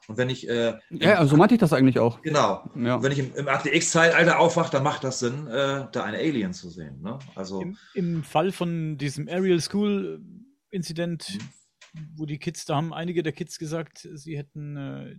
Und 0.08 0.16
wenn 0.16 0.28
ich. 0.28 0.48
Äh, 0.48 0.78
ja, 0.90 1.14
also 1.14 1.32
so 1.32 1.36
meinte 1.36 1.54
ich 1.54 1.60
das 1.60 1.72
eigentlich 1.72 1.98
auch. 1.98 2.20
Genau. 2.22 2.68
Ja. 2.74 3.02
Wenn 3.02 3.12
ich 3.12 3.18
im, 3.18 3.34
im 3.34 3.48
Akte 3.48 3.74
X-Zeitalter 3.74 4.38
aufwache, 4.38 4.72
dann 4.72 4.82
macht 4.82 5.04
das 5.04 5.20
Sinn, 5.20 5.46
äh, 5.46 5.86
da 5.92 6.04
eine 6.04 6.18
Alien 6.18 6.52
zu 6.52 6.68
sehen. 6.70 7.00
Ne? 7.00 7.18
Also, 7.34 7.60
Im, 7.60 7.78
Im, 7.94 8.24
Fall 8.24 8.52
von 8.52 8.98
diesem 8.98 9.28
Aerial 9.28 9.60
School 9.60 10.20
Incident, 10.70 11.38
mhm. 11.92 12.08
wo 12.16 12.26
die 12.26 12.38
Kids, 12.38 12.64
da 12.64 12.76
haben 12.76 12.92
einige 12.92 13.22
der 13.22 13.32
Kids 13.32 13.58
gesagt, 13.58 14.08
sie 14.14 14.36
hätten 14.36 14.76
äh, 14.76 15.16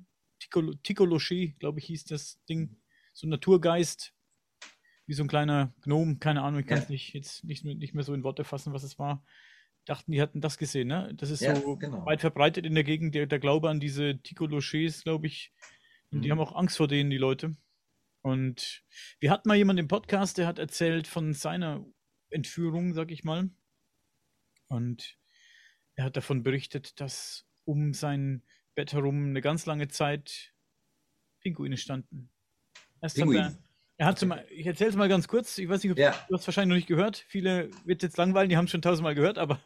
Tikologie, 0.83 1.55
glaube 1.59 1.79
ich, 1.79 1.85
hieß 1.85 2.05
das 2.05 2.39
Ding, 2.49 2.77
so 3.13 3.27
ein 3.27 3.29
Naturgeist, 3.29 4.13
wie 5.05 5.13
so 5.13 5.23
ein 5.23 5.27
kleiner 5.27 5.73
Gnome, 5.81 6.17
keine 6.17 6.41
Ahnung, 6.41 6.61
ich 6.61 6.67
kann 6.67 6.79
es 6.79 6.85
ja. 6.85 6.91
nicht, 6.91 7.13
jetzt 7.13 7.43
nicht, 7.43 7.65
nicht 7.65 7.93
mehr 7.93 8.03
so 8.03 8.13
in 8.13 8.23
Worte 8.23 8.43
fassen, 8.43 8.73
was 8.73 8.83
es 8.83 8.97
war. 8.97 9.23
Dachten, 9.85 10.11
die 10.11 10.21
hatten 10.21 10.41
das 10.41 10.57
gesehen, 10.57 10.87
ne? 10.87 11.13
Das 11.15 11.29
ist 11.29 11.41
ja, 11.41 11.55
so 11.55 11.75
genau. 11.75 12.05
weit 12.05 12.21
verbreitet 12.21 12.65
in 12.65 12.75
der 12.75 12.83
Gegend, 12.83 13.15
der, 13.15 13.25
der 13.25 13.39
Glaube 13.39 13.69
an 13.69 13.79
diese 13.79 14.19
Tico 14.21 14.45
Lochers, 14.45 15.03
glaube 15.03 15.27
ich. 15.27 15.51
Und 16.11 16.19
mhm. 16.19 16.21
die 16.23 16.31
haben 16.31 16.39
auch 16.39 16.55
Angst 16.55 16.77
vor 16.77 16.87
denen, 16.87 17.09
die 17.09 17.17
Leute. 17.17 17.55
Und 18.21 18.83
wir 19.19 19.31
hatten 19.31 19.47
mal 19.47 19.57
jemanden 19.57 19.81
im 19.81 19.87
Podcast, 19.87 20.37
der 20.37 20.47
hat 20.47 20.59
erzählt 20.59 21.07
von 21.07 21.33
seiner 21.33 21.85
Entführung, 22.29 22.93
sag 22.93 23.11
ich 23.11 23.23
mal. 23.23 23.49
Und 24.67 25.17
er 25.95 26.05
hat 26.05 26.17
davon 26.17 26.43
berichtet, 26.43 26.99
dass 26.99 27.47
um 27.65 27.93
sein 27.93 28.43
Bett 28.75 28.93
herum 28.93 29.29
eine 29.29 29.41
ganz 29.41 29.65
lange 29.65 29.87
Zeit 29.87 30.53
Pinguine 31.41 31.77
standen. 31.77 32.29
Erst 33.01 33.15
Pinguin. 33.15 33.43
hat 33.43 33.53
er, 33.53 33.63
er 34.01 34.07
hat 34.07 34.17
zum, 34.17 34.33
ich 34.49 34.65
erzähle 34.65 34.89
es 34.89 34.95
mal 34.95 35.09
ganz 35.09 35.27
kurz, 35.27 35.59
ich 35.59 35.69
weiß 35.69 35.83
nicht, 35.83 35.91
ob 35.91 35.99
ja. 35.99 36.15
du 36.27 36.33
hast 36.33 36.47
wahrscheinlich 36.47 36.69
noch 36.69 36.75
nicht 36.75 36.87
gehört. 36.87 37.23
Viele 37.27 37.69
wird 37.85 38.01
jetzt 38.01 38.17
langweilen, 38.17 38.49
die 38.49 38.57
haben 38.57 38.65
es 38.65 38.71
schon 38.71 38.81
tausendmal 38.81 39.13
gehört, 39.13 39.37
aber 39.37 39.59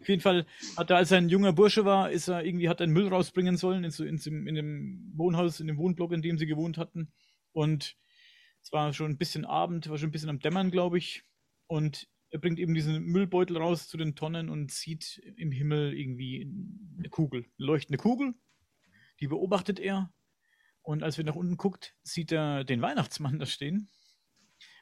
auf 0.00 0.08
jeden 0.08 0.20
Fall 0.20 0.46
hat 0.76 0.90
er, 0.90 0.96
als 0.96 1.12
er 1.12 1.18
ein 1.18 1.28
junger 1.28 1.52
Bursche 1.52 1.84
war, 1.84 2.10
ist 2.10 2.26
er 2.26 2.44
irgendwie, 2.44 2.68
hat 2.68 2.80
er 2.80 2.88
Müll 2.88 3.06
rausbringen 3.06 3.56
sollen 3.56 3.84
in, 3.84 3.92
in, 3.92 4.48
in 4.48 4.54
dem 4.56 5.12
Wohnhaus, 5.14 5.60
in 5.60 5.68
dem 5.68 5.78
Wohnblock, 5.78 6.10
in 6.10 6.22
dem 6.22 6.38
sie 6.38 6.46
gewohnt 6.46 6.76
hatten. 6.76 7.12
Und 7.52 7.96
es 8.60 8.72
war 8.72 8.92
schon 8.92 9.12
ein 9.12 9.16
bisschen 9.16 9.44
Abend, 9.44 9.88
war 9.88 9.96
schon 9.96 10.08
ein 10.08 10.12
bisschen 10.12 10.30
am 10.30 10.40
Dämmern, 10.40 10.72
glaube 10.72 10.98
ich. 10.98 11.22
Und 11.68 12.08
er 12.30 12.40
bringt 12.40 12.58
eben 12.58 12.74
diesen 12.74 13.04
Müllbeutel 13.04 13.58
raus 13.58 13.86
zu 13.86 13.96
den 13.96 14.16
Tonnen 14.16 14.50
und 14.50 14.72
sieht 14.72 15.22
im 15.36 15.52
Himmel 15.52 15.96
irgendwie 15.96 16.52
eine 16.98 17.10
Kugel, 17.10 17.44
eine 17.60 17.66
leuchtende 17.68 17.98
Kugel. 17.98 18.34
Die 19.20 19.28
beobachtet 19.28 19.78
er. 19.78 20.12
Und 20.88 21.02
als 21.02 21.18
er 21.18 21.24
nach 21.24 21.34
unten 21.34 21.58
guckt, 21.58 21.94
sieht 22.02 22.32
er 22.32 22.64
den 22.64 22.80
Weihnachtsmann 22.80 23.38
da 23.38 23.44
stehen. 23.44 23.90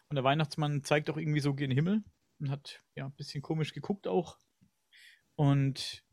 Und 0.08 0.14
der 0.14 0.22
Weihnachtsmann 0.22 0.84
zeigt 0.84 1.10
auch 1.10 1.16
irgendwie 1.16 1.40
so 1.40 1.52
gen 1.52 1.72
Himmel 1.72 2.04
und 2.38 2.48
hat 2.48 2.84
ja 2.94 3.06
ein 3.06 3.16
bisschen 3.16 3.42
komisch 3.42 3.74
geguckt 3.74 4.06
auch. 4.06 4.38
Und 5.34 6.04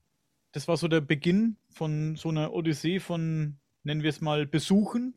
das 0.52 0.68
war 0.68 0.78
so 0.78 0.88
der 0.88 1.02
Beginn 1.02 1.58
von 1.70 2.16
so 2.16 2.30
einer 2.30 2.54
Odyssee 2.54 3.00
von, 3.00 3.60
nennen 3.84 4.02
wir 4.02 4.10
es 4.10 4.20
mal, 4.20 4.48
Besuchen 4.48 5.14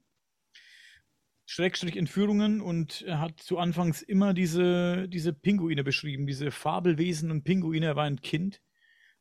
Schrägstrich 1.47 1.97
Entführungen 1.97 2.61
und 2.61 3.01
er 3.01 3.19
hat 3.19 3.41
zu 3.41 3.57
Anfangs 3.57 4.03
immer 4.03 4.35
diese, 4.35 5.09
diese 5.09 5.33
Pinguine 5.33 5.85
beschrieben, 5.85 6.27
diese 6.27 6.51
Fabelwesen 6.51 7.31
und 7.31 7.45
Pinguine. 7.45 7.87
Er 7.87 7.97
war 7.97 8.05
ein 8.05 8.21
Kind, 8.21 8.61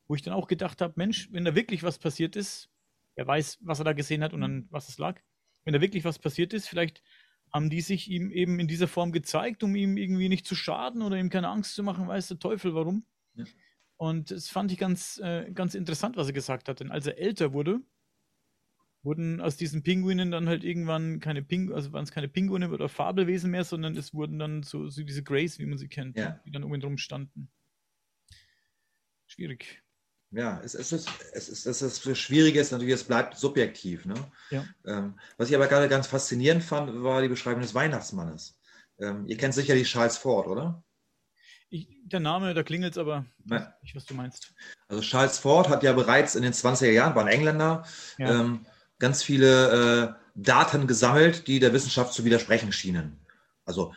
wo 0.08 0.16
ich 0.16 0.22
dann 0.22 0.34
auch 0.34 0.48
gedacht 0.48 0.82
habe, 0.82 0.96
Mensch, 0.98 1.32
wenn 1.32 1.46
da 1.46 1.56
wirklich 1.56 1.82
was 1.82 1.98
passiert 1.98 2.36
ist, 2.36 2.70
er 3.16 3.26
weiß, 3.26 3.60
was 3.62 3.80
er 3.80 3.86
da 3.86 3.94
gesehen 3.94 4.22
hat 4.22 4.34
und 4.34 4.44
an 4.44 4.68
was 4.70 4.90
es 4.90 4.98
lag. 4.98 5.22
Wenn 5.66 5.74
da 5.74 5.82
wirklich 5.82 6.06
was 6.06 6.20
passiert 6.20 6.54
ist, 6.54 6.68
vielleicht 6.68 7.02
haben 7.52 7.70
die 7.70 7.82
sich 7.82 8.10
ihm 8.10 8.32
eben 8.32 8.60
in 8.60 8.68
dieser 8.68 8.88
Form 8.88 9.12
gezeigt, 9.12 9.64
um 9.64 9.76
ihm 9.76 9.98
irgendwie 9.98 10.30
nicht 10.30 10.46
zu 10.46 10.56
schaden 10.56 11.02
oder 11.02 11.18
ihm 11.18 11.30
keine 11.30 11.50
Angst 11.50 11.76
zu 11.76 11.84
machen, 11.84 12.08
weiß 12.08 12.28
der 12.30 12.40
Teufel 12.40 12.76
warum. 12.76 13.06
Ja. 13.36 13.46
Und 13.98 14.32
das 14.32 14.50
fand 14.50 14.72
ich 14.72 14.78
ganz, 14.78 15.20
äh, 15.24 15.52
ganz 15.54 15.74
interessant, 15.74 16.18
was 16.18 16.28
er 16.28 16.34
gesagt 16.34 16.68
hat. 16.68 16.80
Denn 16.82 16.92
als 16.92 17.08
er 17.08 17.18
älter 17.18 17.54
wurde, 17.54 17.80
wurden 19.04 19.40
aus 19.40 19.56
diesen 19.56 19.84
Pinguinen 19.84 20.32
dann 20.32 20.50
halt 20.50 20.64
irgendwann 20.64 21.20
keine 21.20 21.44
Pinguine, 21.44 21.76
also 21.76 21.94
waren 21.94 22.04
es 22.04 22.12
keine 22.12 22.28
Pinguine 22.28 22.70
oder 22.72 22.90
Fabelwesen 22.90 23.52
mehr, 23.52 23.64
sondern 23.64 23.96
es 23.96 24.14
wurden 24.14 24.40
dann 24.40 24.64
so, 24.64 24.88
so 24.90 25.04
diese 25.04 25.24
Grays, 25.24 25.60
wie 25.60 25.66
man 25.66 25.78
sie 25.78 25.88
kennt, 25.88 26.18
ja. 26.18 26.42
die 26.46 26.52
dann 26.52 26.64
um 26.64 26.74
ihn 26.74 26.82
drum 26.82 26.98
standen. 26.98 27.50
Schwierig. 29.28 29.85
Ja, 30.36 30.60
es, 30.66 30.76
es, 30.76 30.92
ist, 30.92 31.10
es, 31.32 31.48
ist, 31.48 31.66
es 31.66 31.82
ist 31.82 32.06
das 32.06 32.18
Schwierige 32.18 32.60
ist 32.60 32.72
natürlich, 32.72 32.94
es 32.94 33.06
bleibt 33.06 33.38
subjektiv. 33.38 34.06
Ne? 34.06 34.16
Ja. 34.52 34.66
Ähm, 34.86 35.18
was 35.38 35.48
ich 35.50 35.56
aber 35.56 35.68
gerade 35.68 35.88
ganz 35.88 36.08
faszinierend 36.08 36.62
fand, 36.62 37.04
war 37.04 37.22
die 37.22 37.30
Beschreibung 37.30 37.62
des 37.62 37.74
Weihnachtsmannes. 37.74 38.60
Ähm, 39.00 39.26
ihr 39.28 39.38
kennt 39.38 39.54
sicherlich 39.54 39.90
Charles 39.90 40.18
Ford, 40.18 40.48
oder? 40.48 40.84
Ich, 41.70 41.88
der 42.04 42.20
Name, 42.20 42.54
da 42.54 42.64
klingelt 42.64 42.94
es 42.94 42.98
aber 42.98 43.26
Nein. 43.46 43.66
nicht, 43.82 43.96
was 43.96 44.06
du 44.06 44.14
meinst. 44.14 44.54
Also 44.90 45.02
Charles 45.02 45.40
Ford 45.40 45.70
hat 45.70 45.84
ja 45.84 45.94
bereits 45.94 46.36
in 46.36 46.44
den 46.44 46.54
20er 46.54 46.92
Jahren, 46.92 47.16
war 47.16 47.24
ein 47.26 47.34
Engländer, 47.34 47.86
ja. 48.18 48.42
ähm, 48.42 48.66
ganz 49.00 49.24
viele 49.24 50.18
äh, 50.18 50.22
Daten 50.36 50.86
gesammelt, 50.86 51.48
die 51.48 51.60
der 51.60 51.72
Wissenschaft 51.72 52.14
zu 52.14 52.26
widersprechen 52.26 52.74
schienen. 52.74 53.26
Also 53.64 53.94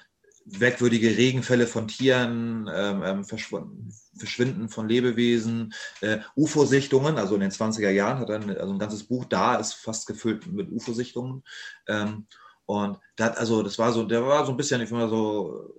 merkwürdige 0.59 1.16
Regenfälle 1.16 1.66
von 1.66 1.88
Tieren, 1.88 2.70
ähm, 2.72 3.03
ähm 3.05 3.24
Verschwinden 3.24 4.68
von 4.68 4.88
Lebewesen, 4.88 5.72
äh, 6.01 6.18
UFO-Sichtungen, 6.34 7.18
also 7.18 7.34
in 7.34 7.40
den 7.40 7.51
20er 7.51 7.90
Jahren 7.90 8.18
hat 8.18 8.30
er 8.30 8.40
ein, 8.40 8.57
also 8.57 8.72
ein 8.72 8.78
ganzes 8.78 9.05
Buch 9.05 9.24
da, 9.26 9.57
ist 9.57 9.74
fast 9.74 10.07
gefüllt 10.07 10.46
mit 10.46 10.70
UFO-Sichtungen. 10.72 11.44
Ähm, 11.86 12.26
und 12.66 12.99
da 13.16 13.26
hat, 13.26 13.38
also 13.38 13.62
das 13.62 13.78
war 13.78 13.92
so, 13.92 14.05
der 14.05 14.26
war 14.26 14.44
so 14.44 14.53
ein 14.53 14.57
bisschen, 14.57 14.80
ich 14.80 14.90
mal 14.90 15.09
so 15.09 15.72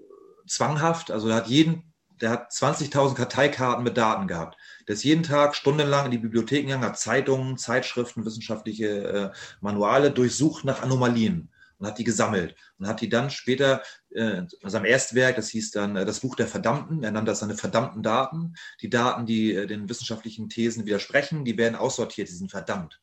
zwanghaft, 0.47 1.11
also 1.11 1.28
er 1.28 1.36
hat 1.36 1.47
jeden 1.47 1.89
der 2.22 2.32
hat 2.32 2.51
20.000 2.51 3.15
Karteikarten 3.15 3.84
mit 3.84 3.95
Daten 3.95 4.28
gehabt. 4.28 4.57
Der 4.88 4.95
ist 4.95 5.03
jeden 5.03 5.24
Tag 5.24 5.55
stundenlang 5.55 6.05
in 6.05 6.11
die 6.11 6.17
Bibliotheken 6.17 6.67
gegangen, 6.67 6.84
hat 6.84 6.99
Zeitungen, 6.99 7.57
Zeitschriften, 7.57 8.26
wissenschaftliche 8.26 8.88
äh, 8.88 9.32
Manuale 9.61 10.11
durchsucht 10.11 10.65
nach 10.65 10.82
Anomalien 10.82 11.49
und 11.80 11.88
hat 11.88 11.97
die 11.97 12.03
gesammelt 12.03 12.55
und 12.77 12.88
hat 12.88 13.01
die 13.01 13.09
dann 13.09 13.30
später 13.30 13.82
äh, 14.11 14.39
in 14.39 14.69
seinem 14.69 14.86
Erstwerk, 14.86 15.38
das 15.38 15.49
hieß 15.49 15.71
dann 15.71 15.95
äh, 15.95 16.05
das 16.05 16.19
Buch 16.19 16.36
der 16.36 16.47
Verdammten, 16.47 17.03
er 17.03 17.11
nannte 17.11 17.32
das 17.32 17.39
seine 17.39 17.55
verdammten 17.55 18.03
Daten. 18.03 18.53
Die 18.82 18.89
Daten, 18.89 19.25
die 19.25 19.55
äh, 19.55 19.65
den 19.65 19.89
wissenschaftlichen 19.89 20.49
Thesen 20.49 20.86
widersprechen, 20.86 21.45
die 21.45 21.57
werden 21.57 21.75
aussortiert, 21.75 22.27
die 22.27 22.34
sind 22.34 22.51
verdammt. 22.51 22.99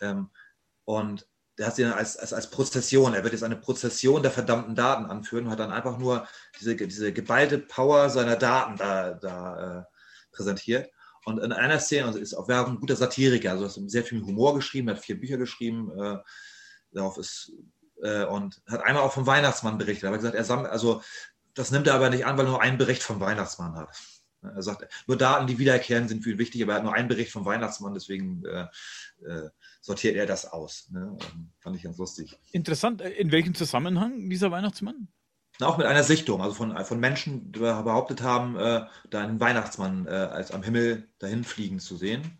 Ähm, 0.00 0.30
und 0.84 1.26
der 1.58 1.68
hat 1.68 1.76
sie 1.76 1.82
dann 1.82 1.92
als, 1.92 2.16
als, 2.16 2.32
als 2.32 2.50
Prozession, 2.50 3.14
er 3.14 3.22
wird 3.22 3.32
jetzt 3.32 3.44
eine 3.44 3.56
Prozession 3.56 4.22
der 4.22 4.32
verdammten 4.32 4.74
Daten 4.74 5.04
anführen 5.04 5.46
und 5.46 5.52
hat 5.52 5.60
dann 5.60 5.70
einfach 5.70 5.98
nur 5.98 6.26
diese, 6.58 6.74
diese 6.74 7.12
geballte 7.12 7.58
Power 7.58 8.10
seiner 8.10 8.36
Daten 8.36 8.76
da, 8.76 9.14
da 9.14 9.80
äh, 9.80 9.84
präsentiert. 10.32 10.90
Und 11.26 11.38
in 11.38 11.52
einer 11.52 11.78
Szene, 11.78 12.06
also 12.06 12.18
ist 12.18 12.34
auch 12.34 12.48
ein 12.48 12.80
guter 12.80 12.96
Satiriker, 12.96 13.52
also 13.52 13.66
hat 13.66 13.90
sehr 13.90 14.04
viel 14.04 14.22
Humor 14.22 14.54
geschrieben, 14.54 14.90
hat 14.90 14.98
vier 14.98 15.18
Bücher 15.18 15.38
geschrieben, 15.38 15.90
äh, 15.98 16.18
darauf 16.92 17.18
ist, 17.18 17.52
äh, 18.02 18.24
und 18.24 18.62
hat 18.68 18.82
einmal 18.82 19.02
auch 19.02 19.12
vom 19.12 19.26
Weihnachtsmann 19.26 19.78
berichtet. 19.78 20.04
Er 20.04 20.10
hat 20.10 20.18
gesagt, 20.18 20.34
er 20.34 20.44
sammelt, 20.44 20.70
also 20.70 21.02
das 21.54 21.70
nimmt 21.70 21.86
er 21.86 21.94
aber 21.94 22.10
nicht 22.10 22.26
an, 22.26 22.36
weil 22.36 22.46
er 22.46 22.50
nur 22.50 22.62
einen 22.62 22.78
Bericht 22.78 23.02
vom 23.02 23.20
Weihnachtsmann 23.20 23.76
hat. 23.76 23.88
Er 24.42 24.62
sagt, 24.62 24.86
nur 25.06 25.16
Daten, 25.16 25.46
die 25.46 25.58
wiederkehren, 25.58 26.08
sind 26.08 26.22
viel 26.22 26.38
wichtig, 26.38 26.62
aber 26.62 26.72
er 26.72 26.76
hat 26.76 26.84
nur 26.84 26.94
einen 26.94 27.08
Bericht 27.08 27.32
vom 27.32 27.44
Weihnachtsmann, 27.44 27.94
deswegen 27.94 28.44
äh, 28.44 28.66
äh, 29.26 29.48
sortiert 29.80 30.16
er 30.16 30.26
das 30.26 30.52
aus. 30.52 30.90
Ne? 30.90 31.16
Ähm, 31.32 31.50
fand 31.60 31.76
ich 31.76 31.82
ganz 31.82 31.96
lustig. 31.96 32.38
Interessant. 32.52 33.00
Äh, 33.00 33.10
in 33.10 33.32
welchem 33.32 33.54
Zusammenhang 33.54 34.28
dieser 34.28 34.50
Weihnachtsmann? 34.50 35.08
Auch 35.60 35.78
mit 35.78 35.86
einer 35.86 36.02
Sichtung, 36.02 36.42
also 36.42 36.54
von, 36.54 36.76
von 36.84 36.98
Menschen, 36.98 37.52
die 37.52 37.60
behauptet 37.60 38.22
haben, 38.22 38.56
äh, 38.56 38.86
da 39.08 39.20
einen 39.22 39.40
Weihnachtsmann 39.40 40.06
äh, 40.06 40.10
als 40.10 40.50
am 40.50 40.62
Himmel 40.62 41.08
dahin 41.20 41.44
fliegen 41.44 41.78
zu 41.78 41.96
sehen. 41.96 42.38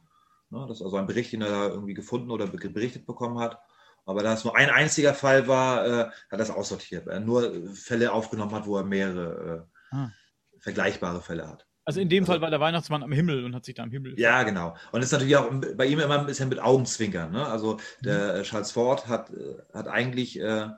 Ne? 0.51 0.67
Das 0.69 0.79
ist 0.79 0.83
also 0.85 0.97
ein 0.97 1.07
Bericht, 1.07 1.33
den 1.33 1.43
er 1.43 1.51
da 1.51 1.69
irgendwie 1.69 1.95
gefunden 1.95 2.31
oder 2.31 2.49
berichtet 2.49 3.07
bekommen 3.07 3.39
hat. 3.39 3.61
Aber 4.05 4.23
da 4.23 4.35
es 4.35 4.45
nur 4.45 4.57
ein 4.57 4.71
einziger 4.71 5.15
Fall 5.15 5.49
war, 5.49 5.87
äh, 5.87 6.05
hat 6.05 6.13
er 6.31 6.39
das 6.39 6.51
aussortiert, 6.51 7.07
weil 7.07 7.15
er 7.15 7.21
nur 7.21 7.75
Fälle 7.75 8.13
aufgenommen 8.13 8.55
hat, 8.55 8.67
wo 8.67 8.77
er 8.77 8.85
mehrere 8.85 9.67
äh, 9.93 9.97
ah. 9.97 10.11
vergleichbare 10.59 11.23
Fälle 11.23 11.49
hat. 11.49 11.67
Also 11.87 12.01
in 12.01 12.09
dem 12.09 12.23
also, 12.23 12.33
Fall 12.33 12.41
war 12.41 12.51
der 12.51 12.61
Weihnachtsmann 12.61 13.03
am 13.03 13.13
Himmel 13.13 13.45
und 13.45 13.55
hat 13.55 13.65
sich 13.65 13.75
da 13.75 13.83
am 13.83 13.91
Himmel. 13.91 14.19
Ja, 14.19 14.43
genau. 14.43 14.75
Und 14.93 15.01
es 15.01 15.07
ist 15.07 15.13
natürlich 15.13 15.37
auch 15.37 15.51
bei 15.77 15.87
ihm 15.87 16.01
immer 16.01 16.19
ein 16.19 16.27
bisschen 16.27 16.49
mit 16.49 16.61
Augenzwinkern. 16.61 17.33
Ne? 17.33 17.47
Also 17.47 17.79
der 18.01 18.39
mhm. 18.39 18.43
Charles 18.45 18.71
Ford 18.71 19.07
hat, 19.07 19.31
äh, 19.31 19.57
hat 19.73 19.89
eigentlich, 19.89 20.41
äh, 20.41 20.69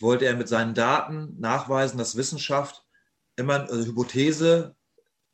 wollte 0.00 0.24
er 0.24 0.34
mit 0.34 0.48
seinen 0.48 0.74
Daten 0.74 1.38
nachweisen, 1.38 1.98
dass 1.98 2.16
Wissenschaft 2.16 2.84
immer, 3.36 3.60
also 3.60 3.86
Hypothese, 3.86 4.74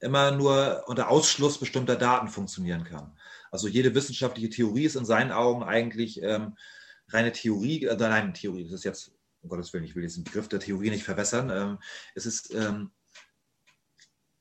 immer 0.01 0.33
nur 0.33 0.85
unter 0.87 1.09
Ausschluss 1.09 1.59
bestimmter 1.59 1.95
Daten 1.95 2.27
funktionieren 2.27 2.83
kann. 2.83 3.17
Also 3.53 3.69
jede 3.69 3.95
wissenschaftliche 3.95 4.51
Theorie 4.51 4.85
ist 4.85 4.97
in 4.97 5.05
seinen 5.05 5.31
Augen 5.31 5.63
eigentlich 5.63 6.21
ähm, 6.23 6.57
reine 7.13 7.33
Theorie, 7.33 7.85
äh, 7.85 7.97
nein, 7.97 8.35
Theorie, 8.35 8.65
das 8.65 8.73
ist 8.73 8.85
jetzt, 8.85 9.13
um 9.43 9.49
Gottes 9.49 9.73
Willen, 9.73 9.85
ich 9.85 9.95
will 9.95 10.03
jetzt 10.03 10.17
den 10.17 10.25
Begriff 10.25 10.49
der 10.49 10.61
Theorie 10.61 10.91
nicht 10.91 11.05
verwässern. 11.05 11.51
Ähm, 11.51 11.79
es 12.15 12.27
ist 12.27 12.55
ähm, 12.55 12.91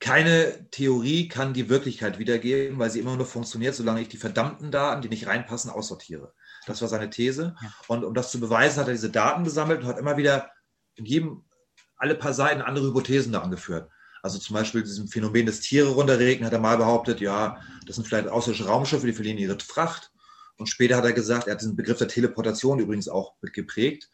keine 0.01 0.67
Theorie 0.72 1.28
kann 1.28 1.53
die 1.53 1.69
Wirklichkeit 1.69 2.17
wiedergeben, 2.17 2.80
weil 2.80 2.89
sie 2.89 2.99
immer 2.99 3.15
nur 3.15 3.28
funktioniert, 3.28 3.76
solange 3.76 4.01
ich 4.01 4.09
die 4.09 4.17
verdammten 4.17 4.72
Daten, 4.72 5.03
die 5.03 5.09
nicht 5.09 5.28
reinpassen, 5.28 5.69
aussortiere. 5.69 6.34
Das 6.65 6.82
war 6.82 6.89
seine 6.89 7.11
These. 7.11 7.55
Und 7.88 8.03
um 8.03 8.15
das 8.15 8.32
zu 8.32 8.39
beweisen, 8.39 8.80
hat 8.80 8.88
er 8.88 8.93
diese 8.93 9.11
Daten 9.11 9.43
gesammelt 9.43 9.82
und 9.82 9.88
hat 9.88 9.99
immer 9.99 10.17
wieder 10.17 10.49
in 10.95 11.05
jedem, 11.05 11.45
alle 11.97 12.15
paar 12.15 12.34
Seiten 12.34 12.61
andere 12.61 12.88
Hypothesen 12.88 13.32
da 13.32 13.41
angeführt. 13.41 13.91
Also 14.24 14.39
zum 14.39 14.55
Beispiel 14.55 14.82
diesem 14.82 15.07
Phänomen 15.07 15.45
des 15.45 15.61
Tiere 15.61 15.89
runterregnen 15.89 16.47
hat 16.47 16.53
er 16.53 16.59
mal 16.59 16.78
behauptet, 16.78 17.22
ja, 17.22 17.61
das 17.86 17.95
sind 17.95 18.07
vielleicht 18.07 18.28
außerirdische 18.28 18.67
Raumschiffe, 18.67 19.05
die 19.05 19.13
verlieren 19.13 19.38
ihre 19.38 19.59
Fracht. 19.59 20.11
Und 20.62 20.68
später 20.68 20.97
hat 20.97 21.05
er 21.05 21.14
gesagt, 21.14 21.47
er 21.47 21.53
hat 21.53 21.62
diesen 21.62 21.76
Begriff 21.76 21.97
der 21.97 22.07
Teleportation 22.07 22.80
übrigens 22.80 23.09
auch 23.09 23.36
geprägt 23.41 24.09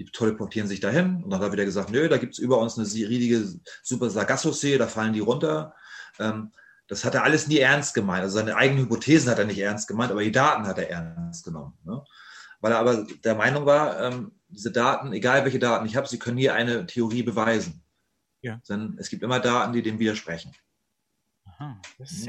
die 0.00 0.06
teleportieren 0.06 0.66
sich 0.66 0.80
dahin 0.80 1.22
und 1.22 1.30
dann 1.30 1.40
hat 1.40 1.48
er 1.48 1.52
wieder 1.52 1.66
gesagt, 1.66 1.90
nö, 1.90 2.08
da 2.08 2.16
gibt 2.16 2.32
es 2.32 2.38
über 2.38 2.58
uns 2.58 2.78
eine 2.78 2.86
riesige 2.86 3.60
Super 3.82 4.08
Sargasso-See, 4.08 4.78
da 4.78 4.86
fallen 4.86 5.12
die 5.12 5.20
runter. 5.20 5.74
Ähm, 6.18 6.52
das 6.88 7.04
hat 7.04 7.14
er 7.14 7.22
alles 7.22 7.48
nie 7.48 7.58
ernst 7.58 7.92
gemeint. 7.92 8.22
Also 8.22 8.38
seine 8.38 8.56
eigenen 8.56 8.84
Hypothesen 8.84 9.30
hat 9.30 9.38
er 9.38 9.44
nicht 9.44 9.58
ernst 9.58 9.88
gemeint, 9.88 10.10
aber 10.10 10.22
die 10.22 10.32
Daten 10.32 10.66
hat 10.66 10.78
er 10.78 10.88
ernst 10.88 11.44
genommen. 11.44 11.74
Ne? 11.84 12.02
Weil 12.60 12.72
er 12.72 12.78
aber 12.78 13.06
der 13.24 13.34
Meinung 13.34 13.66
war, 13.66 14.00
ähm, 14.00 14.32
diese 14.48 14.72
Daten, 14.72 15.12
egal 15.12 15.44
welche 15.44 15.58
Daten 15.58 15.84
ich 15.84 15.96
habe, 15.96 16.08
sie 16.08 16.18
können 16.18 16.36
nie 16.36 16.48
eine 16.48 16.86
Theorie 16.86 17.22
beweisen. 17.22 17.82
Ja. 18.40 18.58
Denn 18.70 18.96
es 18.98 19.10
gibt 19.10 19.22
immer 19.22 19.38
Daten, 19.38 19.74
die 19.74 19.82
dem 19.82 19.98
widersprechen. 19.98 20.54
Aha, 21.44 21.78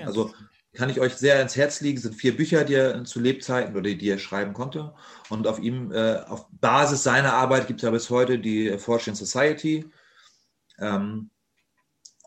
also 0.05 0.33
kann 0.73 0.89
ich 0.89 0.99
euch 0.99 1.15
sehr 1.15 1.41
ins 1.41 1.55
Herz 1.55 1.81
legen. 1.81 1.99
sind 1.99 2.15
vier 2.15 2.35
Bücher, 2.35 2.63
die 2.63 2.75
er 2.75 3.03
zu 3.03 3.19
Lebzeiten 3.19 3.75
oder 3.75 3.93
die 3.93 4.09
er 4.09 4.19
schreiben 4.19 4.53
konnte. 4.53 4.93
Und 5.29 5.47
auf 5.47 5.59
ihm, 5.59 5.91
äh, 5.91 6.19
auf 6.27 6.47
Basis 6.51 7.03
seiner 7.03 7.33
Arbeit 7.33 7.67
gibt 7.67 7.81
es 7.81 7.83
ja 7.83 7.91
bis 7.91 8.09
heute 8.09 8.39
die 8.39 8.77
Fortune 8.77 9.15
Society. 9.15 9.89
Ähm, 10.79 11.29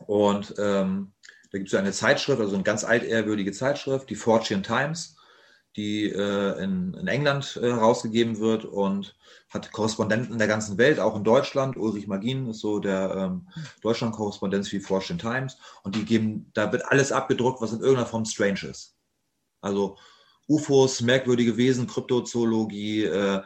und 0.05 0.53
ähm, 0.57 1.13
da 1.51 1.57
gibt 1.57 1.71
es 1.71 1.79
eine 1.79 1.91
Zeitschrift, 1.91 2.39
also 2.39 2.53
eine 2.53 2.63
ganz 2.63 2.83
altehrwürdige 2.83 3.51
Zeitschrift, 3.51 4.09
die 4.09 4.15
Fortune 4.15 4.61
Times, 4.61 5.14
die 5.75 6.05
äh, 6.05 6.63
in, 6.63 6.93
in, 6.93 7.07
England 7.07 7.59
äh, 7.61 7.67
herausgegeben 7.67 8.39
wird 8.39 8.65
und 8.65 9.15
hat 9.49 9.71
Korrespondenten 9.71 10.37
der 10.37 10.47
ganzen 10.47 10.77
Welt, 10.77 10.99
auch 10.99 11.15
in 11.15 11.23
Deutschland. 11.23 11.77
Ulrich 11.77 12.07
Magin 12.07 12.49
ist 12.49 12.59
so 12.59 12.79
der 12.79 13.13
ähm, 13.15 13.47
Deutschland-Korrespondent 13.81 14.67
für 14.67 14.79
Fortune 14.79 15.19
Times. 15.19 15.57
Und 15.83 15.95
die 15.95 16.05
geben, 16.05 16.49
da 16.53 16.71
wird 16.71 16.85
alles 16.85 17.11
abgedruckt, 17.11 17.61
was 17.61 17.73
in 17.73 17.79
irgendeiner 17.79 18.07
Form 18.07 18.25
strange 18.25 18.65
ist. 18.69 18.95
Also 19.61 19.97
UFOs, 20.47 21.01
merkwürdige 21.01 21.57
Wesen, 21.57 21.87
Kryptozoologie, 21.87 23.05
äh, 23.05 23.41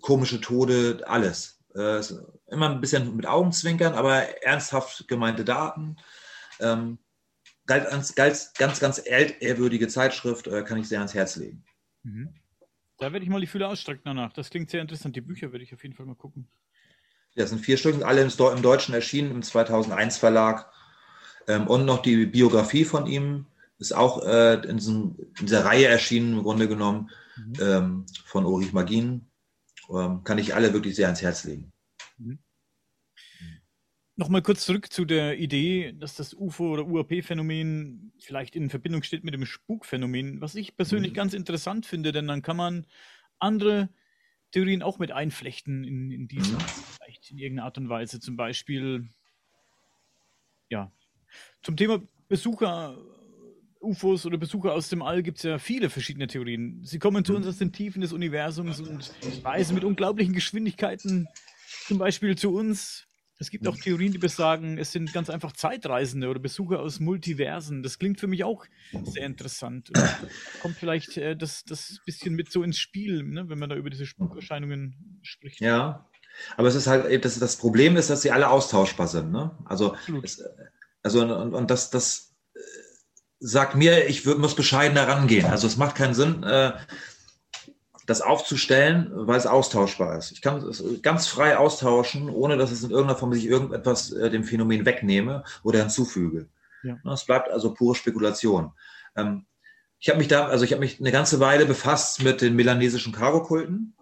komische 0.00 0.40
Tode, 0.40 1.02
alles. 1.06 1.60
Äh, 1.74 2.00
immer 2.48 2.70
ein 2.70 2.80
bisschen 2.80 3.16
mit 3.16 3.26
Augenzwinkern, 3.26 3.94
aber 3.94 4.42
ernsthaft 4.42 5.06
gemeinte 5.08 5.44
Daten. 5.44 5.96
Ähm, 6.60 6.98
ganz, 7.66 8.14
ganz, 8.14 8.52
ganz, 8.54 8.80
ganz 8.80 9.02
ehrwürdige 9.04 9.88
Zeitschrift, 9.88 10.46
äh, 10.46 10.62
kann 10.62 10.78
ich 10.78 10.88
sehr 10.88 10.98
ans 10.98 11.14
Herz 11.14 11.36
legen. 11.36 11.64
Mhm. 12.02 12.34
Da 12.98 13.12
werde 13.12 13.24
ich 13.24 13.30
mal 13.30 13.40
die 13.40 13.46
Fühler 13.46 13.68
ausstrecken 13.68 14.02
danach. 14.04 14.32
Das 14.32 14.50
klingt 14.50 14.70
sehr 14.70 14.80
interessant. 14.80 15.16
Die 15.16 15.20
Bücher 15.20 15.52
werde 15.52 15.64
ich 15.64 15.74
auf 15.74 15.82
jeden 15.82 15.94
Fall 15.94 16.06
mal 16.06 16.14
gucken. 16.14 16.48
Ja, 17.34 17.42
das 17.42 17.50
sind 17.50 17.60
vier 17.60 17.76
Stück, 17.76 18.04
alle 18.04 18.22
im, 18.22 18.62
Deutschen 18.62 18.94
erschienen, 18.94 19.30
im 19.30 19.42
2001 19.42 20.18
Verlag. 20.18 20.70
Ähm, 21.48 21.66
und 21.66 21.84
noch 21.84 22.02
die 22.02 22.26
Biografie 22.26 22.84
von 22.84 23.06
ihm 23.06 23.46
ist 23.78 23.92
auch 23.92 24.24
äh, 24.24 24.54
in, 24.68 24.76
diesem, 24.76 25.16
in, 25.38 25.46
dieser 25.46 25.64
Reihe 25.64 25.86
erschienen, 25.86 26.38
im 26.38 26.42
Grunde 26.42 26.68
genommen, 26.68 27.10
mhm. 27.36 27.54
ähm, 27.60 28.06
von 28.24 28.44
Ulrich 28.44 28.72
Magin. 28.72 29.26
Ähm, 29.90 30.22
kann 30.22 30.38
ich 30.38 30.54
alle 30.54 30.72
wirklich 30.72 30.94
sehr 30.94 31.06
ans 31.06 31.22
Herz 31.22 31.44
legen. 31.44 31.72
Mhm. 34.22 34.24
Nochmal 34.24 34.42
kurz 34.42 34.64
zurück 34.64 34.92
zu 34.92 35.04
der 35.04 35.38
Idee, 35.38 35.92
dass 35.98 36.14
das 36.14 36.32
UFO- 36.32 36.72
oder 36.72 36.86
UAP-Phänomen 36.86 38.12
vielleicht 38.20 38.54
in 38.54 38.70
Verbindung 38.70 39.02
steht 39.02 39.24
mit 39.24 39.34
dem 39.34 39.44
Spukphänomen, 39.44 40.40
was 40.40 40.54
ich 40.54 40.76
persönlich 40.76 41.10
mhm. 41.12 41.16
ganz 41.16 41.34
interessant 41.34 41.86
finde, 41.86 42.12
denn 42.12 42.28
dann 42.28 42.42
kann 42.42 42.56
man 42.56 42.86
andere 43.40 43.88
Theorien 44.52 44.82
auch 44.82 45.00
mit 45.00 45.10
einflechten 45.10 45.82
in, 45.82 46.12
in 46.12 46.28
diese, 46.28 46.52
mhm. 46.54 46.60
vielleicht 46.96 47.30
in 47.32 47.38
irgendeiner 47.38 47.66
Art 47.66 47.78
und 47.78 47.88
Weise. 47.88 48.20
Zum 48.20 48.36
Beispiel, 48.36 49.08
ja, 50.68 50.92
zum 51.62 51.76
Thema 51.76 52.00
Besucher, 52.28 52.96
UFOs 53.80 54.24
oder 54.24 54.38
Besucher 54.38 54.72
aus 54.72 54.88
dem 54.88 55.02
All 55.02 55.24
gibt 55.24 55.38
es 55.38 55.42
ja 55.42 55.58
viele 55.58 55.90
verschiedene 55.90 56.28
Theorien. 56.28 56.84
Sie 56.84 57.00
kommen 57.00 57.24
zu 57.24 57.34
uns 57.34 57.48
aus 57.48 57.58
den 57.58 57.72
Tiefen 57.72 58.02
des 58.02 58.12
Universums 58.12 58.80
und 58.80 59.12
reisen 59.42 59.74
mit 59.74 59.82
unglaublichen 59.82 60.32
Geschwindigkeiten 60.32 61.26
zum 61.88 61.98
Beispiel 61.98 62.36
zu 62.36 62.54
uns 62.54 63.08
es 63.42 63.50
gibt 63.50 63.66
auch 63.66 63.76
Theorien, 63.76 64.12
die 64.12 64.18
besagen, 64.18 64.78
es 64.78 64.92
sind 64.92 65.12
ganz 65.12 65.28
einfach 65.28 65.50
Zeitreisende 65.50 66.28
oder 66.28 66.38
Besucher 66.38 66.78
aus 66.78 67.00
Multiversen. 67.00 67.82
Das 67.82 67.98
klingt 67.98 68.20
für 68.20 68.28
mich 68.28 68.44
auch 68.44 68.64
sehr 69.02 69.26
interessant. 69.26 69.90
Kommt 70.60 70.76
vielleicht 70.76 71.16
äh, 71.16 71.36
das, 71.36 71.64
das 71.64 71.98
bisschen 72.06 72.34
mit 72.36 72.52
so 72.52 72.62
ins 72.62 72.78
Spiel, 72.78 73.24
ne, 73.24 73.48
wenn 73.48 73.58
man 73.58 73.68
da 73.68 73.74
über 73.74 73.90
diese 73.90 74.06
Spukerscheinungen 74.06 75.18
spricht. 75.22 75.60
Ja, 75.60 76.08
aber 76.56 76.68
es 76.68 76.76
ist 76.76 76.86
halt, 76.86 77.24
das, 77.24 77.38
das 77.38 77.56
Problem 77.56 77.96
ist, 77.96 78.10
dass 78.10 78.22
sie 78.22 78.30
alle 78.30 78.48
austauschbar 78.48 79.08
sind. 79.08 79.32
Ne? 79.32 79.50
Also, 79.64 79.96
es, 80.22 80.42
also 81.02 81.22
und, 81.22 81.52
und 81.52 81.70
das, 81.70 81.90
das 81.90 82.36
äh, 82.54 82.60
sagt 83.40 83.74
mir, 83.74 84.06
ich 84.06 84.24
würd, 84.24 84.38
muss 84.38 84.54
bescheiden 84.54 84.96
herangehen. 84.96 85.46
Also 85.46 85.66
es 85.66 85.76
macht 85.76 85.96
keinen 85.96 86.14
Sinn, 86.14 86.44
äh, 86.44 86.74
das 88.06 88.20
aufzustellen, 88.20 89.10
weil 89.12 89.38
es 89.38 89.46
austauschbar 89.46 90.18
ist. 90.18 90.32
Ich 90.32 90.42
kann 90.42 90.56
es 90.56 90.82
ganz 91.02 91.28
frei 91.28 91.56
austauschen, 91.56 92.28
ohne 92.28 92.56
dass 92.56 92.72
es 92.72 92.82
in 92.82 92.90
irgendeiner 92.90 93.18
Form 93.18 93.32
sich 93.32 93.46
irgendetwas 93.46 94.12
äh, 94.12 94.30
dem 94.30 94.44
Phänomen 94.44 94.84
wegnehme 94.84 95.44
oder 95.62 95.80
hinzufüge. 95.80 96.48
Ja. 96.82 96.98
Es 97.12 97.24
bleibt 97.24 97.50
also 97.50 97.74
pure 97.74 97.94
Spekulation. 97.94 98.72
Ähm, 99.16 99.46
ich 100.00 100.08
habe 100.08 100.18
mich 100.18 100.28
da, 100.28 100.48
also 100.48 100.64
ich 100.64 100.72
habe 100.72 100.80
mich 100.80 100.98
eine 100.98 101.12
ganze 101.12 101.38
Weile 101.38 101.64
befasst 101.64 102.22
mit 102.24 102.40
den 102.40 102.56
melanesischen 102.56 103.12
Cargo-Kulten. 103.12 103.96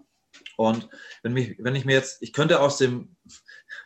Und 0.56 0.88
wenn, 1.22 1.34
mich, 1.34 1.56
wenn 1.58 1.74
ich 1.74 1.84
mir 1.84 1.92
jetzt, 1.92 2.22
ich 2.22 2.32
könnte 2.32 2.60
aus 2.60 2.78
dem, 2.78 3.16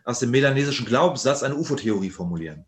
aus 0.04 0.20
dem 0.20 0.30
melanesischen 0.30 0.86
Glaubenssatz 0.86 1.42
eine 1.42 1.56
UFO-Theorie 1.56 2.10
formulieren. 2.10 2.66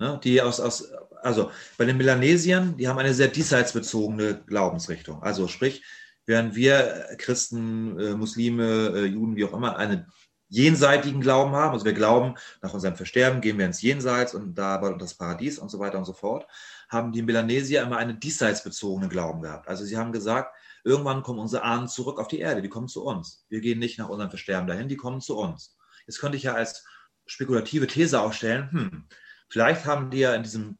Ne, 0.00 0.18
die 0.24 0.40
aus, 0.40 0.60
aus, 0.60 0.90
also 1.22 1.50
bei 1.76 1.84
den 1.84 1.98
Melanesiern, 1.98 2.76
die 2.76 2.88
haben 2.88 2.98
eine 2.98 3.12
sehr 3.12 3.28
diesseitsbezogene 3.28 4.42
Glaubensrichtung. 4.46 5.22
Also 5.22 5.46
sprich, 5.46 5.84
während 6.26 6.54
wir 6.54 7.06
Christen, 7.18 7.98
äh, 7.98 8.14
Muslime, 8.14 8.92
äh, 8.94 9.04
Juden, 9.06 9.36
wie 9.36 9.44
auch 9.44 9.52
immer, 9.52 9.76
einen 9.76 10.06
jenseitigen 10.50 11.20
Glauben 11.20 11.52
haben. 11.52 11.72
Also 11.72 11.84
wir 11.84 11.92
glauben, 11.92 12.34
nach 12.60 12.74
unserem 12.74 12.96
Versterben 12.96 13.40
gehen 13.40 13.56
wir 13.56 13.66
ins 13.66 13.82
Jenseits 13.82 14.34
und 14.34 14.54
da 14.56 14.78
das 14.94 15.14
Paradies 15.14 15.58
und 15.58 15.70
so 15.70 15.78
weiter 15.78 15.98
und 15.98 16.04
so 16.04 16.12
fort, 16.12 16.46
haben 16.88 17.12
die 17.12 17.22
Melanesier 17.22 17.82
immer 17.82 17.96
einen 17.98 18.18
diesseitsbezogenen 18.18 19.08
Glauben 19.08 19.42
gehabt. 19.42 19.68
Also 19.68 19.84
sie 19.84 19.96
haben 19.96 20.12
gesagt, 20.12 20.52
irgendwann 20.84 21.22
kommen 21.22 21.38
unsere 21.38 21.62
Ahnen 21.62 21.88
zurück 21.88 22.18
auf 22.18 22.28
die 22.28 22.40
Erde, 22.40 22.62
die 22.62 22.68
kommen 22.68 22.88
zu 22.88 23.04
uns. 23.04 23.46
Wir 23.48 23.60
gehen 23.60 23.78
nicht 23.78 23.98
nach 23.98 24.08
unserem 24.08 24.30
Versterben 24.30 24.66
dahin, 24.66 24.88
die 24.88 24.96
kommen 24.96 25.20
zu 25.20 25.38
uns. 25.38 25.76
Jetzt 26.06 26.18
könnte 26.18 26.36
ich 26.36 26.42
ja 26.42 26.54
als 26.54 26.84
spekulative 27.26 27.86
These 27.86 28.20
aufstellen, 28.20 28.70
hm, 28.72 29.08
vielleicht 29.48 29.84
haben 29.84 30.10
die 30.10 30.18
ja 30.18 30.34
in 30.34 30.42
diesem, 30.42 30.78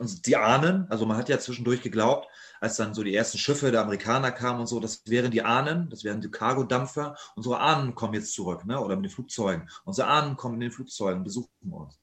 die 0.00 0.36
Ahnen, 0.36 0.86
also 0.88 1.04
man 1.04 1.18
hat 1.18 1.28
ja 1.28 1.38
zwischendurch 1.38 1.82
geglaubt, 1.82 2.28
als 2.60 2.76
dann 2.76 2.94
so 2.94 3.02
die 3.02 3.14
ersten 3.14 3.38
Schiffe 3.38 3.72
der 3.72 3.80
Amerikaner 3.80 4.30
kamen 4.30 4.60
und 4.60 4.66
so, 4.66 4.80
das 4.80 5.02
wären 5.06 5.30
die 5.30 5.42
Ahnen, 5.42 5.88
das 5.90 6.04
wären 6.04 6.20
die 6.20 6.30
Cargo-Dampfer. 6.30 7.16
Unsere 7.34 7.58
Ahnen 7.58 7.94
kommen 7.94 8.14
jetzt 8.14 8.34
zurück, 8.34 8.66
ne? 8.66 8.78
oder 8.80 8.96
mit 8.96 9.06
den 9.06 9.10
Flugzeugen. 9.10 9.68
Unsere 9.84 10.08
Ahnen 10.08 10.36
kommen 10.36 10.54
in 10.54 10.60
den 10.60 10.70
Flugzeugen, 10.70 11.18
und 11.18 11.24
besuchen 11.24 11.50
uns. 11.70 11.98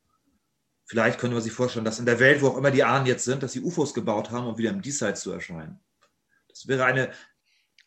Vielleicht 0.85 1.19
können 1.19 1.33
wir 1.33 1.41
sich 1.41 1.51
vorstellen, 1.51 1.85
dass 1.85 1.99
in 1.99 2.05
der 2.05 2.19
Welt, 2.19 2.41
wo 2.41 2.47
auch 2.47 2.57
immer 2.57 2.71
die 2.71 2.83
Ahnen 2.83 3.05
jetzt 3.05 3.25
sind, 3.25 3.43
dass 3.43 3.51
sie 3.51 3.61
UFOs 3.61 3.93
gebaut 3.93 4.31
haben, 4.31 4.47
um 4.47 4.57
wieder 4.57 4.69
im 4.69 4.81
Diesseits 4.81 5.21
zu 5.21 5.31
erscheinen. 5.31 5.79
Das 6.47 6.67
wäre 6.67 6.85
eine 6.85 7.11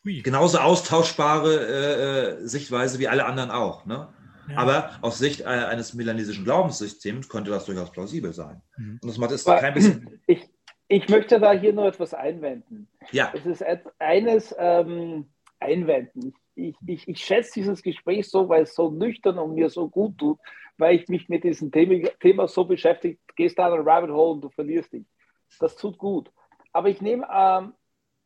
genauso 0.03 0.59
austauschbare 0.59 1.55
äh, 1.55 2.43
äh, 2.43 2.47
Sichtweise 2.47 2.99
wie 2.99 3.07
alle 3.07 3.25
anderen 3.25 3.51
auch. 3.51 3.85
Ne? 3.85 4.13
Ja. 4.49 4.57
Aber 4.57 4.91
aus 5.01 5.17
Sicht 5.17 5.41
äh, 5.41 5.45
eines 5.45 5.93
melanesischen 5.93 6.43
Glaubenssystems 6.43 7.29
könnte 7.29 7.51
das 7.51 7.65
durchaus 7.65 7.91
plausibel 7.91 8.33
sein. 8.33 8.61
Mhm. 8.77 8.99
Und 9.01 9.07
das 9.07 9.17
macht 9.17 9.31
es 9.31 9.43
kein 9.45 9.73
bisschen. 9.73 10.19
Ich, 10.27 10.49
ich 10.91 11.07
möchte 11.07 11.39
da 11.39 11.53
hier 11.53 11.71
noch 11.71 11.85
etwas 11.85 12.13
einwenden. 12.13 12.89
Ja. 13.11 13.31
Es 13.33 13.45
ist 13.45 13.63
eines 13.97 14.53
ähm, 14.57 15.29
einwenden. 15.59 16.33
Ich, 16.55 16.75
ich, 16.85 17.07
ich 17.07 17.23
schätze 17.23 17.53
dieses 17.55 17.81
Gespräch 17.81 18.29
so, 18.29 18.49
weil 18.49 18.63
es 18.63 18.75
so 18.75 18.91
nüchtern 18.91 19.39
und 19.39 19.55
mir 19.55 19.69
so 19.69 19.87
gut 19.87 20.17
tut, 20.17 20.37
weil 20.77 20.95
ich 20.95 21.07
mich 21.07 21.29
mit 21.29 21.45
diesem 21.45 21.71
Thema, 21.71 22.09
Thema 22.19 22.47
so 22.49 22.65
beschäftige. 22.65 23.17
Du 23.27 23.35
gehst 23.35 23.57
da 23.57 23.67
in 23.67 23.79
ein 23.79 23.87
Rabbit 23.87 24.11
Hole 24.11 24.33
und 24.33 24.41
du 24.41 24.49
verlierst 24.49 24.91
dich. 24.91 25.05
Das 25.59 25.77
tut 25.77 25.97
gut. 25.97 26.29
Aber 26.73 26.89
ich 26.89 27.01
nehme, 27.01 27.25
ähm, 27.33 27.73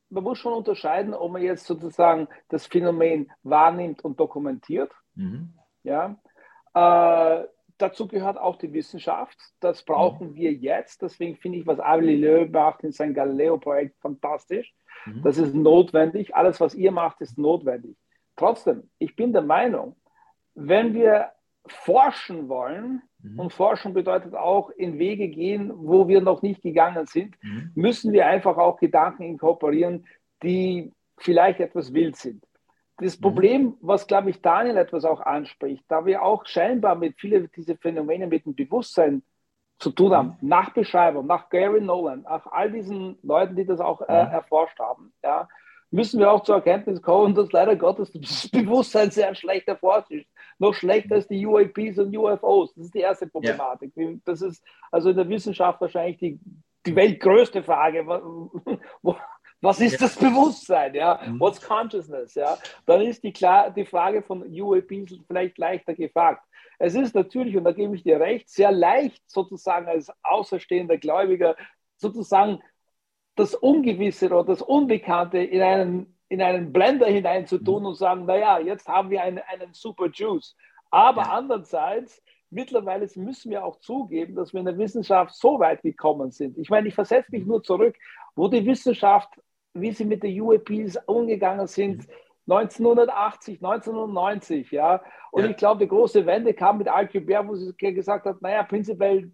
man 0.09 0.23
muss 0.23 0.39
schon 0.39 0.53
unterscheiden, 0.53 1.13
ob 1.13 1.33
man 1.33 1.43
jetzt 1.43 1.65
sozusagen 1.65 2.27
das 2.49 2.65
Phänomen 2.65 3.31
wahrnimmt 3.43 4.03
und 4.03 4.19
dokumentiert. 4.19 4.91
Mhm. 5.13 5.53
Ja. 5.83 6.17
Äh, 6.73 7.45
dazu 7.77 8.07
gehört 8.07 8.37
auch 8.37 8.57
die 8.57 8.73
Wissenschaft. 8.73 9.37
Das 9.59 9.83
brauchen 9.83 10.31
mhm. 10.31 10.35
wir 10.35 10.53
jetzt. 10.53 11.01
Deswegen 11.01 11.35
finde 11.35 11.59
ich, 11.59 11.67
was 11.67 11.77
Galileo 11.77 12.47
macht 12.47 12.83
in 12.83 12.91
seinem 12.91 13.13
Galileo-Projekt 13.13 13.99
fantastisch. 13.99 14.73
Mhm. 15.05 15.21
Das 15.23 15.37
ist 15.37 15.53
notwendig. 15.53 16.35
Alles, 16.35 16.59
was 16.59 16.75
ihr 16.75 16.91
macht, 16.91 17.21
ist 17.21 17.37
notwendig. 17.37 17.97
Trotzdem, 18.35 18.89
ich 18.99 19.15
bin 19.15 19.33
der 19.33 19.41
Meinung, 19.41 19.95
wenn 20.53 20.93
wir 20.93 21.31
forschen 21.67 22.47
wollen, 22.47 23.01
mhm. 23.19 23.39
und 23.39 23.53
Forschung 23.53 23.93
bedeutet 23.93 24.35
auch 24.35 24.69
in 24.69 24.99
Wege 24.99 25.29
gehen, 25.29 25.71
wo 25.73 26.07
wir 26.07 26.21
noch 26.21 26.41
nicht 26.41 26.61
gegangen 26.61 27.05
sind, 27.07 27.35
mhm. 27.41 27.71
müssen 27.75 28.13
wir 28.13 28.27
einfach 28.27 28.57
auch 28.57 28.77
Gedanken 28.77 29.23
inkorporieren, 29.23 30.05
die 30.43 30.91
vielleicht 31.17 31.59
etwas 31.59 31.93
wild 31.93 32.15
sind. 32.17 32.43
Das 32.97 33.17
mhm. 33.17 33.21
Problem, 33.21 33.77
was, 33.81 34.07
glaube 34.07 34.29
ich, 34.29 34.41
Daniel 34.41 34.77
etwas 34.77 35.05
auch 35.05 35.21
anspricht, 35.21 35.83
da 35.87 36.05
wir 36.05 36.23
auch 36.23 36.45
scheinbar 36.45 36.95
mit 36.95 37.19
vielen 37.19 37.49
dieser 37.55 37.75
Phänomene 37.77 38.27
mit 38.27 38.45
dem 38.45 38.55
Bewusstsein 38.55 39.23
zu 39.79 39.91
tun 39.91 40.13
haben, 40.13 40.37
mhm. 40.39 40.47
nach 40.47 40.73
Beschreibung, 40.73 41.27
nach 41.27 41.49
Gary 41.49 41.81
Nolan, 41.81 42.21
nach 42.21 42.45
all 42.47 42.71
diesen 42.71 43.17
Leuten, 43.23 43.55
die 43.55 43.65
das 43.65 43.79
auch 43.79 44.01
äh, 44.01 44.13
erforscht 44.13 44.79
haben, 44.79 45.13
ja, 45.23 45.47
müssen 45.91 46.19
wir 46.19 46.31
auch 46.31 46.43
zur 46.43 46.55
Erkenntnis 46.55 47.01
kommen, 47.01 47.35
dass 47.35 47.51
leider 47.51 47.75
Gottes 47.75 48.11
das 48.13 48.49
Bewusstsein 48.49 49.11
sehr 49.11 49.33
schlecht 49.35 49.67
erforscht 49.67 50.11
ist. 50.11 50.27
Noch 50.57 50.73
schlechter 50.73 51.15
als 51.15 51.27
die 51.27 51.45
UAPs 51.45 51.97
und 51.97 52.15
UFOs. 52.15 52.73
Das 52.75 52.85
ist 52.85 52.95
die 52.95 52.99
erste 52.99 53.27
Problematik. 53.27 53.91
Ja. 53.95 54.11
Das 54.23 54.41
ist 54.41 54.63
also 54.91 55.09
in 55.09 55.17
der 55.17 55.27
Wissenschaft 55.27 55.81
wahrscheinlich 55.81 56.17
die, 56.17 56.39
die 56.85 56.95
weltgrößte 56.95 57.63
Frage. 57.63 58.05
Wo, 59.01 59.17
was 59.65 59.81
ist 59.81 60.01
das 60.01 60.15
Bewusstsein? 60.15 60.93
Ja? 60.93 61.19
Mhm. 61.25 61.39
What's 61.39 61.61
consciousness? 61.61 62.35
Ja? 62.35 62.57
Dann 62.85 63.01
ist 63.01 63.23
die, 63.23 63.33
klar, 63.33 63.71
die 63.71 63.85
Frage 63.85 64.21
von 64.21 64.43
UAPs 64.43 65.15
vielleicht 65.27 65.57
leichter 65.57 65.93
gefragt. 65.93 66.43
es 66.79 66.95
ist 66.95 67.15
natürlich, 67.15 67.57
und 67.57 67.63
da 67.63 67.71
gebe 67.71 67.95
ich 67.95 68.03
dir 68.03 68.19
recht, 68.19 68.49
sehr 68.49 68.71
leicht 68.71 69.23
sozusagen 69.29 69.87
als 69.87 70.11
außerstehender 70.23 70.97
Gläubiger 70.97 71.55
sozusagen 71.97 72.59
das 73.35 73.53
Ungewisse 73.53 74.27
oder 74.27 74.45
das 74.45 74.61
Unbekannte 74.61 75.39
in 75.39 75.61
einen, 75.61 76.17
in 76.29 76.41
einen 76.41 76.71
Blender 76.71 77.07
hineinzutun 77.07 77.81
mhm. 77.81 77.87
und 77.87 77.95
sagen, 77.95 78.25
naja, 78.25 78.59
jetzt 78.59 78.87
haben 78.87 79.09
wir 79.09 79.21
einen, 79.23 79.39
einen 79.39 79.73
super 79.73 80.09
Juice. 80.11 80.55
Aber 80.89 81.23
ja. 81.23 81.29
andererseits, 81.31 82.23
mittlerweile 82.49 83.07
müssen 83.15 83.51
wir 83.51 83.65
auch 83.65 83.79
zugeben, 83.79 84.35
dass 84.35 84.53
wir 84.53 84.59
in 84.59 84.65
der 84.65 84.77
Wissenschaft 84.77 85.35
so 85.35 85.59
weit 85.59 85.81
gekommen 85.81 86.31
sind. 86.31 86.57
Ich 86.57 86.69
meine, 86.69 86.87
ich 86.87 86.95
versetze 86.95 87.31
mich 87.31 87.41
mhm. 87.41 87.49
nur 87.49 87.63
zurück, 87.63 87.95
wo 88.35 88.47
die 88.47 88.65
Wissenschaft, 88.65 89.29
wie 89.75 89.91
sie 89.91 90.05
mit 90.05 90.23
den 90.23 90.41
UAPs 90.41 90.97
umgegangen 91.05 91.67
sind, 91.67 92.07
1980, 92.47 93.61
mhm. 93.61 93.67
1990, 93.67 94.71
ja. 94.71 95.03
Und 95.31 95.43
ja. 95.43 95.49
ich 95.49 95.57
glaube, 95.57 95.79
die 95.83 95.89
große 95.89 96.25
Wende 96.25 96.53
kam 96.53 96.77
mit 96.77 96.87
Alcubert, 96.87 97.47
wo 97.47 97.55
sie 97.55 97.73
gesagt 97.75 98.25
hat, 98.25 98.41
naja, 98.41 98.63
prinzipiell 98.63 99.31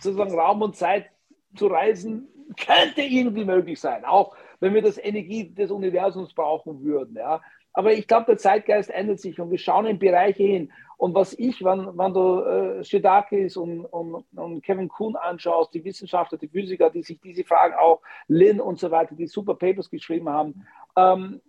sozusagen 0.00 0.38
Raum 0.38 0.62
und 0.62 0.76
Zeit 0.76 1.10
zu 1.56 1.66
reisen, 1.66 2.28
könnte 2.58 3.02
irgendwie 3.02 3.44
möglich 3.44 3.80
sein, 3.80 4.04
auch 4.04 4.36
wenn 4.60 4.74
wir 4.74 4.82
das 4.82 4.98
Energie 4.98 5.52
des 5.52 5.70
Universums 5.70 6.34
brauchen 6.34 6.82
würden. 6.82 7.16
Ja. 7.16 7.40
Aber 7.74 7.92
ich 7.92 8.06
glaube, 8.06 8.26
der 8.26 8.38
Zeitgeist 8.38 8.88
ändert 8.88 9.20
sich 9.20 9.40
und 9.40 9.50
wir 9.50 9.58
schauen 9.58 9.86
in 9.86 9.98
Bereiche 9.98 10.44
hin. 10.44 10.72
Und 10.96 11.14
was 11.14 11.36
ich, 11.36 11.62
wenn, 11.64 11.98
wenn 11.98 12.14
du 12.14 12.40
äh, 12.40 12.84
Shidakis 12.84 13.56
und, 13.56 13.84
und, 13.84 14.24
und 14.36 14.62
Kevin 14.62 14.88
Kuhn 14.88 15.16
anschaust, 15.16 15.74
die 15.74 15.84
Wissenschaftler, 15.84 16.38
die 16.38 16.48
Physiker, 16.48 16.88
die 16.88 17.02
sich 17.02 17.20
diese 17.20 17.44
Fragen 17.44 17.74
auch, 17.74 18.00
Lin 18.28 18.60
und 18.60 18.78
so 18.78 18.92
weiter, 18.92 19.16
die 19.16 19.26
super 19.26 19.56
Papers 19.56 19.90
geschrieben 19.90 20.28
haben, 20.28 20.66
ähm, 20.96 21.42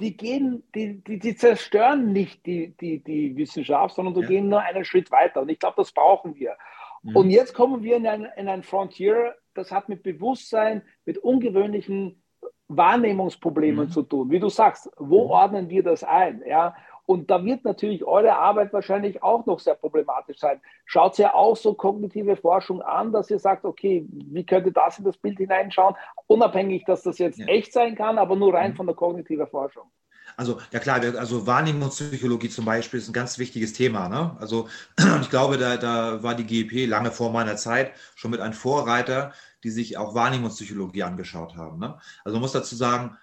die 0.00 0.16
gehen, 0.16 0.64
die, 0.74 1.04
die, 1.04 1.18
die, 1.18 1.36
zerstören 1.36 2.12
nicht 2.12 2.44
die, 2.46 2.76
die, 2.76 3.02
die 3.02 3.36
Wissenschaft, 3.36 3.94
sondern 3.94 4.14
die 4.14 4.22
ja. 4.22 4.26
gehen 4.26 4.48
nur 4.48 4.60
einen 4.60 4.84
Schritt 4.84 5.10
weiter. 5.12 5.42
Und 5.42 5.50
ich 5.50 5.58
glaube, 5.58 5.76
das 5.76 5.92
brauchen 5.92 6.34
wir. 6.34 6.56
Mhm. 7.02 7.16
Und 7.16 7.30
jetzt 7.30 7.54
kommen 7.54 7.82
wir 7.82 7.96
in 7.96 8.06
ein, 8.06 8.26
in 8.36 8.48
ein 8.48 8.62
Frontier, 8.64 9.36
das 9.54 9.70
hat 9.70 9.88
mit 9.88 10.02
Bewusstsein, 10.02 10.82
mit 11.04 11.18
ungewöhnlichen 11.18 12.21
Wahrnehmungsproblemen 12.68 13.86
mhm. 13.86 13.90
zu 13.90 14.02
tun. 14.02 14.30
Wie 14.30 14.40
du 14.40 14.48
sagst, 14.48 14.90
wo 14.96 15.24
mhm. 15.24 15.30
ordnen 15.30 15.68
wir 15.68 15.82
das 15.82 16.04
ein? 16.04 16.42
Ja? 16.46 16.74
Und 17.04 17.30
da 17.30 17.44
wird 17.44 17.64
natürlich 17.64 18.04
eure 18.04 18.36
Arbeit 18.36 18.72
wahrscheinlich 18.72 19.22
auch 19.22 19.44
noch 19.44 19.58
sehr 19.58 19.74
problematisch 19.74 20.38
sein. 20.38 20.60
Schaut 20.84 21.18
ihr 21.18 21.34
auch 21.34 21.56
so 21.56 21.74
kognitive 21.74 22.36
Forschung 22.36 22.80
an, 22.80 23.12
dass 23.12 23.30
ihr 23.30 23.38
sagt, 23.38 23.64
okay, 23.64 24.06
wie 24.08 24.46
könnte 24.46 24.72
das 24.72 24.98
in 24.98 25.04
das 25.04 25.16
Bild 25.16 25.38
hineinschauen? 25.38 25.96
Unabhängig, 26.26 26.84
dass 26.84 27.02
das 27.02 27.18
jetzt 27.18 27.38
ja. 27.38 27.46
echt 27.46 27.72
sein 27.72 27.96
kann, 27.96 28.18
aber 28.18 28.36
nur 28.36 28.54
rein 28.54 28.70
mhm. 28.70 28.76
von 28.76 28.86
der 28.86 28.94
kognitiven 28.94 29.46
Forschung. 29.46 29.90
Also, 30.36 30.58
ja 30.70 30.78
klar, 30.78 31.00
also 31.18 31.46
Wahrnehmungspsychologie 31.46 32.48
zum 32.48 32.64
Beispiel 32.64 33.00
ist 33.00 33.08
ein 33.08 33.12
ganz 33.12 33.38
wichtiges 33.38 33.72
Thema. 33.72 34.08
Ne? 34.08 34.36
Also, 34.40 34.68
ich 35.20 35.28
glaube, 35.28 35.58
da, 35.58 35.76
da 35.76 36.22
war 36.22 36.34
die 36.34 36.44
GEP 36.44 36.88
lange 36.88 37.10
vor 37.10 37.30
meiner 37.32 37.56
Zeit 37.56 37.92
schon 38.14 38.30
mit 38.30 38.40
einem 38.40 38.54
Vorreiter, 38.54 39.32
die 39.64 39.70
sich 39.70 39.96
auch 39.96 40.14
Wahrnehmungspsychologie 40.14 41.02
angeschaut 41.02 41.56
haben. 41.56 41.78
Ne? 41.78 41.98
Also, 42.24 42.34
man 42.34 42.42
muss 42.42 42.52
dazu 42.52 42.76
sagen, 42.76 43.16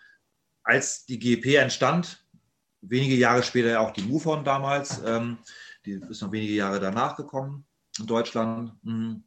als 0.64 1.06
die 1.06 1.20
GEP 1.20 1.56
entstand, 1.56 2.24
wenige 2.82 3.16
Jahre 3.16 3.44
später 3.44 3.80
auch 3.82 3.92
die 3.92 4.04
MUFON 4.04 4.44
damals, 4.44 5.02
ähm, 5.06 5.38
die 5.86 5.94
ist 5.94 6.22
noch 6.22 6.32
wenige 6.32 6.54
Jahre 6.54 6.80
danach 6.80 7.16
gekommen 7.16 7.66
in 7.98 8.06
Deutschland. 8.06 8.74
Mhm. 8.84 9.24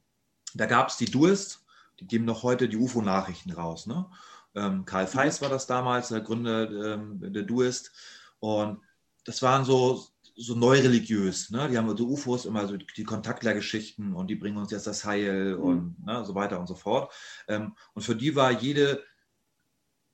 Da 0.55 0.67
gab 0.67 0.89
es 0.89 0.97
die 0.97 1.11
Duist, 1.11 1.65
die 2.01 2.07
geben 2.07 2.25
noch 2.25 2.43
heute 2.43 2.69
die 2.69 2.77
UFO-Nachrichten 2.77 3.53
raus. 3.53 3.87
Ne? 3.87 4.07
Ähm, 4.55 4.85
Karl 4.85 5.07
Feist 5.07 5.41
war 5.43 5.49
das 5.49 5.67
damals, 5.67 6.09
der 6.09 6.21
Gründer 6.21 6.95
ähm, 6.95 7.19
der 7.21 7.43
Duist. 7.43 7.93
Und 8.39 8.81
das 9.25 9.41
waren 9.43 9.65
so, 9.65 10.07
so 10.43 10.55
neureligiös. 10.55 11.51
Ne? 11.51 11.69
Die 11.69 11.79
haben 11.79 11.97
so 11.97 12.09
UFOs 12.09 12.47
immer 12.47 12.67
so 12.67 12.77
die 12.77 13.05
Kontaktlergeschichten 13.05 14.15
und 14.15 14.29
die 14.29 14.35
bringen 14.35 14.57
uns 14.57 14.71
jetzt 14.71 14.87
das 14.87 15.05
Heil 15.05 15.57
mhm. 15.57 15.63
und 15.63 16.07
ne, 16.07 16.25
so 16.25 16.35
weiter 16.35 16.59
und 16.59 16.67
so 16.67 16.75
fort. 16.75 17.13
Ähm, 17.49 17.75
und 17.95 18.03
für 18.03 18.17
die 18.17 18.35
war 18.37 18.51
jede 18.51 19.03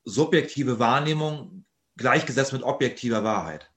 subjektive 0.05 0.79
Wahrnehmung 0.79 1.65
gleichgesetzt 1.97 2.53
mit 2.53 2.63
objektiver 2.63 3.25
Wahrheit. 3.25 3.71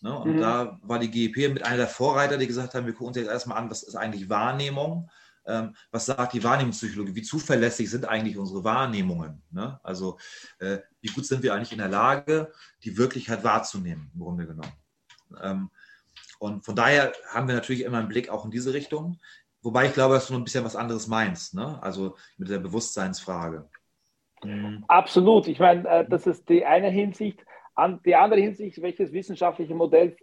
Ne? 0.00 0.16
Und 0.16 0.36
mhm. 0.36 0.40
da 0.40 0.78
war 0.82 0.98
die 0.98 1.10
GEP 1.10 1.52
mit 1.52 1.64
einer 1.64 1.78
der 1.78 1.88
Vorreiter, 1.88 2.38
die 2.38 2.46
gesagt 2.46 2.74
haben, 2.74 2.86
wir 2.86 2.92
gucken 2.92 3.08
uns 3.08 3.16
jetzt 3.16 3.28
erstmal 3.28 3.58
an, 3.58 3.70
was 3.70 3.82
ist 3.82 3.96
eigentlich 3.96 4.28
Wahrnehmung 4.28 5.10
ähm, 5.48 5.74
was 5.90 6.06
sagt 6.06 6.34
die 6.34 6.44
Wahrnehmungspsychologie, 6.44 7.14
wie 7.14 7.22
zuverlässig 7.22 7.90
sind 7.90 8.04
eigentlich 8.04 8.36
unsere 8.36 8.62
Wahrnehmungen. 8.62 9.42
Ne? 9.50 9.80
Also 9.82 10.18
äh, 10.58 10.78
wie 11.00 11.08
gut 11.08 11.26
sind 11.26 11.42
wir 11.42 11.54
eigentlich 11.54 11.72
in 11.72 11.78
der 11.78 11.88
Lage, 11.88 12.52
die 12.84 12.96
Wirklichkeit 12.96 13.42
wahrzunehmen, 13.42 14.10
im 14.14 14.20
Grunde 14.20 14.46
genommen. 14.46 14.72
Ähm, 15.42 15.70
und 16.38 16.64
von 16.64 16.76
daher 16.76 17.12
haben 17.30 17.48
wir 17.48 17.54
natürlich 17.54 17.84
immer 17.84 17.98
einen 17.98 18.08
Blick 18.08 18.28
auch 18.28 18.44
in 18.44 18.50
diese 18.50 18.74
Richtung. 18.74 19.18
Wobei 19.62 19.86
ich 19.86 19.92
glaube, 19.92 20.14
dass 20.14 20.28
du 20.28 20.34
noch 20.34 20.40
ein 20.40 20.44
bisschen 20.44 20.64
was 20.64 20.76
anderes 20.76 21.08
meinst, 21.08 21.54
ne? 21.54 21.78
also 21.82 22.16
mit 22.36 22.48
der 22.48 22.58
Bewusstseinsfrage. 22.58 23.68
Mhm. 24.44 24.84
Absolut. 24.86 25.48
Ich 25.48 25.58
meine, 25.58 25.88
äh, 25.88 26.08
das 26.08 26.26
ist 26.26 26.48
die 26.48 26.64
eine 26.64 26.90
Hinsicht. 26.90 27.44
die 28.04 28.14
andere 28.14 28.40
Hinsicht, 28.40 28.80
welches 28.80 29.12
wissenschaftliche 29.12 29.74
Modell 29.74 30.16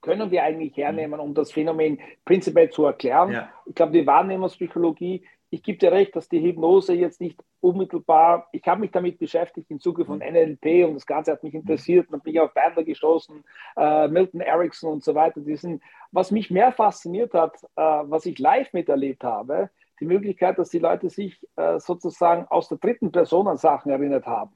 können 0.00 0.30
wir 0.32 0.42
eigentlich 0.42 0.76
hernehmen, 0.76 1.20
um 1.20 1.32
das 1.32 1.52
Phänomen 1.52 2.00
prinzipiell 2.24 2.70
zu 2.70 2.84
erklären. 2.84 3.32
Ja. 3.32 3.52
Ich 3.66 3.74
glaube, 3.74 3.92
die 3.92 4.06
Wahrnehmungspsychologie, 4.06 5.24
ich 5.50 5.62
gebe 5.62 5.78
dir 5.78 5.92
recht, 5.92 6.16
dass 6.16 6.28
die 6.28 6.40
Hypnose 6.40 6.94
jetzt 6.94 7.20
nicht 7.20 7.40
unmittelbar, 7.62 8.48
ich 8.52 8.66
habe 8.66 8.80
mich 8.80 8.90
damit 8.90 9.18
beschäftigt 9.18 9.70
im 9.70 9.80
Zuge 9.80 10.04
von 10.04 10.18
mhm. 10.18 10.32
NLP 10.32 10.86
und 10.86 10.94
das 10.94 11.06
Ganze 11.06 11.32
hat 11.32 11.42
mich 11.42 11.54
interessiert 11.54 12.10
und 12.10 12.22
bin 12.24 12.34
ich 12.34 12.40
auf 12.40 12.52
Bandler 12.52 12.84
gestoßen, 12.84 13.44
äh, 13.76 14.08
Milton 14.08 14.40
Erickson 14.40 14.92
und 14.92 15.04
so 15.04 15.14
weiter. 15.14 15.40
Die 15.40 15.56
sind, 15.56 15.82
was 16.10 16.30
mich 16.30 16.50
mehr 16.50 16.72
fasziniert 16.72 17.34
hat, 17.34 17.62
äh, 17.76 17.80
was 17.82 18.26
ich 18.26 18.38
live 18.38 18.72
miterlebt 18.72 19.22
habe, 19.24 19.70
die 20.00 20.06
Möglichkeit, 20.06 20.58
dass 20.58 20.70
die 20.70 20.80
Leute 20.80 21.08
sich 21.08 21.40
äh, 21.56 21.78
sozusagen 21.78 22.46
aus 22.48 22.68
der 22.68 22.78
dritten 22.78 23.12
Person 23.12 23.46
an 23.46 23.56
Sachen 23.56 23.92
erinnert 23.92 24.26
haben. 24.26 24.50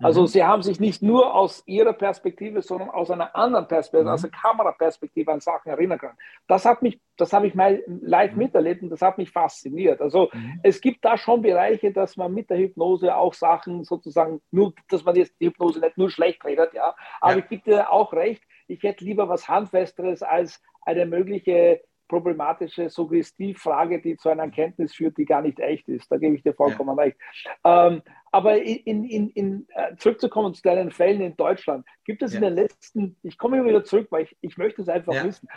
Also 0.00 0.22
mhm. 0.22 0.26
sie 0.26 0.44
haben 0.44 0.62
sich 0.62 0.80
nicht 0.80 1.02
nur 1.02 1.34
aus 1.34 1.62
ihrer 1.66 1.92
Perspektive, 1.92 2.62
sondern 2.62 2.90
aus 2.90 3.10
einer 3.10 3.34
anderen 3.36 3.68
Perspektive, 3.68 4.08
mhm. 4.08 4.14
aus 4.14 4.22
der 4.22 4.30
Kameraperspektive 4.30 5.32
an 5.32 5.40
Sachen 5.40 5.70
erinnern 5.70 5.98
können. 5.98 6.16
Das 6.46 6.64
hat 6.64 6.82
mich, 6.82 7.00
das 7.16 7.32
habe 7.32 7.46
ich 7.46 7.54
mal 7.54 7.82
live 7.86 8.32
mhm. 8.32 8.38
miterlebt 8.38 8.82
und 8.82 8.90
das 8.90 9.02
hat 9.02 9.18
mich 9.18 9.30
fasziniert. 9.30 10.00
Also 10.00 10.30
mhm. 10.32 10.60
es 10.62 10.80
gibt 10.80 11.04
da 11.04 11.16
schon 11.16 11.42
Bereiche, 11.42 11.92
dass 11.92 12.16
man 12.16 12.32
mit 12.32 12.50
der 12.50 12.58
Hypnose 12.58 13.14
auch 13.14 13.34
Sachen 13.34 13.84
sozusagen, 13.84 14.40
nur, 14.50 14.72
dass 14.88 15.04
man 15.04 15.16
jetzt 15.16 15.34
die 15.40 15.46
Hypnose 15.46 15.80
nicht 15.80 15.98
nur 15.98 16.10
schlecht 16.10 16.44
redet, 16.44 16.74
ja. 16.74 16.94
Aber 17.20 17.32
ja. 17.32 17.38
ich 17.38 17.48
gebe 17.48 17.62
dir 17.62 17.92
auch 17.92 18.12
recht, 18.12 18.42
ich 18.66 18.82
hätte 18.82 19.04
lieber 19.04 19.28
was 19.28 19.48
Handfesteres 19.48 20.22
als 20.22 20.62
eine 20.84 21.06
mögliche 21.06 21.80
problematische 22.08 22.90
Suggestivfrage, 22.90 24.00
die 24.00 24.16
zu 24.16 24.28
einer 24.28 24.44
Erkenntnis 24.44 24.94
führt, 24.94 25.16
die 25.16 25.24
gar 25.24 25.42
nicht 25.42 25.58
echt 25.58 25.88
ist. 25.88 26.10
Da 26.10 26.16
gebe 26.18 26.36
ich 26.36 26.42
dir 26.42 26.54
vollkommen 26.54 26.96
ja. 26.96 27.02
recht. 27.02 27.16
Ähm, 27.64 28.02
aber 28.34 28.60
in, 28.60 29.04
in, 29.04 29.30
in, 29.30 29.68
äh, 29.76 29.94
zurückzukommen 29.94 30.54
zu 30.54 30.62
deinen 30.62 30.90
Fällen 30.90 31.20
in 31.20 31.36
Deutschland, 31.36 31.86
gibt 32.04 32.20
es 32.20 32.32
ja. 32.32 32.38
in 32.38 32.42
den 32.42 32.54
letzten, 32.54 33.16
ich 33.22 33.38
komme 33.38 33.58
immer 33.58 33.68
wieder 33.68 33.84
zurück, 33.84 34.08
weil 34.10 34.24
ich, 34.24 34.36
ich 34.40 34.58
möchte 34.58 34.82
es 34.82 34.88
einfach 34.88 35.14
ja. 35.14 35.22
wissen, 35.22 35.48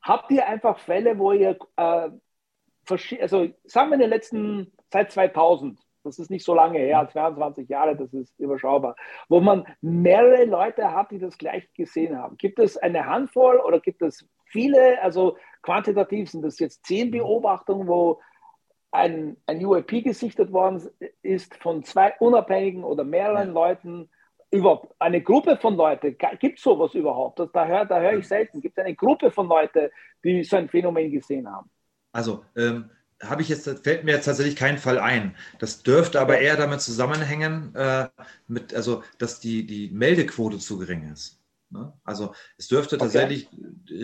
habt 0.00 0.30
ihr 0.30 0.46
einfach 0.46 0.78
Fälle, 0.78 1.18
wo 1.18 1.32
ihr, 1.32 1.58
äh, 1.74 2.08
also 3.20 3.48
sagen 3.64 3.90
wir 3.90 3.94
in 3.94 4.00
den 4.00 4.10
letzten, 4.10 4.72
seit 4.92 5.10
2000, 5.10 5.80
das 6.04 6.20
ist 6.20 6.30
nicht 6.30 6.44
so 6.44 6.54
lange 6.54 6.78
her, 6.78 7.08
22 7.10 7.68
Jahre, 7.68 7.96
das 7.96 8.14
ist 8.14 8.38
überschaubar, 8.38 8.94
wo 9.28 9.40
man 9.40 9.66
mehrere 9.80 10.44
Leute 10.44 10.92
hat, 10.92 11.10
die 11.10 11.18
das 11.18 11.36
gleich 11.36 11.68
gesehen 11.74 12.16
haben. 12.16 12.36
Gibt 12.36 12.60
es 12.60 12.76
eine 12.76 13.06
Handvoll 13.06 13.58
oder 13.58 13.80
gibt 13.80 14.02
es 14.02 14.24
viele? 14.44 15.02
Also 15.02 15.36
quantitativ 15.62 16.30
sind 16.30 16.42
das 16.42 16.60
jetzt 16.60 16.86
zehn 16.86 17.08
mhm. 17.08 17.12
Beobachtungen, 17.12 17.88
wo 17.88 18.20
ein, 18.92 19.36
ein 19.46 19.64
UAP 19.64 20.02
gesichtet 20.02 20.52
worden 20.52 20.88
ist 21.22 21.54
von 21.56 21.84
zwei 21.84 22.14
unabhängigen 22.18 22.84
oder 22.84 23.04
mehreren 23.04 23.48
ja. 23.48 23.54
Leuten. 23.54 24.10
Überhaupt 24.52 24.92
eine 24.98 25.22
Gruppe 25.22 25.56
von 25.58 25.76
Leuten, 25.76 26.16
gibt 26.40 26.58
es 26.58 26.64
sowas 26.64 26.92
überhaupt? 26.94 27.38
Das, 27.38 27.52
da 27.52 27.66
höre 27.66 27.84
da 27.84 28.00
hör 28.00 28.18
ich 28.18 28.26
selten. 28.26 28.60
Gibt 28.60 28.76
es 28.76 28.84
eine 28.84 28.96
Gruppe 28.96 29.30
von 29.30 29.46
Leuten, 29.46 29.90
die 30.24 30.42
so 30.42 30.56
ein 30.56 30.68
Phänomen 30.68 31.12
gesehen 31.12 31.48
haben? 31.48 31.70
Also, 32.10 32.44
ähm, 32.56 32.90
habe 33.22 33.42
ich 33.42 33.48
jetzt, 33.48 33.68
fällt 33.84 34.02
mir 34.02 34.12
jetzt 34.12 34.24
tatsächlich 34.24 34.56
kein 34.56 34.78
Fall 34.78 34.98
ein. 34.98 35.36
Das 35.60 35.84
dürfte 35.84 36.20
aber 36.20 36.38
eher 36.40 36.56
damit 36.56 36.80
zusammenhängen, 36.80 37.72
äh, 37.76 38.08
mit, 38.48 38.74
also, 38.74 39.04
dass 39.18 39.38
die, 39.38 39.66
die 39.66 39.90
Meldequote 39.92 40.58
zu 40.58 40.78
gering 40.78 41.12
ist. 41.12 41.40
Ne? 41.70 41.92
Also 42.02 42.34
es 42.58 42.66
dürfte 42.66 42.96
okay. 42.96 43.04
tatsächlich, 43.04 43.48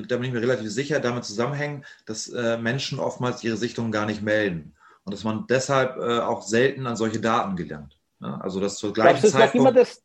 da 0.06 0.16
bin 0.16 0.26
ich 0.26 0.32
mir 0.32 0.42
relativ 0.42 0.70
sicher, 0.70 1.00
damit 1.00 1.24
zusammenhängen, 1.24 1.84
dass 2.04 2.28
äh, 2.28 2.56
Menschen 2.58 3.00
oftmals 3.00 3.42
ihre 3.42 3.56
Sichtungen 3.56 3.90
gar 3.90 4.06
nicht 4.06 4.22
melden 4.22 4.75
und 5.06 5.14
dass 5.14 5.22
man 5.22 5.46
deshalb 5.48 5.96
äh, 5.98 6.18
auch 6.18 6.42
selten 6.42 6.86
an 6.86 6.96
solche 6.96 7.20
Daten 7.20 7.54
gelernt. 7.54 7.96
Ne? 8.18 8.38
Also 8.42 8.60
das 8.60 8.76
zur 8.76 8.92
gleichen 8.92 9.20
Glaubst, 9.20 9.36
Zeit. 9.36 9.54
immer 9.54 9.72
das, 9.72 10.02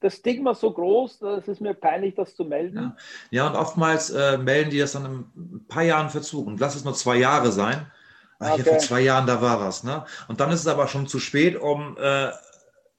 das 0.00 0.16
Stigma 0.16 0.54
so 0.54 0.72
groß, 0.72 1.20
dass 1.20 1.46
es 1.46 1.60
mir 1.60 1.72
peinlich, 1.72 2.16
das 2.16 2.34
zu 2.34 2.44
melden. 2.44 2.76
Ja, 2.76 2.96
ja 3.30 3.46
und 3.46 3.54
oftmals 3.54 4.10
äh, 4.10 4.36
melden 4.36 4.70
die 4.70 4.78
das 4.78 4.92
dann 4.92 5.30
ein 5.36 5.64
paar 5.68 5.84
Jahren 5.84 6.10
Verzug 6.10 6.48
und 6.48 6.58
lass 6.58 6.74
es 6.74 6.84
nur 6.84 6.94
zwei 6.94 7.16
Jahre 7.16 7.52
sein. 7.52 7.86
Ach, 8.40 8.50
okay. 8.50 8.62
hier 8.62 8.72
vor 8.72 8.78
zwei 8.80 9.00
Jahren, 9.02 9.28
da 9.28 9.40
war 9.40 9.60
was. 9.60 9.84
Ne? 9.84 10.04
Und 10.26 10.40
dann 10.40 10.50
ist 10.50 10.60
es 10.60 10.66
aber 10.66 10.88
schon 10.88 11.06
zu 11.06 11.20
spät, 11.20 11.56
um 11.56 11.96
äh, 11.96 12.30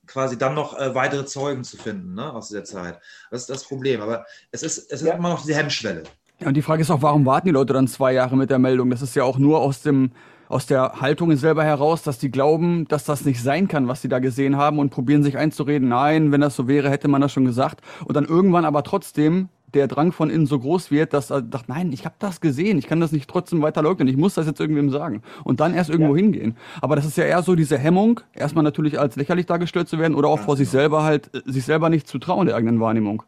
quasi 0.07 0.37
dann 0.37 0.55
noch 0.55 0.79
äh, 0.79 0.95
weitere 0.95 1.25
Zeugen 1.25 1.65
zu 1.65 1.75
finden 1.75 2.13
ne, 2.13 2.31
aus 2.31 2.47
dieser 2.47 2.63
Zeit. 2.63 3.01
Das 3.29 3.41
ist 3.41 3.49
das 3.49 3.65
Problem. 3.65 3.99
Aber 3.99 4.25
es 4.51 4.63
ist, 4.63 4.77
es 4.77 5.01
ist 5.01 5.07
ja. 5.07 5.15
immer 5.15 5.29
noch 5.29 5.41
diese 5.41 5.55
Hemmschwelle. 5.55 6.03
Ja, 6.39 6.47
und 6.47 6.53
die 6.53 6.61
Frage 6.61 6.81
ist 6.81 6.91
auch, 6.91 7.01
warum 7.01 7.25
warten 7.25 7.47
die 7.47 7.53
Leute 7.53 7.73
dann 7.73 7.89
zwei 7.89 8.13
Jahre 8.13 8.37
mit 8.37 8.49
der 8.49 8.59
Meldung? 8.59 8.89
Das 8.89 9.01
ist 9.01 9.15
ja 9.15 9.23
auch 9.23 9.37
nur 9.37 9.59
aus 9.59 9.81
dem 9.81 10.11
aus 10.47 10.65
der 10.65 11.01
Haltung 11.01 11.35
selber 11.35 11.63
heraus, 11.63 12.03
dass 12.03 12.17
die 12.17 12.31
glauben, 12.31 12.87
dass 12.87 13.05
das 13.05 13.25
nicht 13.25 13.41
sein 13.41 13.67
kann, 13.67 13.87
was 13.87 14.01
sie 14.01 14.09
da 14.09 14.19
gesehen 14.19 14.57
haben 14.57 14.79
und 14.79 14.89
probieren 14.89 15.23
sich 15.23 15.37
einzureden, 15.37 15.89
nein, 15.89 16.31
wenn 16.31 16.41
das 16.41 16.55
so 16.55 16.67
wäre, 16.67 16.89
hätte 16.89 17.07
man 17.07 17.21
das 17.21 17.31
schon 17.31 17.45
gesagt. 17.45 17.81
Und 18.05 18.15
dann 18.15 18.25
irgendwann 18.25 18.65
aber 18.65 18.83
trotzdem 18.83 19.49
der 19.75 19.87
Drang 19.87 20.11
von 20.11 20.29
innen 20.29 20.45
so 20.47 20.57
groß 20.57 20.89
wird, 20.89 21.13
dass 21.13 21.29
er 21.29 21.43
sagt, 21.51 21.67
nein, 21.67 21.91
ich 21.91 22.05
habe 22.05 22.15
das 22.19 22.41
gesehen, 22.41 22.77
ich 22.77 22.87
kann 22.87 22.99
das 22.99 23.11
nicht 23.11 23.29
trotzdem 23.29 23.61
weiter 23.61 23.81
leugnen, 23.81 24.07
ich 24.07 24.17
muss 24.17 24.33
das 24.33 24.47
jetzt 24.47 24.59
irgendwem 24.59 24.89
sagen 24.89 25.21
und 25.43 25.59
dann 25.59 25.73
erst 25.73 25.89
irgendwo 25.89 26.15
ja. 26.15 26.21
hingehen. 26.21 26.55
Aber 26.81 26.95
das 26.95 27.05
ist 27.05 27.17
ja 27.17 27.25
eher 27.25 27.43
so 27.43 27.55
diese 27.55 27.77
Hemmung, 27.77 28.21
erstmal 28.33 28.63
natürlich 28.63 28.99
als 28.99 29.15
lächerlich 29.15 29.45
dargestellt 29.45 29.89
zu 29.89 29.99
werden 29.99 30.15
oder 30.15 30.29
auch 30.29 30.39
ja, 30.39 30.43
vor 30.43 30.57
sich 30.57 30.69
selber 30.69 31.03
halt, 31.03 31.29
sich 31.45 31.65
selber 31.65 31.89
nicht 31.89 32.07
zu 32.07 32.19
trauen 32.19 32.47
der 32.47 32.55
eigenen 32.55 32.79
Wahrnehmung. 32.79 33.23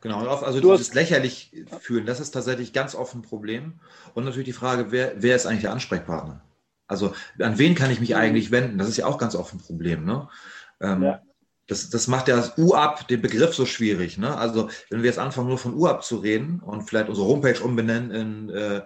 Genau, 0.00 0.26
also 0.26 0.60
du 0.60 0.72
dieses 0.72 0.94
lächerlich 0.94 1.52
fühlen, 1.80 2.06
das 2.06 2.20
ist 2.20 2.30
tatsächlich 2.30 2.72
ganz 2.72 2.94
oft 2.94 3.14
ein 3.14 3.22
Problem. 3.22 3.80
Und 4.14 4.24
natürlich 4.24 4.46
die 4.46 4.52
Frage, 4.52 4.92
wer, 4.92 5.14
wer 5.16 5.36
ist 5.36 5.46
eigentlich 5.46 5.62
der 5.62 5.72
Ansprechpartner? 5.72 6.42
Also 6.86 7.14
an 7.40 7.58
wen 7.58 7.74
kann 7.74 7.90
ich 7.90 8.00
mich 8.00 8.10
mhm. 8.10 8.16
eigentlich 8.16 8.50
wenden? 8.50 8.78
Das 8.78 8.88
ist 8.88 8.96
ja 8.96 9.06
auch 9.06 9.18
ganz 9.18 9.34
oft 9.34 9.54
ein 9.54 9.58
Problem. 9.58 10.04
Ne? 10.04 10.28
Ähm, 10.80 11.02
ja. 11.02 11.22
das, 11.66 11.90
das 11.90 12.06
macht 12.06 12.28
ja 12.28 12.36
das 12.36 12.56
UAP, 12.58 13.08
den 13.08 13.22
Begriff 13.22 13.54
so 13.54 13.66
schwierig. 13.66 14.18
Ne? 14.18 14.36
Also 14.36 14.68
wenn 14.90 15.02
wir 15.02 15.08
jetzt 15.08 15.18
anfangen, 15.18 15.48
nur 15.48 15.58
von 15.58 15.74
UAP 15.74 16.04
zu 16.04 16.18
reden 16.18 16.60
und 16.60 16.82
vielleicht 16.82 17.08
unsere 17.08 17.26
Homepage 17.26 17.60
umbenennen 17.60 18.10
in 18.10 18.50
äh, 18.50 18.82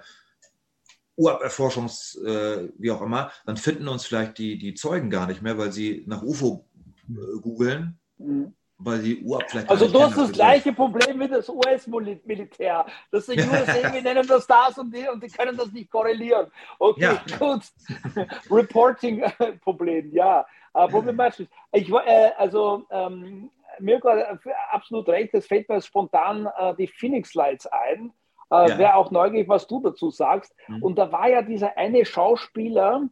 UAP-Erforschungs, 1.16 2.16
äh, 2.24 2.68
wie 2.78 2.92
auch 2.92 3.02
immer, 3.02 3.30
dann 3.44 3.56
finden 3.56 3.88
uns 3.88 4.06
vielleicht 4.06 4.38
die, 4.38 4.58
die 4.58 4.74
Zeugen 4.74 5.10
gar 5.10 5.26
nicht 5.26 5.42
mehr, 5.42 5.58
weil 5.58 5.72
sie 5.72 6.04
nach 6.06 6.22
UFO 6.22 6.66
äh, 7.08 7.40
googeln. 7.40 7.98
Mhm 8.16 8.54
weil 8.82 9.00
die 9.00 9.22
Uhr 9.22 9.42
vielleicht. 9.46 9.68
Also 9.68 9.88
du 9.88 10.02
hast 10.02 10.16
das 10.16 10.32
gleiche 10.32 10.72
Problem 10.72 11.20
wie 11.20 11.28
das 11.28 11.48
US-Militär. 11.48 12.86
Das 13.10 13.26
die 13.26 13.32
USA, 13.38 13.92
wir 13.92 14.02
nennen 14.02 14.26
das 14.26 14.46
das 14.46 14.78
und 14.78 14.94
die 14.94 15.08
und 15.08 15.22
die 15.22 15.28
können 15.28 15.56
das 15.56 15.70
nicht 15.72 15.90
korrelieren. 15.90 16.50
Okay, 16.78 17.02
ja. 17.02 17.36
gut. 17.38 17.62
Reporting-Problem, 18.50 20.12
ja. 20.12 20.46
Problematisch. 20.72 21.46
Ich, 21.72 21.90
äh, 21.90 22.30
also 22.38 22.84
ähm, 22.90 23.50
Mirko 23.80 24.10
hat 24.10 24.40
absolut 24.70 25.08
recht, 25.08 25.34
es 25.34 25.46
fällt 25.46 25.68
mir 25.68 25.80
spontan 25.80 26.48
äh, 26.58 26.74
die 26.76 26.86
Phoenix 26.86 27.34
Lights 27.34 27.66
ein. 27.66 28.12
Äh, 28.50 28.70
ja. 28.70 28.78
Wäre 28.78 28.94
auch 28.94 29.10
neugierig, 29.10 29.48
was 29.48 29.66
du 29.66 29.80
dazu 29.80 30.10
sagst. 30.10 30.54
Mhm. 30.68 30.82
Und 30.82 30.98
da 30.98 31.12
war 31.12 31.28
ja 31.28 31.42
dieser 31.42 31.76
eine 31.76 32.04
Schauspieler, 32.04 33.08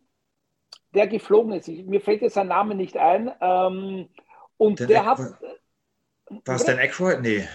der 0.95 1.07
geflogen 1.07 1.53
ist. 1.53 1.69
Ich, 1.69 1.85
mir 1.85 2.01
fällt 2.01 2.23
jetzt 2.23 2.35
sein 2.35 2.49
Name 2.49 2.75
nicht 2.75 2.97
ein. 2.97 3.33
Ähm, 3.41 4.09
und 4.57 4.81
der, 4.81 4.87
der 4.87 5.07
hat. 5.07 5.21
War 6.45 6.57
es 6.57 6.65
Dan 6.65 6.79
Aykroyd? 6.79 7.21
Nee. 7.21 7.49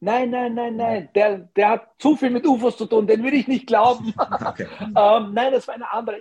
Nein, 0.00 0.30
nein, 0.30 0.54
nein, 0.54 0.74
nein. 0.74 1.08
Der, 1.14 1.38
der 1.38 1.68
hat 1.68 1.90
zu 1.98 2.16
viel 2.16 2.30
mit 2.30 2.44
UFOs 2.44 2.76
zu 2.76 2.86
tun, 2.86 3.06
den 3.06 3.22
würde 3.22 3.36
ich 3.36 3.46
nicht 3.46 3.66
glauben. 3.66 4.12
Okay. 4.44 4.66
ähm, 4.80 5.32
nein, 5.32 5.52
das 5.52 5.68
war 5.68 5.76
eine 5.76 5.92
andere. 5.92 6.20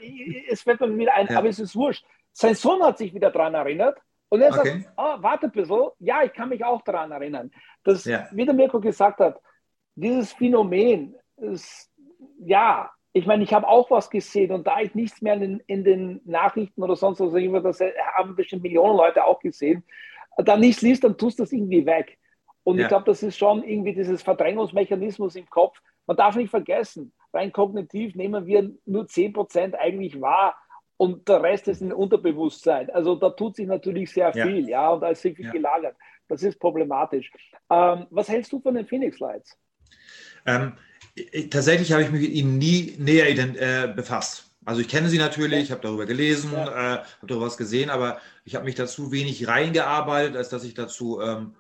Es 0.50 0.62
fällt 0.62 0.80
mir 0.82 0.98
wieder 0.98 1.16
ein, 1.16 1.28
ja. 1.28 1.38
aber 1.38 1.50
es 1.50 1.60
ist 1.60 1.76
wurscht. 1.76 2.06
Sein 2.32 2.54
Sohn 2.54 2.84
hat 2.84 3.00
sich 3.00 3.14
wieder 3.14 3.32
daran 3.32 3.56
erinnert 3.56 3.98
und 4.30 4.42
er 4.42 4.52
okay. 4.52 4.84
sagt: 4.84 4.94
oh, 4.98 5.16
Warte 5.24 5.48
ein 5.48 5.52
bisschen, 5.52 5.90
ja, 6.00 6.24
ich 6.24 6.32
kann 6.32 6.50
mich 6.50 6.64
auch 6.64 6.84
daran 6.84 7.12
erinnern. 7.12 7.52
Dass, 7.84 8.06
ja. 8.06 8.28
wie 8.32 8.46
der 8.46 8.54
Mirko 8.54 8.80
gesagt 8.80 9.20
hat, 9.20 9.42
dieses 9.96 10.32
Phänomen 10.34 11.16
ist, 11.38 11.90
ja, 12.46 12.92
ich 13.14 13.26
meine, 13.26 13.44
ich 13.44 13.54
habe 13.54 13.68
auch 13.68 13.90
was 13.92 14.10
gesehen 14.10 14.52
und 14.52 14.68
da 14.68 14.80
ich 14.80 14.96
nichts 14.96 15.22
mehr 15.22 15.34
in, 15.34 15.62
in 15.68 15.84
den 15.84 16.22
Nachrichten 16.24 16.82
oder 16.84 16.96
sonst 16.96 17.20
was, 17.20 17.64
das 17.64 17.82
haben 18.14 18.36
bestimmt 18.36 18.64
Millionen 18.64 18.96
Leute 18.96 19.26
auch 19.26 19.40
gesehen, 19.40 19.84
da 20.38 20.58
nichts 20.58 20.82
liest, 20.82 21.04
dann 21.04 21.18
tust 21.18 21.40
du 21.40 21.44
das 21.44 21.52
irgendwie 21.52 21.86
weg. 21.86 22.18
Und 22.64 22.78
ja. 22.78 22.84
ich 22.84 22.88
glaube, 22.90 23.06
das 23.06 23.24
ist 23.24 23.38
schon 23.38 23.64
irgendwie 23.64 23.94
dieses 23.94 24.22
Verdrängungsmechanismus 24.22 25.36
im 25.36 25.50
Kopf. 25.50 25.80
Man 26.06 26.18
darf 26.18 26.36
nicht 26.36 26.50
vergessen, 26.50 27.14
rein 27.34 27.52
kognitiv 27.52 28.16
nehmen 28.16 28.46
wir 28.46 28.72
nur 28.86 29.06
10% 29.06 29.76
eigentlich 29.76 30.20
wahr 30.20 30.56
und 30.98 31.28
der 31.28 31.42
Rest 31.42 31.68
ist 31.68 31.82
ein 31.82 31.94
Unterbewusstsein. 31.94 32.90
Also 32.92 33.16
da 33.16 33.32
tut 33.32 33.56
sich 33.56 33.68
natürlich 33.68 34.12
sehr 34.12 34.32
viel, 34.34 34.70
ja, 34.70 34.84
ja 34.84 34.90
und 34.90 35.02
da 35.02 35.10
ist 35.10 35.22
sehr 35.22 35.34
viel 35.34 35.46
ja. 35.46 35.52
gelagert. 35.52 35.96
Das 36.28 36.44
ist 36.44 36.60
problematisch. 36.60 37.32
Ähm, 37.70 38.06
was 38.10 38.30
hältst 38.30 38.52
du 38.52 38.62
von 38.62 38.76
den 38.76 38.86
Phoenix 38.86 39.20
Lights? 39.20 39.58
Ähm, 40.46 40.74
tatsächlich 41.50 41.92
habe 41.92 42.04
ich 42.04 42.12
mich 42.12 42.22
mit 42.22 42.32
ihnen 42.32 42.58
nie 42.58 42.96
näher 43.00 43.30
äh, 43.30 43.88
befasst. 43.94 44.51
Also 44.64 44.82
ich 44.82 44.88
kenne 44.88 45.10
sie 45.10 45.18
natürlich, 45.18 45.64
ich 45.64 45.72
habe 45.72 45.82
darüber 45.82 46.06
gelesen, 46.06 46.52
ja. 46.54 46.68
äh, 46.68 46.98
habe 46.98 47.28
darüber 47.28 47.48
was 47.48 47.58
gesehen, 47.58 47.90
aber 47.90 48.20
ich 48.46 48.56
habe 48.56 48.66
mich 48.66 48.76
dazu 48.76 49.12
wenig 49.12 49.48
reingearbeitet, 49.48 50.36
als 50.36 50.50
dass 50.50 50.64
ich 50.64 50.76
dazu 50.76 51.20
ähm, 51.20 51.56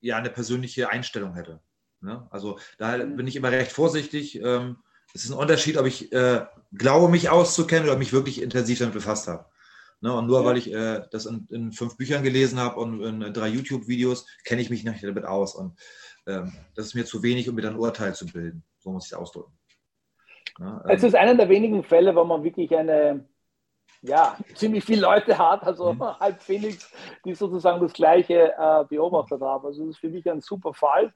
ja 0.00 0.16
eine 0.16 0.30
persönliche 0.30 0.90
Einstellung 0.90 1.34
hätte. 1.34 1.60
Ne? 2.00 2.26
Also 2.30 2.58
da 2.78 2.98
mhm. 2.98 3.16
bin 3.16 3.26
ich 3.26 3.36
immer 3.36 3.50
recht 3.50 3.72
vorsichtig. 3.72 4.40
Ähm, 4.40 4.76
es 5.12 5.24
ist 5.24 5.30
ein 5.30 5.38
Unterschied, 5.38 5.76
ob 5.76 5.86
ich 5.86 6.12
äh, 6.12 6.44
glaube, 6.72 7.08
mich 7.08 7.30
auszukennen 7.30 7.88
oder 7.88 7.98
mich 7.98 8.12
wirklich 8.12 8.42
intensiv 8.42 8.78
damit 8.78 8.94
befasst 8.94 9.26
habe. 9.26 9.46
Ne? 10.00 10.12
Und 10.12 10.26
nur 10.26 10.40
ja. 10.40 10.46
weil 10.46 10.56
ich 10.56 10.72
äh, 10.72 11.02
das 11.10 11.26
in, 11.26 11.48
in, 11.50 11.72
fünf 11.72 11.96
Büchern 11.96 12.22
gelesen 12.22 12.60
habe 12.60 12.78
und 12.78 13.02
in, 13.02 13.22
in 13.22 13.32
drei 13.32 13.48
YouTube-Videos, 13.48 14.26
kenne 14.44 14.62
ich 14.62 14.70
mich 14.70 14.84
nicht 14.84 15.02
damit 15.02 15.24
aus. 15.24 15.54
Und 15.54 15.78
ähm, 16.26 16.52
das 16.74 16.86
ist 16.86 16.94
mir 16.94 17.06
zu 17.06 17.22
wenig, 17.22 17.48
um 17.48 17.54
mir 17.54 17.62
dann 17.62 17.74
ein 17.74 17.80
Urteil 17.80 18.14
zu 18.14 18.26
bilden. 18.26 18.62
So 18.78 18.92
muss 18.92 19.06
ich 19.06 19.12
es 19.12 19.18
ausdrücken. 19.18 19.52
Ja, 20.58 20.82
ähm, 20.84 20.90
es 20.90 21.02
ist 21.02 21.14
einer 21.14 21.34
der 21.34 21.48
wenigen 21.48 21.82
Fälle, 21.82 22.14
wo 22.14 22.24
man 22.24 22.44
wirklich 22.44 22.74
eine, 22.76 23.26
ja, 24.02 24.36
ziemlich 24.54 24.84
viele 24.84 25.02
Leute 25.02 25.38
hat, 25.38 25.64
also 25.64 25.94
mhm. 25.94 26.02
halb 26.20 26.42
Phoenix, 26.42 26.92
die 27.24 27.34
sozusagen 27.34 27.80
das 27.80 27.92
Gleiche 27.92 28.52
äh, 28.56 28.84
beobachtet 28.88 29.40
haben. 29.40 29.66
Also 29.66 29.86
das 29.86 29.96
ist 29.96 30.00
für 30.00 30.10
mich 30.10 30.30
ein 30.30 30.40
super 30.40 30.74
Fall. 30.74 31.06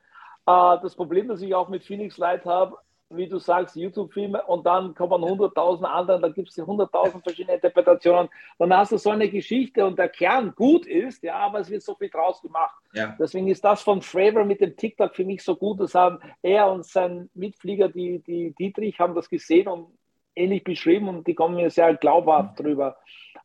Äh, 0.46 0.78
das 0.82 0.96
Problem, 0.96 1.28
das 1.28 1.42
ich 1.42 1.54
auch 1.54 1.68
mit 1.68 1.84
Phoenix 1.84 2.18
Light 2.18 2.44
habe, 2.44 2.76
wie 3.10 3.26
du 3.26 3.38
sagst, 3.38 3.74
YouTube-Filme 3.74 4.42
und 4.44 4.66
dann 4.66 4.94
kommen 4.94 5.24
100.000 5.24 5.84
andere, 5.84 6.20
da 6.20 6.28
gibt 6.28 6.50
es 6.50 6.58
100.000 6.58 7.22
verschiedene 7.22 7.54
Interpretationen. 7.54 8.28
Dann 8.58 8.76
hast 8.76 8.92
du 8.92 8.98
so 8.98 9.10
eine 9.10 9.30
Geschichte 9.30 9.86
und 9.86 9.98
der 9.98 10.10
Kern 10.10 10.54
gut 10.54 10.86
ist, 10.86 11.22
ja, 11.22 11.36
aber 11.36 11.60
es 11.60 11.70
wird 11.70 11.82
so 11.82 11.94
viel 11.94 12.10
draus 12.10 12.42
gemacht. 12.42 12.76
Ja. 12.92 13.16
Deswegen 13.18 13.48
ist 13.48 13.64
das 13.64 13.82
von 13.82 14.02
Fravor 14.02 14.44
mit 14.44 14.60
dem 14.60 14.76
TikTok 14.76 15.16
für 15.16 15.24
mich 15.24 15.42
so 15.42 15.56
gut. 15.56 15.80
Das 15.80 15.94
haben 15.94 16.18
er 16.42 16.70
und 16.70 16.84
sein 16.84 17.30
Mitflieger, 17.34 17.88
die, 17.88 18.18
die 18.20 18.54
Dietrich, 18.58 18.98
haben 19.00 19.14
das 19.14 19.30
gesehen 19.30 19.68
und 19.68 19.86
ähnlich 20.36 20.62
beschrieben 20.62 21.08
und 21.08 21.26
die 21.26 21.34
kommen 21.34 21.56
mir 21.56 21.70
sehr 21.70 21.94
glaubhaft 21.94 22.60
drüber. 22.60 22.96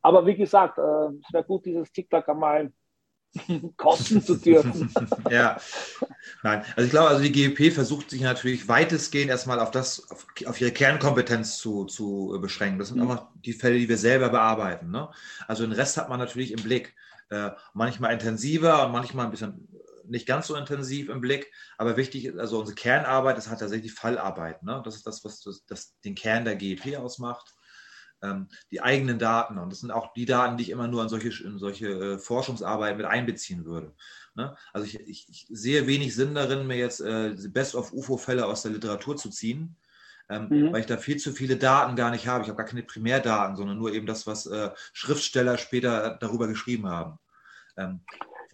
Aber 0.02 0.26
wie 0.26 0.36
gesagt, 0.36 0.78
äh, 0.78 0.82
es 0.82 1.34
wäre 1.34 1.44
gut, 1.46 1.66
dieses 1.66 1.92
TikTok 1.92 2.28
einmal 2.28 2.72
kosten 3.78 4.22
zu 4.22 4.36
dürfen. 4.36 4.94
ja, 5.30 5.60
nein. 6.44 6.64
Also 6.76 6.86
ich 6.86 6.92
glaube, 6.92 7.10
also 7.10 7.24
die 7.24 7.32
GEP 7.32 7.74
versucht 7.74 8.10
sich 8.10 8.22
natürlich 8.22 8.68
weitestgehend 8.68 9.30
erstmal 9.30 9.60
auf 9.60 9.72
das, 9.72 10.10
auf, 10.12 10.28
auf 10.46 10.62
ihre 10.62 10.72
Kernkompetenz 10.72 11.58
zu, 11.58 11.86
zu 11.86 12.38
beschränken. 12.42 12.80
Das 12.80 12.90
sind 12.90 12.98
mhm. 12.98 13.10
einfach 13.10 13.28
die 13.36 13.54
Fälle, 13.54 13.80
die 13.80 13.90
wir 13.90 13.98
selber 13.98 14.30
bearbeiten. 14.30 14.92
Ne? 14.92 15.10
Also 15.48 15.64
den 15.64 15.74
Rest 15.74 15.98
hat 15.98 16.10
man 16.10 16.20
natürlich 16.20 16.52
im 16.52 16.62
Blick. 16.62 16.96
Äh, 17.30 17.52
manchmal 17.74 18.14
intensiver 18.14 18.86
und 18.86 18.92
manchmal 18.92 19.26
ein 19.26 19.32
bisschen 19.32 19.68
nicht 20.06 20.28
ganz 20.28 20.48
so 20.48 20.56
intensiv 20.56 21.10
im 21.10 21.22
Blick, 21.22 21.52
aber 21.78 21.98
wichtig 21.98 22.26
ist, 22.26 22.38
also 22.38 22.60
unsere 22.60 22.76
Kernarbeit, 22.76 23.38
das 23.38 23.50
hat 23.50 23.62
tatsächlich 23.62 23.94
Fallarbeit. 23.94 24.62
Ne? 24.62 24.82
Das 24.84 24.96
ist 24.96 25.08
das, 25.08 25.24
was 25.24 25.40
das, 25.42 25.66
das 25.66 26.00
den 26.02 26.14
Kern 26.14 26.46
der 26.46 26.56
GEP 26.56 26.98
ausmacht 26.98 27.56
ähm, 28.24 28.48
die 28.72 28.82
eigenen 28.82 29.20
Daten. 29.20 29.58
Und 29.60 29.72
das 29.72 29.82
sind 29.82 29.92
auch 29.92 30.14
die 30.14 30.26
Daten, 30.26 30.58
die 30.58 30.64
ich 30.64 30.70
immer 30.70 30.88
nur 30.88 31.04
in 31.04 31.10
solche, 31.10 31.44
in 31.44 31.60
solche 31.60 31.88
äh, 31.88 32.18
Forschungsarbeiten 32.18 32.98
mit 32.98 33.06
einbeziehen 33.06 33.66
würde. 33.66 33.94
Ne? 34.34 34.56
Also 34.72 34.88
ich, 34.88 35.00
ich, 35.02 35.30
ich, 35.30 35.48
sehe 35.50 35.86
wenig 35.86 36.16
Sinn 36.16 36.34
darin, 36.34 36.66
mir 36.66 36.78
jetzt 36.78 37.02
äh, 37.02 37.36
Best-of-UFO-Fälle 37.50 38.46
aus 38.46 38.64
der 38.64 38.72
Literatur 38.72 39.18
zu 39.18 39.30
ziehen. 39.30 39.76
Ähm, 40.30 40.48
mhm. 40.50 40.72
weil 40.72 40.80
ich 40.80 40.86
da 40.86 40.96
viel 40.96 41.18
zu 41.18 41.34
viele 41.34 41.58
Daten 41.58 41.98
gar 41.98 42.10
nicht 42.10 42.28
habe. 42.28 42.44
Ich 42.44 42.50
habe 42.50 42.56
gar 42.56 42.66
keine 42.66 42.84
Primärdaten, 42.84 43.58
sondern 43.58 43.78
nur 43.78 43.92
eben 43.92 44.06
das, 44.06 44.26
was 44.26 44.46
äh, 44.46 44.70
Schriftsteller 44.94 45.58
später 45.58 46.18
darüber 46.22 46.48
geschrieben 46.48 46.88
haben. 46.88 47.20
Ähm, 47.76 48.00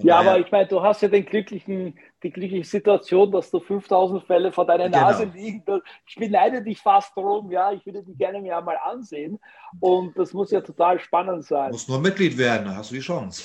ja, 0.04 0.20
aber 0.20 0.40
ich 0.40 0.52
meine, 0.52 0.68
du 0.68 0.82
hast 0.82 1.02
ja 1.02 1.08
den 1.08 1.26
glücklichen, 1.26 1.98
die 2.24 2.32
glückliche 2.32 2.64
Situation, 2.64 3.32
dass 3.32 3.52
du 3.52 3.60
5000 3.60 4.24
Fälle 4.24 4.52
vor 4.52 4.66
deiner 4.66 4.86
genau. 4.86 5.02
Nase 5.02 5.26
liegen. 5.26 5.64
Ich 6.08 6.16
beneide 6.16 6.64
dich 6.64 6.80
fast 6.80 7.16
darum, 7.16 7.52
ja, 7.52 7.72
ich 7.72 7.86
würde 7.86 8.04
die 8.04 8.16
gerne 8.16 8.42
mir 8.42 8.58
einmal 8.58 8.78
ansehen. 8.84 9.40
Und 9.80 10.18
das 10.18 10.34
muss 10.34 10.52
ja 10.52 10.62
total 10.62 11.00
spannend 11.00 11.46
sein. 11.46 11.68
Du 11.68 11.74
musst 11.74 11.90
nur 11.90 12.00
Mitglied 12.00 12.38
werden, 12.38 12.66
dann 12.66 12.78
hast 12.78 12.92
du 12.92 12.96
die 12.96 13.02
Chance. 13.02 13.44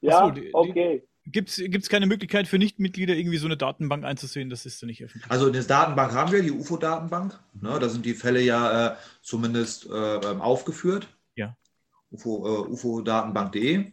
Ja, 0.00 0.26
so, 0.26 0.30
die, 0.30 0.50
okay. 0.52 1.02
Gibt 1.26 1.48
es 1.58 1.88
keine 1.88 2.06
Möglichkeit 2.06 2.48
für 2.48 2.58
Nichtmitglieder 2.58 3.14
irgendwie 3.14 3.38
so 3.38 3.46
eine 3.46 3.56
Datenbank 3.56 4.04
einzusehen? 4.04 4.50
Das 4.50 4.66
ist 4.66 4.82
ja 4.82 4.86
nicht 4.86 5.02
öffentlich. 5.02 5.30
Also 5.30 5.48
eine 5.48 5.62
Datenbank 5.62 6.12
haben 6.12 6.32
wir, 6.32 6.42
die 6.42 6.50
UFO-Datenbank. 6.50 7.40
Ne, 7.54 7.78
da 7.80 7.88
sind 7.88 8.04
die 8.04 8.12
Fälle 8.12 8.42
ja 8.42 8.88
äh, 8.88 8.96
zumindest 9.22 9.86
äh, 9.86 9.90
aufgeführt. 9.90 11.08
Ja. 11.34 11.56
UFO, 12.10 12.46
äh, 12.46 12.68
UFO-Datenbank.de. 12.68 13.92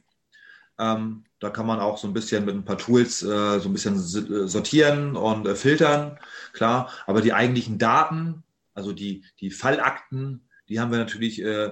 Ähm, 0.78 1.24
da 1.42 1.50
kann 1.50 1.66
man 1.66 1.80
auch 1.80 1.98
so 1.98 2.08
ein 2.08 2.14
bisschen 2.14 2.46
mit 2.46 2.56
ein 2.56 2.64
paar 2.64 2.78
Tools 2.78 3.22
äh, 3.24 3.60
so 3.60 3.68
ein 3.68 3.74
bisschen 3.74 3.96
äh, 3.96 4.48
sortieren 4.48 5.18
und 5.18 5.46
äh, 5.48 5.56
filtern, 5.56 6.18
klar. 6.54 6.90
Aber 7.08 7.22
die 7.22 7.34
eigentlichen 7.34 7.78
Daten, 7.78 8.44
also 8.74 8.94
die, 8.94 9.26
die 9.42 9.52
Fallakten, 9.52 10.48
die 10.70 10.80
haben 10.80 10.92
wir 10.92 11.00
natürlich 11.00 11.42
äh, 11.42 11.72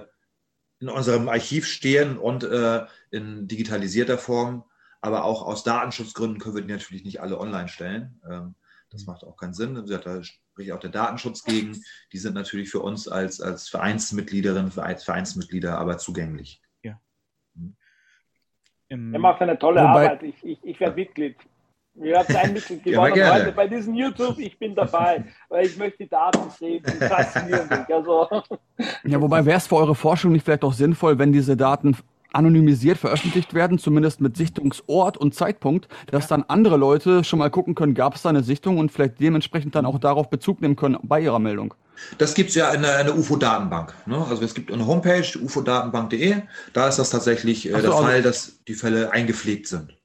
in 0.80 0.88
unserem 0.88 1.28
Archiv 1.28 1.66
stehen 1.66 2.18
und 2.18 2.42
äh, 2.44 2.84
in 3.10 3.46
digitalisierter 3.48 4.18
Form. 4.18 4.64
Aber 5.00 5.24
auch 5.24 5.42
aus 5.46 5.62
Datenschutzgründen 5.62 6.40
können 6.40 6.56
wir 6.56 6.62
die 6.62 6.72
natürlich 6.72 7.04
nicht 7.04 7.22
alle 7.22 7.38
online 7.38 7.68
stellen. 7.68 8.20
Ähm, 8.28 8.54
Das 8.90 9.06
macht 9.06 9.22
auch 9.22 9.36
keinen 9.36 9.54
Sinn. 9.54 9.86
Da 9.86 10.22
spricht 10.24 10.72
auch 10.72 10.80
der 10.80 10.90
Datenschutz 10.90 11.44
gegen. 11.44 11.80
Die 12.12 12.18
sind 12.18 12.34
natürlich 12.34 12.70
für 12.70 12.80
uns 12.80 13.06
als, 13.06 13.40
als 13.40 13.68
Vereinsmitgliederinnen, 13.68 14.76
als 14.78 15.04
Vereinsmitglieder 15.04 15.78
aber 15.78 15.96
zugänglich. 15.98 16.60
Hm. 18.90 19.14
Er 19.14 19.20
macht 19.20 19.40
eine 19.40 19.58
tolle 19.58 19.80
Wobei, 19.80 20.10
Arbeit. 20.10 20.22
Ich, 20.22 20.44
ich, 20.44 20.58
ich 20.62 20.80
werde 20.80 20.96
Mitglied. 20.96 21.36
Wir 21.94 22.18
haben 22.18 22.36
ein 22.36 22.52
Mitglied 22.52 22.84
gewonnen 22.84 23.16
ja, 23.16 23.34
heute 23.34 23.52
bei 23.52 23.66
diesem 23.66 23.94
YouTube. 23.94 24.38
Ich 24.38 24.58
bin 24.58 24.74
dabei, 24.74 25.24
weil 25.48 25.66
ich 25.66 25.76
möchte 25.76 26.04
die 26.04 26.08
Daten 26.08 26.48
sehen. 26.50 26.82
Die 26.86 27.04
faszinieren 27.04 27.68
mich. 27.68 27.94
Also. 27.94 28.28
Ja, 29.04 29.20
wobei 29.20 29.44
wäre 29.44 29.58
es 29.58 29.66
für 29.66 29.76
eure 29.76 29.94
Forschung 29.94 30.32
nicht 30.32 30.44
vielleicht 30.44 30.64
auch 30.64 30.72
sinnvoll, 30.72 31.18
wenn 31.18 31.32
diese 31.32 31.56
Daten 31.56 31.96
anonymisiert 32.32 32.96
veröffentlicht 32.96 33.54
werden, 33.54 33.78
zumindest 33.78 34.20
mit 34.20 34.36
Sichtungsort 34.36 35.16
und 35.16 35.34
Zeitpunkt, 35.34 35.88
dass 36.06 36.28
dann 36.28 36.44
andere 36.46 36.76
Leute 36.76 37.24
schon 37.24 37.40
mal 37.40 37.50
gucken 37.50 37.74
können, 37.74 37.94
gab 37.94 38.14
es 38.14 38.22
da 38.22 38.28
eine 38.28 38.44
Sichtung 38.44 38.78
und 38.78 38.92
vielleicht 38.92 39.20
dementsprechend 39.20 39.74
dann 39.74 39.84
auch 39.84 39.98
darauf 39.98 40.30
Bezug 40.30 40.60
nehmen 40.60 40.76
können 40.76 40.98
bei 41.02 41.20
ihrer 41.20 41.40
Meldung. 41.40 41.74
Das 42.18 42.34
gibt 42.34 42.50
es 42.50 42.54
ja 42.54 42.70
in 42.72 42.82
der 42.82 43.16
UFO-Datenbank. 43.16 43.94
Ne? 44.06 44.24
Also 44.28 44.42
es 44.42 44.54
gibt 44.54 44.72
eine 44.72 44.86
Homepage, 44.86 45.26
ufodatenbank.de, 45.40 46.42
da 46.72 46.88
ist 46.88 46.98
das 46.98 47.10
tatsächlich 47.10 47.66
äh, 47.66 47.72
so, 47.72 47.76
der 47.78 47.90
also 47.90 48.02
Fall, 48.02 48.22
dass 48.22 48.62
die 48.66 48.74
Fälle 48.74 49.12
eingepflegt 49.12 49.66
sind. 49.66 49.96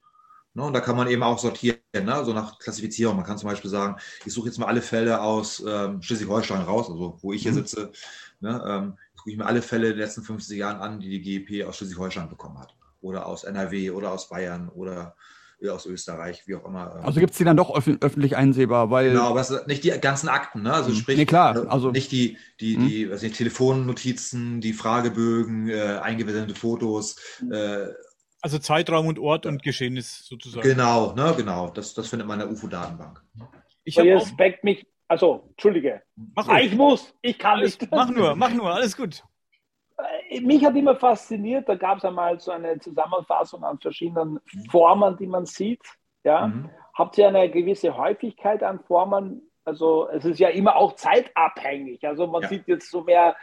Ne? 0.54 0.64
Und 0.64 0.72
da 0.72 0.80
kann 0.80 0.96
man 0.96 1.08
eben 1.08 1.22
auch 1.22 1.38
sortieren, 1.38 1.78
ne? 1.92 2.14
also 2.14 2.32
nach 2.32 2.58
Klassifizierung. 2.58 3.16
Man 3.16 3.26
kann 3.26 3.38
zum 3.38 3.50
Beispiel 3.50 3.70
sagen, 3.70 3.96
ich 4.24 4.32
suche 4.32 4.48
jetzt 4.48 4.58
mal 4.58 4.66
alle 4.66 4.82
Fälle 4.82 5.20
aus 5.20 5.62
ähm, 5.66 6.00
Schleswig-Holstein 6.00 6.62
raus, 6.62 6.88
also 6.90 7.18
wo 7.20 7.32
ich 7.32 7.42
hier 7.42 7.52
mhm. 7.52 7.56
sitze. 7.56 7.92
Ne? 8.40 8.62
Ähm, 8.66 8.98
gucke 9.16 9.30
ich 9.30 9.36
mir 9.36 9.46
alle 9.46 9.62
Fälle 9.62 9.88
der 9.88 10.06
letzten 10.06 10.22
50 10.22 10.56
Jahren 10.56 10.80
an, 10.80 11.00
die 11.00 11.20
die 11.20 11.20
GEP 11.20 11.66
aus 11.66 11.76
Schleswig-Holstein 11.76 12.30
bekommen 12.30 12.58
hat. 12.58 12.74
Oder 13.02 13.26
aus 13.26 13.44
NRW 13.44 13.90
oder 13.90 14.10
aus 14.12 14.28
Bayern 14.30 14.68
oder 14.70 15.14
aus 15.70 15.86
Österreich, 15.86 16.46
wie 16.46 16.54
auch 16.54 16.64
immer. 16.64 16.96
Also 17.04 17.20
gibt 17.20 17.32
es 17.32 17.38
die 17.38 17.44
dann 17.44 17.56
doch 17.56 17.74
öf 17.76 17.88
öffentlich 18.00 18.36
einsehbar, 18.36 18.90
weil. 18.90 19.10
Genau, 19.10 19.30
aber 19.30 19.44
nicht 19.66 19.84
die 19.84 19.90
ganzen 19.90 20.28
Akten, 20.28 20.62
ne? 20.62 20.72
Also 20.72 20.90
mhm. 20.90 20.94
sprich, 20.94 21.16
nee, 21.16 21.26
klar. 21.26 21.56
Äh, 21.56 21.68
also, 21.68 21.90
nicht 21.90 22.12
die, 22.12 22.38
die, 22.60 22.76
mhm. 22.76 22.88
die, 22.88 23.10
was 23.10 23.22
nicht, 23.22 23.36
Telefonnotizen, 23.36 24.60
die 24.60 24.72
Fragebögen, 24.72 25.68
äh, 25.68 25.98
eingeblendete 26.02 26.58
Fotos. 26.58 27.16
Äh, 27.50 27.86
also 28.42 28.58
Zeitraum 28.58 29.06
und 29.06 29.18
Ort 29.18 29.46
und 29.46 29.62
Geschehnis 29.62 30.24
sozusagen. 30.26 30.68
Genau, 30.68 31.14
ne, 31.14 31.34
genau. 31.36 31.70
Das, 31.70 31.94
das 31.94 32.08
findet 32.08 32.28
man 32.28 32.40
in 32.40 32.46
der 32.46 32.54
UFO-Datenbank. 32.54 33.22
Ich 33.84 33.98
habe 33.98 34.22
mich 34.62 34.86
also, 35.08 35.44
Entschuldige. 35.50 36.02
Mach 36.34 36.58
ich 36.58 36.74
muss, 36.74 37.14
ich 37.22 37.38
kann 37.38 37.60
nicht. 37.60 37.88
Mach 37.90 38.10
nur, 38.10 38.34
mach 38.34 38.52
nur, 38.52 38.74
alles 38.74 38.96
gut. 38.96 39.22
Mich 40.42 40.64
hat 40.64 40.76
immer 40.76 40.96
fasziniert, 40.96 41.68
da 41.68 41.74
gab 41.74 41.98
es 41.98 42.04
einmal 42.04 42.38
so 42.40 42.50
eine 42.50 42.78
Zusammenfassung 42.78 43.64
an 43.64 43.78
verschiedenen 43.78 44.40
Formen, 44.70 45.16
die 45.16 45.26
man 45.26 45.46
sieht. 45.46 45.82
Ja? 46.24 46.48
Mhm. 46.48 46.70
Habt 46.94 47.18
ihr 47.18 47.28
eine 47.28 47.50
gewisse 47.50 47.96
Häufigkeit 47.96 48.62
an 48.62 48.80
Formen? 48.80 49.42
Also 49.64 50.08
es 50.10 50.24
ist 50.24 50.38
ja 50.38 50.48
immer 50.48 50.76
auch 50.76 50.94
zeitabhängig. 50.94 52.06
Also 52.06 52.26
man 52.26 52.42
ja. 52.42 52.48
sieht 52.48 52.68
jetzt 52.68 52.90
so 52.90 53.02
mehr 53.02 53.36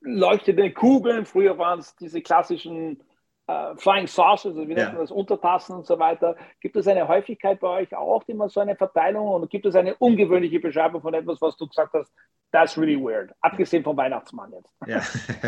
leuchtende 0.00 0.72
Kugeln. 0.72 1.24
Früher 1.24 1.58
waren 1.58 1.80
es 1.80 1.96
diese 1.96 2.20
klassischen 2.20 3.02
äh, 3.48 3.74
Flying 3.76 4.06
Saucers, 4.06 4.56
also 4.56 4.68
wie 4.68 4.74
nennt 4.74 4.92
man 4.92 5.00
das, 5.00 5.10
Untertassen 5.10 5.74
und 5.74 5.86
so 5.86 5.98
weiter. 5.98 6.36
Gibt 6.60 6.76
es 6.76 6.86
eine 6.86 7.08
Häufigkeit 7.08 7.58
bei 7.60 7.68
euch 7.68 7.96
auch, 7.96 8.22
immer 8.26 8.48
so 8.48 8.60
eine 8.60 8.76
Verteilung 8.76 9.26
und 9.28 9.50
gibt 9.50 9.66
es 9.66 9.74
eine 9.74 9.94
ungewöhnliche 9.96 10.60
Beschreibung 10.60 11.00
von 11.00 11.14
etwas, 11.14 11.40
was 11.40 11.56
du 11.56 11.66
gesagt 11.66 11.94
hast, 11.94 12.12
that's 12.52 12.76
really 12.78 12.96
weird, 12.96 13.32
abgesehen 13.40 13.82
vom 13.82 13.96
Weihnachtsmann 13.96 14.52
jetzt? 14.52 14.72
Ja, 14.86 15.02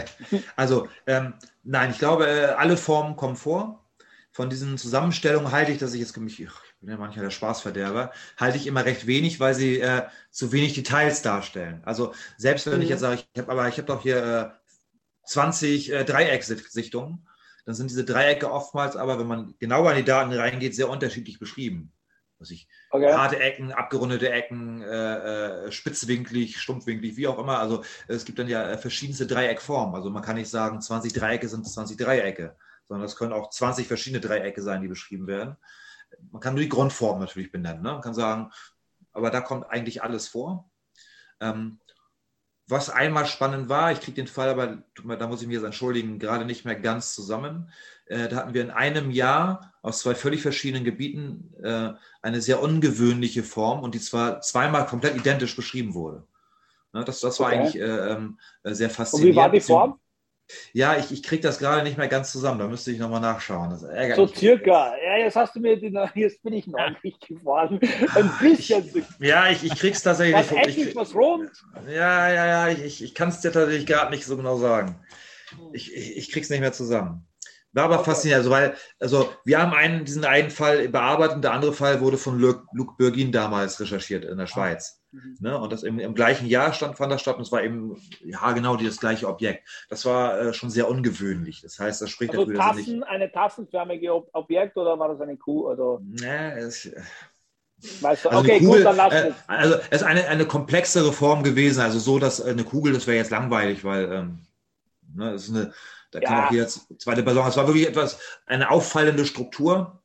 also 0.56 0.88
ähm, 1.06 1.34
nein, 1.62 1.90
ich 1.90 1.98
glaube, 1.98 2.26
äh, 2.26 2.44
alle 2.56 2.76
Formen 2.76 3.16
kommen 3.16 3.36
vor. 3.36 3.84
Von 4.32 4.48
diesen 4.48 4.78
Zusammenstellungen 4.78 5.50
halte 5.50 5.72
ich, 5.72 5.78
dass 5.78 5.92
ich 5.92 6.00
jetzt 6.00 6.16
mich, 6.16 6.40
ich 6.40 6.48
bin 6.80 6.90
ja 6.90 6.96
manchmal 6.96 7.24
der 7.24 7.30
Spaßverderber, 7.30 8.12
halte 8.38 8.56
ich 8.56 8.68
immer 8.68 8.84
recht 8.84 9.08
wenig, 9.08 9.40
weil 9.40 9.54
sie 9.54 9.80
äh, 9.80 10.02
zu 10.30 10.52
wenig 10.52 10.72
Details 10.72 11.20
darstellen. 11.20 11.82
Also 11.84 12.14
selbst 12.38 12.66
wenn 12.66 12.76
mhm. 12.76 12.82
ich 12.82 12.88
jetzt 12.90 13.00
sage, 13.00 13.22
ich 13.34 13.40
habe 13.40 13.52
aber 13.52 13.68
ich 13.68 13.76
habe 13.76 13.86
doch 13.86 14.02
hier 14.02 14.54
äh, 14.54 15.26
20 15.26 15.92
äh, 15.92 16.04
Dreieckssichtungen, 16.04 17.26
dann 17.70 17.76
sind 17.76 17.90
diese 17.90 18.04
Dreiecke 18.04 18.50
oftmals 18.50 18.96
aber, 18.96 19.18
wenn 19.18 19.26
man 19.26 19.54
genauer 19.58 19.92
in 19.92 19.98
die 19.98 20.04
Daten 20.04 20.32
reingeht, 20.32 20.74
sehr 20.74 20.90
unterschiedlich 20.90 21.38
beschrieben. 21.38 21.92
Also 22.40 22.54
ich, 22.54 22.68
okay. 22.90 23.12
harte 23.12 23.38
Ecken, 23.38 23.70
abgerundete 23.70 24.30
Ecken, 24.30 24.82
äh, 24.82 25.66
äh, 25.66 25.72
spitzwinklig, 25.72 26.58
stumpfwinklig, 26.58 27.16
wie 27.16 27.28
auch 27.28 27.38
immer. 27.38 27.58
Also 27.58 27.84
es 28.08 28.24
gibt 28.24 28.38
dann 28.38 28.48
ja 28.48 28.76
verschiedenste 28.78 29.26
Dreieckformen. 29.26 29.94
Also 29.94 30.10
man 30.10 30.22
kann 30.22 30.36
nicht 30.36 30.48
sagen, 30.48 30.80
20 30.80 31.12
Dreiecke 31.12 31.48
sind 31.48 31.68
20 31.68 31.98
Dreiecke, 31.98 32.56
sondern 32.88 33.04
es 33.04 33.16
können 33.16 33.34
auch 33.34 33.50
20 33.50 33.86
verschiedene 33.86 34.20
Dreiecke 34.20 34.62
sein, 34.62 34.80
die 34.80 34.88
beschrieben 34.88 35.26
werden. 35.26 35.56
Man 36.30 36.40
kann 36.40 36.54
nur 36.54 36.62
die 36.62 36.68
Grundform 36.68 37.20
natürlich 37.20 37.52
benennen. 37.52 37.82
Ne? 37.82 37.92
Man 37.92 38.00
kann 38.00 38.14
sagen, 38.14 38.50
aber 39.12 39.30
da 39.30 39.40
kommt 39.42 39.68
eigentlich 39.68 40.02
alles 40.02 40.28
vor. 40.28 40.70
Ähm, 41.40 41.79
was 42.70 42.90
einmal 42.90 43.26
spannend 43.26 43.68
war, 43.68 43.92
ich 43.92 44.00
kriege 44.00 44.16
den 44.16 44.26
Fall, 44.26 44.48
aber 44.48 44.82
da 45.16 45.26
muss 45.26 45.42
ich 45.42 45.48
mich 45.48 45.56
jetzt 45.56 45.64
entschuldigen, 45.64 46.18
gerade 46.18 46.44
nicht 46.44 46.64
mehr 46.64 46.74
ganz 46.74 47.14
zusammen. 47.14 47.70
Äh, 48.06 48.28
da 48.28 48.36
hatten 48.36 48.54
wir 48.54 48.62
in 48.62 48.70
einem 48.70 49.10
Jahr 49.10 49.72
aus 49.82 50.00
zwei 50.00 50.14
völlig 50.14 50.42
verschiedenen 50.42 50.84
Gebieten 50.84 51.54
äh, 51.62 51.92
eine 52.22 52.40
sehr 52.40 52.62
ungewöhnliche 52.62 53.42
Form 53.42 53.80
und 53.80 53.94
die 53.94 54.00
zwar 54.00 54.40
zweimal 54.40 54.86
komplett 54.86 55.16
identisch 55.16 55.56
beschrieben 55.56 55.94
wurde. 55.94 56.24
Ne, 56.92 57.04
das, 57.04 57.20
das 57.20 57.38
war 57.38 57.48
okay. 57.48 57.56
eigentlich 57.56 57.76
äh, 57.76 58.12
ähm, 58.12 58.38
sehr 58.64 58.90
faszinierend. 58.90 59.30
Und 59.30 59.34
wie 59.34 59.44
war 59.44 59.50
die 59.50 59.60
Form? 59.60 60.00
Ja, 60.72 60.96
ich, 60.96 61.10
ich 61.12 61.22
kriege 61.22 61.42
das 61.42 61.58
gerade 61.58 61.82
nicht 61.82 61.98
mehr 61.98 62.08
ganz 62.08 62.32
zusammen. 62.32 62.58
Da 62.58 62.66
müsste 62.66 62.90
ich 62.90 62.98
nochmal 62.98 63.20
nachschauen. 63.20 63.76
so 64.14 64.26
circa. 64.26 64.94
Ja, 65.04 65.16
jetzt 65.18 65.36
hast 65.36 65.54
du 65.56 65.60
mir 65.60 65.78
den, 65.78 65.98
jetzt 66.14 66.42
bin 66.42 66.52
ich 66.52 66.66
neugierig 66.66 67.18
geworden. 67.20 67.80
Ein 68.14 68.30
bisschen. 68.40 68.90
Ich, 68.94 69.26
ja, 69.26 69.50
ich, 69.50 69.64
ich 69.64 69.74
krieg's 69.78 70.02
tatsächlich 70.02 70.36
was 70.36 70.50
nicht. 70.50 70.78
Eckig, 70.78 70.96
was 70.96 71.14
rund? 71.14 71.50
Ja, 71.86 72.32
ja, 72.32 72.46
ja. 72.46 72.68
Ich, 72.68 72.82
ich, 72.82 73.04
ich 73.04 73.14
kann 73.14 73.28
es 73.28 73.40
dir 73.40 73.52
tatsächlich 73.52 73.86
gerade 73.86 74.10
nicht 74.10 74.24
so 74.24 74.36
genau 74.36 74.56
sagen. 74.56 74.96
Ich, 75.72 75.94
ich, 75.94 76.16
ich 76.16 76.32
krieg's 76.32 76.50
nicht 76.50 76.60
mehr 76.60 76.72
zusammen. 76.72 77.26
War 77.72 77.84
aber 77.84 78.00
okay. 78.00 78.10
faszinierend, 78.10 78.46
also 78.46 78.50
weil, 78.50 78.74
also 78.98 79.32
wir 79.44 79.60
haben 79.60 79.72
einen, 79.72 80.04
diesen 80.04 80.24
einen 80.24 80.50
Fall 80.50 80.88
bearbeitet 80.88 81.36
und 81.36 81.42
der 81.42 81.52
andere 81.52 81.72
Fall 81.72 82.00
wurde 82.00 82.18
von 82.18 82.38
Luc, 82.38 82.64
Luc 82.72 82.96
Burgin 82.98 83.30
damals 83.30 83.80
recherchiert 83.80 84.24
in 84.24 84.38
der 84.38 84.48
Schweiz. 84.48 84.99
Mhm. 85.12 85.36
Ne? 85.40 85.58
Und 85.58 85.72
das 85.72 85.82
im, 85.82 85.98
im, 85.98 86.14
gleichen 86.14 86.46
Jahr 86.46 86.72
stand, 86.72 86.96
fand 86.96 87.12
das 87.12 87.20
statt 87.20 87.36
und 87.36 87.42
es 87.42 87.52
war 87.52 87.62
eben, 87.62 87.96
ja, 88.24 88.52
genau 88.52 88.76
das 88.76 88.98
gleiche 88.98 89.28
Objekt. 89.28 89.68
Das 89.88 90.04
war 90.04 90.40
äh, 90.40 90.52
schon 90.54 90.70
sehr 90.70 90.88
ungewöhnlich. 90.88 91.62
Das 91.62 91.78
heißt, 91.78 92.00
das 92.00 92.10
spricht 92.10 92.32
also 92.32 92.44
dafür, 92.44 92.58
Tassen, 92.58 92.76
dass 92.76 92.86
nicht... 92.86 93.04
eine 93.04 93.32
tassenförmige 93.32 94.14
Ob 94.14 94.28
Objekt 94.32 94.76
oder 94.76 94.98
war 94.98 95.08
das 95.08 95.20
eine 95.20 95.36
Kuh? 95.36 95.68
Oder? 95.68 96.00
Nee, 96.02 96.60
es, 96.60 96.90
Weißt 98.00 98.26
du, 98.26 98.28
also 98.28 98.40
okay, 98.42 98.58
Kugel, 98.58 98.76
gut, 98.76 98.84
dann 98.84 98.96
lass 98.96 99.14
äh, 99.14 99.32
Also 99.46 99.76
es 99.90 100.02
ist 100.02 100.02
eine, 100.02 100.26
eine 100.26 100.46
komplexere 100.46 101.12
Form 101.12 101.42
gewesen, 101.42 101.80
also 101.80 101.98
so, 101.98 102.18
dass 102.18 102.42
eine 102.42 102.64
Kugel, 102.64 102.92
das 102.92 103.06
wäre 103.06 103.16
jetzt 103.16 103.30
langweilig, 103.30 103.84
weil 103.84 104.12
ähm, 104.12 104.38
ne, 105.14 105.32
das 105.32 105.44
ist 105.44 105.56
eine, 105.56 105.72
da 106.10 106.20
kann 106.20 106.36
ja. 106.36 106.46
auch 106.48 106.52
jetzt 106.52 106.86
zweite 107.00 107.22
Person, 107.22 107.46
es 107.46 107.56
war 107.56 107.66
wirklich 107.66 107.88
etwas, 107.88 108.18
eine 108.44 108.70
auffallende 108.70 109.24
Struktur, 109.24 109.99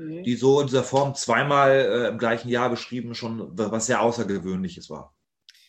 mhm. 0.00 0.22
die 0.22 0.34
so 0.34 0.60
in 0.60 0.66
dieser 0.66 0.84
Form 0.84 1.14
zweimal 1.14 1.70
äh, 1.70 2.08
im 2.08 2.18
gleichen 2.18 2.48
Jahr 2.48 2.70
beschrieben 2.70 3.14
schon 3.14 3.50
was 3.56 3.86
sehr 3.86 4.02
Außergewöhnliches 4.02 4.90
war. 4.90 5.14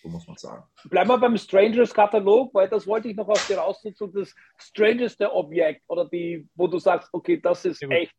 So 0.02 0.10
muss 0.10 0.26
man 0.28 0.38
sagen. 0.38 0.64
Bleiben 0.86 1.10
wir 1.10 1.18
beim 1.20 1.38
Strangers-Katalog, 1.38 2.54
weil 2.54 2.68
das 2.68 2.88
wollte 2.88 3.08
ich 3.10 3.16
noch 3.16 3.30
auf 3.30 3.46
die 3.48 3.54
Rausnutzung, 3.54 4.12
das 4.14 4.34
strangeste 4.58 5.32
Objekt 5.32 5.84
oder 5.88 6.06
die, 6.06 6.50
wo 6.56 6.68
du 6.68 6.80
sagst, 6.80 7.10
okay, 7.12 7.40
das 7.40 7.66
ist 7.66 7.84
echt 7.84 8.16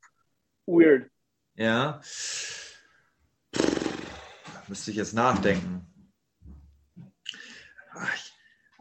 weird. 0.67 1.11
Ja. 1.55 2.01
müsste 4.69 4.91
ich 4.91 4.97
jetzt 4.97 5.13
nachdenken. 5.13 5.87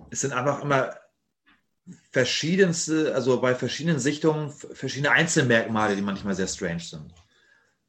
Es 0.09 0.21
sind 0.21 0.33
einfach 0.33 0.61
immer 0.61 0.95
verschiedenste, 2.11 3.13
also 3.15 3.41
bei 3.41 3.55
verschiedenen 3.55 3.99
Sichtungen 3.99 4.51
verschiedene 4.51 5.11
Einzelmerkmale, 5.11 5.95
die 5.95 6.01
manchmal 6.01 6.35
sehr 6.35 6.47
strange 6.47 6.81
sind. 6.81 7.13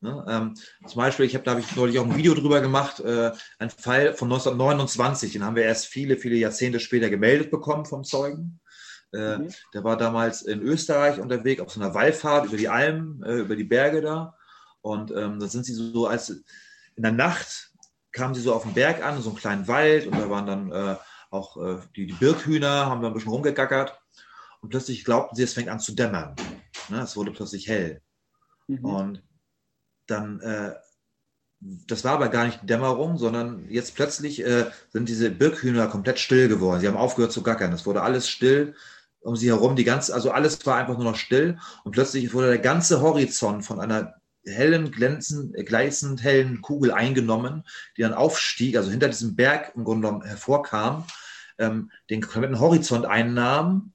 Ne? 0.03 0.25
Ähm, 0.29 0.55
zum 0.87 0.97
Beispiel, 0.99 1.27
ich 1.27 1.35
habe 1.35 1.45
da 1.45 1.53
habe 1.53 1.61
ich 1.61 1.77
neulich 1.77 1.99
auch 1.99 2.05
ein 2.05 2.17
Video 2.17 2.35
drüber 2.35 2.61
gemacht, 2.61 3.01
äh, 3.01 3.31
ein 3.59 3.71
Fall 3.71 4.15
von 4.15 4.31
1929, 4.31 5.33
den 5.33 5.45
haben 5.45 5.57
wir 5.57 5.63
erst 5.63 5.87
viele, 5.87 6.17
viele 6.17 6.35
Jahrzehnte 6.37 6.81
später 6.81 7.09
gemeldet 7.09 7.51
bekommen 7.51 7.85
vom 7.85 8.03
Zeugen. 8.03 8.61
Äh, 9.13 9.39
mhm. 9.39 9.49
Der 9.75 9.85
war 9.85 9.97
damals 9.97 10.43
in 10.43 10.61
Österreich 10.61 11.21
unterwegs 11.21 11.63
auf 11.63 11.71
so 11.71 11.81
einer 11.81 11.95
Wallfahrt 11.95 12.47
über 12.47 12.57
die 12.57 12.69
Almen, 12.69 13.23
äh, 13.23 13.37
über 13.37 13.55
die 13.55 13.65
Berge 13.65 14.01
da. 14.01 14.37
Und 14.81 15.13
ähm, 15.13 15.39
da 15.39 15.47
sind 15.47 15.65
sie 15.65 15.75
so, 15.75 16.09
als 16.09 16.31
in 16.31 17.03
der 17.03 17.13
Nacht 17.13 17.71
kamen 18.11 18.35
sie 18.35 18.41
so 18.41 18.53
auf 18.53 18.65
den 18.65 18.75
Berg 18.75 19.05
an, 19.05 19.23
so 19.23 19.31
einen 19.31 19.39
kleinen 19.39 19.69
Wald, 19.69 20.07
und 20.07 20.19
da 20.19 20.29
waren 20.29 20.47
dann 20.47 20.73
äh, 20.73 20.97
auch 21.31 21.57
äh, 21.57 21.79
die, 21.95 22.07
die 22.07 22.13
Birkhühner, 22.13 22.87
haben 22.87 23.03
da 23.03 23.09
ein 23.09 23.15
bisschen 23.15 23.31
rumgegackert. 23.31 23.99
Und 24.61 24.71
plötzlich 24.71 25.05
glaubten 25.05 25.37
sie, 25.37 25.45
es 25.45 25.55
fängt 25.55 25.69
an 25.69 25.81
zu 25.81 25.95
dämmern. 25.95 26.35
Ne? 26.89 27.01
Es 27.01 27.17
wurde 27.17 27.31
plötzlich 27.31 27.69
hell. 27.69 28.03
Mhm. 28.67 28.85
Und 28.85 29.23
dann, 30.13 30.41
äh, 30.41 30.75
das 31.61 32.05
war 32.05 32.13
aber 32.13 32.29
gar 32.29 32.47
nicht 32.47 32.61
Dämmerung, 32.69 33.19
sondern 33.19 33.69
jetzt 33.69 33.95
plötzlich 33.95 34.45
äh, 34.45 34.67
sind 34.91 35.09
diese 35.09 35.31
Birkhühner 35.31 35.87
komplett 35.89 36.19
still 36.19 36.49
geworden. 36.49 36.81
Sie 36.81 36.89
haben 36.89 36.97
aufgehört 36.97 37.33
zu 37.33 37.43
gackern. 37.43 37.73
Es 37.73 37.87
wurde 37.87 38.03
alles 38.03 38.29
still 38.29 38.75
um 39.23 39.37
sie 39.37 39.49
herum. 39.49 39.77
Die 39.77 39.85
ganze, 39.85 40.15
also 40.15 40.31
alles 40.31 40.65
war 40.67 40.77
einfach 40.77 40.97
nur 40.97 41.05
noch 41.05 41.17
still. 41.17 41.59
Und 41.85 41.93
plötzlich 41.93 42.33
wurde 42.35 42.49
der 42.49 42.59
ganze 42.59 43.01
Horizont 43.01 43.65
von 43.65 43.81
einer 43.81 44.15
hellen, 44.45 44.91
glänzend, 44.91 45.57
äh, 45.57 45.65
gleißend 45.65 46.23
hellen 46.23 46.61
Kugel 46.63 46.93
eingenommen, 46.93 47.65
die 47.97 48.03
dann 48.03 48.15
aufstieg, 48.15 48.77
also 48.77 48.91
hinter 48.91 49.09
diesem 49.09 49.37
Berg 49.37 49.73
im 49.77 49.85
Grunde 49.85 50.09
genommen 50.09 50.25
hervorkam, 50.25 51.07
ähm, 51.59 51.91
den 52.11 52.23
kompletten 52.23 52.59
Horizont 52.61 53.07
einnahm, 53.07 53.93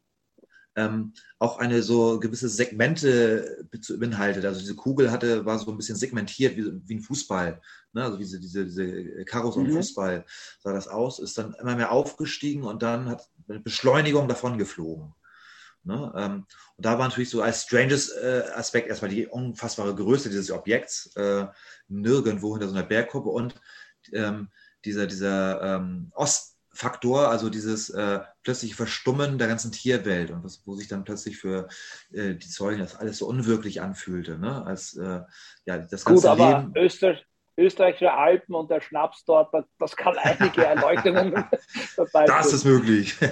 ähm, 0.78 1.14
auch 1.40 1.58
eine 1.58 1.82
so 1.82 2.20
gewisse 2.20 2.48
Segmente 2.48 3.68
beinhaltet. 3.98 4.46
Also 4.46 4.60
diese 4.60 4.76
Kugel 4.76 5.12
hatte, 5.12 5.44
war 5.44 5.58
so 5.58 5.70
ein 5.72 5.78
bisschen 5.78 5.96
segmentiert 5.96 6.56
wie, 6.56 6.72
wie 6.88 6.96
ein 6.96 7.02
Fußball. 7.02 7.60
Ne? 7.94 8.04
Also 8.04 8.18
diese, 8.18 8.40
diese, 8.40 8.64
diese 8.64 9.26
Karos 9.26 9.56
mhm. 9.56 9.72
Fußball 9.72 10.24
sah 10.60 10.74
das 10.74 10.88
aus, 10.88 11.18
ist 11.18 11.38
dann 11.38 11.56
immer 11.56 11.76
mehr 11.76 11.92
aufgestiegen 11.92 12.64
und 12.64 12.84
dann 12.84 13.10
hat 13.10 13.28
eine 13.50 13.60
Beschleunigung 13.60 14.28
davon 14.28 14.60
geflogen. 14.60 15.14
Ne? 15.84 16.14
Ähm, 16.16 16.46
und 16.76 16.86
da 16.86 17.00
war 17.00 17.08
natürlich 17.08 17.32
so 17.32 17.42
als 17.42 17.64
stranges 17.64 18.10
äh, 18.10 18.44
Aspekt 18.54 18.88
erstmal 18.88 19.10
die 19.10 19.26
unfassbare 19.26 19.96
Größe 19.96 20.30
dieses 20.30 20.52
Objekts, 20.52 21.16
äh, 21.16 21.48
nirgendwo 21.88 22.54
hinter 22.54 22.68
so 22.68 22.76
einer 22.76 22.86
Bergkuppe 22.86 23.30
und 23.30 23.56
ähm, 24.14 24.50
dieser, 24.86 25.08
dieser 25.08 25.62
ähm, 25.78 26.12
Ostfaktor, 26.78 27.30
also 27.30 27.50
dieses 27.50 27.90
äh, 27.90 28.20
plötzliche 28.44 28.76
Verstummen 28.76 29.40
der 29.40 29.48
ganzen 29.48 29.72
Tierwelt 29.72 30.30
und 30.30 30.44
was, 30.44 30.62
wo 30.68 30.76
sich 30.76 30.88
dann 30.88 31.04
plötzlich 31.04 31.38
für 31.38 31.68
äh, 32.14 32.36
die 32.36 32.48
Zeugen 32.48 32.80
das 32.80 32.96
alles 32.96 33.18
so 33.18 33.26
unwirklich 33.28 33.82
anfühlte. 33.82 34.38
Ne? 34.38 34.64
Als, 34.64 34.96
äh, 34.96 35.22
ja, 35.66 35.80
das 35.80 36.06
ganze 36.06 36.22
Gut, 36.22 36.26
aber 36.26 36.60
Leben, 36.60 36.74
Österreich, 36.76 37.26
österreichische 37.58 38.14
Alpen 38.14 38.54
und 38.54 38.70
der 38.70 38.82
Schnaps 38.82 39.26
dort, 39.26 39.52
das 39.80 39.96
kann 39.96 40.16
einige 40.22 40.64
Erleuchtungen 40.66 41.34
dabei 41.96 42.26
Das 42.26 42.54
ist 42.54 42.66
möglich. 42.66 43.16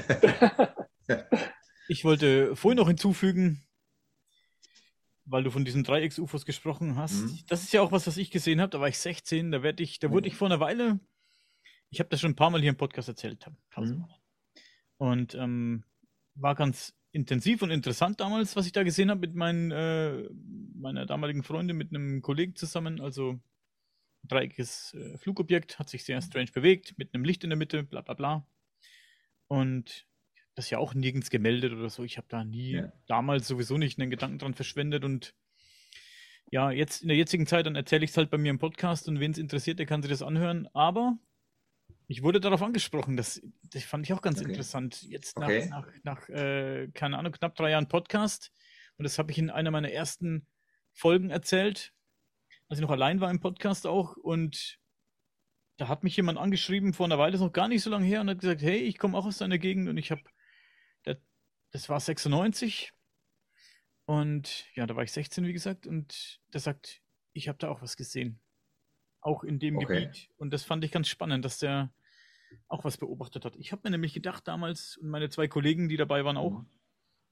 Ich 1.87 2.03
wollte 2.03 2.55
vorhin 2.55 2.79
noch 2.79 2.87
hinzufügen, 2.87 3.63
weil 5.23 5.43
du 5.43 5.51
von 5.51 5.65
diesen 5.65 5.83
Dreiecks-UFOs 5.83 6.43
gesprochen 6.43 6.95
hast. 6.95 7.25
Mhm. 7.25 7.39
Das 7.47 7.61
ist 7.61 7.73
ja 7.73 7.83
auch 7.83 7.91
was, 7.91 8.07
was 8.07 8.17
ich 8.17 8.31
gesehen 8.31 8.59
habe. 8.59 8.71
Da 8.71 8.79
war 8.79 8.87
ich 8.87 8.97
16, 8.97 9.51
da, 9.51 9.61
werd 9.61 9.79
ich, 9.79 9.99
da 9.99 10.09
wurde 10.09 10.27
ich 10.27 10.35
vor 10.35 10.47
einer 10.47 10.59
Weile, 10.59 10.99
ich 11.95 11.99
habe 11.99 12.09
das 12.09 12.19
schon 12.19 12.31
ein 12.31 12.35
paar 12.35 12.49
Mal 12.49 12.59
hier 12.59 12.71
im 12.71 12.75
Podcast 12.75 13.07
erzählt. 13.07 13.49
Mhm. 13.77 14.05
Und 14.97 15.33
ähm, 15.35 15.85
war 16.35 16.53
ganz 16.53 16.93
intensiv 17.13 17.61
und 17.61 17.71
interessant 17.71 18.19
damals, 18.19 18.57
was 18.57 18.65
ich 18.65 18.73
da 18.73 18.83
gesehen 18.83 19.09
habe 19.09 19.21
mit 19.21 19.33
meinen, 19.33 19.71
äh, 19.71 20.29
meiner 20.73 21.05
damaligen 21.05 21.41
Freundin, 21.41 21.77
mit 21.77 21.91
einem 21.91 22.21
Kollegen 22.21 22.53
zusammen. 22.57 22.99
Also 22.99 23.39
dreieckiges 24.23 24.93
äh, 24.93 25.17
Flugobjekt, 25.17 25.79
hat 25.79 25.87
sich 25.87 26.03
sehr 26.03 26.21
strange 26.21 26.51
bewegt, 26.51 26.97
mit 26.97 27.13
einem 27.13 27.23
Licht 27.23 27.45
in 27.45 27.49
der 27.49 27.57
Mitte, 27.57 27.83
bla 27.83 28.01
bla 28.01 28.13
bla. 28.13 28.45
Und 29.47 30.05
das 30.55 30.69
ja 30.69 30.79
auch 30.79 30.93
nirgends 30.93 31.29
gemeldet 31.29 31.71
oder 31.71 31.89
so. 31.89 32.03
Ich 32.03 32.17
habe 32.17 32.27
da 32.29 32.43
nie, 32.43 32.71
ja. 32.71 32.91
damals 33.07 33.47
sowieso 33.47 33.77
nicht 33.77 33.99
einen 33.99 34.09
Gedanken 34.09 34.39
dran 34.39 34.53
verschwendet 34.53 35.05
und 35.05 35.33
ja, 36.51 36.71
jetzt 36.71 37.03
in 37.03 37.07
der 37.07 37.17
jetzigen 37.17 37.47
Zeit, 37.47 37.65
dann 37.65 37.75
erzähle 37.75 38.03
ich 38.03 38.11
es 38.11 38.17
halt 38.17 38.29
bei 38.29 38.37
mir 38.37 38.49
im 38.49 38.59
Podcast 38.59 39.07
und 39.07 39.21
wen 39.21 39.31
es 39.31 39.37
interessiert, 39.37 39.79
der 39.79 39.85
kann 39.85 40.01
sich 40.01 40.11
das 40.11 40.21
anhören. 40.21 40.67
Aber 40.73 41.17
ich 42.07 42.23
wurde 42.23 42.39
darauf 42.39 42.61
angesprochen, 42.61 43.17
das, 43.17 43.41
das 43.63 43.83
fand 43.83 44.05
ich 44.05 44.13
auch 44.13 44.21
ganz 44.21 44.39
okay. 44.39 44.49
interessant. 44.49 45.01
Jetzt 45.03 45.37
nach, 45.39 45.47
okay. 45.47 45.67
nach, 45.69 45.87
nach 46.03 46.29
äh, 46.29 46.89
keine 46.93 47.17
Ahnung, 47.17 47.31
knapp 47.31 47.55
drei 47.55 47.71
Jahren 47.71 47.87
Podcast 47.87 48.51
und 48.97 49.03
das 49.03 49.17
habe 49.17 49.31
ich 49.31 49.37
in 49.37 49.49
einer 49.49 49.71
meiner 49.71 49.91
ersten 49.91 50.47
Folgen 50.93 51.29
erzählt, 51.29 51.93
als 52.69 52.79
ich 52.79 52.83
noch 52.83 52.91
allein 52.91 53.21
war 53.21 53.29
im 53.29 53.39
Podcast 53.39 53.87
auch 53.87 54.15
und 54.17 54.79
da 55.77 55.87
hat 55.89 56.03
mich 56.03 56.15
jemand 56.15 56.37
angeschrieben 56.37 56.93
vor 56.93 57.05
einer 57.05 57.17
Weile, 57.17 57.33
das 57.33 57.41
ist 57.41 57.45
noch 57.45 57.53
gar 57.53 57.67
nicht 57.67 57.83
so 57.83 57.89
lange 57.89 58.05
her 58.05 58.21
und 58.21 58.29
hat 58.29 58.39
gesagt, 58.39 58.61
hey, 58.61 58.77
ich 58.77 58.97
komme 58.97 59.17
auch 59.17 59.25
aus 59.25 59.39
deiner 59.39 59.57
Gegend 59.57 59.89
und 59.89 59.97
ich 59.97 60.11
habe 60.11 60.21
das 61.75 61.89
war 61.89 61.99
96. 61.99 62.93
Und 64.05 64.65
ja, 64.75 64.85
da 64.85 64.95
war 64.95 65.03
ich 65.03 65.11
16, 65.11 65.45
wie 65.45 65.51
gesagt. 65.51 65.85
Und 65.85 66.39
der 66.53 66.61
sagt, 66.61 67.01
ich 67.33 67.49
habe 67.49 67.57
da 67.57 67.67
auch 67.67 67.81
was 67.81 67.97
gesehen. 67.97 68.39
Auch 69.25 69.43
in 69.43 69.57
dem 69.57 69.77
okay. 69.77 70.01
Gebiet. 70.01 70.29
Und 70.37 70.51
das 70.51 70.63
fand 70.63 70.83
ich 70.83 70.91
ganz 70.91 71.07
spannend, 71.07 71.43
dass 71.43 71.57
der 71.57 71.91
auch 72.67 72.83
was 72.83 72.97
beobachtet 72.97 73.43
hat. 73.43 73.55
Ich 73.55 73.71
habe 73.71 73.81
mir 73.83 73.89
nämlich 73.89 74.13
gedacht 74.13 74.47
damals, 74.47 74.97
und 74.97 75.09
meine 75.09 75.29
zwei 75.29 75.47
Kollegen, 75.47 75.89
die 75.89 75.97
dabei 75.97 76.23
waren, 76.23 76.37
auch, 76.37 76.59
mhm. 76.59 76.69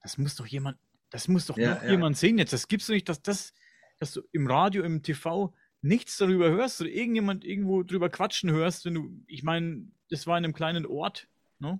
das 0.01 0.17
muss 0.17 0.35
doch 0.35 0.47
jemand, 0.47 0.79
das 1.11 1.27
muss 1.27 1.45
doch 1.45 1.55
ja, 1.55 1.83
ja. 1.83 1.91
jemand 1.91 2.17
sehen 2.17 2.39
jetzt. 2.39 2.51
Das 2.51 2.67
gibt's 2.67 2.87
doch 2.87 2.95
nicht, 2.95 3.07
dass 3.09 3.21
das, 3.21 3.53
dass 3.99 4.11
du 4.11 4.21
im 4.31 4.47
Radio, 4.47 4.83
im 4.83 5.03
TV 5.03 5.53
nichts 5.81 6.17
darüber 6.17 6.49
hörst 6.49 6.81
oder 6.81 6.89
irgendjemand 6.89 7.45
irgendwo 7.45 7.83
drüber 7.83 8.09
quatschen 8.09 8.49
hörst, 8.49 8.85
wenn 8.85 8.95
du, 8.95 9.23
ich 9.27 9.43
meine, 9.43 9.87
das 10.09 10.25
war 10.25 10.35
in 10.35 10.45
einem 10.45 10.55
kleinen 10.55 10.87
Ort, 10.87 11.29
ne? 11.59 11.79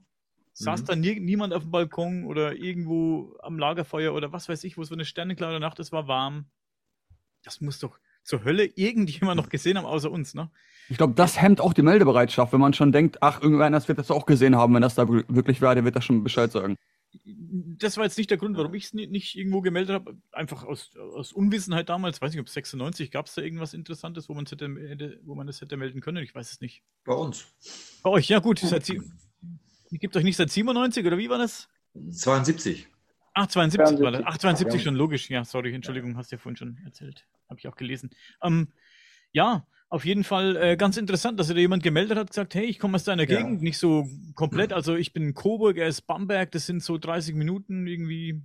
saß 0.54 0.82
mhm. 0.82 0.86
da 0.86 0.96
nie, 0.96 1.20
niemand 1.20 1.56
auf 1.56 1.64
dem 1.64 1.72
Balkon 1.72 2.26
oder 2.26 2.56
irgendwo 2.56 3.36
am 3.42 3.58
Lagerfeuer 3.58 4.14
oder 4.14 4.32
was 4.32 4.48
weiß 4.48 4.64
ich, 4.66 4.78
wo 4.78 4.84
es 4.84 4.90
so 4.90 4.94
eine 4.94 5.06
sternenklare 5.06 5.60
Nacht 5.60 5.80
ist, 5.80 5.92
war 5.92 6.08
warm. 6.08 6.46
Das 7.42 7.62
muss 7.62 7.80
doch 7.80 7.98
zur 8.24 8.44
Hölle 8.44 8.66
irgendjemand 8.66 9.38
noch 9.38 9.50
gesehen 9.50 9.78
haben, 9.78 9.86
außer 9.86 10.12
uns, 10.12 10.34
ne? 10.34 10.50
Ich 10.90 10.98
glaube, 10.98 11.14
das 11.14 11.42
hemmt 11.42 11.62
auch 11.62 11.74
die 11.74 11.82
Meldebereitschaft, 11.82 12.52
wenn 12.52 12.60
man 12.60 12.74
schon 12.74 12.92
denkt, 12.92 13.22
ach, 13.22 13.42
irgendwer 13.42 13.72
wird 13.72 13.98
das 13.98 14.12
auch 14.12 14.26
gesehen 14.26 14.56
haben, 14.56 14.74
wenn 14.74 14.82
das 14.82 14.96
da 14.96 15.08
wirklich 15.08 15.62
wäre, 15.62 15.76
der 15.76 15.86
wird 15.86 15.96
das 15.96 16.04
schon 16.04 16.24
Bescheid 16.24 16.52
sagen. 16.52 16.78
Das 17.26 17.98
war 17.98 18.06
jetzt 18.06 18.18
nicht 18.18 18.32
der 18.32 18.38
Grund, 18.38 18.58
warum 18.58 18.74
ich 18.74 18.86
es 18.86 18.94
nicht 18.94 19.38
irgendwo 19.38 19.62
gemeldet 19.62 19.94
habe. 19.94 20.18
Einfach 20.32 20.64
aus, 20.64 20.96
aus 20.98 21.32
Unwissenheit 21.32 21.88
damals. 21.88 22.22
Weiß 22.22 22.32
nicht, 22.32 22.42
ob 22.42 22.50
96 22.50 23.12
gab 23.12 23.28
es 23.28 23.36
da 23.36 23.44
irgendwas 23.44 23.76
Interessantes, 23.76 24.30
wo 24.30 24.34
man, 24.34 24.46
hätte, 24.46 25.20
wo 25.24 25.36
man 25.36 25.46
das 25.46 25.62
hätte 25.62 25.78
melden 25.78 26.02
können. 26.02 26.24
Ich 26.24 26.34
weiß 26.34 26.52
es 26.52 26.60
nicht. 26.60 26.82
Bei 27.06 27.14
uns. 27.14 27.46
Bei 28.02 28.10
euch, 28.10 28.30
ja 28.30 28.40
gut. 28.40 28.60
Seit, 28.60 28.92
Gibt 29.92 30.18
euch 30.18 30.24
nicht 30.24 30.38
seit 30.38 30.50
97 30.50 31.06
oder 31.06 31.20
wie 31.20 31.30
war 31.30 31.38
das? 31.38 31.70
72. 31.94 32.88
Ach, 33.36 33.48
72 33.48 33.78
72. 33.78 34.04
war 34.04 34.12
das. 34.12 34.22
Ach, 34.26 34.38
72 34.38 34.80
ja. 34.80 34.84
schon 34.84 34.96
logisch. 34.96 35.30
Ja, 35.30 35.46
sorry, 35.46 35.74
Entschuldigung, 35.74 36.18
hast 36.18 36.32
du 36.32 36.36
ja 36.36 36.40
vorhin 36.40 36.58
schon 36.58 36.78
erzählt. 36.84 37.28
Habe 37.54 37.60
ich 37.60 37.68
auch 37.68 37.76
gelesen. 37.76 38.10
Ähm, 38.42 38.70
ja, 39.32 39.66
auf 39.90 40.06
jeden 40.06 40.24
Fall 40.24 40.56
äh, 40.56 40.76
ganz 40.76 40.98
interessant, 40.98 41.40
dass 41.40 41.48
sich 41.48 41.56
da 41.56 41.60
jemand 41.60 41.84
gemeldet 41.84 42.18
hat, 42.18 42.28
gesagt, 42.28 42.56
hey, 42.56 42.66
ich 42.66 42.80
komme 42.80 42.96
aus 42.96 43.04
deiner 43.04 43.30
ja. 43.30 43.38
Gegend, 43.38 43.62
nicht 43.62 43.78
so 43.78 44.10
komplett. 44.34 44.74
Also 44.74 44.96
ich 44.96 45.14
bin 45.14 45.22
in 45.24 45.34
Coburg, 45.36 45.78
er 45.78 45.88
ist 45.88 46.02
Bamberg, 46.08 46.52
das 46.52 46.66
sind 46.66 46.82
so 46.82 46.98
30 46.98 47.36
Minuten 47.36 47.86
irgendwie 47.86 48.42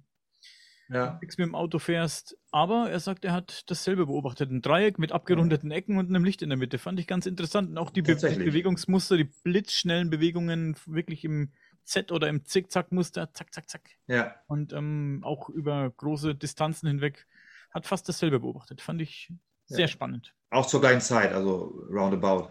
ja. 0.90 1.18
nichts 1.20 1.38
mit 1.38 1.46
dem 1.46 1.54
Auto 1.54 1.78
fährst. 1.78 2.36
Aber 2.50 2.90
er 2.90 3.00
sagt, 3.00 3.24
er 3.24 3.32
hat 3.32 3.70
dasselbe 3.70 4.04
beobachtet. 4.04 4.50
Ein 4.50 4.60
Dreieck 4.60 4.98
mit 4.98 5.12
abgerundeten 5.12 5.70
Ecken 5.70 5.98
und 5.98 6.08
einem 6.08 6.24
Licht 6.24 6.42
in 6.42 6.50
der 6.50 6.58
Mitte. 6.58 6.78
Fand 6.78 7.00
ich 7.00 7.06
ganz 7.06 7.26
interessant. 7.26 7.70
Und 7.70 7.78
auch 7.78 7.90
die, 7.90 8.02
Be 8.02 8.14
Bewegungsmuster, 8.14 9.16
die 9.16 9.30
blitzschnellen 9.42 10.10
Bewegungen 10.10 10.76
wirklich 10.86 11.24
im 11.24 11.52
Z- 11.84 12.12
oder 12.12 12.28
im 12.28 12.44
Zickzack-Muster. 12.44 13.32
Zack, 13.32 13.54
zack, 13.54 13.70
zack. 13.70 13.90
Ja. 14.06 14.34
Und 14.48 14.72
ähm, 14.72 15.20
auch 15.22 15.48
über 15.48 15.90
große 15.90 16.34
Distanzen 16.34 16.88
hinweg 16.88 17.26
hat 17.70 17.86
fast 17.86 18.08
dasselbe 18.08 18.40
beobachtet. 18.40 18.80
Fand 18.80 19.00
ich 19.00 19.32
sehr 19.66 19.80
ja. 19.80 19.88
spannend. 19.88 20.34
Auch 20.50 20.66
zur 20.66 20.80
gleichen 20.80 21.00
Zeit, 21.00 21.32
also 21.32 21.84
roundabout. 21.90 22.48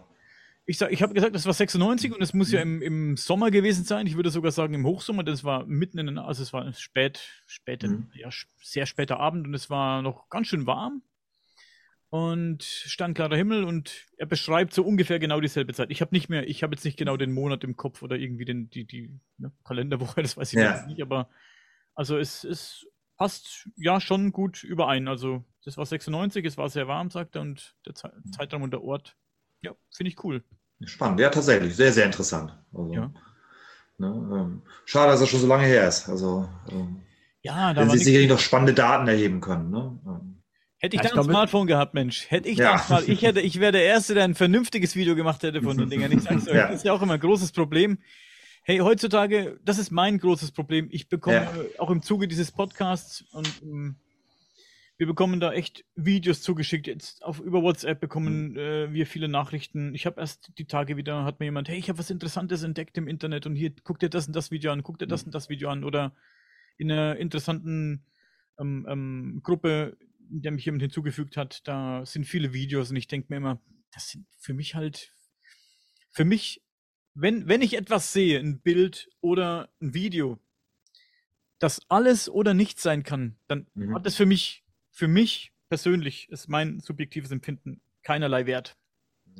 Ich, 0.66 0.80
ich 0.80 1.02
habe 1.02 1.14
gesagt, 1.14 1.34
das 1.34 1.46
war 1.46 1.54
96 1.54 2.14
und 2.14 2.20
es 2.20 2.34
muss 2.34 2.52
ja 2.52 2.64
mhm. 2.64 2.82
im, 2.82 3.10
im 3.10 3.16
Sommer 3.16 3.50
gewesen 3.50 3.84
sein. 3.84 4.06
Ich 4.06 4.16
würde 4.16 4.30
sogar 4.30 4.52
sagen 4.52 4.74
im 4.74 4.86
Hochsommer. 4.86 5.24
Das 5.24 5.42
war 5.42 5.64
mitten 5.64 5.98
in 5.98 6.06
den, 6.06 6.18
also 6.18 6.42
es 6.42 6.52
war 6.52 6.70
spät, 6.74 7.42
spät, 7.46 7.82
mhm. 7.84 8.10
ja, 8.14 8.28
sehr 8.62 8.86
später 8.86 9.18
Abend 9.18 9.46
und 9.46 9.54
es 9.54 9.70
war 9.70 10.02
noch 10.02 10.28
ganz 10.28 10.48
schön 10.48 10.66
warm 10.66 11.02
und 12.10 12.62
stand 12.62 13.14
klarer 13.14 13.36
Himmel 13.36 13.64
und 13.64 14.06
er 14.16 14.26
beschreibt 14.26 14.72
so 14.72 14.82
ungefähr 14.82 15.18
genau 15.18 15.40
dieselbe 15.40 15.74
Zeit. 15.74 15.90
Ich 15.90 16.00
habe 16.00 16.14
nicht 16.14 16.28
mehr, 16.28 16.48
ich 16.48 16.62
habe 16.62 16.74
jetzt 16.74 16.84
nicht 16.84 16.96
genau 16.96 17.16
den 17.16 17.32
Monat 17.32 17.64
im 17.64 17.76
Kopf 17.76 18.02
oder 18.02 18.16
irgendwie 18.16 18.46
den, 18.46 18.70
die, 18.70 18.84
die 18.86 19.10
ne, 19.36 19.52
Kalenderwoche, 19.64 20.22
das 20.22 20.36
weiß 20.36 20.52
ich 20.52 20.58
ja. 20.58 20.86
nicht, 20.86 21.02
aber 21.02 21.28
also 21.94 22.16
es, 22.16 22.44
es 22.44 22.86
passt 23.18 23.68
ja 23.76 24.00
schon 24.00 24.32
gut 24.32 24.62
überein. 24.64 25.08
Also 25.08 25.44
das 25.64 25.76
war 25.76 25.84
96, 25.84 26.44
es 26.46 26.56
war 26.56 26.70
sehr 26.70 26.88
warm, 26.88 27.10
sagt 27.10 27.36
er, 27.36 27.42
und 27.42 27.74
der 27.84 27.94
Zeitraum 27.94 28.62
und 28.62 28.70
der 28.70 28.82
Ort, 28.82 29.16
ja, 29.60 29.72
finde 29.94 30.10
ich 30.10 30.24
cool. 30.24 30.42
Spannend, 30.84 31.20
ja, 31.20 31.28
tatsächlich. 31.28 31.76
Sehr, 31.76 31.92
sehr 31.92 32.06
interessant. 32.06 32.56
Also, 32.72 32.94
ja. 32.94 33.12
ne, 33.98 34.06
ähm, 34.06 34.62
schade, 34.84 35.10
dass 35.10 35.20
er 35.20 35.26
schon 35.26 35.40
so 35.40 35.48
lange 35.48 35.64
her 35.64 35.88
ist. 35.88 36.08
Also, 36.08 36.48
ähm, 36.70 37.02
ja, 37.42 37.74
da 37.74 37.88
sie 37.88 37.98
sicherlich 37.98 38.28
noch 38.28 38.38
spannende 38.38 38.74
Daten 38.74 39.08
erheben 39.08 39.40
können. 39.40 39.70
Ne? 39.70 39.98
Ähm, 40.06 40.42
hätte 40.78 40.96
ich 40.96 41.02
ja, 41.02 41.10
da 41.10 41.16
ein 41.16 41.24
Smartphone 41.24 41.66
gehabt, 41.66 41.94
Mensch. 41.94 42.30
Hätte 42.30 42.48
ich 42.48 42.58
ja. 42.58 42.76
da 42.88 42.94
mal, 42.94 43.08
ich 43.08 43.22
hätte, 43.22 43.40
ich 43.40 43.58
wäre 43.58 43.72
der 43.72 43.84
Erste, 43.84 44.14
der 44.14 44.24
ein 44.24 44.36
vernünftiges 44.36 44.94
Video 44.94 45.16
gemacht 45.16 45.42
hätte 45.42 45.62
von 45.62 45.76
den 45.76 45.90
Dingern. 45.90 46.12
Ich 46.12 46.22
sag's 46.22 46.46
euch, 46.46 46.54
ja. 46.54 46.68
das 46.68 46.76
ist 46.76 46.84
ja 46.84 46.92
auch 46.92 47.02
immer 47.02 47.14
ein 47.14 47.20
großes 47.20 47.52
Problem. 47.52 47.98
Hey, 48.70 48.80
heutzutage, 48.80 49.58
das 49.64 49.78
ist 49.78 49.90
mein 49.90 50.18
großes 50.18 50.52
Problem. 50.52 50.88
Ich 50.90 51.08
bekomme 51.08 51.36
ja. 51.36 51.80
auch 51.80 51.90
im 51.90 52.02
Zuge 52.02 52.28
dieses 52.28 52.52
Podcasts 52.52 53.22
und 53.32 53.62
ähm, 53.62 53.96
wir 54.98 55.06
bekommen 55.06 55.40
da 55.40 55.54
echt 55.54 55.86
Videos 55.94 56.42
zugeschickt. 56.42 56.86
Jetzt 56.86 57.24
auf 57.24 57.40
über 57.40 57.62
WhatsApp 57.62 57.98
bekommen 57.98 58.50
mhm. 58.50 58.58
äh, 58.58 58.92
wir 58.92 59.06
viele 59.06 59.26
Nachrichten. 59.26 59.94
Ich 59.94 60.04
habe 60.04 60.20
erst 60.20 60.52
die 60.58 60.66
Tage 60.66 60.98
wieder, 60.98 61.24
hat 61.24 61.40
mir 61.40 61.46
jemand, 61.46 61.70
hey, 61.70 61.78
ich 61.78 61.88
habe 61.88 61.98
was 61.98 62.10
Interessantes 62.10 62.62
entdeckt 62.62 62.98
im 62.98 63.08
Internet 63.08 63.46
und 63.46 63.56
hier 63.56 63.72
guck 63.84 64.00
dir 64.00 64.10
das 64.10 64.26
und 64.26 64.36
das 64.36 64.50
Video 64.50 64.70
an, 64.70 64.82
guck 64.82 64.98
dir 64.98 65.06
das 65.06 65.22
mhm. 65.22 65.28
und 65.28 65.34
das 65.34 65.48
Video 65.48 65.70
an. 65.70 65.82
Oder 65.82 66.14
in 66.76 66.92
einer 66.92 67.16
interessanten 67.16 68.04
ähm, 68.60 68.86
ähm, 68.86 69.40
Gruppe, 69.42 69.96
der 70.18 70.52
mich 70.52 70.66
jemand 70.66 70.82
hinzugefügt 70.82 71.38
hat, 71.38 71.66
da 71.66 72.04
sind 72.04 72.26
viele 72.26 72.52
Videos 72.52 72.90
und 72.90 72.96
ich 72.96 73.08
denke 73.08 73.28
mir 73.30 73.38
immer, 73.38 73.62
das 73.92 74.10
sind 74.10 74.26
für 74.38 74.52
mich 74.52 74.74
halt, 74.74 75.14
für 76.10 76.26
mich, 76.26 76.60
wenn, 77.20 77.48
wenn 77.48 77.62
ich 77.62 77.76
etwas 77.76 78.12
sehe, 78.12 78.38
ein 78.38 78.60
Bild 78.60 79.08
oder 79.20 79.68
ein 79.80 79.94
Video, 79.94 80.38
das 81.58 81.80
alles 81.88 82.28
oder 82.28 82.54
nichts 82.54 82.82
sein 82.82 83.02
kann, 83.02 83.36
dann 83.48 83.66
mhm. 83.74 83.94
hat 83.94 84.06
das 84.06 84.14
für 84.14 84.26
mich 84.26 84.64
für 84.98 85.06
mich 85.06 85.52
persönlich, 85.68 86.28
ist 86.28 86.48
mein 86.48 86.80
subjektives 86.80 87.30
Empfinden, 87.30 87.80
keinerlei 88.02 88.46
Wert. 88.46 88.76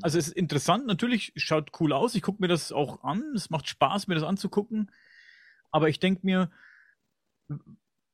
Also 0.02 0.16
es 0.16 0.28
ist 0.28 0.36
interessant, 0.36 0.86
natürlich 0.86 1.32
schaut 1.34 1.72
cool 1.80 1.92
aus. 1.92 2.14
Ich 2.14 2.22
gucke 2.22 2.40
mir 2.40 2.46
das 2.46 2.70
auch 2.70 3.02
an. 3.02 3.24
Es 3.34 3.50
macht 3.50 3.66
Spaß, 3.66 4.06
mir 4.06 4.14
das 4.14 4.22
anzugucken. 4.22 4.92
Aber 5.72 5.88
ich 5.88 5.98
denke 5.98 6.24
mir, 6.24 6.52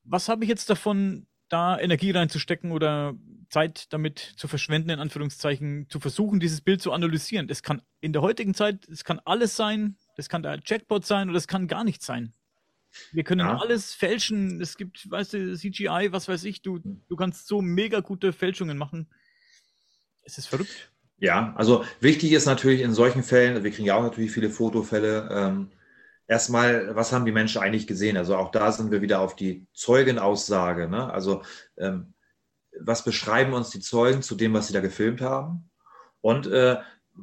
was 0.04 0.30
habe 0.30 0.44
ich 0.44 0.48
jetzt 0.48 0.70
davon, 0.70 1.26
da 1.48 1.78
Energie 1.78 2.10
reinzustecken 2.10 2.72
oder 2.72 3.14
Zeit 3.50 3.92
damit 3.92 4.18
zu 4.36 4.48
verschwenden, 4.48 4.90
in 4.90 4.98
Anführungszeichen, 4.98 5.86
zu 5.88 6.00
versuchen, 6.00 6.40
dieses 6.40 6.60
Bild 6.60 6.82
zu 6.82 6.92
analysieren. 6.92 7.46
Das 7.46 7.62
kann 7.62 7.82
in 8.00 8.12
der 8.12 8.22
heutigen 8.22 8.54
Zeit, 8.54 8.88
es 8.88 9.04
kann 9.04 9.20
alles 9.24 9.56
sein, 9.56 9.96
das 10.16 10.28
kann 10.28 10.42
der 10.42 10.60
Chatbot 10.60 11.04
sein 11.06 11.28
oder 11.28 11.38
es 11.38 11.46
kann 11.48 11.68
gar 11.68 11.84
nichts 11.84 12.06
sein. 12.06 12.32
Wir 13.12 13.24
können 13.24 13.46
ja. 13.46 13.58
alles 13.58 13.92
fälschen. 13.94 14.60
Es 14.60 14.76
gibt, 14.76 15.10
weißt 15.10 15.34
du, 15.34 15.56
CGI, 15.56 16.08
was 16.10 16.28
weiß 16.28 16.44
ich, 16.44 16.62
du, 16.62 16.78
du 16.78 17.16
kannst 17.16 17.46
so 17.46 17.60
mega 17.60 18.00
gute 18.00 18.32
Fälschungen 18.32 18.78
machen. 18.78 19.08
Es 20.22 20.38
ist 20.38 20.46
verrückt. 20.46 20.92
Ja, 21.18 21.54
also 21.56 21.84
wichtig 22.00 22.32
ist 22.32 22.46
natürlich 22.46 22.80
in 22.80 22.92
solchen 22.92 23.22
Fällen, 23.22 23.62
wir 23.62 23.70
kriegen 23.70 23.86
ja 23.86 23.94
auch 23.94 24.02
natürlich 24.02 24.32
viele 24.32 24.50
Fotofälle, 24.50 25.28
ähm, 25.30 25.70
erstmal, 26.26 26.94
was 26.94 27.12
haben 27.12 27.24
die 27.24 27.32
Menschen 27.32 27.60
eigentlich 27.60 27.86
gesehen? 27.86 28.16
Also 28.16 28.36
auch 28.36 28.50
da 28.50 28.72
sind 28.72 28.90
wir 28.90 29.02
wieder 29.02 29.20
auf 29.20 29.36
die 29.36 29.66
Zeugenaussage. 29.72 30.88
Ne? 30.88 31.12
Also 31.12 31.42
ähm, 31.76 32.14
was 32.80 33.04
beschreiben 33.04 33.52
uns 33.52 33.70
die 33.70 33.80
Zeugen 33.80 34.22
zu 34.22 34.34
dem, 34.34 34.52
was 34.54 34.66
sie 34.66 34.72
da 34.72 34.80
gefilmt 34.80 35.20
haben? 35.20 35.70
Und 36.20 36.46
äh, 36.46 36.78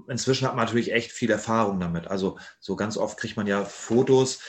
inzwischen 0.08 0.48
hat 0.48 0.56
man 0.56 0.66
natürlich 0.66 0.94
echt 0.94 1.12
viel 1.12 1.32
Erfahrung 1.32 1.80
damit. 1.80 2.08
Also 2.08 2.38
so 2.60 2.76
ganz 2.76 2.98
oft 2.98 3.18
kriegt 3.18 3.38
man 3.38 3.48
ja 3.48 3.66
Fotos 3.66 4.40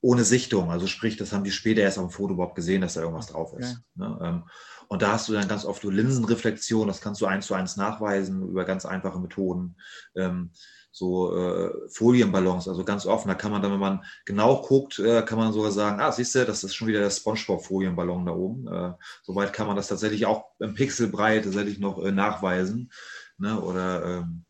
ohne 0.00 0.24
Sichtung. 0.24 0.70
Also 0.70 0.86
sprich, 0.86 1.16
das 1.16 1.32
haben 1.32 1.44
die 1.44 1.50
später 1.50 1.82
erst 1.82 1.98
am 1.98 2.10
Foto 2.10 2.34
überhaupt 2.34 2.54
gesehen, 2.54 2.82
dass 2.82 2.94
da 2.94 3.00
irgendwas 3.00 3.28
drauf 3.28 3.54
ist. 3.58 3.82
Ja. 3.96 4.08
Ne? 4.08 4.18
Ähm, 4.22 4.44
und 4.88 5.02
da 5.02 5.12
hast 5.12 5.28
du 5.28 5.32
dann 5.32 5.48
ganz 5.48 5.64
oft 5.64 5.82
so 5.82 5.90
Linsenreflexion, 5.90 6.86
das 6.86 7.00
kannst 7.00 7.20
du 7.20 7.26
eins 7.26 7.46
zu 7.46 7.54
eins 7.54 7.76
nachweisen 7.76 8.46
über 8.46 8.64
ganz 8.64 8.84
einfache 8.84 9.18
Methoden. 9.18 9.76
Ähm, 10.14 10.50
so 10.94 11.36
äh, 11.36 11.88
Folienballons, 11.88 12.68
also 12.68 12.84
ganz 12.84 13.04
offen. 13.04 13.26
Da 13.26 13.34
kann 13.34 13.50
man 13.50 13.60
dann, 13.60 13.72
wenn 13.72 13.80
man 13.80 14.04
genau 14.24 14.62
guckt, 14.62 15.00
äh, 15.00 15.22
kann 15.22 15.38
man 15.38 15.52
sogar 15.52 15.72
sagen, 15.72 16.00
ah, 16.00 16.12
siehst 16.12 16.36
du, 16.36 16.44
das 16.44 16.62
ist 16.62 16.76
schon 16.76 16.86
wieder 16.86 17.00
der 17.00 17.10
Spongebob-Folienballon 17.10 18.26
da 18.26 18.32
oben. 18.32 18.68
Äh, 18.68 18.92
soweit 19.24 19.52
kann 19.52 19.66
man 19.66 19.74
das 19.74 19.88
tatsächlich 19.88 20.24
auch 20.24 20.44
im 20.60 20.74
Pixelbreit 20.74 21.42
tatsächlich 21.42 21.80
noch 21.80 22.00
äh, 22.00 22.12
nachweisen. 22.12 22.92
Ne? 23.38 23.60
Oder 23.60 24.04
ähm, 24.04 24.44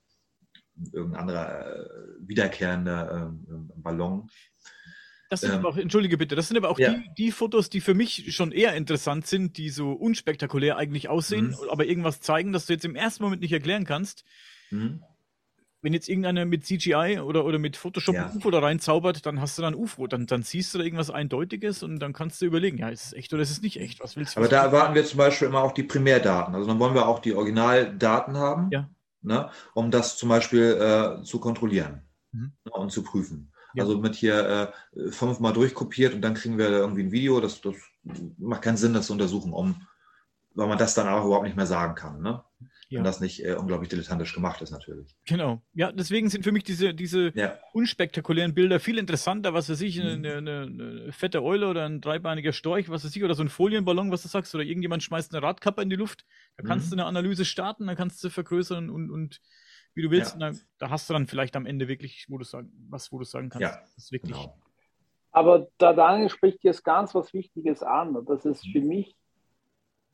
irgendein 0.92 1.20
anderer 1.20 1.76
äh, 1.76 1.88
wiederkehrender 2.18 3.32
ähm, 3.48 3.70
Ballon. 3.76 4.28
Das 5.30 5.40
sind 5.40 5.52
ähm, 5.52 5.60
aber 5.60 5.70
auch, 5.70 5.78
entschuldige 5.78 6.18
bitte, 6.18 6.36
das 6.36 6.48
sind 6.48 6.58
aber 6.58 6.68
auch 6.68 6.78
ja. 6.78 6.92
die, 6.92 7.10
die, 7.16 7.32
Fotos, 7.32 7.70
die 7.70 7.80
für 7.80 7.94
mich 7.94 8.36
schon 8.36 8.52
eher 8.52 8.74
interessant 8.74 9.26
sind, 9.26 9.56
die 9.56 9.70
so 9.70 9.92
unspektakulär 9.92 10.76
eigentlich 10.76 11.08
aussehen, 11.08 11.56
mhm. 11.58 11.70
aber 11.70 11.86
irgendwas 11.86 12.20
zeigen, 12.20 12.52
das 12.52 12.66
du 12.66 12.74
jetzt 12.74 12.84
im 12.84 12.96
ersten 12.96 13.22
Moment 13.22 13.40
nicht 13.40 13.52
erklären 13.52 13.86
kannst. 13.86 14.26
Mhm 14.70 15.02
wenn 15.84 15.92
jetzt 15.92 16.08
irgendeiner 16.08 16.46
mit 16.46 16.64
CGI 16.64 17.20
oder, 17.20 17.44
oder 17.44 17.58
mit 17.58 17.76
Photoshop 17.76 18.14
ja. 18.14 18.26
ein 18.26 18.36
UFO 18.38 18.50
da 18.50 18.60
reinzaubert, 18.60 19.26
dann 19.26 19.38
hast 19.40 19.58
du 19.58 19.62
dann 19.62 19.74
UFO. 19.74 20.06
Dann, 20.06 20.26
dann 20.26 20.42
siehst 20.42 20.72
du 20.72 20.78
da 20.78 20.84
irgendwas 20.84 21.10
Eindeutiges 21.10 21.82
und 21.82 21.98
dann 22.00 22.14
kannst 22.14 22.40
du 22.40 22.46
überlegen, 22.46 22.78
ja, 22.78 22.88
ist 22.88 23.04
es 23.04 23.12
echt 23.12 23.34
oder 23.34 23.42
ist 23.42 23.50
es 23.50 23.60
nicht 23.60 23.78
echt? 23.78 24.00
Was 24.00 24.16
willst 24.16 24.34
du? 24.34 24.40
Aber 24.40 24.48
da 24.48 24.62
erwarten 24.62 24.94
wir 24.94 25.04
zum 25.04 25.18
Beispiel 25.18 25.46
immer 25.46 25.62
auch 25.62 25.72
die 25.72 25.82
Primärdaten. 25.82 26.54
Also 26.54 26.66
dann 26.66 26.78
wollen 26.78 26.94
wir 26.94 27.06
auch 27.06 27.18
die 27.18 27.34
Originaldaten 27.34 28.38
haben, 28.38 28.70
ja. 28.70 28.88
ne, 29.20 29.50
um 29.74 29.90
das 29.90 30.16
zum 30.16 30.30
Beispiel 30.30 31.20
äh, 31.20 31.22
zu 31.22 31.38
kontrollieren 31.38 32.00
mhm. 32.32 32.52
ne, 32.64 32.72
und 32.72 32.90
zu 32.90 33.02
prüfen. 33.02 33.52
Ja. 33.74 33.82
Also 33.82 33.98
mit 33.98 34.14
hier 34.14 34.72
äh, 34.94 35.10
fünfmal 35.10 35.52
durchkopiert 35.52 36.14
und 36.14 36.22
dann 36.22 36.32
kriegen 36.32 36.56
wir 36.56 36.70
irgendwie 36.70 37.02
ein 37.02 37.12
Video. 37.12 37.40
Das, 37.40 37.60
das 37.60 37.74
macht 38.38 38.62
keinen 38.62 38.78
Sinn, 38.78 38.94
das 38.94 39.08
zu 39.08 39.12
untersuchen, 39.12 39.52
um, 39.52 39.86
weil 40.54 40.66
man 40.66 40.78
das 40.78 40.94
dann 40.94 41.08
auch 41.08 41.26
überhaupt 41.26 41.44
nicht 41.44 41.56
mehr 41.56 41.66
sagen 41.66 41.94
kann. 41.94 42.22
Ne? 42.22 42.42
Ja. 42.88 42.98
wenn 42.98 43.04
das 43.04 43.20
nicht 43.20 43.44
äh, 43.44 43.54
unglaublich 43.54 43.88
dilettantisch 43.88 44.34
gemacht 44.34 44.62
ist, 44.62 44.70
natürlich. 44.70 45.16
Genau. 45.26 45.62
Ja, 45.72 45.92
deswegen 45.92 46.28
sind 46.28 46.44
für 46.44 46.52
mich 46.52 46.64
diese, 46.64 46.94
diese 46.94 47.32
ja. 47.34 47.58
unspektakulären 47.72 48.54
Bilder 48.54 48.80
viel 48.80 48.98
interessanter, 48.98 49.54
was 49.54 49.68
weiß 49.68 49.80
ich, 49.80 49.98
mhm. 49.98 50.06
eine, 50.06 50.36
eine, 50.36 50.60
eine, 50.62 51.12
fette 51.12 51.42
Eule 51.42 51.68
oder 51.68 51.84
ein 51.84 52.00
dreibeiniger 52.00 52.52
Storch, 52.52 52.88
was 52.88 53.04
weiß 53.04 53.14
ich, 53.16 53.24
oder 53.24 53.34
so 53.34 53.42
ein 53.42 53.48
Folienballon, 53.48 54.10
was 54.10 54.22
du 54.22 54.28
sagst, 54.28 54.54
oder 54.54 54.64
irgendjemand 54.64 55.02
schmeißt 55.02 55.34
eine 55.34 55.42
Radkappe 55.42 55.82
in 55.82 55.90
die 55.90 55.96
Luft. 55.96 56.24
Da 56.56 56.64
kannst 56.64 56.86
mhm. 56.86 56.96
du 56.96 57.02
eine 57.02 57.06
Analyse 57.06 57.44
starten, 57.44 57.86
da 57.86 57.94
kannst 57.94 58.22
du 58.22 58.30
vergrößern 58.30 58.90
und, 58.90 59.10
und 59.10 59.40
wie 59.94 60.02
du 60.02 60.10
willst. 60.10 60.34
Ja. 60.38 60.50
Da, 60.50 60.58
da, 60.78 60.90
hast 60.90 61.08
du 61.08 61.14
dann 61.14 61.26
vielleicht 61.26 61.56
am 61.56 61.66
Ende 61.66 61.88
wirklich, 61.88 62.26
wo 62.28 62.38
du 62.38 62.44
sagen, 62.44 62.72
was, 62.90 63.12
wo 63.12 63.18
du 63.18 63.24
sagen 63.24 63.48
kannst. 63.48 63.62
Ja, 63.62 63.80
das 63.80 63.96
ist 63.96 64.12
wirklich. 64.12 64.36
Genau. 64.36 64.58
Aber 65.30 65.68
da 65.78 65.92
Daniel 65.92 66.28
spricht 66.28 66.62
jetzt 66.62 66.84
ganz 66.84 67.14
was 67.14 67.32
Wichtiges 67.34 67.82
an. 67.82 68.14
Und 68.14 68.28
das 68.28 68.44
ist 68.44 68.66
für 68.68 68.80
mhm. 68.80 68.86
mich 68.86 69.16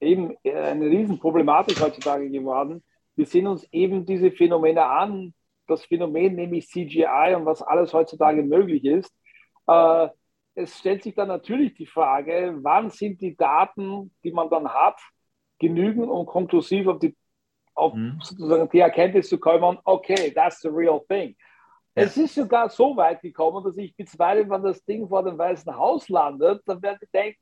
eben 0.00 0.36
äh, 0.42 0.54
eine 0.54 0.86
Riesenproblematik 0.86 1.80
heutzutage 1.80 2.28
geworden. 2.30 2.82
Wir 3.16 3.26
sehen 3.26 3.46
uns 3.46 3.66
eben 3.72 4.06
diese 4.06 4.30
Phänomene 4.30 4.84
an, 4.84 5.34
das 5.66 5.84
Phänomen 5.84 6.34
nämlich 6.34 6.68
CGI 6.68 7.34
und 7.36 7.46
was 7.46 7.62
alles 7.62 7.92
heutzutage 7.92 8.42
möglich 8.42 8.84
ist. 8.84 9.14
Äh, 9.66 10.08
es 10.54 10.78
stellt 10.78 11.02
sich 11.02 11.14
dann 11.14 11.28
natürlich 11.28 11.74
die 11.74 11.86
Frage, 11.86 12.58
wann 12.62 12.90
sind 12.90 13.20
die 13.20 13.36
Daten, 13.36 14.12
die 14.24 14.32
man 14.32 14.50
dann 14.50 14.68
hat, 14.68 15.00
genügend 15.58 16.08
und 16.08 16.26
konklusiv 16.26 16.88
auf 16.88 16.98
die, 16.98 17.16
auf 17.74 17.94
mhm. 17.94 18.18
sozusagen 18.22 18.68
die 18.70 18.80
Erkenntnis 18.80 19.28
zu 19.28 19.38
kommen, 19.38 19.78
okay, 19.84 20.32
that's 20.32 20.60
the 20.60 20.68
real 20.68 21.00
thing. 21.08 21.36
Ja. 21.94 22.04
Es 22.04 22.16
ist 22.16 22.34
sogar 22.34 22.68
so 22.70 22.96
weit 22.96 23.20
gekommen, 23.20 23.62
dass 23.64 23.76
ich 23.76 23.94
bezweifle, 23.94 24.48
wenn 24.48 24.62
das 24.62 24.84
Ding 24.84 25.08
vor 25.08 25.22
dem 25.22 25.36
Weißen 25.38 25.76
Haus 25.76 26.08
landet, 26.08 26.62
dann 26.66 26.82
werde 26.82 27.00
ich 27.02 27.10
denken, 27.10 27.38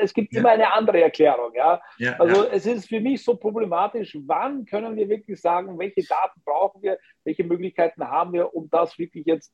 es 0.00 0.14
gibt 0.14 0.32
ja. 0.32 0.40
immer 0.40 0.50
eine 0.50 0.72
andere 0.72 1.02
Erklärung. 1.02 1.52
Ja? 1.54 1.80
ja 1.98 2.18
also 2.18 2.44
ja. 2.44 2.50
es 2.50 2.66
ist 2.66 2.88
für 2.88 3.00
mich 3.00 3.24
so 3.24 3.36
problematisch, 3.36 4.16
wann 4.26 4.64
können 4.64 4.96
wir 4.96 5.08
wirklich 5.08 5.40
sagen, 5.40 5.78
welche 5.78 6.04
Daten 6.06 6.40
brauchen 6.44 6.82
wir, 6.82 6.98
welche 7.24 7.44
Möglichkeiten 7.44 8.04
haben 8.04 8.32
wir, 8.32 8.54
um 8.54 8.68
das 8.70 8.98
wirklich 8.98 9.26
jetzt 9.26 9.52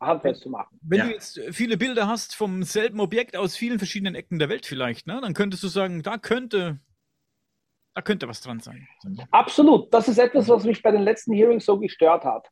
handfest 0.00 0.42
zu 0.42 0.50
machen. 0.50 0.78
Wenn 0.82 1.00
du 1.00 1.12
jetzt 1.12 1.40
viele 1.50 1.76
Bilder 1.76 2.08
hast 2.08 2.34
vom 2.34 2.62
selben 2.62 3.00
Objekt 3.00 3.36
aus 3.36 3.56
vielen 3.56 3.78
verschiedenen 3.78 4.14
Ecken 4.14 4.38
der 4.38 4.48
Welt 4.48 4.66
vielleicht, 4.66 5.06
ne, 5.06 5.20
dann 5.20 5.34
könntest 5.34 5.62
du 5.62 5.68
sagen, 5.68 6.02
da 6.02 6.16
könnte, 6.16 6.80
da 7.94 8.02
könnte 8.02 8.26
was 8.26 8.40
dran 8.40 8.60
sein. 8.60 8.88
Absolut. 9.30 9.92
Das 9.92 10.08
ist 10.08 10.18
etwas, 10.18 10.48
was 10.48 10.64
mich 10.64 10.82
bei 10.82 10.90
den 10.90 11.02
letzten 11.02 11.34
Hearings 11.34 11.66
so 11.66 11.78
gestört 11.78 12.24
hat. 12.24 12.48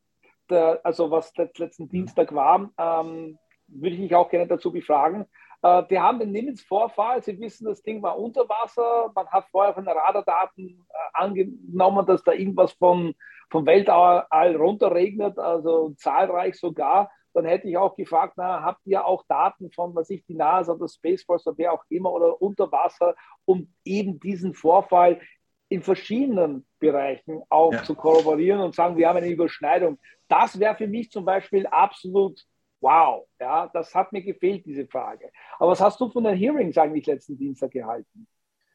Der, 0.50 0.80
also 0.84 1.10
was 1.10 1.32
letzten 1.56 1.88
Dienstag 1.88 2.34
war, 2.34 2.70
ähm, 2.78 3.38
würde 3.66 3.94
ich 3.94 4.00
mich 4.00 4.14
auch 4.14 4.30
gerne 4.30 4.46
dazu 4.46 4.72
befragen. 4.72 5.26
Äh, 5.62 5.82
die 5.90 5.98
haben 5.98 6.18
den 6.18 6.32
Nimitz-Vorfall. 6.32 7.22
Sie 7.22 7.38
wissen, 7.40 7.66
das 7.66 7.82
Ding 7.82 8.02
war 8.02 8.18
unter 8.18 8.48
Wasser. 8.48 9.10
Man 9.14 9.26
hat 9.28 9.46
vorher 9.50 9.74
von 9.74 9.84
den 9.84 9.96
Radardaten 9.96 10.86
äh, 10.88 10.94
angenommen, 11.14 12.06
dass 12.06 12.22
da 12.22 12.32
irgendwas 12.32 12.72
von, 12.72 13.14
vom 13.50 13.66
Weltall 13.66 14.26
runterregnet, 14.56 15.38
also 15.38 15.90
zahlreich 15.96 16.58
sogar. 16.58 17.10
Dann 17.34 17.44
hätte 17.44 17.68
ich 17.68 17.76
auch 17.76 17.94
gefragt, 17.94 18.34
na, 18.36 18.62
habt 18.62 18.80
ihr 18.84 19.04
auch 19.04 19.24
Daten 19.28 19.70
von, 19.70 19.94
was 19.94 20.10
ich, 20.10 20.24
die 20.24 20.34
NASA 20.34 20.72
oder 20.72 20.88
Space 20.88 21.24
Force 21.24 21.46
oder 21.46 21.58
wer 21.58 21.72
auch 21.72 21.84
immer 21.88 22.10
oder 22.12 22.40
unter 22.40 22.70
Wasser, 22.72 23.14
um 23.44 23.72
eben 23.84 24.18
diesen 24.18 24.54
Vorfall 24.54 25.20
in 25.68 25.82
verschiedenen 25.82 26.66
Bereichen 26.78 27.42
auch 27.50 27.72
ja. 27.72 27.82
zu 27.84 27.94
korroborieren 27.94 28.60
und 28.60 28.74
sagen, 28.74 28.96
wir 28.96 29.08
haben 29.08 29.18
eine 29.18 29.28
Überschneidung. 29.28 29.98
Das 30.28 30.58
wäre 30.58 30.74
für 30.76 30.86
mich 30.86 31.10
zum 31.10 31.24
Beispiel 31.24 31.66
absolut 31.66 32.42
wow, 32.80 33.26
ja, 33.40 33.68
das 33.72 33.94
hat 33.94 34.12
mir 34.12 34.22
gefehlt, 34.22 34.64
diese 34.66 34.86
Frage. 34.86 35.30
Aber 35.58 35.72
was 35.72 35.80
hast 35.80 36.00
du 36.00 36.10
von 36.10 36.24
den 36.24 36.36
Hearings 36.36 36.78
eigentlich 36.78 37.06
letzten 37.06 37.36
Dienstag 37.36 37.72
gehalten? 37.72 38.26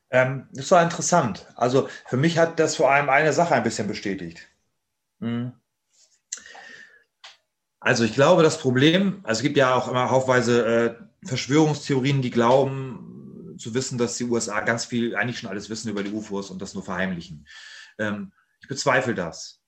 Ähm, 0.09 0.47
das 0.51 0.69
war 0.71 0.84
interessant. 0.84 1.47
Also 1.55 1.89
für 2.05 2.17
mich 2.17 2.38
hat 2.38 2.59
das 2.59 2.75
vor 2.75 2.91
allem 2.91 3.09
eine 3.09 3.34
Sache 3.34 3.55
ein 3.55 3.63
bisschen 3.63 3.88
bestätigt. 3.88 4.47
Mhm. 5.19 5.53
Also 7.80 8.03
ich 8.03 8.13
glaube, 8.13 8.43
das 8.43 8.59
Problem, 8.59 9.19
also 9.23 9.39
es 9.39 9.43
gibt 9.43 9.57
ja 9.57 9.75
auch 9.75 9.89
immer 9.89 10.09
haufweise 10.09 10.65
äh, 10.65 11.27
Verschwörungstheorien, 11.27 12.21
die 12.21 12.31
glauben 12.31 13.55
zu 13.57 13.73
wissen, 13.73 13.97
dass 13.97 14.17
die 14.17 14.25
USA 14.25 14.61
ganz 14.61 14.85
viel, 14.85 15.15
eigentlich 15.15 15.39
schon 15.39 15.49
alles 15.49 15.69
wissen 15.69 15.89
über 15.89 16.03
die 16.03 16.11
UFOs 16.11 16.49
und 16.49 16.61
das 16.61 16.73
nur 16.73 16.84
verheimlichen. 16.84 17.47
Ähm, 17.97 18.31
ich 18.61 18.67
bezweifle 18.67 19.15
das. 19.15 19.62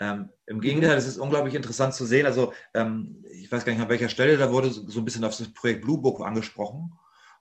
Ähm, 0.00 0.30
Im 0.46 0.60
Gegenteil, 0.60 0.96
es 0.96 1.06
ist 1.06 1.18
unglaublich 1.18 1.54
interessant 1.54 1.94
zu 1.94 2.06
sehen. 2.06 2.26
Also, 2.26 2.52
ähm, 2.74 3.24
ich 3.30 3.50
weiß 3.50 3.64
gar 3.64 3.72
nicht 3.72 3.82
an 3.82 3.88
welcher 3.88 4.08
Stelle, 4.08 4.36
da 4.36 4.52
wurde 4.52 4.70
so, 4.70 5.00
ein 5.00 5.04
bisschen 5.04 5.24
auf 5.24 5.36
das 5.36 5.52
Projekt 5.52 5.82
Blue 5.82 5.98
Book 5.98 6.20
angesprochen. 6.20 6.92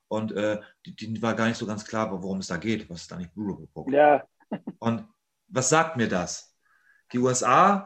Und 0.08 0.32
äh, 0.32 0.60
die, 0.86 0.96
die, 0.96 1.22
war 1.22 1.36
gar 1.36 1.48
nicht 1.48 1.58
so 1.58 1.66
ganz 1.66 1.86
klar, 1.86 2.12
worum 2.12 2.40
es 2.40 2.48
da 2.48 2.58
geht. 2.58 2.90
Was 2.90 3.02
ist 3.02 3.14
eigentlich 3.14 3.32
Blue 3.32 3.68
Book? 3.74 3.92
Ja. 3.92 4.24
Und 4.80 5.06
was 5.50 5.70
sagt 5.70 5.98
mir 5.98 6.08
das? 6.08 6.56
Die 7.12 7.20
USA 7.20 7.86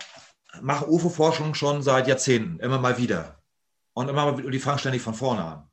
machen 0.61 0.87
UFO-Forschung 0.89 1.53
schon 1.53 1.81
seit 1.81 2.07
Jahrzehnten, 2.07 2.59
immer 2.59 2.79
mal 2.79 2.97
wieder. 2.97 3.41
Und 3.93 4.09
immer 4.09 4.31
mal, 4.31 4.51
die 4.51 4.59
fangen 4.59 4.79
ständig 4.79 5.01
von 5.01 5.13
vorne 5.13 5.43
an. 5.43 5.70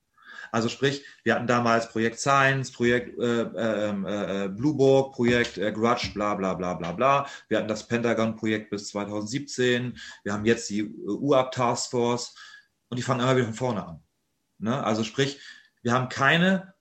Also 0.53 0.69
sprich, 0.69 1.05
wir 1.25 1.35
hatten 1.35 1.47
damals 1.47 1.89
Projekt 1.89 2.19
Science, 2.19 2.73
Projekt 2.73 3.19
äh, 3.19 3.43
ähm, 3.43 4.07
äh, 4.07 4.45
äh, 4.45 4.49
Bluebook, 4.49 5.15
Projekt 5.15 5.59
äh, 5.59 5.73
Grudge, 5.73 6.11
bla 6.15 6.35
bla 6.35 6.55
bla 6.55 6.75
bla 6.75 6.93
bla. 6.93 7.27
Wir 7.49 7.59
hatten 7.59 7.69
das 7.69 7.87
Pentagon-Projekt 7.87 8.71
bis 8.71 8.89
2017. 8.89 9.99
Wir 10.25 10.33
haben 10.33 10.45
jetzt 10.45 10.69
die 10.71 10.81
äh, 10.81 10.91
UAP 11.07 11.53
Task 11.53 11.91
Force 11.91 12.35
und 12.89 12.97
die 12.97 13.03
fangen 13.03 13.21
immer 13.21 13.37
wieder 13.37 13.47
von 13.47 13.55
vorne 13.55 13.87
an. 13.87 14.03
Ne? 14.59 14.83
Also 14.85 15.05
sprich, 15.05 15.41
wir 15.83 15.93
haben 15.93 16.09
keine 16.09 16.75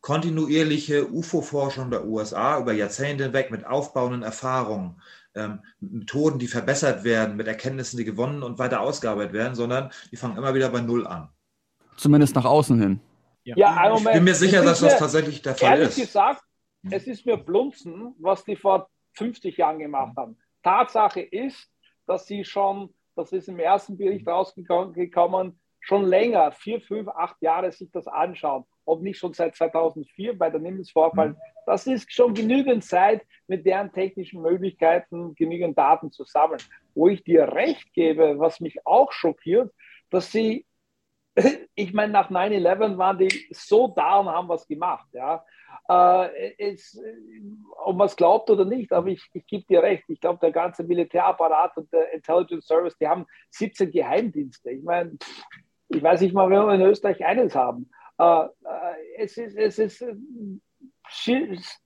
kontinuierliche 0.00 1.10
UFO-Forschung 1.10 1.90
der 1.90 2.04
USA 2.04 2.58
über 2.58 2.74
Jahrzehnte 2.74 3.24
hinweg 3.24 3.50
mit 3.50 3.64
aufbauenden 3.64 4.22
Erfahrungen, 4.22 5.00
ähm, 5.34 5.62
Methoden, 5.80 6.38
die 6.38 6.46
verbessert 6.46 7.04
werden, 7.04 7.36
mit 7.36 7.48
Erkenntnissen, 7.48 7.96
die 7.96 8.04
gewonnen 8.04 8.42
und 8.42 8.58
weiter 8.58 8.80
ausgearbeitet 8.80 9.32
werden, 9.32 9.54
sondern 9.54 9.90
die 10.10 10.16
fangen 10.16 10.36
immer 10.36 10.54
wieder 10.54 10.68
bei 10.68 10.82
Null 10.82 11.06
an. 11.06 11.30
Zumindest 11.96 12.34
nach 12.34 12.44
außen 12.44 12.80
hin. 12.80 13.00
Ja, 13.44 13.56
ja 13.56 13.96
ich 13.96 14.04
bin 14.04 14.24
mir 14.24 14.34
sicher, 14.34 14.62
dass 14.62 14.80
das 14.80 14.98
tatsächlich 14.98 15.42
der 15.42 15.54
Fall 15.54 15.78
ehrlich 15.78 15.88
ist. 15.88 15.98
Ehrlich 15.98 16.06
gesagt, 16.08 16.42
es 16.90 17.06
ist 17.06 17.26
mir 17.26 17.36
Blunzen, 17.36 18.14
was 18.18 18.44
die 18.44 18.56
vor 18.56 18.88
50 19.14 19.56
Jahren 19.56 19.78
gemacht 19.78 20.16
haben. 20.16 20.36
Tatsache 20.62 21.20
ist, 21.20 21.70
dass 22.06 22.26
sie 22.26 22.44
schon, 22.44 22.92
das 23.14 23.32
ist 23.32 23.48
im 23.48 23.58
ersten 23.58 23.96
Bericht 23.96 24.26
rausgekommen, 24.26 25.58
schon 25.80 26.06
länger, 26.06 26.50
vier, 26.52 26.80
fünf, 26.80 27.08
acht 27.08 27.40
Jahre 27.42 27.70
sich 27.70 27.90
das 27.90 28.06
anschauen. 28.06 28.64
Ob 28.86 29.02
nicht 29.02 29.18
schon 29.18 29.32
seit 29.32 29.54
2004 29.54 30.36
bei 30.36 30.50
der 30.50 30.60
Nimbus-Vorfall. 30.60 31.30
Mhm. 31.30 31.36
Das 31.66 31.86
ist 31.86 32.12
schon 32.12 32.34
genügend 32.34 32.84
Zeit, 32.84 33.22
mit 33.46 33.64
deren 33.64 33.92
technischen 33.92 34.42
Möglichkeiten 34.42 35.34
genügend 35.34 35.78
Daten 35.78 36.10
zu 36.10 36.24
sammeln. 36.24 36.60
Wo 36.94 37.08
ich 37.08 37.22
dir 37.24 37.48
recht 37.52 37.92
gebe, 37.92 38.38
was 38.38 38.60
mich 38.60 38.86
auch 38.86 39.12
schockiert, 39.12 39.72
dass 40.10 40.32
sie, 40.32 40.66
ich 41.74 41.92
meine, 41.92 42.12
nach 42.12 42.30
9-11 42.30 42.98
waren 42.98 43.18
die 43.18 43.46
so 43.50 43.88
da 43.88 44.18
und 44.18 44.28
haben 44.28 44.48
was 44.48 44.66
gemacht. 44.66 45.08
Ja. 45.12 45.44
Äh, 45.88 46.54
es, 46.58 47.00
ob 47.84 47.96
man 47.96 48.06
es 48.06 48.16
glaubt 48.16 48.48
oder 48.50 48.64
nicht, 48.64 48.92
aber 48.92 49.08
ich, 49.08 49.28
ich 49.32 49.46
gebe 49.46 49.64
dir 49.64 49.82
recht. 49.82 50.04
Ich 50.08 50.20
glaube, 50.20 50.38
der 50.40 50.52
ganze 50.52 50.84
Militärapparat 50.84 51.76
und 51.76 51.92
der 51.92 52.12
Intelligence 52.12 52.66
Service, 52.66 52.96
die 52.98 53.08
haben 53.08 53.26
17 53.50 53.90
Geheimdienste. 53.90 54.70
Ich 54.70 54.82
meine, 54.82 55.16
ich 55.88 56.02
weiß 56.02 56.20
nicht 56.20 56.34
mal, 56.34 56.48
wenn 56.48 56.66
wir 56.66 56.74
in 56.74 56.80
Österreich 56.82 57.24
eines 57.24 57.54
haben. 57.54 57.90
Äh, 58.18 58.44
äh, 58.44 58.48
es 59.18 59.36
ist, 59.36 59.56
es 59.56 59.78
ist 59.78 60.04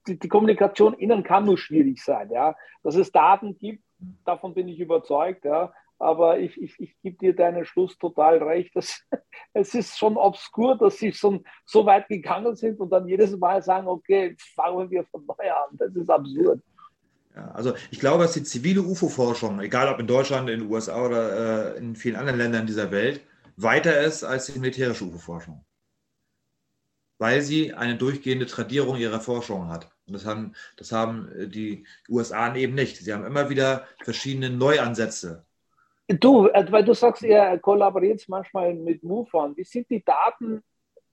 die 0.07 0.29
Kommunikation 0.29 0.95
innen 0.95 1.23
kann 1.25 1.45
nur 1.45 1.59
schwierig 1.59 2.03
sein. 2.03 2.31
Ja? 2.31 2.57
Dass 2.83 2.95
es 2.95 3.11
Daten 3.11 3.59
gibt, 3.59 3.83
davon 4.25 4.55
bin 4.55 4.69
ich 4.69 4.79
überzeugt. 4.79 5.45
Ja? 5.45 5.73
Aber 5.99 6.39
ich, 6.39 6.61
ich, 6.61 6.79
ich 6.79 7.01
gebe 7.01 7.19
dir 7.19 7.35
deinen 7.35 7.65
Schluss 7.65 7.99
total 7.99 8.43
recht. 8.43 8.77
Dass, 8.77 9.05
es 9.59 9.75
ist 9.75 9.99
schon 9.99 10.17
obskur, 10.17 10.79
dass 10.79 10.99
sie 10.99 11.13
schon 11.13 11.45
so 11.65 11.85
weit 11.85 12.09
gegangen 12.09 12.55
sind 12.55 12.79
und 12.81 12.91
dann 12.91 13.09
jedes 13.09 13.37
Mal 13.37 13.63
sagen, 13.63 13.89
okay, 13.89 14.37
fangen 14.55 14.91
wir 14.91 15.05
von 15.05 15.27
neu 15.27 15.51
an. 15.51 15.77
Das 15.79 15.95
ist 15.95 16.09
absurd. 16.09 16.61
Ja, 17.35 17.51
also 17.53 17.75
ich 17.91 18.01
glaube, 18.01 18.25
dass 18.25 18.33
die 18.33 18.43
zivile 18.43 18.83
UFO-Forschung, 18.83 19.61
egal 19.61 19.93
ob 19.93 20.01
in 20.01 20.07
Deutschland, 20.07 20.49
in 20.49 20.61
den 20.61 20.71
USA 20.71 21.05
oder 21.05 21.75
äh, 21.75 21.79
in 21.79 21.97
vielen 21.97 22.17
anderen 22.17 22.39
Ländern 22.39 22.67
dieser 22.67 22.91
Welt, 22.91 23.21
weiter 23.57 24.01
ist 24.01 24.25
als 24.25 24.47
die 24.47 24.59
militärische 24.59 25.05
UFO-Forschung. 25.05 25.65
Weil 27.19 27.43
sie 27.43 27.75
eine 27.75 27.97
durchgehende 27.97 28.47
Tradierung 28.47 28.97
ihrer 28.97 29.21
Forschung 29.21 29.69
hat. 29.69 29.91
Und 30.07 30.15
das 30.15 30.25
haben, 30.25 30.55
das 30.77 30.93
haben 30.93 31.29
äh, 31.33 31.49
die 31.49 31.87
USA 32.09 32.55
eben 32.55 32.75
nicht. 32.75 32.97
Sie 32.97 33.13
haben 33.13 33.25
immer 33.25 33.51
wieder 33.51 33.87
verschiedene 34.05 34.51
Neuansätze. 34.51 35.45
Du, 36.09 36.49
äh, 36.49 36.67
weil 36.71 36.85
du 36.85 36.95
sagst, 36.95 37.23
ihr 37.23 37.59
kollaboriert 37.59 38.25
manchmal 38.29 38.75
mit 38.75 39.03
MUFON. 39.03 39.57
Wie 39.57 39.65
sind 39.65 39.89
die 39.91 40.03
Daten? 40.03 40.63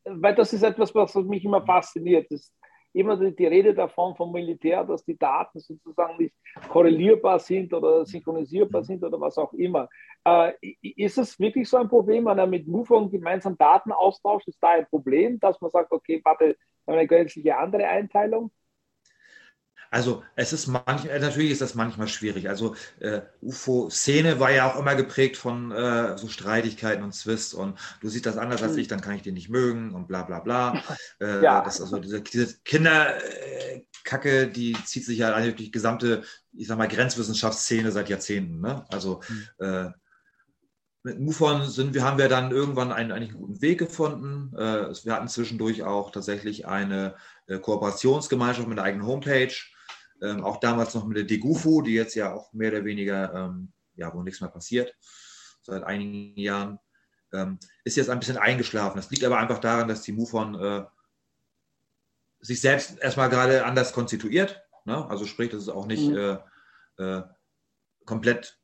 Weil 0.06 0.36
das 0.36 0.54
ist 0.54 0.64
etwas, 0.64 0.94
was 0.96 1.16
mich 1.16 1.44
immer 1.44 1.66
fasziniert. 1.66 2.28
Das 2.32 2.54
immer 2.96 3.18
die 3.18 3.46
Rede 3.46 3.74
davon 3.74 4.16
vom 4.16 4.32
Militär, 4.32 4.84
dass 4.86 5.04
die 5.04 5.18
Daten 5.18 5.60
sozusagen 5.60 6.18
nicht 6.18 6.34
korrelierbar 6.70 7.40
sind 7.40 7.74
oder 7.74 8.06
synchronisierbar 8.06 8.82
mhm. 8.82 8.86
sind 8.86 9.04
oder 9.04 9.20
was 9.20 9.38
auch 9.38 9.52
immer. 9.54 9.90
Äh, 10.24 10.54
ist 10.82 11.18
es 11.18 11.38
wirklich 11.38 11.68
so 11.68 11.78
ein 11.78 11.90
Problem, 11.90 12.26
wenn 12.26 12.40
er 12.40 12.48
mit 12.48 12.68
MUFON 12.68 13.12
gemeinsam 13.12 13.58
Daten 13.58 13.92
austauscht? 13.92 14.48
Ist 14.48 14.64
da 14.64 14.70
ein 14.70 14.88
Problem, 14.88 15.40
dass 15.40 15.60
man 15.60 15.72
sagt, 15.72 15.92
okay, 15.92 16.22
warte, 16.24 16.56
eine 16.88 17.06
gänzliche 17.06 17.58
andere 17.58 17.86
Einteilung? 17.86 18.52
Also 19.92 20.24
es 20.36 20.54
ist 20.54 20.68
manch, 20.68 21.06
äh, 21.06 21.20
natürlich 21.20 21.52
ist 21.52 21.62
das 21.62 21.76
manchmal 21.76 22.08
schwierig. 22.08 22.50
Also 22.50 22.76
äh, 23.00 23.22
UFO-Szene 23.42 24.40
war 24.40 24.52
ja 24.52 24.72
auch 24.72 24.80
immer 24.80 24.96
geprägt 24.96 25.38
von 25.38 25.72
äh, 25.72 26.18
so 26.18 26.28
Streitigkeiten 26.28 27.04
und 27.04 27.14
Zwist 27.14 27.54
und 27.54 27.78
du 28.02 28.10
siehst 28.10 28.26
das 28.26 28.38
anders 28.38 28.64
als 28.64 28.74
hm. 28.74 28.80
ich, 28.80 28.88
dann 28.88 29.02
kann 29.02 29.16
ich 29.16 29.22
den 29.22 29.36
nicht 29.36 29.50
mögen 29.50 29.94
und 29.94 30.08
bla 30.08 30.24
bla 30.24 30.40
bla. 30.40 30.84
Äh, 31.22 31.44
ja. 31.44 31.62
das, 31.62 31.80
also 31.80 32.00
diese, 32.00 32.22
diese 32.22 32.58
Kinderkacke, 32.64 34.48
die 34.48 34.76
zieht 34.84 35.06
sich 35.06 35.20
ja 35.20 35.34
eigentlich 35.34 35.56
durch 35.56 35.66
die 35.68 35.72
gesamte, 35.72 36.24
ich 36.52 36.68
sag 36.68 36.78
mal, 36.78 36.88
Grenzwissenschaftsszene 36.88 37.92
seit 37.92 38.10
Jahrzehnten. 38.10 38.60
Ne? 38.60 38.86
Also 38.90 39.22
mhm. 39.60 39.94
mit 41.04 41.20
MUFON 41.20 41.70
sind 41.70 41.94
wir, 41.94 42.04
haben 42.04 42.18
wir 42.18 42.28
dann 42.28 42.52
irgendwann 42.52 42.92
einen, 42.92 43.12
eigentlich 43.12 43.30
einen 43.30 43.40
guten 43.40 43.62
Weg 43.62 43.80
gefunden. 43.80 44.54
Äh, 44.58 44.94
wir 45.06 45.14
hatten 45.14 45.28
zwischendurch 45.28 45.84
auch 45.84 46.12
tatsächlich 46.12 46.68
eine 46.68 47.16
Kooperationsgemeinschaft 47.48 48.68
mit 48.68 48.78
einer 48.78 48.88
eigenen 48.88 49.08
Homepage 49.08 49.54
ähm, 50.22 50.44
auch 50.44 50.60
damals 50.60 50.94
noch 50.94 51.06
mit 51.06 51.18
der 51.18 51.24
Degufu, 51.26 51.82
die 51.82 51.94
jetzt 51.94 52.16
ja 52.16 52.34
auch 52.34 52.52
mehr 52.54 52.72
oder 52.72 52.86
weniger, 52.86 53.34
ähm, 53.34 53.74
ja, 53.96 54.14
wo 54.14 54.22
nichts 54.24 54.42
mehr 54.42 54.50
passiert, 54.50 54.96
seit 55.62 55.84
einigen 55.84 56.40
Jahren, 56.40 56.80
ähm, 57.34 57.60
ist 57.84 57.98
jetzt 57.98 58.10
ein 58.10 58.20
bisschen 58.20 58.38
eingeschlafen. 58.38 58.98
Das 58.98 59.10
liegt 59.10 59.24
aber 59.24 59.38
einfach 59.38 59.60
daran, 59.60 59.88
dass 59.88 60.02
die 60.02 60.14
MUFON 60.14 60.56
äh, 60.56 60.86
sich 62.40 62.62
selbst 62.62 63.00
erstmal 63.00 63.30
gerade 63.30 63.66
anders 63.66 63.94
konstituiert. 63.94 64.62
Ne? 64.86 65.10
Also 65.10 65.26
sprich, 65.26 65.50
das 65.50 65.64
ist 65.64 65.70
auch 65.70 65.88
nicht 65.88 66.08
mhm. 66.08 66.18
äh, 66.18 66.38
äh, 67.04 67.24
komplett 68.06 68.60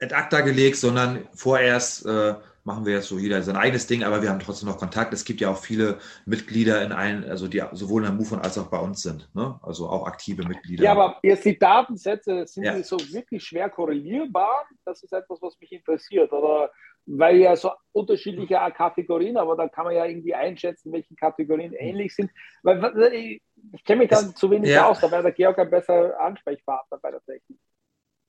ad 0.00 0.14
acta 0.14 0.40
gelegt, 0.42 0.76
sondern 0.76 1.28
vorerst 1.34 2.04
äh, 2.06 2.34
machen 2.64 2.86
wir 2.86 2.94
jetzt 2.94 3.08
so 3.08 3.18
jeder 3.18 3.42
sein 3.42 3.56
eigenes 3.56 3.86
Ding, 3.86 4.02
aber 4.02 4.22
wir 4.22 4.30
haben 4.30 4.40
trotzdem 4.40 4.68
noch 4.68 4.78
Kontakt. 4.78 5.12
Es 5.12 5.24
gibt 5.24 5.40
ja 5.40 5.50
auch 5.50 5.58
viele 5.58 5.98
Mitglieder 6.24 6.82
in 6.82 6.92
allen, 6.92 7.28
also 7.28 7.46
die 7.46 7.62
sowohl 7.72 8.02
in 8.02 8.08
der 8.08 8.16
MUFON 8.16 8.40
als 8.40 8.56
auch 8.58 8.68
bei 8.68 8.78
uns 8.78 9.02
sind, 9.02 9.28
ne? 9.34 9.60
also 9.62 9.88
auch 9.88 10.06
aktive 10.06 10.44
Mitglieder. 10.44 10.82
Ja, 10.82 10.92
aber 10.92 11.18
jetzt 11.22 11.44
die 11.44 11.58
Datensätze, 11.58 12.46
sind 12.46 12.64
ja. 12.64 12.74
die 12.74 12.82
so 12.82 12.98
wirklich 13.12 13.44
schwer 13.44 13.68
korrelierbar? 13.68 14.66
Das 14.84 15.02
ist 15.02 15.12
etwas, 15.12 15.40
was 15.42 15.60
mich 15.60 15.72
interessiert. 15.72 16.32
Oder 16.32 16.70
weil 17.06 17.36
ja 17.36 17.54
so 17.54 17.70
unterschiedliche 17.92 18.58
Kategorien, 18.74 19.36
aber 19.36 19.56
da 19.56 19.68
kann 19.68 19.84
man 19.84 19.94
ja 19.94 20.06
irgendwie 20.06 20.34
einschätzen, 20.34 20.90
welche 20.90 21.14
Kategorien 21.14 21.72
hm. 21.72 21.78
ähnlich 21.78 22.14
sind. 22.14 22.30
Weil 22.62 23.12
ich, 23.12 23.42
ich 23.72 23.84
kenne 23.84 24.00
mich 24.00 24.10
dann 24.10 24.34
zu 24.34 24.50
wenig 24.50 24.70
ja. 24.70 24.88
aus, 24.88 25.00
da 25.00 25.10
wäre 25.10 25.22
der 25.22 25.32
Georg 25.32 25.58
ein 25.58 25.70
besser 25.70 26.18
Ansprechpartner 26.18 26.98
bei 26.98 27.10
der 27.10 27.22
Technik. 27.24 27.58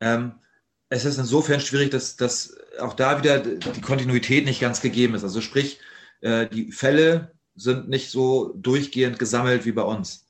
Ähm, 0.01 0.33
es 0.89 1.05
ist 1.05 1.17
insofern 1.17 1.59
schwierig, 1.59 1.91
dass, 1.91 2.15
dass 2.15 2.57
auch 2.79 2.93
da 2.93 3.17
wieder 3.19 3.39
die 3.39 3.81
Kontinuität 3.81 4.45
nicht 4.45 4.61
ganz 4.61 4.81
gegeben 4.81 5.15
ist. 5.15 5.23
Also 5.23 5.41
sprich, 5.41 5.79
äh, 6.21 6.47
die 6.47 6.71
Fälle 6.71 7.33
sind 7.55 7.89
nicht 7.89 8.11
so 8.11 8.53
durchgehend 8.55 9.17
gesammelt 9.17 9.65
wie 9.65 9.71
bei 9.71 9.81
uns. 9.81 10.27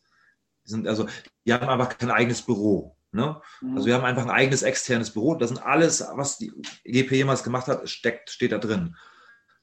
Die 0.66 0.72
sind 0.72 0.88
also, 0.88 1.08
die 1.46 1.54
haben 1.54 1.68
einfach 1.68 1.98
kein 1.98 2.12
eigenes 2.12 2.42
Büro. 2.42 2.96
Ne? 3.12 3.42
Mhm. 3.62 3.76
Also 3.76 3.88
wir 3.88 3.96
haben 3.96 4.06
einfach 4.06 4.24
ein 4.24 4.32
eigenes 4.32 4.62
externes 4.62 5.12
Büro. 5.12 5.36
Das 5.36 5.50
sind 5.50 5.62
alles, 5.62 6.04
was 6.14 6.38
die 6.38 6.52
GP 6.84 7.12
jemals 7.12 7.44
gemacht 7.44 7.68
hat, 7.68 7.88
steckt, 7.90 8.30
steht 8.30 8.52
da 8.52 8.58
drin. 8.58 8.96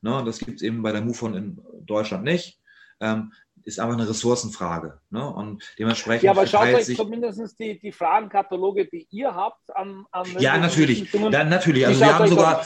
Ne? 0.01 0.23
Das 0.25 0.39
gibt 0.39 0.57
es 0.57 0.63
eben 0.63 0.83
bei 0.83 0.93
der 0.93 1.03
MUFON 1.03 1.35
in 1.35 1.61
Deutschland 1.83 2.25
nicht. 2.25 2.61
Ähm, 3.01 3.33
ist 3.65 3.81
einfach 3.81 3.97
eine 3.97 4.09
Ressourcenfrage. 4.09 4.99
Ne? 5.11 5.29
Und 5.29 5.63
dementsprechend. 5.79 6.25
Ja, 6.25 6.33
aber 6.33 6.47
schaut 6.47 6.69
euch 6.69 6.87
sich, 6.87 6.97
zumindest 6.97 7.59
die, 7.59 7.79
die 7.79 7.93
Fragenkataloge, 7.93 8.87
die 8.87 9.07
ihr 9.11 9.35
habt, 9.35 9.75
an. 9.75 10.07
an 10.11 10.27
ja, 10.39 10.57
natürlich. 10.59 11.11
Dann, 11.11 11.49
natürlich. 11.49 11.87
Also, 11.87 12.01
wir 12.01 12.19
haben 12.19 12.29
sogar. 12.29 12.65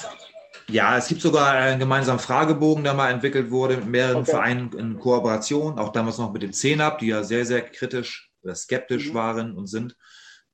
Ja, 0.68 0.97
es 0.97 1.06
gibt 1.06 1.20
sogar 1.20 1.52
einen 1.52 1.78
gemeinsamen 1.78 2.18
Fragebogen, 2.18 2.82
der 2.82 2.94
mal 2.94 3.10
entwickelt 3.10 3.51
wurde 3.52 3.77
mit 3.77 3.86
mehreren 3.86 4.23
okay. 4.23 4.32
Vereinen 4.32 4.73
in 4.73 4.98
Kooperation, 4.98 5.78
auch 5.78 5.93
damals 5.93 6.18
noch 6.18 6.32
mit 6.32 6.43
dem 6.43 6.52
CENAP, 6.52 6.98
die 6.98 7.06
ja 7.09 7.23
sehr, 7.23 7.47
sehr 7.47 7.62
kritisch 7.62 8.32
oder 8.43 8.55
skeptisch 8.55 9.10
mhm. 9.10 9.14
waren 9.14 9.56
und 9.56 9.68
sind. 9.68 9.97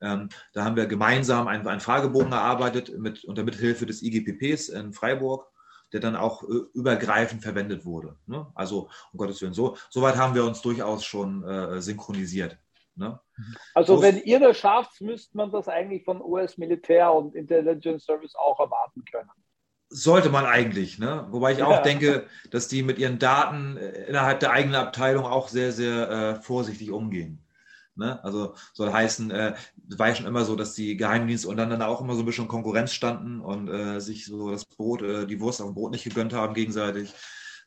Ähm, 0.02 0.28
da 0.52 0.64
haben 0.64 0.76
wir 0.76 0.86
gemeinsam 0.86 1.48
einen, 1.48 1.66
einen 1.66 1.80
Fragebogen 1.80 2.32
erarbeitet 2.32 2.98
mit, 2.98 3.24
unter 3.24 3.44
Mithilfe 3.44 3.86
des 3.86 4.02
IGPPs 4.02 4.68
in 4.68 4.92
Freiburg 4.92 5.46
der 5.92 6.00
dann 6.00 6.16
auch 6.16 6.42
äh, 6.42 6.62
übergreifend 6.74 7.42
verwendet 7.42 7.84
wurde. 7.84 8.16
Ne? 8.26 8.46
Also 8.54 8.88
um 9.12 9.18
Gottes 9.18 9.40
Willen, 9.42 9.54
so, 9.54 9.76
weit 9.94 10.16
haben 10.16 10.34
wir 10.34 10.44
uns 10.44 10.62
durchaus 10.62 11.04
schon 11.04 11.44
äh, 11.44 11.80
synchronisiert. 11.80 12.58
Ne? 12.94 13.18
Also 13.74 13.96
so, 13.96 14.02
wenn 14.02 14.18
ihr 14.18 14.38
das 14.38 14.58
schafft, 14.58 15.00
müsste 15.00 15.36
man 15.36 15.50
das 15.50 15.68
eigentlich 15.68 16.04
von 16.04 16.20
US-Militär 16.20 17.12
und 17.12 17.34
Intelligence 17.34 18.04
Service 18.04 18.34
auch 18.34 18.60
erwarten 18.60 19.04
können. 19.10 19.30
Sollte 19.88 20.30
man 20.30 20.46
eigentlich, 20.46 20.98
ne? 20.98 21.26
Wobei 21.30 21.52
ich 21.52 21.62
auch 21.62 21.70
ja. 21.70 21.82
denke, 21.82 22.26
dass 22.50 22.66
die 22.68 22.82
mit 22.82 22.98
ihren 22.98 23.18
Daten 23.18 23.76
äh, 23.76 24.04
innerhalb 24.04 24.40
der 24.40 24.50
eigenen 24.50 24.76
Abteilung 24.76 25.26
auch 25.26 25.48
sehr, 25.48 25.72
sehr 25.72 26.10
äh, 26.10 26.34
vorsichtig 26.42 26.90
umgehen. 26.90 27.44
Ne? 27.94 28.22
Also 28.24 28.54
soll 28.72 28.92
heißen, 28.92 29.30
äh, 29.30 29.54
war 29.96 30.08
ja 30.08 30.14
schon 30.14 30.26
immer 30.26 30.44
so, 30.44 30.56
dass 30.56 30.74
die 30.74 30.96
Geheimdienste 30.96 31.48
untereinander 31.48 31.88
auch 31.88 32.00
immer 32.00 32.14
so 32.14 32.20
ein 32.20 32.26
bisschen 32.26 32.48
Konkurrenz 32.48 32.92
standen 32.92 33.40
und 33.40 33.68
äh, 33.68 34.00
sich 34.00 34.24
so 34.24 34.50
das 34.50 34.64
Brot, 34.64 35.02
äh, 35.02 35.26
die 35.26 35.40
Wurst 35.40 35.60
auf 35.60 35.68
dem 35.68 35.74
Brot 35.74 35.92
nicht 35.92 36.04
gegönnt 36.04 36.32
haben 36.32 36.54
gegenseitig. 36.54 37.14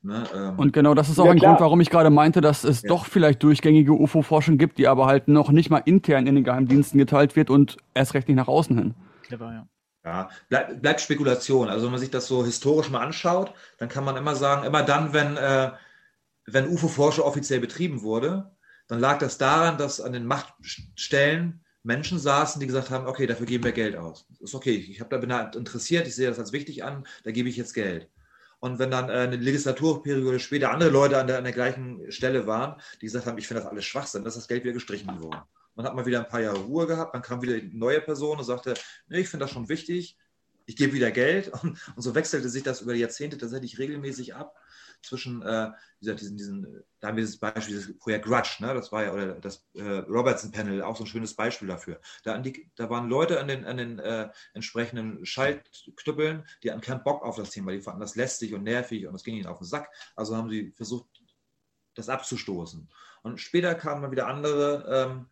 Ne? 0.01 0.23
Ähm. 0.35 0.59
Und 0.59 0.73
genau 0.73 0.93
das 0.93 1.09
ist 1.09 1.19
auch 1.19 1.25
ja, 1.25 1.31
ein 1.31 1.39
klar. 1.39 1.53
Grund, 1.53 1.61
warum 1.61 1.81
ich 1.81 1.89
gerade 1.89 2.09
meinte, 2.09 2.41
dass 2.41 2.63
es 2.63 2.83
ja. 2.83 2.89
doch 2.89 3.05
vielleicht 3.05 3.41
durchgängige 3.43 3.91
UFO-Forschung 3.91 4.57
gibt, 4.57 4.77
die 4.77 4.87
aber 4.87 5.07
halt 5.07 5.27
noch 5.27 5.49
nicht 5.49 5.69
mal 5.69 5.79
intern 5.79 6.27
in 6.27 6.35
den 6.35 6.43
Geheimdiensten 6.43 6.97
geteilt 6.97 7.35
wird 7.35 7.49
und 7.49 7.77
erst 7.93 8.13
recht 8.13 8.27
nicht 8.27 8.37
nach 8.37 8.47
außen 8.47 8.77
hin. 8.77 8.93
Clever, 9.23 9.51
ja. 9.51 9.67
Ja, 10.03 10.29
bleib, 10.49 10.81
bleibt 10.81 11.01
Spekulation. 11.01 11.67
Also 11.67 11.85
wenn 11.85 11.91
man 11.91 11.99
sich 11.99 12.11
das 12.11 12.27
so 12.27 12.45
historisch 12.45 12.91
mal 12.91 13.03
anschaut, 13.03 13.53
dann 13.79 13.89
kann 13.89 14.03
man 14.03 14.15
immer 14.15 14.35
sagen, 14.35 14.63
immer 14.63 14.83
dann, 14.83 15.13
wenn, 15.13 15.35
äh, 15.35 15.71
wenn 16.45 16.67
UFO-Forschung 16.67 17.25
offiziell 17.25 17.59
betrieben 17.59 18.03
wurde, 18.03 18.54
dann 18.87 18.99
lag 18.99 19.19
das 19.19 19.37
daran, 19.37 19.77
dass 19.77 20.01
an 20.01 20.13
den 20.13 20.25
Machtstellen 20.25 21.63
Menschen 21.83 22.19
saßen, 22.19 22.59
die 22.59 22.67
gesagt 22.67 22.89
haben, 22.89 23.05
okay, 23.05 23.27
dafür 23.27 23.45
geben 23.45 23.63
wir 23.63 23.71
Geld 23.71 23.95
aus. 23.95 24.25
Das 24.29 24.41
ist 24.41 24.55
okay, 24.55 24.75
ich 24.75 24.99
hab, 24.99 25.09
da 25.09 25.17
bin 25.17 25.29
da 25.29 25.49
interessiert, 25.49 26.07
ich 26.07 26.15
sehe 26.15 26.27
das 26.27 26.39
als 26.39 26.51
wichtig 26.51 26.83
an, 26.83 27.05
da 27.23 27.31
gebe 27.31 27.47
ich 27.47 27.57
jetzt 27.57 27.73
Geld. 27.73 28.09
Und 28.59 28.79
wenn 28.79 28.89
dann 28.89 29.09
äh, 29.09 29.13
eine 29.13 29.35
Legislaturperiode 29.35 30.39
später 30.39 30.71
andere 30.71 30.89
Leute 30.89 31.19
an 31.19 31.27
der, 31.27 31.37
an 31.37 31.43
der 31.43 31.53
gleichen 31.53 32.11
Stelle 32.11 32.47
waren, 32.47 32.81
die 33.01 33.05
gesagt 33.05 33.27
haben, 33.27 33.37
ich 33.37 33.47
finde 33.47 33.61
das 33.61 33.69
alles 33.69 33.85
Schwachsinn, 33.85 34.25
ist 34.25 34.37
das 34.37 34.47
Geld 34.47 34.63
wieder 34.63 34.73
gestrichen 34.73 35.19
worden. 35.21 35.41
Man 35.75 35.85
hat 35.85 35.93
mal 35.93 36.05
wieder 36.05 36.19
ein 36.19 36.27
paar 36.27 36.41
Jahre 36.41 36.57
Ruhe 36.57 36.87
gehabt, 36.87 37.13
dann 37.13 37.21
kam 37.21 37.41
wieder 37.41 37.55
eine 37.55 37.69
neue 37.73 38.01
Person 38.01 38.39
und 38.39 38.45
sagte, 38.45 38.73
nee, 39.07 39.19
ich 39.19 39.29
finde 39.29 39.45
das 39.45 39.51
schon 39.51 39.69
wichtig, 39.69 40.17
ich 40.65 40.75
gebe 40.75 40.93
wieder 40.93 41.11
Geld. 41.11 41.49
Und, 41.61 41.77
und, 41.95 42.01
so 42.01 42.15
wechselte 42.15 42.49
sich 42.49 42.63
das 42.63 42.81
über 42.81 42.93
die 42.93 43.01
Jahrzehnte 43.01 43.37
tatsächlich 43.37 43.77
regelmäßig 43.77 44.33
ab 44.33 44.55
zwischen, 45.05 45.41
äh, 45.41 45.71
wie 45.99 46.05
gesagt, 46.05 46.21
diesen, 46.21 46.37
diesen, 46.37 46.83
da 46.99 47.07
haben 47.09 47.17
wir 47.17 47.23
das 47.23 47.37
Beispiel, 47.37 47.75
das 47.75 47.97
Projekt 47.97 48.25
Grudge, 48.25 48.57
ne? 48.59 48.73
das 48.73 48.91
war 48.91 49.03
ja, 49.03 49.13
oder 49.13 49.35
das 49.35 49.65
äh, 49.73 49.81
Robertson-Panel, 49.81 50.81
auch 50.81 50.95
so 50.95 51.03
ein 51.03 51.07
schönes 51.07 51.35
Beispiel 51.35 51.67
dafür. 51.67 51.99
Da, 52.23 52.37
die, 52.37 52.71
da 52.75 52.89
waren 52.89 53.09
Leute 53.09 53.39
an 53.39 53.47
den, 53.47 53.65
an 53.65 53.77
den 53.77 53.99
äh, 53.99 54.29
entsprechenden 54.53 55.25
Schaltknüppeln, 55.25 56.45
die 56.63 56.71
hatten 56.71 56.81
keinen 56.81 57.03
Bock 57.03 57.23
auf 57.23 57.37
das 57.37 57.51
Thema, 57.51 57.71
die 57.71 57.81
fanden 57.81 58.01
das 58.01 58.15
lästig 58.15 58.53
und 58.53 58.63
nervig 58.63 59.07
und 59.07 59.13
das 59.13 59.23
ging 59.23 59.35
ihnen 59.35 59.47
auf 59.47 59.59
den 59.59 59.67
Sack. 59.67 59.89
Also 60.15 60.35
haben 60.35 60.49
sie 60.49 60.71
versucht, 60.71 61.07
das 61.95 62.09
abzustoßen. 62.09 62.89
Und 63.23 63.39
später 63.39 63.73
kamen 63.75 64.01
dann 64.01 64.11
wieder 64.11 64.27
andere, 64.27 65.09
ähm, 65.09 65.25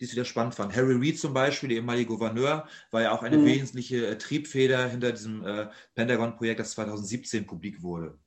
die 0.00 0.04
es 0.04 0.12
wieder 0.12 0.24
spannend 0.24 0.54
fanden. 0.54 0.76
Harry 0.76 0.94
Reid 0.94 1.18
zum 1.18 1.34
Beispiel, 1.34 1.70
der 1.70 1.78
ehemalige 1.78 2.10
Gouverneur, 2.10 2.68
war 2.90 3.02
ja 3.02 3.12
auch 3.12 3.22
eine 3.22 3.38
mhm. 3.38 3.46
wesentliche 3.46 4.06
äh, 4.06 4.18
Triebfeder 4.18 4.88
hinter 4.88 5.12
diesem 5.12 5.44
äh, 5.44 5.68
Pentagon-Projekt, 5.94 6.60
das 6.60 6.72
2017 6.72 7.46
publik 7.46 7.82
wurde 7.82 8.18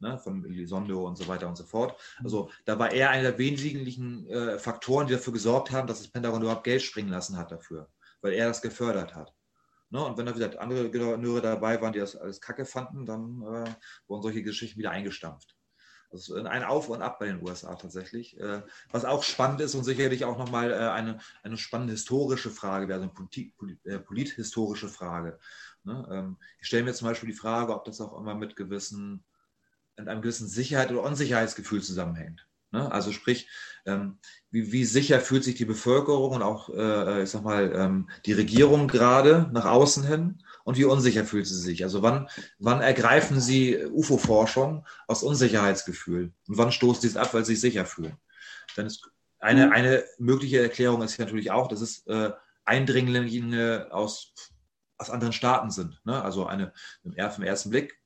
ne, 0.00 0.18
von 0.18 0.44
Elizondo 0.44 1.06
und 1.06 1.16
so 1.16 1.28
weiter 1.28 1.48
und 1.48 1.56
so 1.56 1.64
fort. 1.64 1.98
Also 2.22 2.50
da 2.64 2.78
war 2.78 2.92
er 2.92 3.10
einer 3.10 3.30
der 3.30 3.38
wesentlichen 3.38 4.28
äh, 4.28 4.58
Faktoren, 4.58 5.06
die 5.06 5.14
dafür 5.14 5.32
gesorgt 5.32 5.70
haben, 5.70 5.86
dass 5.86 5.98
das 5.98 6.08
Pentagon 6.08 6.42
überhaupt 6.42 6.64
Geld 6.64 6.82
springen 6.82 7.10
lassen 7.10 7.36
hat 7.36 7.52
dafür, 7.52 7.88
weil 8.20 8.32
er 8.32 8.48
das 8.48 8.62
gefördert 8.62 9.14
hat. 9.14 9.34
Ne, 9.90 10.04
und 10.04 10.18
wenn 10.18 10.26
da 10.26 10.34
wieder 10.34 10.60
andere 10.60 10.90
Gouverneure 10.90 11.40
dabei 11.40 11.80
waren, 11.80 11.92
die 11.92 12.00
das 12.00 12.16
alles 12.16 12.40
kacke 12.40 12.64
fanden, 12.64 13.06
dann 13.06 13.42
äh, 13.42 13.70
wurden 14.08 14.22
solche 14.22 14.42
Geschichten 14.42 14.78
wieder 14.78 14.90
eingestampft. 14.90 15.56
Das 16.10 16.28
ist 16.28 16.46
ein 16.46 16.64
Auf 16.64 16.88
und 16.88 17.02
Ab 17.02 17.18
bei 17.18 17.26
den 17.26 17.42
USA 17.42 17.74
tatsächlich. 17.74 18.38
Äh, 18.40 18.62
was 18.90 19.04
auch 19.04 19.22
spannend 19.22 19.60
ist 19.60 19.74
und 19.74 19.84
sicherlich 19.84 20.24
auch 20.24 20.38
nochmal 20.38 20.70
äh, 20.72 20.76
eine, 20.76 21.18
eine 21.42 21.56
spannende 21.56 21.92
historische 21.92 22.50
Frage 22.50 22.88
wäre, 22.88 23.00
also 23.00 23.10
eine 23.10 23.14
Polit, 23.14 23.56
Polit, 23.56 23.84
äh, 23.86 23.98
polithistorische 23.98 24.88
Frage. 24.88 25.38
Ne? 25.84 26.08
Ähm, 26.10 26.36
ich 26.60 26.68
stelle 26.68 26.84
mir 26.84 26.94
zum 26.94 27.08
Beispiel 27.08 27.30
die 27.30 27.36
Frage, 27.36 27.74
ob 27.74 27.84
das 27.84 28.00
auch 28.00 28.18
immer 28.18 28.34
mit 28.34 28.56
gewissen 28.56 29.24
mit 29.96 30.08
einem 30.08 30.22
gewissen 30.22 30.48
Sicherheit 30.48 30.90
oder 30.90 31.02
Unsicherheitsgefühl 31.02 31.82
zusammenhängt. 31.82 32.46
Ne? 32.72 32.90
Also 32.90 33.12
sprich, 33.12 33.48
ähm, 33.86 34.18
wie, 34.50 34.72
wie, 34.72 34.84
sicher 34.84 35.20
fühlt 35.20 35.44
sich 35.44 35.54
die 35.54 35.64
Bevölkerung 35.64 36.32
und 36.32 36.42
auch, 36.42 36.68
äh, 36.68 37.22
ich 37.22 37.30
sag 37.30 37.42
mal, 37.42 37.72
ähm, 37.74 38.10
die 38.26 38.32
Regierung 38.32 38.88
gerade 38.88 39.48
nach 39.52 39.64
außen 39.64 40.04
hin 40.04 40.42
und 40.64 40.76
wie 40.76 40.84
unsicher 40.84 41.24
fühlt 41.24 41.46
sie 41.46 41.54
sich? 41.54 41.84
Also 41.84 42.02
wann, 42.02 42.28
wann 42.58 42.80
ergreifen 42.80 43.40
sie 43.40 43.86
UFO-Forschung 43.86 44.84
aus 45.06 45.22
Unsicherheitsgefühl 45.22 46.32
und 46.48 46.58
wann 46.58 46.72
stoßen 46.72 47.02
sie 47.02 47.08
es 47.08 47.16
ab, 47.16 47.32
weil 47.34 47.44
sie 47.44 47.54
sich 47.54 47.60
sicher 47.60 47.86
fühlen? 47.86 48.16
Dann 48.74 48.86
ist 48.86 49.08
eine, 49.38 49.66
mhm. 49.66 49.72
eine 49.72 50.04
mögliche 50.18 50.60
Erklärung 50.60 51.02
ist 51.02 51.18
natürlich 51.18 51.50
auch, 51.50 51.68
dass 51.68 51.80
es 51.80 52.06
äh, 52.06 52.32
Eindringlinge 52.64 53.88
aus, 53.90 54.34
aus 54.98 55.10
anderen 55.10 55.32
Staaten 55.32 55.70
sind. 55.70 56.00
Ne? 56.04 56.20
Also 56.20 56.46
eine, 56.46 56.72
im 57.04 57.12
ersten 57.14 57.70
Blick 57.70 57.96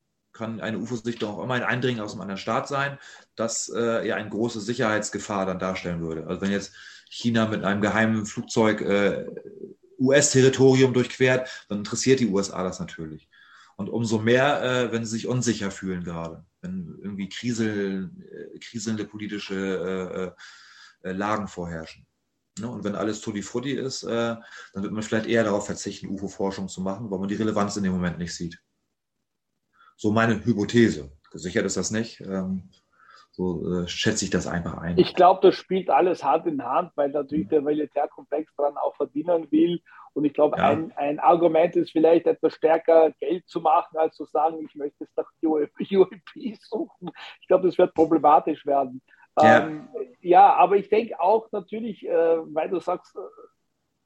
kann 0.41 0.59
eine 0.59 0.79
UFO-Sichtung 0.79 1.29
auch 1.29 1.43
immer 1.43 1.53
ein 1.53 1.63
Eindringen 1.63 2.01
aus 2.01 2.13
einem 2.13 2.21
anderen 2.21 2.39
Staat 2.39 2.67
sein, 2.67 2.97
das 3.35 3.71
äh, 3.73 4.07
ja 4.07 4.15
eine 4.15 4.29
große 4.29 4.59
Sicherheitsgefahr 4.59 5.45
dann 5.45 5.59
darstellen 5.59 6.01
würde. 6.01 6.25
Also 6.25 6.41
wenn 6.41 6.51
jetzt 6.51 6.73
China 7.09 7.47
mit 7.47 7.63
einem 7.63 7.79
geheimen 7.79 8.25
Flugzeug 8.25 8.81
äh, 8.81 9.27
US-Territorium 9.99 10.93
durchquert, 10.93 11.47
dann 11.69 11.79
interessiert 11.79 12.21
die 12.21 12.27
USA 12.27 12.63
das 12.63 12.79
natürlich. 12.79 13.29
Und 13.75 13.89
umso 13.89 14.17
mehr, 14.17 14.63
äh, 14.63 14.91
wenn 14.91 15.05
sie 15.05 15.11
sich 15.11 15.27
unsicher 15.27 15.69
fühlen 15.69 16.03
gerade, 16.03 16.43
wenn 16.61 16.97
irgendwie 17.03 17.29
krisel, 17.29 18.09
äh, 18.55 18.57
kriselnde 18.57 19.05
politische 19.05 20.35
äh, 21.03 21.07
äh, 21.07 21.11
Lagen 21.11 21.47
vorherrschen. 21.47 22.07
Ne? 22.57 22.67
Und 22.67 22.83
wenn 22.83 22.95
alles 22.95 23.21
tutti 23.21 23.43
frutti 23.43 23.73
ist, 23.73 24.03
dann 24.03 24.43
wird 24.73 24.91
man 24.91 25.03
vielleicht 25.03 25.27
eher 25.27 25.43
darauf 25.43 25.67
verzichten, 25.67 26.07
UFO-Forschung 26.07 26.67
zu 26.67 26.81
machen, 26.81 27.11
weil 27.11 27.19
man 27.19 27.29
die 27.29 27.35
Relevanz 27.35 27.77
in 27.77 27.83
dem 27.83 27.93
Moment 27.93 28.17
nicht 28.17 28.35
sieht. 28.35 28.59
So 30.01 30.11
meine 30.11 30.43
Hypothese. 30.43 31.11
Gesichert 31.31 31.63
ist 31.63 31.77
das 31.77 31.91
nicht. 31.91 32.21
Ähm, 32.21 32.71
so 33.29 33.83
äh, 33.83 33.87
schätze 33.87 34.25
ich 34.25 34.31
das 34.31 34.47
einfach 34.47 34.79
ein. 34.79 34.97
Ich 34.97 35.13
glaube, 35.13 35.41
das 35.43 35.53
spielt 35.53 35.91
alles 35.91 36.23
Hand 36.23 36.47
in 36.47 36.65
Hand, 36.65 36.91
weil 36.95 37.09
natürlich 37.09 37.49
der 37.49 37.61
Militärkomplex 37.61 38.51
daran 38.57 38.77
auch 38.77 38.95
verdienen 38.95 39.45
will. 39.51 39.79
Und 40.13 40.25
ich 40.25 40.33
glaube, 40.33 40.57
ja. 40.57 40.69
ein, 40.69 40.91
ein 40.95 41.19
Argument 41.19 41.75
ist 41.75 41.91
vielleicht 41.91 42.25
etwas 42.25 42.55
stärker 42.55 43.11
Geld 43.19 43.47
zu 43.47 43.61
machen, 43.61 43.95
als 43.95 44.15
zu 44.15 44.25
sagen, 44.25 44.65
ich 44.65 44.73
möchte 44.73 45.03
es 45.03 45.11
nach 45.15 45.29
UAP 45.43 45.69
suchen. 46.61 47.11
Ich 47.39 47.47
glaube, 47.47 47.67
das 47.67 47.77
wird 47.77 47.93
problematisch 47.93 48.65
werden. 48.65 49.03
Ja, 49.39 49.67
ähm, 49.67 49.87
ja 50.21 50.55
aber 50.55 50.77
ich 50.77 50.89
denke 50.89 51.19
auch 51.19 51.47
natürlich, 51.51 52.07
äh, 52.07 52.37
weil 52.55 52.69
du 52.69 52.79
sagst, 52.79 53.15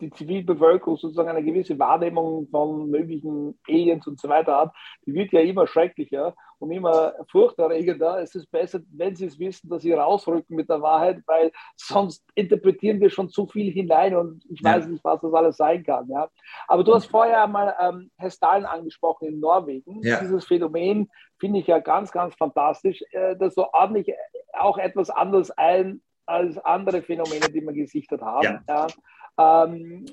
die 0.01 0.09
Zivilbevölkerung 0.09 0.97
sozusagen 0.97 1.29
eine 1.29 1.43
gewisse 1.43 1.77
Wahrnehmung 1.79 2.47
von 2.49 2.89
möglichen 2.89 3.57
Aliens 3.67 4.05
und 4.07 4.19
so 4.19 4.27
weiter 4.27 4.57
hat, 4.57 4.73
die 5.05 5.13
wird 5.13 5.31
ja 5.31 5.39
immer 5.39 5.67
schrecklicher 5.67 6.35
und 6.59 6.71
immer 6.71 7.13
furchterregender. 7.29 8.21
Es 8.21 8.35
ist 8.35 8.51
besser, 8.51 8.79
wenn 8.91 9.15
sie 9.15 9.25
es 9.25 9.39
wissen, 9.39 9.69
dass 9.69 9.83
sie 9.83 9.93
rausrücken 9.93 10.55
mit 10.55 10.69
der 10.69 10.81
Wahrheit, 10.81 11.21
weil 11.25 11.51
sonst 11.75 12.25
interpretieren 12.35 12.99
wir 12.99 13.09
schon 13.09 13.29
zu 13.29 13.47
viel 13.47 13.71
hinein 13.71 14.15
und 14.15 14.43
ich 14.49 14.61
ja. 14.61 14.75
weiß 14.75 14.87
nicht, 14.87 15.03
was 15.03 15.21
das 15.21 15.33
alles 15.33 15.57
sein 15.57 15.83
kann. 15.83 16.09
Ja. 16.09 16.29
Aber 16.67 16.83
du 16.83 16.93
hast 16.93 17.05
vorher 17.05 17.43
einmal 17.43 17.75
ähm, 17.79 18.11
Hestalen 18.17 18.65
angesprochen 18.65 19.27
in 19.27 19.39
Norwegen. 19.39 20.01
Ja. 20.01 20.19
Dieses 20.19 20.45
Phänomen 20.45 21.09
finde 21.39 21.59
ich 21.59 21.67
ja 21.67 21.79
ganz, 21.79 22.11
ganz 22.11 22.35
fantastisch, 22.35 23.03
äh, 23.11 23.35
das 23.37 23.55
so 23.55 23.67
ordentlich 23.71 24.13
auch 24.53 24.77
etwas 24.77 25.09
anders 25.09 25.51
ein 25.51 26.01
als 26.25 26.57
andere 26.57 27.01
Phänomene, 27.01 27.49
die 27.49 27.61
wir 27.61 27.73
gesichtet 27.73 28.21
haben. 28.21 28.63
Ja. 28.67 28.87
Ähm, 29.37 30.05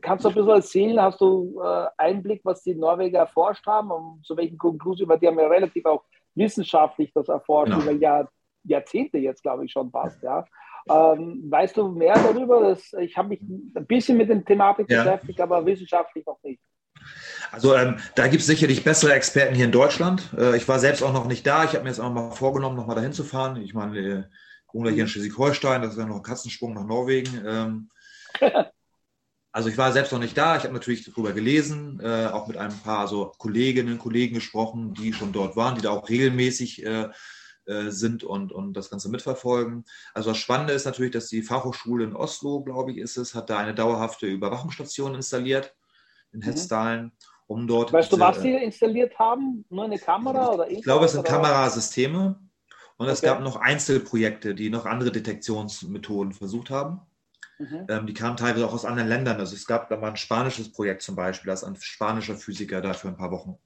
kannst 0.00 0.24
du 0.24 0.30
ein 0.30 0.34
bisschen 0.34 0.50
erzählen, 0.50 1.00
hast 1.00 1.20
du 1.20 1.60
äh, 1.62 1.86
Einblick, 1.98 2.40
was 2.44 2.62
die 2.62 2.74
Norweger 2.74 3.18
erforscht 3.20 3.66
haben 3.66 3.90
und 3.90 4.24
zu 4.24 4.36
welchen 4.36 4.56
Konklusionen, 4.56 5.10
weil 5.10 5.18
die 5.18 5.26
haben 5.26 5.38
ja 5.38 5.46
relativ 5.48 5.84
auch 5.84 6.04
wissenschaftlich 6.34 7.12
das 7.14 7.28
erforscht, 7.28 7.72
genau. 7.72 7.82
über 7.82 7.92
Jahr, 7.92 8.30
Jahrzehnte 8.64 9.18
jetzt, 9.18 9.42
glaube 9.42 9.66
ich, 9.66 9.72
schon 9.72 9.90
fast. 9.90 10.22
Ja. 10.22 10.44
Ähm, 10.88 11.44
weißt 11.50 11.76
du 11.76 11.88
mehr 11.88 12.14
darüber? 12.14 12.60
Das, 12.60 12.92
ich 12.94 13.16
habe 13.18 13.28
mich 13.28 13.42
ein 13.42 13.86
bisschen 13.86 14.16
mit 14.16 14.30
den 14.30 14.44
Thematik 14.44 14.90
ja. 14.90 15.02
beschäftigt, 15.02 15.40
aber 15.40 15.64
wissenschaftlich 15.66 16.24
noch 16.24 16.38
nicht. 16.42 16.60
Also 17.52 17.74
ähm, 17.74 17.96
da 18.14 18.28
gibt 18.28 18.40
es 18.40 18.46
sicherlich 18.46 18.84
bessere 18.84 19.12
Experten 19.12 19.54
hier 19.54 19.64
in 19.64 19.72
Deutschland. 19.72 20.34
Äh, 20.38 20.56
ich 20.56 20.68
war 20.68 20.78
selbst 20.78 21.02
auch 21.02 21.12
noch 21.12 21.26
nicht 21.26 21.46
da. 21.46 21.64
Ich 21.64 21.72
habe 21.72 21.82
mir 21.82 21.90
jetzt 21.90 22.00
auch 22.00 22.12
mal 22.12 22.30
vorgenommen, 22.30 22.76
noch 22.76 22.86
mal 22.86 22.94
dahin 22.94 23.12
zu 23.12 23.24
fahren. 23.24 23.56
Ich 23.56 23.74
meine, 23.74 23.98
äh, 23.98 24.22
wohne 24.72 24.90
hier 24.90 25.02
in. 25.02 25.08
Schleswig-Holstein, 25.08 25.82
das 25.82 25.92
ist 25.92 25.98
ja 25.98 26.06
noch 26.06 26.16
ein 26.16 26.22
Katzensprung 26.22 26.74
nach 26.74 26.86
Norwegen. 26.86 27.42
Ähm, 27.46 27.88
also 29.52 29.68
ich 29.68 29.78
war 29.78 29.92
selbst 29.92 30.12
noch 30.12 30.18
nicht 30.18 30.36
da, 30.36 30.56
ich 30.56 30.64
habe 30.64 30.74
natürlich 30.74 31.04
darüber 31.04 31.32
gelesen, 31.32 32.00
äh, 32.02 32.26
auch 32.26 32.46
mit 32.46 32.56
ein 32.56 32.76
paar 32.82 33.08
so 33.08 33.32
Kolleginnen 33.38 33.94
und 33.94 33.98
Kollegen 33.98 34.34
gesprochen, 34.34 34.94
die 34.94 35.12
schon 35.12 35.32
dort 35.32 35.56
waren, 35.56 35.74
die 35.74 35.82
da 35.82 35.90
auch 35.90 36.08
regelmäßig 36.08 36.84
äh, 36.84 37.08
äh, 37.66 37.90
sind 37.90 38.24
und, 38.24 38.52
und 38.52 38.72
das 38.72 38.90
Ganze 38.90 39.10
mitverfolgen. 39.10 39.84
Also 40.14 40.30
das 40.30 40.38
Spannende 40.38 40.72
ist 40.72 40.86
natürlich, 40.86 41.12
dass 41.12 41.28
die 41.28 41.42
Fachhochschule 41.42 42.04
in 42.04 42.16
Oslo, 42.16 42.64
glaube 42.64 42.90
ich, 42.90 42.98
ist 42.98 43.16
es, 43.16 43.34
hat 43.34 43.50
da 43.50 43.58
eine 43.58 43.74
dauerhafte 43.74 44.26
Überwachungsstation 44.26 45.14
installiert 45.14 45.74
in 46.32 46.40
mhm. 46.40 46.44
Hetzdalen. 46.44 47.12
Um 47.46 47.66
dort 47.66 47.92
weißt 47.92 48.10
diese, 48.10 48.18
du, 48.20 48.26
was 48.26 48.40
sie 48.40 48.54
installiert 48.54 49.18
haben? 49.18 49.64
Nur 49.70 49.84
eine 49.84 49.98
Kamera 49.98 50.52
oder 50.52 50.70
Ich 50.70 50.82
glaube, 50.82 51.04
es 51.04 51.12
sind 51.12 51.24
Kamerasysteme 51.24 52.40
und 52.96 53.06
okay. 53.06 53.12
es 53.12 53.22
gab 53.22 53.40
noch 53.40 53.56
Einzelprojekte, 53.56 54.54
die 54.54 54.70
noch 54.70 54.86
andere 54.86 55.12
Detektionsmethoden 55.12 56.32
versucht 56.32 56.70
haben. 56.70 57.00
Mhm. 57.60 57.86
Ähm, 57.88 58.06
die 58.06 58.14
kamen 58.14 58.38
teilweise 58.38 58.66
auch 58.66 58.72
aus 58.72 58.86
anderen 58.86 59.08
Ländern. 59.08 59.38
Also 59.38 59.54
es 59.54 59.66
gab 59.66 59.90
da 59.90 59.96
mal 59.96 60.08
ein 60.08 60.16
spanisches 60.16 60.72
Projekt 60.72 61.02
zum 61.02 61.14
Beispiel, 61.14 61.48
da 61.48 61.52
ist 61.52 61.64
ein 61.64 61.76
spanischer 61.76 62.34
Physiker 62.34 62.80
da 62.80 62.94
für 62.94 63.08
ein 63.08 63.16
paar 63.16 63.30
Wochen 63.30 63.58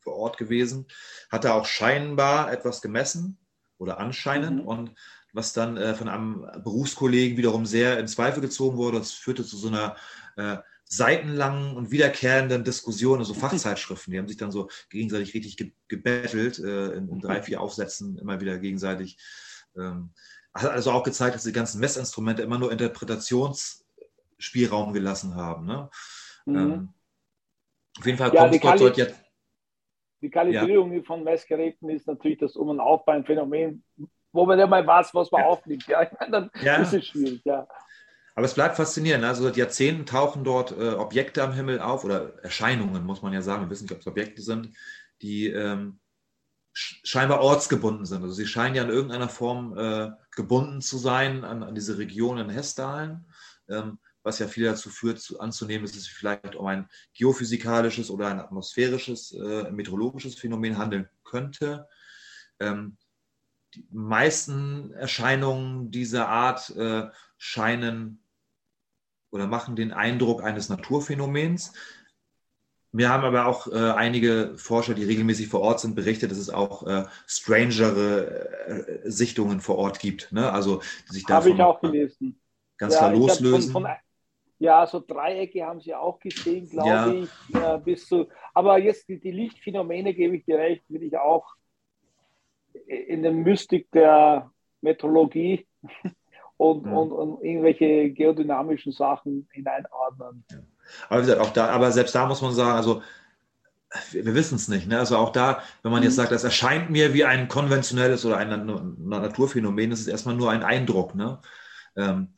vor 0.00 0.14
Ort 0.14 0.38
gewesen, 0.38 0.86
hat 1.30 1.44
da 1.44 1.52
auch 1.52 1.66
scheinbar 1.66 2.50
etwas 2.50 2.80
gemessen 2.80 3.38
oder 3.76 3.98
anscheinend 3.98 4.62
mhm. 4.62 4.68
und 4.68 4.94
was 5.32 5.52
dann 5.52 5.76
äh, 5.76 5.94
von 5.94 6.08
einem 6.08 6.46
Berufskollegen 6.64 7.36
wiederum 7.36 7.66
sehr 7.66 7.98
in 7.98 8.08
Zweifel 8.08 8.40
gezogen 8.40 8.78
wurde. 8.78 8.98
Das 8.98 9.12
führte 9.12 9.44
zu 9.44 9.58
so 9.58 9.68
einer 9.68 9.96
äh, 10.36 10.56
seitenlangen 10.84 11.76
und 11.76 11.90
wiederkehrenden 11.90 12.64
Diskussion, 12.64 13.18
also 13.18 13.34
Fachzeitschriften, 13.34 14.12
die 14.12 14.18
haben 14.18 14.28
sich 14.28 14.38
dann 14.38 14.50
so 14.50 14.70
gegenseitig 14.88 15.34
richtig 15.34 15.58
ge 15.58 15.72
gebettelt, 15.88 16.58
äh, 16.58 16.92
in, 16.92 17.08
in, 17.10 17.20
drei, 17.20 17.42
vier 17.42 17.60
Aufsätzen 17.60 18.16
immer 18.16 18.40
wieder 18.40 18.58
gegenseitig. 18.58 19.18
Ähm, 19.76 20.14
hat 20.62 20.72
also 20.72 20.90
auch 20.90 21.02
gezeigt, 21.02 21.34
dass 21.34 21.44
die 21.44 21.52
ganzen 21.52 21.80
Messinstrumente 21.80 22.42
immer 22.42 22.58
nur 22.58 22.70
Interpretationsspielraum 22.72 24.92
gelassen 24.92 25.34
haben. 25.34 25.64
Ne? 25.66 25.88
Mhm. 26.46 26.56
Ähm, 26.56 26.88
auf 27.98 28.06
jeden 28.06 28.18
Fall 28.18 28.34
ja, 28.34 28.42
kommt 28.42 28.54
es 28.54 28.60
dort 28.80 28.96
jetzt. 28.96 29.20
Die 30.22 30.30
Kalibrierung 30.30 30.92
ja. 30.92 31.02
von 31.02 31.24
Messgeräten 31.24 31.90
ist 31.90 32.06
natürlich 32.06 32.38
das 32.38 32.56
Um- 32.56 32.70
und 32.70 32.80
Auf 32.80 33.04
beim 33.04 33.24
Phänomen, 33.24 33.84
wo 34.32 34.46
man 34.46 34.58
ja 34.58 34.66
mal 34.66 34.86
weiß, 34.86 35.14
was 35.14 35.30
man 35.30 35.42
ja. 35.42 35.46
aufnimmt. 35.46 35.86
Ja, 35.86 36.04
dann 36.30 36.50
ja. 36.62 36.76
ist 36.76 36.94
es 36.94 37.06
schwierig, 37.06 37.42
ja. 37.44 37.68
Aber 38.34 38.44
es 38.44 38.54
bleibt 38.54 38.76
faszinierend. 38.76 39.24
Also 39.24 39.44
seit 39.44 39.56
Jahrzehnten 39.56 40.04
tauchen 40.04 40.44
dort 40.44 40.72
äh, 40.72 40.90
Objekte 40.90 41.42
am 41.42 41.54
Himmel 41.54 41.80
auf 41.80 42.04
oder 42.04 42.34
Erscheinungen, 42.42 43.04
muss 43.04 43.22
man 43.22 43.32
ja 43.32 43.40
sagen. 43.40 43.64
Wir 43.64 43.70
wissen 43.70 43.84
nicht, 43.84 43.94
ob 43.94 44.00
es 44.00 44.06
Objekte 44.06 44.42
sind, 44.42 44.76
die 45.22 45.48
ähm, 45.48 46.00
scheinbar 46.76 47.40
ortsgebunden 47.40 48.04
sind. 48.04 48.22
Also 48.22 48.34
sie 48.34 48.46
scheinen 48.46 48.74
ja 48.74 48.82
in 48.82 48.90
irgendeiner 48.90 49.30
Form 49.30 49.76
äh, 49.78 50.10
gebunden 50.30 50.82
zu 50.82 50.98
sein 50.98 51.42
an, 51.42 51.62
an 51.62 51.74
diese 51.74 51.96
Region 51.96 52.36
in 52.36 52.50
Hessdalen, 52.50 53.24
ähm, 53.68 53.98
was 54.22 54.40
ja 54.40 54.46
viel 54.46 54.64
dazu 54.64 54.90
führt, 54.90 55.18
zu, 55.18 55.40
anzunehmen, 55.40 55.86
dass 55.86 55.96
es 55.96 56.04
sich 56.04 56.12
vielleicht 56.12 56.54
um 56.54 56.66
ein 56.66 56.86
geophysikalisches 57.14 58.10
oder 58.10 58.26
ein 58.26 58.40
atmosphärisches, 58.40 59.32
äh, 59.32 59.70
meteorologisches 59.70 60.34
Phänomen 60.34 60.76
handeln 60.76 61.08
könnte. 61.24 61.88
Ähm, 62.60 62.98
die 63.74 63.86
meisten 63.90 64.92
Erscheinungen 64.92 65.90
dieser 65.90 66.28
Art 66.28 66.76
äh, 66.76 67.08
scheinen 67.38 68.22
oder 69.30 69.46
machen 69.46 69.76
den 69.76 69.92
Eindruck 69.94 70.42
eines 70.42 70.68
Naturphänomens. 70.68 71.72
Wir 72.96 73.10
haben 73.10 73.24
aber 73.24 73.46
auch 73.46 73.66
äh, 73.66 73.74
einige 73.74 74.54
Forscher, 74.56 74.94
die 74.94 75.04
regelmäßig 75.04 75.48
vor 75.48 75.60
Ort 75.60 75.80
sind, 75.80 75.94
berichtet, 75.94 76.30
dass 76.30 76.38
es 76.38 76.48
auch 76.48 76.86
äh, 76.86 77.04
strangere 77.26 79.04
äh, 79.04 79.10
Sichtungen 79.10 79.60
vor 79.60 79.76
Ort 79.76 79.98
gibt. 79.98 80.32
Ne? 80.32 80.50
Also 80.50 80.80
sich 81.06 81.24
Habe 81.28 81.50
ich 81.50 81.60
auch 81.60 81.80
gelesen. 81.80 82.40
Ganz 82.78 82.94
ja, 82.94 83.00
klar 83.00 83.12
loslösen. 83.12 83.72
Von, 83.72 83.82
von, 83.82 83.92
ja, 84.58 84.86
so 84.86 85.00
Dreiecke 85.06 85.64
haben 85.66 85.80
sie 85.80 85.94
auch 85.94 86.18
gesehen, 86.18 86.70
glaube 86.70 86.88
ja. 86.88 87.12
ich. 87.12 87.54
Äh, 87.54 87.78
bis 87.84 88.06
zu, 88.06 88.28
aber 88.54 88.78
jetzt 88.78 89.06
die, 89.08 89.20
die 89.20 89.30
Lichtphänomene, 89.32 90.14
gebe 90.14 90.36
ich 90.36 90.46
dir 90.46 90.56
recht, 90.56 90.82
will 90.88 91.02
ich 91.02 91.16
auch 91.18 91.46
in 92.86 93.22
der 93.22 93.32
Mystik 93.32 93.90
der 93.90 94.50
Metrologie 94.80 95.66
und, 96.56 96.86
mhm. 96.86 96.96
und, 96.96 97.12
und 97.12 97.44
irgendwelche 97.44 98.10
geodynamischen 98.10 98.92
Sachen 98.92 99.48
hineinordnen. 99.52 100.44
Ja. 100.50 100.58
Aber 101.08 101.20
wie 101.20 101.26
gesagt, 101.26 101.40
auch 101.40 101.52
da, 101.52 101.68
aber 101.68 101.92
selbst 101.92 102.14
da 102.14 102.26
muss 102.26 102.42
man 102.42 102.52
sagen, 102.52 102.76
also 102.76 103.02
wir, 104.10 104.34
wissen 104.34 104.56
es 104.56 104.68
nicht. 104.68 104.88
Ne? 104.88 104.98
Also 104.98 105.16
auch 105.16 105.30
da, 105.30 105.62
wenn 105.82 105.92
man 105.92 106.02
jetzt 106.02 106.12
mhm. 106.12 106.22
sagt, 106.22 106.32
das 106.32 106.44
erscheint 106.44 106.90
mir 106.90 107.14
wie 107.14 107.24
ein 107.24 107.48
konventionelles 107.48 108.24
oder 108.24 108.36
ein, 108.36 108.52
ein 108.52 108.96
Naturphänomen, 108.98 109.90
das 109.90 110.00
ist 110.00 110.08
erstmal 110.08 110.36
nur 110.36 110.50
ein 110.50 110.62
Eindruck. 110.62 111.14
Ne? 111.14 111.38
Ähm, 111.96 112.34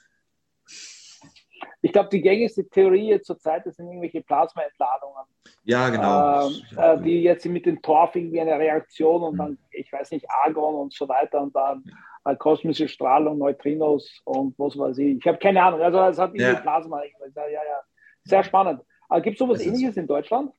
ich 1.81 1.93
glaube, 1.93 2.09
die 2.11 2.21
gängigste 2.21 2.69
Theorie 2.69 3.21
zurzeit 3.23 3.65
sind 3.65 3.87
irgendwelche 3.87 4.21
Plasmaentladungen. 4.21 5.25
Ja, 5.65 5.89
genau. 5.91 6.51
Äh, 6.77 7.01
die 7.03 7.23
jetzt 7.23 7.47
mit 7.47 7.67
dem 7.67 7.81
Torf 7.83 8.17
irgendwie 8.17 8.41
eine 8.41 8.59
Reaktion 8.59 9.23
und 9.23 9.35
mhm. 9.35 9.39
dann, 9.39 9.59
ich 9.71 9.93
weiß 9.93 10.11
nicht, 10.11 10.27
Argon 10.29 10.75
und 10.75 10.93
so 10.93 11.09
weiter 11.09 11.41
und 11.41 11.55
dann 11.55 11.85
äh, 12.25 12.35
kosmische 12.37 12.89
Strahlung, 12.89 13.39
Neutrinos 13.39 14.21
und 14.25 14.59
was 14.59 14.77
weiß 14.77 14.99
ich. 14.99 15.19
Ich 15.19 15.27
habe 15.27 15.39
keine 15.39 15.63
Ahnung. 15.63 15.81
Also 15.81 16.01
es 16.01 16.19
hat 16.19 16.31
irgendwie 16.31 16.53
ja. 16.53 16.61
Plasma. 16.61 17.03
Ja, 17.05 17.47
ja, 17.47 17.51
ja. 17.53 17.81
Sehr 18.29 18.45
spannend. 18.45 18.83
Äh, 19.11 19.21
Gibt 19.21 19.35
es 19.35 19.39
sowas 19.39 19.61
ähnliches 19.61 19.97
in 19.97 20.07
Deutschland? 20.07 20.53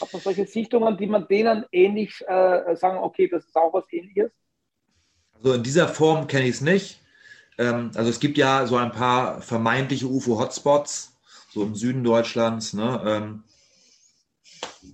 Hat 0.00 0.12
man 0.12 0.22
solche 0.22 0.46
Sichtungen, 0.46 0.96
die 0.96 1.06
man 1.06 1.26
denen 1.28 1.64
ähnlich 1.72 2.22
äh, 2.26 2.76
sagen, 2.76 2.98
okay, 2.98 3.28
das 3.28 3.44
ist 3.44 3.56
auch 3.56 3.72
was 3.72 3.90
ähnliches? 3.92 4.32
Also 5.34 5.52
in 5.54 5.62
dieser 5.62 5.88
Form 5.88 6.26
kenne 6.26 6.44
ich 6.44 6.56
es 6.56 6.60
nicht. 6.60 7.00
Ähm, 7.58 7.90
also 7.94 8.10
es 8.10 8.20
gibt 8.20 8.38
ja 8.38 8.66
so 8.66 8.76
ein 8.76 8.92
paar 8.92 9.40
vermeintliche 9.40 10.06
UFO-Hotspots, 10.06 11.16
so 11.50 11.62
im 11.62 11.74
Süden 11.74 12.04
Deutschlands. 12.04 12.72
Ne? 12.72 13.02
Ähm, 13.06 13.44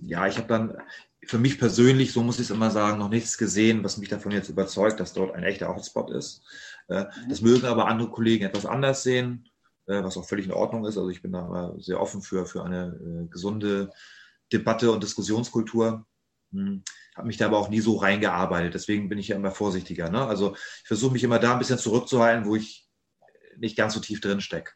ja, 0.01 0.27
ich 0.27 0.37
habe 0.37 0.47
dann 0.47 0.77
für 1.25 1.37
mich 1.37 1.57
persönlich, 1.57 2.11
so 2.11 2.21
muss 2.21 2.39
ich 2.39 2.45
es 2.45 2.51
immer 2.51 2.71
sagen, 2.71 2.97
noch 2.97 3.09
nichts 3.09 3.37
gesehen, 3.37 3.83
was 3.83 3.97
mich 3.97 4.09
davon 4.09 4.31
jetzt 4.31 4.49
überzeugt, 4.49 4.99
dass 4.99 5.13
dort 5.13 5.35
ein 5.35 5.43
echter 5.43 5.73
Hotspot 5.73 6.11
ist. 6.11 6.43
Äh, 6.87 7.05
das 7.29 7.41
mögen 7.41 7.65
aber 7.65 7.87
andere 7.87 8.09
Kollegen 8.09 8.45
etwas 8.45 8.65
anders 8.65 9.03
sehen, 9.03 9.49
was 9.85 10.17
auch 10.17 10.25
völlig 10.25 10.45
in 10.45 10.53
Ordnung 10.53 10.85
ist. 10.85 10.97
Also 10.97 11.09
ich 11.09 11.21
bin 11.21 11.33
da 11.33 11.73
sehr 11.77 11.99
offen 11.99 12.21
für, 12.21 12.45
für 12.45 12.63
eine 12.63 13.25
äh, 13.25 13.27
gesunde 13.29 13.91
Debatte 14.51 14.91
und 14.91 15.03
Diskussionskultur. 15.03 16.05
Hm. 16.51 16.83
Habe 17.15 17.27
mich 17.27 17.37
da 17.37 17.47
aber 17.47 17.57
auch 17.57 17.69
nie 17.69 17.79
so 17.79 17.97
reingearbeitet. 17.97 18.73
Deswegen 18.73 19.09
bin 19.09 19.17
ich 19.17 19.29
ja 19.29 19.35
immer 19.35 19.51
vorsichtiger. 19.51 20.09
Ne? 20.09 20.25
Also 20.25 20.55
ich 20.55 20.87
versuche 20.87 21.13
mich 21.13 21.23
immer 21.23 21.39
da 21.39 21.53
ein 21.53 21.59
bisschen 21.59 21.77
zurückzuhalten, 21.77 22.45
wo 22.45 22.55
ich 22.55 22.87
nicht 23.57 23.77
ganz 23.77 23.93
so 23.93 23.99
tief 23.99 24.21
drin 24.21 24.41
stecke. 24.41 24.71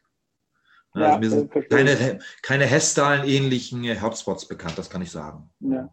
Ne? 0.94 1.02
Ja, 1.02 1.08
also 1.08 1.18
mir 1.20 1.30
sind 1.30 1.70
keine, 1.70 2.18
keine 2.42 2.66
Hessdalen-ähnlichen 2.66 4.00
Hotspots 4.00 4.46
bekannt, 4.46 4.78
das 4.78 4.90
kann 4.90 5.02
ich 5.02 5.10
sagen. 5.10 5.50
Ja. 5.60 5.88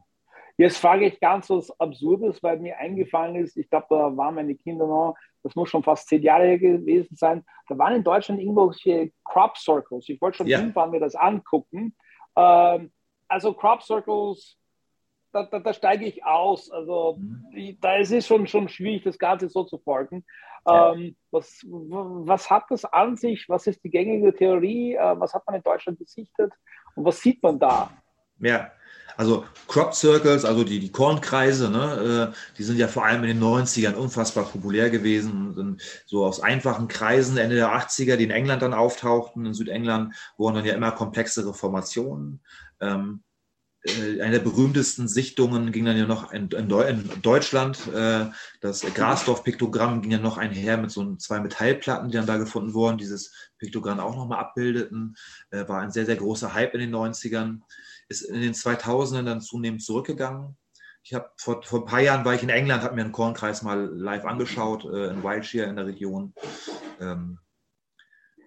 Jetzt 0.58 0.78
frage 0.78 1.06
ich 1.08 1.20
ganz 1.20 1.50
was 1.50 1.70
Absurdes, 1.80 2.42
weil 2.42 2.60
mir 2.60 2.78
eingefallen 2.78 3.36
ist, 3.36 3.58
ich 3.58 3.70
glaube, 3.70 3.88
da 3.90 4.16
waren 4.16 4.36
meine 4.36 4.56
Kinder 4.56 4.88
noch, 4.88 5.16
das 5.46 5.56
muss 5.56 5.70
schon 5.70 5.84
fast 5.84 6.08
zehn 6.08 6.24
Jahre 6.24 6.58
gewesen 6.58 7.16
sein, 7.16 7.46
da 7.70 7.78
waren 7.78 7.94
in 7.94 8.04
Deutschland 8.04 8.42
irgendwelche 8.42 9.12
Crop 9.24 9.56
Circles. 9.58 10.10
Ich 10.10 10.20
wollte 10.20 10.38
schon 10.38 10.48
ja. 10.48 10.58
hinfahren, 10.58 10.90
mir 10.90 11.00
das 11.00 11.14
angucken. 11.14 11.96
Ähm, 12.36 12.92
also 13.28 13.54
Crop 13.54 13.84
Circles, 13.84 14.58
da, 15.32 15.44
da, 15.44 15.60
da, 15.60 15.72
steige 15.72 16.06
ich 16.06 16.26
aus. 16.26 16.72
Also 16.72 17.18
mhm. 17.20 17.78
da 17.80 17.98
ist 17.98 18.12
es 18.12 18.26
schon, 18.26 18.48
schon 18.48 18.68
schwierig, 18.70 19.04
das 19.04 19.20
Ganze 19.20 19.48
so 19.48 19.64
zu 19.66 19.78
folgen. 19.78 20.26
Ja. 20.66 20.94
Ähm, 20.94 21.16
was, 21.30 21.64
was 21.68 22.50
hat 22.50 22.64
das 22.70 22.84
an 22.84 23.16
sich? 23.16 23.48
Was 23.48 23.68
ist 23.68 23.84
die 23.84 23.92
gängige 23.92 24.34
Theorie? 24.34 24.96
Äh, 24.96 25.20
was 25.20 25.36
hat 25.36 25.46
man 25.46 25.58
in 25.58 25.62
Deutschland 25.62 26.00
gesichtet? 26.00 26.54
Und 26.96 27.06
was 27.06 27.22
sieht 27.22 27.44
man 27.44 27.60
da? 27.60 27.92
Ja, 28.40 28.72
also 29.18 29.46
Crop 29.68 29.94
Circles, 29.94 30.46
also 30.46 30.64
die, 30.64 30.80
die 30.80 30.92
Kornkreise, 30.92 31.70
ne, 31.70 32.32
äh, 32.34 32.56
die 32.58 32.64
sind 32.64 32.78
ja 32.78 32.88
vor 32.88 33.06
allem 33.06 33.24
in 33.24 33.40
den 33.40 33.44
90ern 33.44 33.94
unfassbar 33.94 34.46
populär 34.46 34.90
gewesen. 34.90 35.54
Sind 35.54 35.82
so 36.06 36.26
aus 36.26 36.40
einfachen 36.40 36.88
Kreisen 36.88 37.38
Ende 37.38 37.56
der 37.56 37.74
80er, 37.74 38.18
die 38.18 38.26
in 38.26 38.32
England 38.32 38.62
dann 38.62 38.74
auftauchten, 38.74 39.46
in 39.46 39.54
Südengland, 39.54 40.14
wurden 40.38 40.56
dann 40.56 40.66
ja 40.66 40.74
immer 40.74 40.92
komplexere 40.92 41.54
Formationen. 41.54 42.42
Ähm, 42.82 43.24
äh, 43.84 44.22
eine 44.22 44.32
der 44.32 44.40
berühmtesten 44.40 45.08
Sichtungen 45.08 45.72
ging 45.72 45.86
dann 45.86 45.98
ja 45.98 46.06
noch 46.06 46.34
in, 46.34 46.50
in, 46.50 46.70
in 46.70 47.22
Deutschland. 47.22 47.88
Äh, 47.94 48.26
das 48.60 48.82
Grasdorf-Piktogramm 48.82 50.02
ging 50.02 50.12
ja 50.12 50.20
noch 50.20 50.38
einher 50.38 50.78
mit 50.78 50.92
so 50.92 51.16
zwei 51.16 51.40
Metallplatten, 51.40 52.10
die 52.10 52.18
dann 52.18 52.26
da 52.26 52.38
gefunden 52.38 52.74
wurden, 52.74 52.98
dieses 52.98 53.34
Piktogramm 53.60 54.00
auch 54.00 54.16
nochmal 54.16 54.40
abbildeten. 54.40 55.16
War 55.52 55.80
ein 55.80 55.92
sehr, 55.92 56.06
sehr 56.06 56.18
großer 56.18 56.54
Hype 56.54 56.74
in 56.74 56.82
den 56.82 56.94
90ern 56.94 57.62
ist 58.08 58.22
in 58.22 58.42
den 58.42 58.54
2000ern 58.54 59.24
dann 59.24 59.42
zunehmend 59.42 59.84
zurückgegangen. 59.84 60.58
Ich 61.04 61.14
habe 61.14 61.30
vor, 61.38 61.62
vor 61.62 61.82
ein 61.82 61.86
paar 61.86 62.02
Jahren 62.02 62.26
war 62.26 62.34
ich 62.34 62.44
in 62.44 62.50
England, 62.50 62.84
habe 62.84 62.96
mir 62.96 63.04
einen 63.04 63.12
Kornkreis 63.12 63.62
mal 63.62 63.86
live 63.94 64.26
angeschaut, 64.26 64.86
äh, 64.86 65.08
in 65.12 65.24
Wiltshire 65.24 65.68
in 65.68 65.76
der 65.76 65.86
Region. 65.86 66.34
Ähm, 67.00 67.40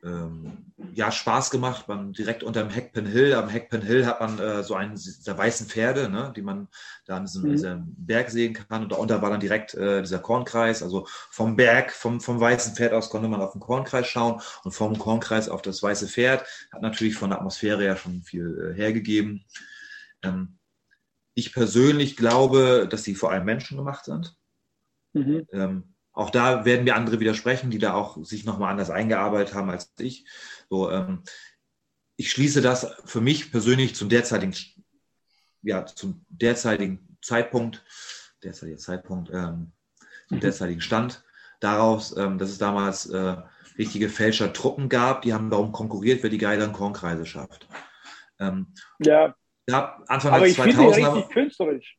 ähm, 0.04 0.72
ja, 0.94 1.10
Spaß 1.10 1.50
gemacht. 1.50 1.88
Man 1.88 2.12
direkt 2.12 2.42
unter 2.42 2.62
dem 2.62 2.74
Hackpin 2.74 3.06
Hill. 3.06 3.34
Am 3.34 3.52
Hackpin 3.52 3.82
Hill 3.82 4.06
hat 4.06 4.20
man 4.20 4.38
äh, 4.38 4.62
so 4.62 4.74
einen 4.74 4.98
der 5.26 5.38
weißen 5.38 5.66
Pferde, 5.66 6.08
ne, 6.08 6.32
die 6.34 6.42
man 6.42 6.68
da 7.06 7.16
an 7.16 7.24
diesem, 7.24 7.42
mhm. 7.42 7.50
diesem, 7.50 7.94
Berg 7.96 8.30
sehen 8.30 8.54
kann. 8.54 8.82
Und 8.82 8.92
darunter 8.92 9.22
war 9.22 9.30
dann 9.30 9.40
direkt 9.40 9.74
äh, 9.74 10.02
dieser 10.02 10.18
Kornkreis. 10.18 10.82
Also 10.82 11.06
vom 11.30 11.56
Berg, 11.56 11.92
vom, 11.92 12.20
vom 12.20 12.40
weißen 12.40 12.74
Pferd 12.74 12.92
aus 12.92 13.10
konnte 13.10 13.28
man 13.28 13.40
auf 13.40 13.52
den 13.52 13.60
Kornkreis 13.60 14.06
schauen 14.06 14.40
und 14.64 14.72
vom 14.72 14.98
Kornkreis 14.98 15.48
auf 15.48 15.62
das 15.62 15.82
weiße 15.82 16.08
Pferd. 16.08 16.44
Hat 16.72 16.82
natürlich 16.82 17.14
von 17.14 17.30
der 17.30 17.38
Atmosphäre 17.38 17.84
ja 17.84 17.96
schon 17.96 18.22
viel 18.22 18.72
äh, 18.72 18.76
hergegeben. 18.76 19.44
Ähm, 20.22 20.58
ich 21.34 21.52
persönlich 21.52 22.16
glaube, 22.16 22.88
dass 22.90 23.02
die 23.02 23.14
vor 23.14 23.30
allem 23.30 23.44
Menschen 23.44 23.76
gemacht 23.76 24.04
sind. 24.04 24.36
Mhm. 25.12 25.46
Ähm, 25.52 25.94
auch 26.18 26.30
da 26.30 26.64
werden 26.64 26.82
mir 26.82 26.96
andere 26.96 27.20
widersprechen, 27.20 27.70
die 27.70 27.78
da 27.78 27.94
auch 27.94 28.16
sich 28.24 28.44
nochmal 28.44 28.72
anders 28.72 28.90
eingearbeitet 28.90 29.54
haben 29.54 29.70
als 29.70 29.92
ich. 30.00 30.26
So, 30.68 30.90
ähm, 30.90 31.22
ich 32.16 32.32
schließe 32.32 32.60
das 32.60 32.92
für 33.04 33.20
mich 33.20 33.52
persönlich 33.52 33.94
zum 33.94 34.08
derzeitigen, 34.08 34.52
ja, 35.62 35.86
zum 35.86 36.26
derzeitigen 36.28 37.16
Zeitpunkt, 37.22 37.84
derzeitiger 38.42 38.78
Zeitpunkt, 38.78 39.30
ähm, 39.32 39.70
zum 40.26 40.38
mhm. 40.38 40.40
derzeitigen 40.40 40.80
Stand 40.80 41.22
daraus, 41.60 42.16
ähm, 42.16 42.36
dass 42.36 42.50
es 42.50 42.58
damals 42.58 43.06
äh, 43.06 43.36
richtige 43.78 44.08
Fälscher-Truppen 44.08 44.88
gab, 44.88 45.22
die 45.22 45.32
haben 45.32 45.50
darum 45.50 45.70
konkurriert, 45.70 46.24
wer 46.24 46.30
die 46.30 46.38
geileren 46.38 46.72
Kornkreise 46.72 47.26
schafft. 47.26 47.68
Ähm, 48.40 48.74
ja. 48.98 49.36
ja. 49.68 50.02
Anfang 50.08 50.32
Aber 50.32 50.48
ich 50.48 50.56
2000 50.56 50.94
finde 50.94 51.14
richtig 51.14 51.32
künstlerisch. 51.32 51.97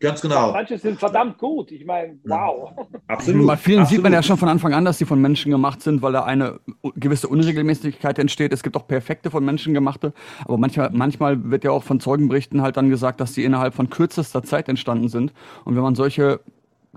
Ganz 0.00 0.20
genau. 0.20 0.52
Manche 0.52 0.78
sind 0.78 0.98
verdammt 0.98 1.38
gut. 1.38 1.72
Ich 1.72 1.84
meine, 1.84 2.18
wow. 2.24 2.70
Absolut. 3.08 3.46
Bei 3.46 3.56
vielen 3.56 3.80
Absolut. 3.80 3.88
sieht 3.88 4.02
man 4.02 4.12
ja 4.12 4.22
schon 4.22 4.36
von 4.36 4.48
Anfang 4.48 4.72
an, 4.72 4.84
dass 4.84 4.98
sie 4.98 5.04
von 5.04 5.20
Menschen 5.20 5.50
gemacht 5.50 5.82
sind, 5.82 6.02
weil 6.02 6.12
da 6.12 6.22
eine 6.22 6.60
gewisse 6.94 7.26
Unregelmäßigkeit 7.26 8.18
entsteht. 8.18 8.52
Es 8.52 8.62
gibt 8.62 8.76
auch 8.76 8.86
perfekte 8.86 9.30
von 9.30 9.44
Menschen 9.44 9.74
gemachte, 9.74 10.12
aber 10.44 10.56
manchmal, 10.56 10.90
manchmal 10.92 11.50
wird 11.50 11.64
ja 11.64 11.72
auch 11.72 11.82
von 11.82 11.98
Zeugenberichten 11.98 12.62
halt 12.62 12.76
dann 12.76 12.90
gesagt, 12.90 13.20
dass 13.20 13.34
sie 13.34 13.42
innerhalb 13.42 13.74
von 13.74 13.90
kürzester 13.90 14.44
Zeit 14.44 14.68
entstanden 14.68 15.08
sind. 15.08 15.32
Und 15.64 15.74
wenn 15.74 15.82
man 15.82 15.96
solche 15.96 16.40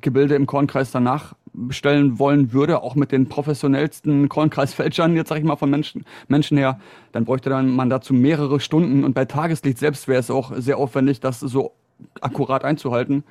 Gebilde 0.01 0.35
im 0.35 0.45
Kornkreis 0.45 0.91
danach 0.91 1.33
bestellen 1.53 2.19
wollen 2.19 2.53
würde, 2.53 2.81
auch 2.81 2.95
mit 2.95 3.11
den 3.11 3.27
professionellsten 3.27 4.29
Kornkreisfälschern, 4.29 5.15
jetzt 5.15 5.29
sag 5.29 5.39
ich 5.39 5.43
mal 5.43 5.55
von 5.55 5.69
Menschen, 5.69 6.05
Menschen 6.27 6.57
her, 6.57 6.79
dann 7.11 7.25
bräuchte 7.25 7.49
dann 7.49 7.75
man 7.75 7.89
dazu 7.89 8.13
mehrere 8.13 8.59
Stunden 8.59 9.03
und 9.03 9.13
bei 9.13 9.25
Tageslicht 9.25 9.79
selbst 9.79 10.07
wäre 10.07 10.19
es 10.19 10.31
auch 10.31 10.53
sehr 10.55 10.77
aufwendig, 10.77 11.19
das 11.19 11.39
so 11.39 11.73
akkurat 12.21 12.63
einzuhalten. 12.63 13.23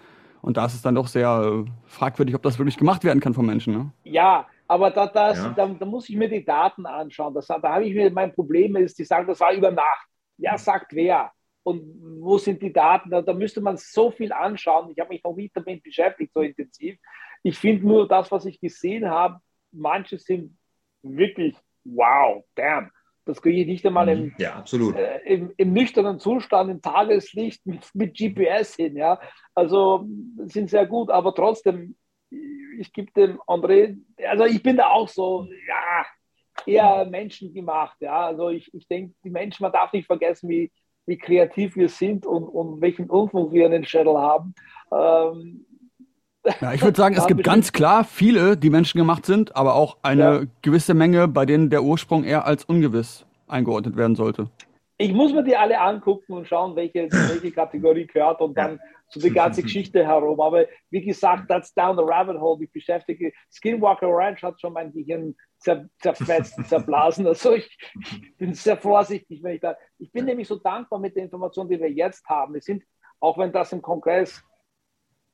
Und 0.42 0.56
da 0.56 0.66
ist 0.66 0.74
es 0.74 0.82
dann 0.82 0.94
doch 0.94 1.06
sehr 1.06 1.64
äh, 1.66 1.70
fragwürdig, 1.86 2.34
ob 2.34 2.42
das 2.42 2.58
wirklich 2.58 2.78
gemacht 2.78 3.04
werden 3.04 3.20
kann 3.20 3.34
von 3.34 3.44
Menschen. 3.44 3.74
Ne? 3.74 3.92
Ja, 4.04 4.46
aber 4.68 4.90
da, 4.90 5.06
das, 5.06 5.38
ja. 5.38 5.50
Da, 5.50 5.66
da, 5.66 5.84
muss 5.84 6.08
ich 6.08 6.16
mir 6.16 6.28
die 6.28 6.44
Daten 6.44 6.86
anschauen. 6.86 7.34
Das, 7.34 7.46
da 7.46 7.60
habe 7.62 7.84
ich 7.84 7.94
mir 7.94 8.10
mein 8.10 8.32
Problem 8.32 8.76
ist, 8.76 8.98
die 8.98 9.04
sagen, 9.04 9.26
das 9.26 9.40
war 9.40 9.52
über 9.52 9.70
Nacht. 9.70 10.06
Ja, 10.38 10.56
sagt 10.56 10.94
wer? 10.94 11.32
Und 11.62 11.82
wo 12.20 12.38
sind 12.38 12.62
die 12.62 12.72
Daten? 12.72 13.10
Da, 13.10 13.20
da 13.20 13.34
müsste 13.34 13.60
man 13.60 13.76
so 13.76 14.10
viel 14.10 14.32
anschauen. 14.32 14.90
Ich 14.90 14.98
habe 14.98 15.10
mich 15.10 15.22
noch 15.22 15.34
nie 15.34 15.50
damit 15.52 15.82
beschäftigt, 15.82 16.32
so 16.32 16.40
intensiv. 16.40 16.96
Ich 17.42 17.58
finde 17.58 17.86
nur 17.86 18.08
das, 18.08 18.30
was 18.30 18.46
ich 18.46 18.60
gesehen 18.60 19.08
habe, 19.08 19.40
manche 19.72 20.18
sind 20.18 20.56
wirklich 21.02 21.56
wow, 21.84 22.44
damn. 22.54 22.90
Das 23.30 23.42
kriege 23.42 23.60
ich 23.60 23.66
nicht 23.66 23.86
einmal 23.86 24.08
im, 24.08 24.24
mhm. 24.24 24.34
ja. 24.38 24.64
Äh, 24.72 25.34
im, 25.34 25.52
im, 25.56 25.72
nüchternen 25.72 26.18
Zustand, 26.18 26.68
im 26.68 26.82
Tageslicht 26.82 27.64
mit, 27.64 27.88
mit 27.94 28.16
GPS 28.16 28.74
hin. 28.74 28.96
Ja? 28.96 29.20
Also 29.54 30.04
sind 30.46 30.68
sehr 30.68 30.86
gut, 30.86 31.10
aber 31.10 31.32
trotzdem, 31.32 31.94
ich 32.78 32.92
gebe 32.92 33.12
dem 33.12 33.40
André, 33.42 33.98
also 34.26 34.44
ich 34.44 34.62
bin 34.62 34.76
da 34.76 34.88
auch 34.88 35.08
so, 35.08 35.46
ja, 35.68 36.06
eher 36.66 37.04
menschengemacht. 37.04 38.00
Ja? 38.00 38.26
Also 38.26 38.48
ich, 38.48 38.74
ich 38.74 38.88
denke, 38.88 39.14
die 39.22 39.30
Menschen, 39.30 39.62
man 39.62 39.72
darf 39.72 39.92
nicht 39.92 40.06
vergessen, 40.06 40.48
wie, 40.48 40.72
wie 41.06 41.16
kreativ 41.16 41.76
wir 41.76 41.88
sind 41.88 42.26
und, 42.26 42.44
und 42.44 42.80
welchen 42.80 43.08
Unfug 43.08 43.52
wir 43.52 43.66
in 43.66 43.72
den 43.72 43.84
Schädel 43.84 44.18
haben. 44.18 44.54
Ähm, 44.92 45.66
ja, 46.60 46.72
ich 46.72 46.82
würde 46.82 46.96
sagen, 46.96 47.16
es 47.16 47.26
gibt 47.26 47.44
ganz 47.44 47.72
klar 47.72 48.04
viele, 48.04 48.56
die 48.56 48.70
menschengemacht 48.70 49.26
sind, 49.26 49.54
aber 49.56 49.74
auch 49.74 49.98
eine 50.02 50.22
ja. 50.22 50.42
gewisse 50.62 50.94
Menge, 50.94 51.28
bei 51.28 51.44
denen 51.46 51.70
der 51.70 51.82
Ursprung 51.82 52.24
eher 52.24 52.46
als 52.46 52.64
ungewiss 52.64 53.26
eingeordnet 53.46 53.96
werden 53.96 54.16
sollte. 54.16 54.48
Ich 54.96 55.12
muss 55.12 55.32
mir 55.32 55.42
die 55.42 55.56
alle 55.56 55.80
angucken 55.80 56.34
und 56.34 56.46
schauen, 56.46 56.76
welche, 56.76 57.08
welche 57.10 57.52
Kategorie 57.52 58.06
gehört 58.06 58.40
und 58.40 58.56
dann 58.56 58.78
so 59.08 59.18
die 59.18 59.30
ganze 59.30 59.62
Geschichte 59.62 60.06
herum. 60.06 60.40
Aber 60.40 60.66
wie 60.90 61.02
gesagt, 61.02 61.48
that's 61.48 61.74
down 61.74 61.96
the 61.96 62.02
rabbit 62.02 62.38
hole. 62.38 62.62
Ich 62.62 62.70
beschäftige, 62.70 63.32
Skinwalker 63.50 64.08
Ranch 64.08 64.42
hat 64.42 64.60
schon 64.60 64.72
mein 64.72 64.92
Gehirn 64.92 65.34
zer, 65.58 65.88
zerfetzt, 65.98 66.56
zerblasen. 66.68 67.26
Also 67.26 67.54
ich, 67.54 67.78
ich, 67.98 68.36
bin 68.36 68.54
sehr 68.54 68.76
vorsichtig, 68.76 69.42
wenn 69.42 69.54
ich 69.54 69.60
da. 69.60 69.76
Ich 69.98 70.12
bin 70.12 70.26
nämlich 70.26 70.46
so 70.46 70.56
dankbar 70.56 70.98
mit 70.98 71.16
der 71.16 71.24
Information, 71.24 71.68
die 71.68 71.80
wir 71.80 71.90
jetzt 71.90 72.26
haben. 72.26 72.54
Wir 72.54 72.62
sind, 72.62 72.84
auch 73.20 73.36
wenn 73.36 73.52
das 73.52 73.72
im 73.72 73.82
Kongress 73.82 74.44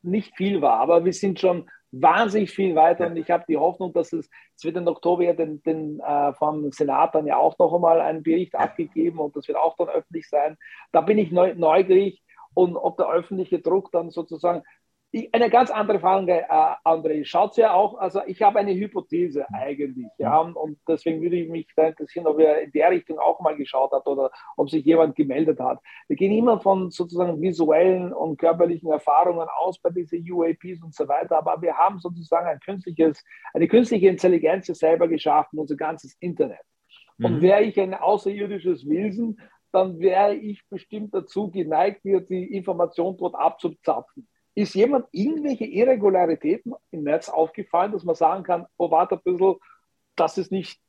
nicht 0.06 0.36
viel 0.36 0.62
war, 0.62 0.80
aber 0.80 1.04
wir 1.04 1.12
sind 1.12 1.40
schon 1.40 1.68
wahnsinnig 1.92 2.50
viel 2.50 2.74
weiter 2.74 3.06
und 3.06 3.16
ich 3.16 3.30
habe 3.30 3.44
die 3.48 3.56
Hoffnung, 3.56 3.92
dass 3.92 4.12
es, 4.12 4.28
es 4.56 4.64
wird 4.64 4.76
im 4.76 4.86
Oktober 4.86 5.22
ja 5.22 5.32
den, 5.32 5.62
den, 5.62 6.00
äh, 6.00 6.32
vom 6.34 6.70
Senat 6.72 7.14
dann 7.14 7.26
ja 7.26 7.36
auch 7.36 7.58
noch 7.58 7.72
einmal 7.72 8.00
einen 8.00 8.22
Bericht 8.22 8.54
abgegeben 8.54 9.18
und 9.18 9.36
das 9.36 9.48
wird 9.48 9.58
auch 9.58 9.76
dann 9.76 9.88
öffentlich 9.88 10.28
sein. 10.28 10.56
Da 10.92 11.00
bin 11.00 11.18
ich 11.18 11.30
neu, 11.30 11.54
neugierig 11.54 12.22
und 12.54 12.76
ob 12.76 12.96
der 12.96 13.08
öffentliche 13.08 13.60
Druck 13.60 13.92
dann 13.92 14.10
sozusagen 14.10 14.62
eine 15.32 15.50
ganz 15.50 15.70
andere 15.70 16.00
Frage, 16.00 16.42
äh, 16.42 16.74
André. 16.84 17.24
Schaut 17.24 17.56
ja 17.56 17.72
auch, 17.72 17.98
also 17.98 18.20
ich 18.26 18.42
habe 18.42 18.58
eine 18.58 18.74
Hypothese 18.74 19.46
eigentlich, 19.52 20.08
ja, 20.18 20.40
und 20.40 20.78
deswegen 20.86 21.22
würde 21.22 21.36
ich 21.36 21.48
mich 21.48 21.66
da 21.74 21.88
interessieren, 21.88 22.26
ob 22.26 22.38
er 22.38 22.62
in 22.62 22.72
der 22.72 22.90
Richtung 22.90 23.18
auch 23.18 23.40
mal 23.40 23.56
geschaut 23.56 23.92
hat 23.92 24.06
oder 24.06 24.30
ob 24.56 24.68
sich 24.68 24.84
jemand 24.84 25.16
gemeldet 25.16 25.58
hat. 25.60 25.80
Wir 26.08 26.16
gehen 26.16 26.32
immer 26.32 26.60
von 26.60 26.90
sozusagen 26.90 27.40
visuellen 27.40 28.12
und 28.12 28.38
körperlichen 28.38 28.90
Erfahrungen 28.90 29.48
aus 29.58 29.78
bei 29.78 29.90
diesen 29.90 30.30
UAPs 30.30 30.82
und 30.82 30.94
so 30.94 31.08
weiter, 31.08 31.38
aber 31.38 31.60
wir 31.62 31.76
haben 31.76 31.98
sozusagen 31.98 32.46
ein 32.46 32.60
künstliches, 32.60 33.24
eine 33.54 33.68
künstliche 33.68 34.08
Intelligenz 34.08 34.66
selber 34.66 35.08
geschaffen, 35.08 35.58
unser 35.58 35.76
ganzes 35.76 36.16
Internet. 36.20 36.60
Und 37.18 37.36
mhm. 37.36 37.42
wäre 37.42 37.62
ich 37.62 37.80
ein 37.80 37.94
außerirdisches 37.94 38.88
Wesen, 38.88 39.40
dann 39.72 39.98
wäre 39.98 40.34
ich 40.34 40.62
bestimmt 40.68 41.14
dazu 41.14 41.50
geneigt, 41.50 42.04
mir 42.04 42.20
die 42.20 42.54
Information 42.54 43.16
dort 43.16 43.34
abzuzapfen. 43.34 44.28
Ist 44.56 44.74
jemand 44.74 45.06
irgendwelche 45.12 45.66
Irregularitäten 45.66 46.74
im 46.90 47.04
Netz 47.04 47.28
aufgefallen, 47.28 47.92
dass 47.92 48.02
man 48.02 48.16
sagen 48.16 48.42
kann, 48.42 48.66
oh, 48.78 48.90
warte 48.90 49.16
ein 49.16 49.20
bisschen, 49.22 49.56
das 50.16 50.38
ist 50.38 50.50
nicht, 50.50 50.80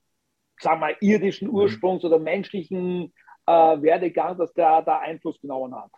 sagen 0.59 0.81
wir, 0.81 0.99
irdischen 1.01 1.49
mhm. 1.49 1.53
Ursprungs 1.53 2.03
oder 2.03 2.17
menschlichen 2.17 3.13
äh, 3.45 3.51
Werdegang, 3.51 4.37
dass 4.37 4.53
der 4.53 4.81
da 4.81 4.99
Einfluss 4.99 5.39
genommen 5.39 5.75
hat? 5.75 5.91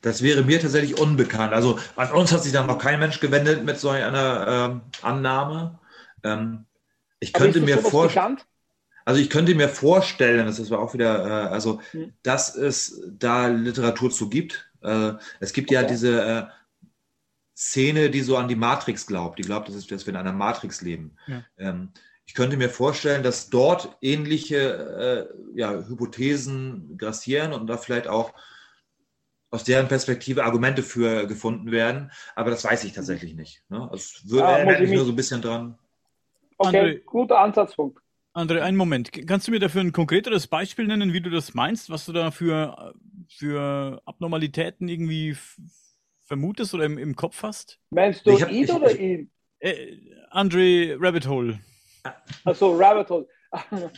Das 0.00 0.22
wäre 0.22 0.42
mir 0.42 0.60
tatsächlich 0.60 0.98
unbekannt. 0.98 1.52
Also 1.52 1.78
an 1.94 2.10
uns 2.12 2.32
hat 2.32 2.42
sich 2.42 2.52
da 2.52 2.64
noch 2.64 2.78
kein 2.78 2.98
Mensch 2.98 3.20
gewendet 3.20 3.64
mit 3.64 3.78
so 3.78 3.90
einer 3.90 4.46
ähm, 4.48 4.80
Annahme. 5.02 5.78
Ähm, 6.24 6.66
ich 7.20 7.32
könnte 7.32 7.60
mir 7.60 7.78
vorstellen. 7.78 8.40
Also 9.04 9.20
ich 9.20 9.30
könnte 9.30 9.54
mir 9.54 9.68
vorstellen, 9.68 10.46
das 10.46 10.58
ist 10.58 10.72
auch 10.72 10.94
wieder, 10.94 11.26
äh, 11.26 11.48
also 11.48 11.80
hm. 11.90 12.12
dass 12.22 12.54
es 12.54 13.02
da 13.18 13.48
Literatur 13.48 14.10
zu 14.10 14.28
gibt. 14.28 14.70
Äh, 14.82 15.12
es 15.40 15.52
gibt 15.52 15.70
okay. 15.70 15.74
ja 15.74 15.82
diese 15.82 16.22
äh, 16.22 16.42
Szene, 17.56 18.10
die 18.10 18.22
so 18.22 18.36
an 18.36 18.48
die 18.48 18.56
Matrix 18.56 19.06
glaubt. 19.06 19.38
Die 19.38 19.42
glaubt, 19.42 19.68
dass, 19.68 19.88
wir 19.88 20.08
in 20.08 20.16
einer 20.16 20.32
Matrix 20.32 20.80
leben. 20.80 21.16
Ja. 21.26 21.44
Ähm, 21.58 21.90
ich 22.24 22.34
könnte 22.34 22.56
mir 22.56 22.70
vorstellen, 22.70 23.22
dass 23.22 23.50
dort 23.50 23.96
ähnliche 24.00 25.28
äh, 25.54 25.58
ja, 25.58 25.72
Hypothesen 25.72 26.96
grassieren 26.96 27.52
und 27.52 27.66
da 27.66 27.76
vielleicht 27.76 28.08
auch 28.08 28.32
aus 29.50 29.64
deren 29.64 29.86
Perspektive 29.86 30.44
Argumente 30.44 30.82
für 30.82 31.26
gefunden 31.26 31.70
werden. 31.70 32.10
Aber 32.34 32.50
das 32.50 32.64
weiß 32.64 32.84
ich 32.84 32.94
tatsächlich 32.94 33.34
nicht. 33.34 33.62
Ne? 33.68 33.82
Also 33.82 33.96
es 33.96 34.30
würde, 34.30 34.44
ja, 34.44 34.56
erinnert 34.58 34.80
mich 34.80 34.90
nur 34.90 35.04
so 35.04 35.12
ein 35.12 35.16
bisschen 35.16 35.42
dran. 35.42 35.78
Okay, 36.56 36.78
André, 36.78 37.04
guter 37.04 37.38
Ansatzpunkt. 37.38 38.00
André, 38.34 38.60
einen 38.60 38.78
Moment. 38.78 39.10
Kannst 39.26 39.46
du 39.46 39.50
mir 39.50 39.60
dafür 39.60 39.82
ein 39.82 39.92
konkreteres 39.92 40.46
Beispiel 40.46 40.86
nennen, 40.86 41.12
wie 41.12 41.20
du 41.20 41.28
das 41.28 41.52
meinst, 41.52 41.90
was 41.90 42.06
du 42.06 42.12
da 42.12 42.30
für, 42.30 42.94
für 43.28 44.00
Abnormalitäten 44.06 44.88
irgendwie 44.88 45.36
vermutest 46.22 46.74
oder 46.74 46.84
im, 46.84 46.98
im 46.98 47.16
Kopf 47.16 47.42
hast? 47.42 47.78
Meinst 47.90 48.26
du 48.26 48.40
hab, 48.40 48.50
ihn 48.50 48.64
ich, 48.64 48.72
oder 48.72 48.90
ich, 48.90 49.00
ihn? 49.00 49.30
Äh, 49.58 49.96
Andre 50.30 50.96
Rabbit 50.98 51.26
Hole. 51.26 51.60
Also 52.44 52.76
Rabbit 52.76 53.10
Hole. 53.10 53.28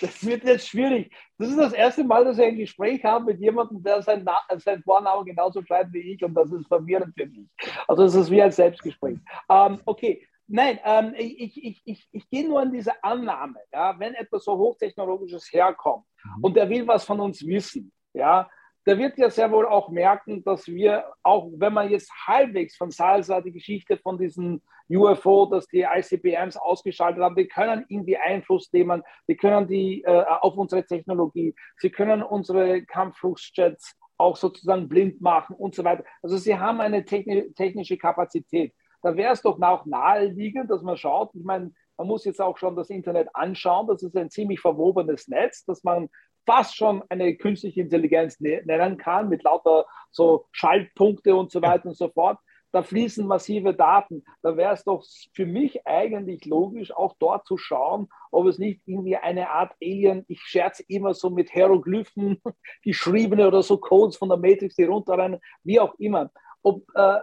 Das 0.00 0.24
wird 0.24 0.44
jetzt 0.44 0.68
schwierig. 0.68 1.12
Das 1.38 1.48
ist 1.48 1.58
das 1.58 1.72
erste 1.72 2.04
Mal, 2.04 2.24
dass 2.24 2.38
ich 2.38 2.44
ein 2.44 2.56
Gespräch 2.56 3.04
habe 3.04 3.24
mit 3.26 3.40
jemandem, 3.40 3.82
der 3.82 4.02
seinen, 4.02 4.28
sein 4.58 4.82
Vornamen 4.82 5.24
genauso 5.24 5.62
schreibt 5.62 5.92
wie 5.92 6.12
ich 6.12 6.24
und 6.24 6.34
das 6.34 6.52
ist 6.52 6.68
verwirrend 6.68 7.12
für 7.16 7.26
mich. 7.26 7.48
Also 7.88 8.04
es 8.04 8.14
ist 8.14 8.30
wie 8.30 8.40
ein 8.40 8.52
Selbstgespräch. 8.52 9.18
Ähm, 9.50 9.80
okay, 9.84 10.26
nein, 10.46 10.78
ähm, 10.84 11.14
ich, 11.16 11.62
ich, 11.62 11.82
ich, 11.84 12.08
ich 12.12 12.30
gehe 12.30 12.48
nur 12.48 12.60
an 12.60 12.72
diese 12.72 12.92
Annahme, 13.02 13.58
ja, 13.72 13.98
wenn 13.98 14.14
etwas 14.14 14.44
so 14.44 14.56
Hochtechnologisches 14.56 15.52
herkommt 15.52 16.04
mhm. 16.22 16.44
und 16.44 16.56
er 16.56 16.68
will 16.68 16.86
was 16.86 17.04
von 17.04 17.20
uns 17.20 17.44
wissen, 17.44 17.92
ja, 18.12 18.48
der 18.86 18.98
wird 18.98 19.18
ja 19.18 19.30
sehr 19.30 19.50
wohl 19.50 19.66
auch 19.66 19.88
merken, 19.88 20.44
dass 20.44 20.66
wir, 20.66 21.04
auch 21.22 21.48
wenn 21.56 21.72
man 21.72 21.90
jetzt 21.90 22.10
halbwegs 22.26 22.76
von 22.76 22.90
Salsa 22.90 23.40
die 23.40 23.52
Geschichte 23.52 23.96
von 23.96 24.18
diesen 24.18 24.62
UFO, 24.90 25.46
dass 25.46 25.66
die 25.66 25.86
ICBMs 25.90 26.56
ausgeschaltet 26.56 27.22
haben, 27.22 27.36
die 27.36 27.48
können 27.48 27.86
irgendwie 27.88 28.18
Einfluss 28.18 28.70
nehmen, 28.72 29.02
die 29.28 29.36
können 29.36 29.66
die 29.66 30.02
äh, 30.02 30.24
auf 30.40 30.56
unsere 30.56 30.84
Technologie, 30.84 31.54
sie 31.78 31.90
können 31.90 32.22
unsere 32.22 32.84
Kampfflugjets 32.84 33.96
auch 34.18 34.36
sozusagen 34.36 34.88
blind 34.88 35.20
machen 35.20 35.56
und 35.56 35.74
so 35.74 35.82
weiter. 35.84 36.04
Also 36.22 36.36
sie 36.36 36.58
haben 36.58 36.80
eine 36.80 37.04
technische 37.04 37.96
Kapazität. 37.96 38.72
Da 39.02 39.16
wäre 39.16 39.32
es 39.32 39.42
doch 39.42 39.60
auch 39.60 39.86
naheliegend, 39.86 40.70
dass 40.70 40.82
man 40.82 40.96
schaut, 40.96 41.34
ich 41.34 41.44
meine, 41.44 41.72
man 41.96 42.06
muss 42.06 42.24
jetzt 42.24 42.40
auch 42.40 42.58
schon 42.58 42.76
das 42.76 42.90
Internet 42.90 43.28
anschauen. 43.34 43.86
Das 43.86 44.02
ist 44.02 44.16
ein 44.16 44.30
ziemlich 44.30 44.60
verwobenes 44.60 45.28
Netz, 45.28 45.64
dass 45.64 45.84
man 45.84 46.08
fast 46.46 46.76
schon 46.76 47.02
eine 47.08 47.36
künstliche 47.36 47.80
Intelligenz 47.80 48.40
ne-, 48.40 48.62
nennen 48.64 48.96
kann, 48.96 49.28
mit 49.28 49.42
lauter 49.42 49.86
so 50.10 50.46
Schaltpunkte 50.52 51.34
und 51.34 51.50
so 51.50 51.62
weiter 51.62 51.86
und 51.86 51.96
so 51.96 52.08
fort. 52.08 52.38
Da 52.72 52.82
fließen 52.82 53.24
massive 53.24 53.72
Daten. 53.72 54.24
Da 54.42 54.56
wäre 54.56 54.74
es 54.74 54.82
doch 54.82 55.04
für 55.32 55.46
mich 55.46 55.86
eigentlich 55.86 56.44
logisch, 56.44 56.90
auch 56.90 57.14
dort 57.20 57.46
zu 57.46 57.56
schauen, 57.56 58.08
ob 58.32 58.46
es 58.46 58.58
nicht 58.58 58.82
irgendwie 58.84 59.16
eine 59.16 59.50
Art 59.50 59.72
Alien, 59.80 60.24
ich 60.26 60.40
scherze 60.40 60.82
immer 60.88 61.14
so 61.14 61.30
mit 61.30 61.50
Hieroglyphen 61.50 62.42
geschriebene 62.82 63.46
oder 63.46 63.62
so 63.62 63.78
Codes 63.78 64.16
von 64.16 64.28
der 64.28 64.38
Matrix, 64.38 64.74
die 64.74 64.84
runterrennen, 64.84 65.38
wie 65.62 65.78
auch 65.78 65.94
immer. 65.98 66.32
Ob, 66.62 66.82
äh, 66.96 67.18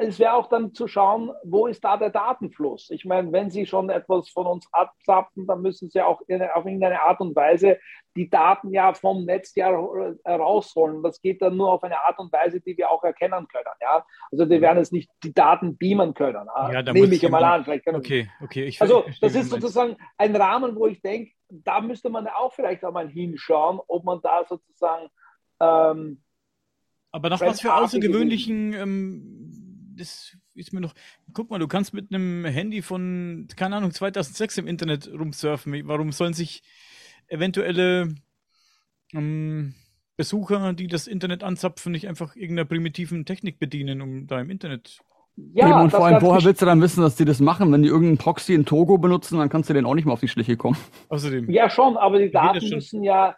es 0.00 0.20
wäre 0.20 0.34
auch 0.34 0.48
dann 0.48 0.72
zu 0.74 0.86
schauen, 0.86 1.32
wo 1.42 1.66
ist 1.66 1.82
da 1.82 1.96
der 1.96 2.10
Datenfluss? 2.10 2.88
Ich 2.90 3.04
meine, 3.04 3.32
wenn 3.32 3.50
Sie 3.50 3.66
schon 3.66 3.90
etwas 3.90 4.30
von 4.30 4.46
uns 4.46 4.68
abzapfen, 4.70 5.44
dann 5.48 5.60
müssen 5.60 5.90
Sie 5.90 6.00
auch 6.00 6.22
in, 6.28 6.40
auf 6.40 6.64
irgendeine 6.64 7.02
Art 7.02 7.20
und 7.20 7.34
Weise 7.34 7.78
die 8.14 8.30
Daten 8.30 8.72
ja 8.72 8.94
vom 8.94 9.24
Netz 9.24 9.56
ja 9.56 9.70
rausholen. 9.70 11.02
Das 11.02 11.20
geht 11.20 11.42
dann 11.42 11.56
nur 11.56 11.72
auf 11.72 11.82
eine 11.82 12.00
Art 12.00 12.16
und 12.20 12.32
Weise, 12.32 12.60
die 12.60 12.76
wir 12.76 12.90
auch 12.90 13.02
erkennen 13.02 13.48
können. 13.48 13.74
Ja? 13.80 14.06
Also 14.30 14.44
die 14.44 14.60
werden 14.60 14.78
es 14.78 14.92
nicht 14.92 15.10
die 15.24 15.34
Daten 15.34 15.76
beamen 15.76 16.14
können. 16.14 16.46
Ja, 16.70 16.82
Nehme 16.82 17.14
ich 17.14 17.28
mal 17.28 17.42
an. 17.42 17.64
Vielleicht 17.64 17.84
können 17.84 17.98
okay, 17.98 18.30
okay. 18.40 18.64
Ich, 18.64 18.80
also 18.80 19.04
ich 19.08 19.18
das 19.18 19.34
ist 19.34 19.50
sozusagen 19.50 19.96
ein 20.16 20.36
Rahmen, 20.36 20.76
wo 20.76 20.86
ich 20.86 21.02
denke, 21.02 21.32
da 21.48 21.80
müsste 21.80 22.08
man 22.08 22.28
auch 22.28 22.52
vielleicht 22.52 22.84
einmal 22.84 23.08
hinschauen, 23.08 23.80
ob 23.88 24.04
man 24.04 24.20
da 24.22 24.44
sozusagen 24.48 25.08
ähm, 25.60 26.22
aber 27.10 27.30
nach 27.30 27.40
was 27.40 27.60
für 27.60 27.74
außergewöhnlichen 27.74 28.74
ähm, 28.74 29.37
das 29.98 30.36
ist 30.54 30.72
mir 30.72 30.80
noch. 30.80 30.94
Guck 31.32 31.50
mal, 31.50 31.58
du 31.58 31.68
kannst 31.68 31.92
mit 31.92 32.12
einem 32.12 32.44
Handy 32.44 32.82
von, 32.82 33.48
keine 33.56 33.76
Ahnung, 33.76 33.92
2006 33.92 34.58
im 34.58 34.66
Internet 34.66 35.10
rumsurfen. 35.12 35.86
Warum 35.86 36.12
sollen 36.12 36.34
sich 36.34 36.62
eventuelle 37.28 38.14
ähm, 39.14 39.74
Besucher, 40.16 40.72
die 40.72 40.88
das 40.88 41.06
Internet 41.06 41.44
anzapfen, 41.44 41.92
nicht 41.92 42.08
einfach 42.08 42.34
irgendeiner 42.34 42.66
primitiven 42.66 43.24
Technik 43.24 43.58
bedienen, 43.58 44.02
um 44.02 44.26
da 44.26 44.40
im 44.40 44.50
Internet. 44.50 44.98
Ja, 45.36 45.68
Eben, 45.68 45.80
und 45.82 45.90
vor 45.90 46.04
allem, 46.04 46.20
woher 46.20 46.42
willst 46.42 46.60
du 46.60 46.66
dann 46.66 46.82
wissen, 46.82 47.00
dass 47.00 47.14
die 47.14 47.24
das 47.24 47.38
machen? 47.38 47.70
Wenn 47.70 47.82
die 47.82 47.88
irgendeinen 47.88 48.18
Proxy 48.18 48.54
in 48.54 48.66
Togo 48.66 48.98
benutzen, 48.98 49.38
dann 49.38 49.48
kannst 49.48 49.70
du 49.70 49.74
denen 49.74 49.86
auch 49.86 49.94
nicht 49.94 50.04
mehr 50.04 50.14
auf 50.14 50.20
die 50.20 50.26
Schliche 50.26 50.56
kommen. 50.56 50.76
Außerdem. 51.08 51.48
Ja, 51.48 51.70
schon, 51.70 51.96
aber 51.96 52.18
die 52.18 52.32
Daten 52.32 52.68
müssen 52.68 53.04
ja. 53.04 53.36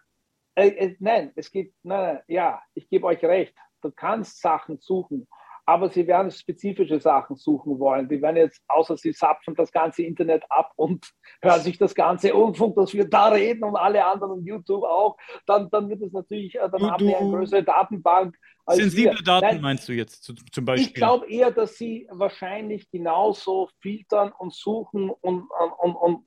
Äh, 0.55 0.69
äh, 0.69 0.97
nein, 1.01 1.33
es 1.37 1.51
gibt. 1.51 1.75
Nein, 1.83 2.15
nein, 2.15 2.19
ja, 2.29 2.63
ich 2.73 2.89
gebe 2.89 3.07
euch 3.07 3.23
recht. 3.23 3.55
Du 3.83 3.91
kannst 3.91 4.41
Sachen 4.41 4.79
suchen 4.81 5.29
aber 5.71 5.89
sie 5.89 6.05
werden 6.05 6.33
spezifische 6.33 6.99
Sachen 6.99 7.37
suchen 7.37 7.79
wollen. 7.79 8.09
Die 8.09 8.21
werden 8.21 8.39
jetzt, 8.39 8.61
außer 8.67 8.97
sie 8.97 9.13
zapfen 9.13 9.55
das 9.55 9.71
ganze 9.71 10.03
Internet 10.03 10.43
ab 10.49 10.73
und 10.75 11.09
hören 11.43 11.61
sich 11.61 11.79
das 11.79 11.95
ganze 11.95 12.35
Unfunk, 12.35 12.75
dass 12.75 12.93
wir 12.93 13.09
da 13.09 13.29
reden 13.29 13.63
und 13.63 13.77
alle 13.77 14.05
anderen 14.05 14.45
YouTube 14.45 14.83
auch, 14.83 15.17
dann, 15.47 15.71
dann 15.71 15.89
wird 15.89 16.03
es 16.03 16.13
natürlich, 16.13 16.57
äh, 16.57 16.69
dann 16.69 16.81
du, 16.81 16.91
haben 16.91 17.07
wir 17.07 17.19
eine 17.19 17.31
größere 17.31 17.63
Datenbank. 17.63 18.37
Sensible 18.67 19.17
wir. 19.17 19.25
Daten 19.25 19.47
Nein, 19.47 19.61
meinst 19.61 19.89
du 19.89 19.93
jetzt 19.93 20.25
zum 20.25 20.65
Beispiel? 20.65 20.89
Ich 20.89 20.95
glaube 20.95 21.31
eher, 21.31 21.53
dass 21.53 21.77
sie 21.77 22.09
wahrscheinlich 22.11 22.91
genauso 22.91 23.69
filtern 23.81 24.33
und 24.37 24.53
suchen 24.53 25.09
und, 25.09 25.49
und, 25.79 25.95
und 25.95 26.27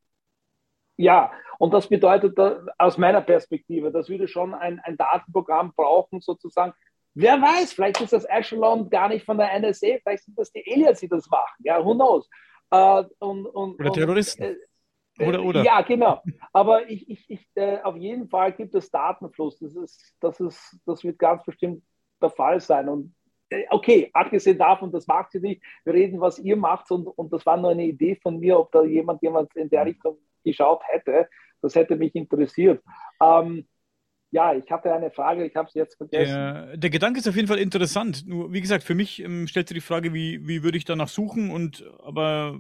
ja, 0.96 1.34
und 1.58 1.74
das 1.74 1.90
bedeutet 1.90 2.38
aus 2.78 2.98
meiner 2.98 3.22
Perspektive, 3.22 3.92
das 3.92 4.08
würde 4.08 4.30
schon 4.30 4.54
ein, 4.54 4.80
ein 4.80 4.96
Datenprogramm 4.96 5.74
brauchen, 5.76 6.22
sozusagen, 6.22 6.74
Wer 7.16 7.42
weiß, 7.42 7.74
vielleicht 7.74 8.02
ist 8.02 8.14
das 8.14 8.26
Echelon 8.26 8.90
gar 8.90 9.10
nicht 9.10 9.26
von 9.26 9.38
der 9.38 9.60
NSA, 9.60 9.98
vielleicht 10.02 10.24
sind 10.24 10.38
das 10.38 10.52
die 10.52 10.64
Aliens, 10.72 11.00
die 11.00 11.08
das 11.08 11.30
machen. 11.30 11.64
Ja, 11.64 11.84
who 11.84 11.94
knows? 11.94 12.28
Äh, 12.72 13.04
und, 13.20 13.46
und, 13.46 13.80
oder 13.80 13.92
Terroristen. 13.92 14.44
Und, 14.44 14.58
äh, 15.20 15.28
oder, 15.28 15.44
oder. 15.44 15.64
Ja, 15.64 15.82
genau. 15.82 16.22
Aber 16.52 16.90
ich, 16.90 17.08
ich, 17.08 17.30
ich, 17.30 17.48
äh, 17.56 17.80
auf 17.82 17.96
jeden 17.98 18.28
Fall 18.30 18.52
gibt 18.54 18.74
es 18.74 18.90
Datenfluss. 18.90 19.60
Das, 19.60 19.76
ist, 19.76 20.16
das, 20.20 20.40
ist, 20.40 20.80
das 20.86 21.04
wird 21.04 21.20
ganz 21.20 21.44
bestimmt 21.44 21.84
der 22.20 22.32
Fall 22.32 22.60
sein. 22.60 22.90
Und 22.90 23.16
äh, 23.50 23.66
okay, 23.70 24.10
abgesehen 24.14 24.58
davon, 24.58 24.92
das 24.92 25.06
macht 25.06 25.32
sie 25.32 25.40
nicht. 25.40 25.62
Wir 25.84 25.94
reden, 25.94 26.20
was 26.20 26.40
ihr 26.40 26.58
macht. 26.58 26.90
Und, 26.90 27.08
und 27.08 27.32
das 27.32 27.46
war 27.46 27.58
nur 27.58 27.72
eine 27.72 27.86
Idee 27.86 28.16
von 28.16 28.40
mir, 28.40 28.60
ob 28.60 28.72
da 28.72 28.84
jemand, 28.84 29.22
jemand 29.22 29.56
in 29.56 29.70
der 29.70 29.86
Richtung 29.86 30.18
geschaut 30.44 30.82
hätte. 30.88 31.30
Das 31.62 31.76
hätte 31.76 31.96
mich 31.96 32.16
interessiert. 32.16 32.84
Ähm, 33.22 33.68
ja, 34.34 34.52
ich 34.56 34.70
hatte 34.72 34.92
eine 34.92 35.12
Frage, 35.12 35.46
ich 35.46 35.56
habe 35.56 35.68
es 35.68 35.76
jetzt 35.76 35.96
vergessen. 35.96 36.34
Der, 36.34 36.78
der, 36.78 36.90
Gedanke 36.90 37.20
ist 37.20 37.28
auf 37.28 37.36
jeden 37.36 37.48
Fall 37.48 37.60
interessant. 37.60 38.28
Nur, 38.28 38.52
wie 38.52 38.62
gesagt, 38.62 38.84
für 38.84 38.96
mich 38.96 39.22
ähm, 39.22 39.48
stellt 39.48 39.68
sich 39.68 39.76
die 39.76 39.82
Frage, 39.82 40.12
wie, 40.12 40.48
wie 40.48 40.64
würde 40.64 40.78
ich 40.78 40.86
danach 40.86 41.08
suchen? 41.08 41.52
Und 41.52 41.86
aber 42.00 42.60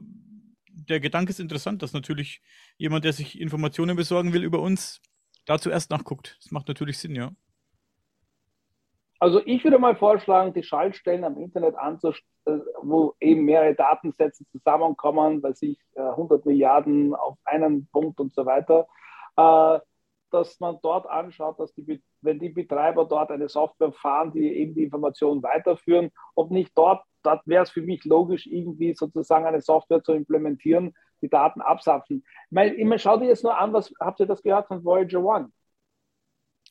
der 0.69 0.99
Gedanke 0.99 1.31
ist 1.31 1.39
interessant, 1.39 1.81
dass 1.81 1.91
natürlich 1.91 2.43
jemand, 2.77 3.05
der 3.05 3.13
sich 3.13 3.41
Informationen 3.41 3.95
besorgen 3.95 4.33
will 4.33 4.43
über 4.43 4.59
uns, 4.59 5.01
da 5.47 5.57
zuerst 5.57 5.89
nachguckt. 5.89 6.37
Das 6.43 6.51
macht 6.51 6.67
natürlich 6.67 6.99
Sinn, 6.99 7.15
ja. 7.15 7.31
Also 9.17 9.41
ich 9.43 9.63
würde 9.63 9.79
mal 9.79 9.95
vorschlagen, 9.95 10.53
die 10.53 10.63
Schaltstellen 10.63 11.23
am 11.23 11.37
Internet 11.37 11.75
anzustellen, 11.75 12.27
äh, 12.45 12.59
wo 12.83 13.15
eben 13.19 13.45
mehrere 13.45 13.73
Datensätze 13.73 14.45
zusammenkommen, 14.51 15.41
weil 15.41 15.55
sich 15.55 15.79
100 15.95 16.45
Milliarden 16.45 17.15
auf 17.15 17.39
einen 17.45 17.87
Punkt 17.87 18.19
und 18.19 18.31
so 18.35 18.45
weiter. 18.45 18.85
Äh, 19.37 19.79
dass 20.33 20.59
man 20.59 20.79
dort 20.81 21.07
anschaut, 21.07 21.59
dass 21.59 21.73
die, 21.73 22.01
wenn 22.21 22.39
die 22.39 22.49
Betreiber 22.49 23.05
dort 23.05 23.31
eine 23.31 23.47
Software 23.47 23.91
fahren, 23.91 24.31
die 24.33 24.47
eben 24.57 24.73
die 24.73 24.83
Informationen 24.83 25.43
weiterführen, 25.43 26.11
ob 26.35 26.51
nicht 26.51 26.71
dort, 26.75 27.03
dort 27.21 27.45
wäre 27.47 27.63
es 27.63 27.69
für 27.69 27.81
mich 27.81 28.03
logisch, 28.05 28.47
irgendwie 28.47 28.93
sozusagen 28.93 29.45
eine 29.45 29.61
Software 29.61 30.01
zu 30.03 30.13
implementieren, 30.13 30.93
die 31.21 31.29
Daten 31.29 31.61
absapfen. 31.61 32.23
Ich 32.25 32.51
meine, 32.51 32.73
ich 32.73 32.85
meine, 32.85 32.99
schau 32.99 33.17
dir 33.17 33.27
jetzt 33.27 33.43
nur 33.43 33.57
an, 33.57 33.73
was 33.73 33.93
habt 33.99 34.19
ihr 34.19 34.25
das 34.25 34.41
gehört 34.41 34.67
von 34.67 34.83
Voyager 34.83 35.23
One? 35.23 35.51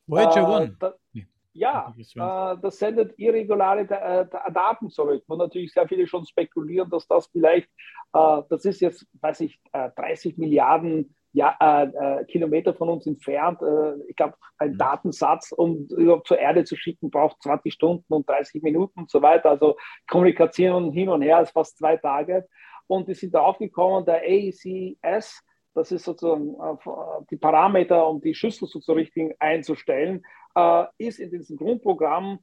Voyager 0.06 0.40
äh, 0.40 0.54
One? 0.54 0.76
Da, 0.78 0.94
nee. 1.12 1.26
Ja, 1.54 1.94
äh, 1.96 2.56
das 2.60 2.78
sendet 2.78 3.18
irregulare 3.18 3.80
äh, 3.82 4.52
Daten 4.52 4.88
zurück, 4.88 5.22
wo 5.26 5.36
natürlich 5.36 5.72
sehr 5.72 5.86
viele 5.86 6.06
schon 6.06 6.24
spekulieren, 6.24 6.88
dass 6.88 7.06
das 7.06 7.26
vielleicht, 7.26 7.68
äh, 8.14 8.42
das 8.48 8.64
ist 8.64 8.80
jetzt, 8.80 9.06
weiß 9.20 9.40
ich, 9.40 9.60
30 9.72 10.38
äh, 10.38 10.40
Milliarden 10.40 11.14
ja, 11.32 11.56
äh, 11.60 12.20
äh, 12.20 12.24
Kilometer 12.26 12.74
von 12.74 12.88
uns 12.90 13.06
entfernt. 13.06 13.60
Äh, 13.62 13.94
ich 14.08 14.16
glaube, 14.16 14.34
ein 14.58 14.72
mhm. 14.72 14.78
Datensatz, 14.78 15.52
um 15.52 15.86
überhaupt 15.88 16.28
zur 16.28 16.38
Erde 16.38 16.64
zu 16.64 16.76
schicken, 16.76 17.10
braucht 17.10 17.42
20 17.42 17.72
Stunden 17.72 18.12
und 18.12 18.28
30 18.28 18.62
Minuten 18.62 19.00
und 19.00 19.10
so 19.10 19.22
weiter. 19.22 19.50
Also 19.50 19.76
Kommunikation 20.08 20.92
hin 20.92 21.08
und 21.08 21.22
her 21.22 21.40
ist 21.40 21.52
fast 21.52 21.78
zwei 21.78 21.96
Tage. 21.96 22.46
Und 22.86 23.08
die 23.08 23.14
sind 23.14 23.34
draufgekommen, 23.34 24.04
der 24.04 24.22
AECS, 24.22 25.42
das 25.74 25.90
ist 25.90 26.04
sozusagen 26.04 26.54
äh, 26.54 27.24
die 27.30 27.38
Parameter, 27.38 28.06
um 28.06 28.20
die 28.20 28.34
Schüssel 28.34 28.68
sozusagen 28.68 28.98
richtig 28.98 29.34
einzustellen, 29.38 30.22
äh, 30.54 30.84
ist 30.98 31.18
in 31.18 31.30
diesem 31.30 31.56
Grundprogramm 31.56 32.40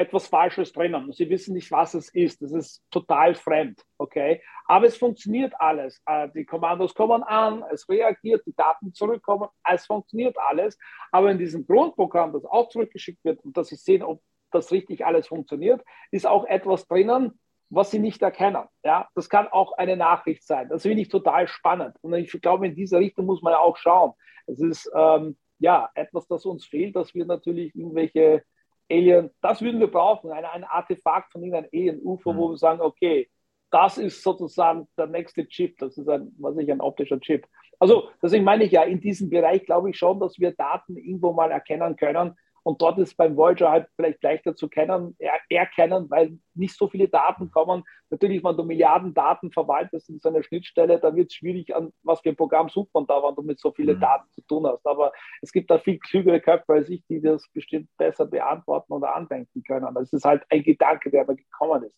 etwas 0.00 0.26
Falsches 0.26 0.72
drinnen. 0.72 1.12
Sie 1.12 1.28
wissen 1.28 1.54
nicht, 1.54 1.70
was 1.70 1.94
es 1.94 2.08
ist. 2.14 2.40
Das 2.42 2.52
ist 2.52 2.82
total 2.90 3.34
fremd, 3.34 3.84
okay? 3.98 4.42
Aber 4.66 4.86
es 4.86 4.96
funktioniert 4.96 5.52
alles. 5.58 6.00
Äh, 6.06 6.28
die 6.34 6.44
Kommandos 6.44 6.94
kommen 6.94 7.22
an, 7.22 7.64
es 7.70 7.88
reagiert, 7.88 8.42
die 8.46 8.54
Daten 8.54 8.94
zurückkommen, 8.94 9.48
es 9.70 9.86
funktioniert 9.86 10.36
alles. 10.38 10.78
Aber 11.12 11.30
in 11.30 11.38
diesem 11.38 11.66
Grundprogramm, 11.66 12.32
das 12.32 12.44
auch 12.44 12.68
zurückgeschickt 12.70 13.22
wird 13.24 13.44
und 13.44 13.56
dass 13.56 13.68
Sie 13.68 13.76
sehen, 13.76 14.02
ob 14.02 14.22
das 14.50 14.72
richtig 14.72 15.04
alles 15.04 15.28
funktioniert, 15.28 15.82
ist 16.10 16.26
auch 16.26 16.44
etwas 16.46 16.86
drinnen, 16.86 17.38
was 17.68 17.90
Sie 17.90 17.98
nicht 17.98 18.22
erkennen. 18.22 18.64
Ja, 18.82 19.08
das 19.14 19.28
kann 19.28 19.48
auch 19.48 19.72
eine 19.72 19.96
Nachricht 19.96 20.46
sein. 20.46 20.68
Das 20.68 20.82
finde 20.82 21.02
ich 21.02 21.08
total 21.08 21.46
spannend. 21.46 21.96
Und 22.00 22.14
ich 22.14 22.32
glaube, 22.40 22.66
in 22.66 22.74
diese 22.74 22.98
Richtung 22.98 23.26
muss 23.26 23.42
man 23.42 23.54
auch 23.54 23.76
schauen. 23.76 24.12
Es 24.46 24.60
ist 24.60 24.90
ähm, 24.94 25.36
ja 25.58 25.90
etwas, 25.94 26.26
das 26.26 26.46
uns 26.46 26.64
fehlt, 26.64 26.96
dass 26.96 27.14
wir 27.14 27.26
natürlich 27.26 27.74
irgendwelche 27.74 28.42
Alien, 28.90 29.30
das 29.40 29.62
würden 29.62 29.80
wir 29.80 29.90
brauchen, 29.90 30.32
ein, 30.32 30.44
ein 30.44 30.64
Artefakt 30.64 31.32
von 31.32 31.42
irgendeinem 31.42 31.70
Alien-UFO, 31.72 32.32
mhm. 32.32 32.36
wo 32.36 32.50
wir 32.50 32.56
sagen, 32.56 32.80
okay, 32.80 33.30
das 33.70 33.98
ist 33.98 34.22
sozusagen 34.22 34.88
der 34.98 35.06
nächste 35.06 35.46
Chip, 35.46 35.78
das 35.78 35.96
ist 35.96 36.08
ein, 36.08 36.34
was 36.38 36.56
ich, 36.58 36.70
ein 36.70 36.80
optischer 36.80 37.20
Chip. 37.20 37.46
Also 37.78 38.10
deswegen 38.22 38.44
meine 38.44 38.64
ich 38.64 38.72
ja, 38.72 38.82
in 38.82 39.00
diesem 39.00 39.30
Bereich 39.30 39.64
glaube 39.64 39.90
ich 39.90 39.96
schon, 39.96 40.20
dass 40.20 40.38
wir 40.38 40.52
Daten 40.52 40.96
irgendwo 40.96 41.32
mal 41.32 41.50
erkennen 41.50 41.96
können, 41.96 42.36
und 42.62 42.82
dort 42.82 42.98
ist 42.98 43.16
beim 43.16 43.36
Voyager 43.36 43.70
halt 43.70 43.88
vielleicht 43.96 44.22
leichter 44.22 44.54
zu 44.54 44.68
kennen, 44.68 45.16
er, 45.18 45.40
erkennen, 45.48 46.10
weil 46.10 46.38
nicht 46.54 46.76
so 46.76 46.88
viele 46.88 47.08
Daten 47.08 47.50
kommen. 47.50 47.84
Natürlich, 48.10 48.44
wenn 48.44 48.56
du 48.56 48.64
Milliarden 48.64 49.14
Daten 49.14 49.50
verwaltest 49.50 50.10
in 50.10 50.20
so 50.20 50.28
einer 50.28 50.42
Schnittstelle, 50.42 50.98
da 50.98 51.14
wird 51.14 51.30
es 51.30 51.34
schwierig, 51.34 51.74
an 51.74 51.92
was 52.02 52.20
für 52.20 52.30
ein 52.30 52.36
Programm 52.36 52.68
sucht 52.68 52.92
man 52.92 53.06
da, 53.06 53.22
wenn 53.22 53.34
du 53.34 53.42
mit 53.42 53.58
so 53.58 53.72
vielen 53.72 53.96
mhm. 53.96 54.00
Daten 54.00 54.30
zu 54.32 54.42
tun 54.42 54.66
hast. 54.66 54.86
Aber 54.86 55.12
es 55.40 55.52
gibt 55.52 55.70
da 55.70 55.78
viel 55.78 55.98
klügere 55.98 56.40
Köpfe 56.40 56.72
als 56.74 56.88
ich, 56.88 57.04
die 57.06 57.20
das 57.20 57.48
bestimmt 57.52 57.88
besser 57.96 58.26
beantworten 58.26 58.92
oder 58.92 59.14
andenken 59.14 59.62
können. 59.62 59.94
Das 59.94 60.12
ist 60.12 60.24
halt 60.24 60.44
ein 60.50 60.62
Gedanke, 60.62 61.10
der 61.10 61.26
mir 61.26 61.36
gekommen 61.36 61.84
ist. 61.84 61.96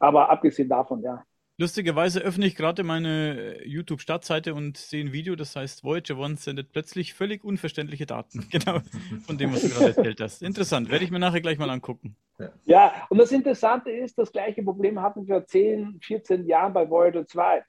Aber 0.00 0.30
abgesehen 0.30 0.68
davon, 0.68 1.02
ja. 1.02 1.24
Lustigerweise 1.60 2.20
öffne 2.20 2.46
ich 2.46 2.54
gerade 2.54 2.84
meine 2.84 3.56
äh, 3.56 3.68
YouTube-Startseite 3.68 4.54
und 4.54 4.76
sehe 4.76 5.04
ein 5.04 5.12
Video, 5.12 5.34
das 5.34 5.56
heißt 5.56 5.82
Voyager 5.82 6.16
One 6.16 6.36
sendet 6.36 6.70
plötzlich 6.70 7.14
völlig 7.14 7.42
unverständliche 7.42 8.06
Daten. 8.06 8.46
Genau, 8.52 8.78
von 9.26 9.38
dem, 9.38 9.52
was 9.52 9.62
du 9.62 9.68
gerade 9.70 9.86
erzählt 9.86 10.20
hast. 10.20 10.42
Interessant, 10.42 10.88
werde 10.88 11.04
ich 11.04 11.10
mir 11.10 11.18
nachher 11.18 11.40
gleich 11.40 11.58
mal 11.58 11.68
angucken. 11.68 12.16
Ja, 12.64 13.06
und 13.10 13.18
das 13.18 13.32
Interessante 13.32 13.90
ist, 13.90 14.16
das 14.16 14.30
gleiche 14.30 14.62
Problem 14.62 15.02
hatten 15.02 15.26
wir 15.26 15.44
10, 15.44 15.98
14 16.00 16.46
Jahren 16.46 16.72
bei 16.72 16.88
Voyager 16.88 17.26
2. 17.26 17.64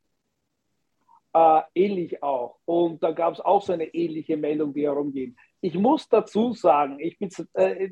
Äh, 1.34 1.62
ähnlich 1.74 2.22
auch. 2.22 2.60
Und 2.66 3.02
da 3.02 3.12
gab 3.12 3.34
es 3.34 3.40
auch 3.40 3.64
so 3.64 3.74
eine 3.74 3.86
ähnliche 3.86 4.38
Meldung, 4.38 4.72
die 4.72 4.84
herumging. 4.84 5.36
Ich 5.62 5.74
muss 5.74 6.08
dazu 6.08 6.54
sagen, 6.54 7.00
ich 7.00 7.18
bin. 7.18 7.30
Äh, 7.54 7.90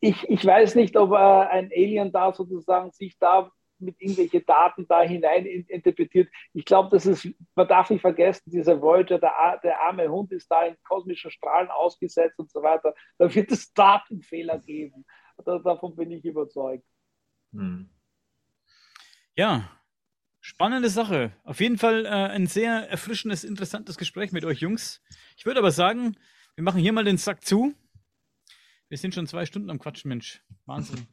ich, 0.00 0.28
ich 0.28 0.44
weiß 0.44 0.74
nicht, 0.76 0.96
ob 0.96 1.12
äh, 1.12 1.16
ein 1.16 1.70
Alien 1.74 2.12
da 2.12 2.32
sozusagen 2.32 2.92
sich 2.92 3.18
da 3.18 3.50
mit 3.80 4.00
irgendwelche 4.00 4.40
Daten 4.40 4.86
da 4.88 5.02
hinein 5.02 5.46
interpretiert. 5.46 6.28
Ich 6.52 6.64
glaube, 6.64 6.90
das 6.90 7.06
ist, 7.06 7.28
man 7.54 7.68
darf 7.68 7.90
nicht 7.90 8.00
vergessen, 8.00 8.50
dieser 8.50 8.80
Voyager, 8.80 9.18
der, 9.18 9.60
der 9.62 9.80
arme 9.80 10.08
Hund 10.08 10.32
ist 10.32 10.50
da 10.50 10.66
in 10.66 10.76
kosmischen 10.84 11.30
Strahlen 11.30 11.68
ausgesetzt 11.70 12.38
und 12.38 12.50
so 12.50 12.62
weiter. 12.62 12.94
Da 13.18 13.32
wird 13.34 13.50
es 13.50 13.72
Datenfehler 13.72 14.58
geben. 14.58 15.04
davon 15.44 15.96
bin 15.96 16.10
ich 16.10 16.24
überzeugt. 16.24 16.84
Hm. 17.52 17.88
Ja, 19.34 19.70
spannende 20.40 20.90
Sache. 20.90 21.32
Auf 21.44 21.60
jeden 21.60 21.78
Fall 21.78 22.04
äh, 22.06 22.08
ein 22.08 22.46
sehr 22.46 22.90
erfrischendes, 22.90 23.44
interessantes 23.44 23.96
Gespräch 23.96 24.32
mit 24.32 24.44
euch 24.44 24.60
Jungs. 24.60 25.02
Ich 25.36 25.46
würde 25.46 25.60
aber 25.60 25.70
sagen, 25.70 26.16
wir 26.56 26.64
machen 26.64 26.80
hier 26.80 26.92
mal 26.92 27.04
den 27.04 27.18
Sack 27.18 27.44
zu. 27.44 27.74
Wir 28.88 28.98
sind 28.98 29.14
schon 29.14 29.26
zwei 29.26 29.46
Stunden 29.46 29.70
am 29.70 29.78
Quatschen, 29.78 30.08
Mensch. 30.08 30.42
Wahnsinn. 30.64 31.06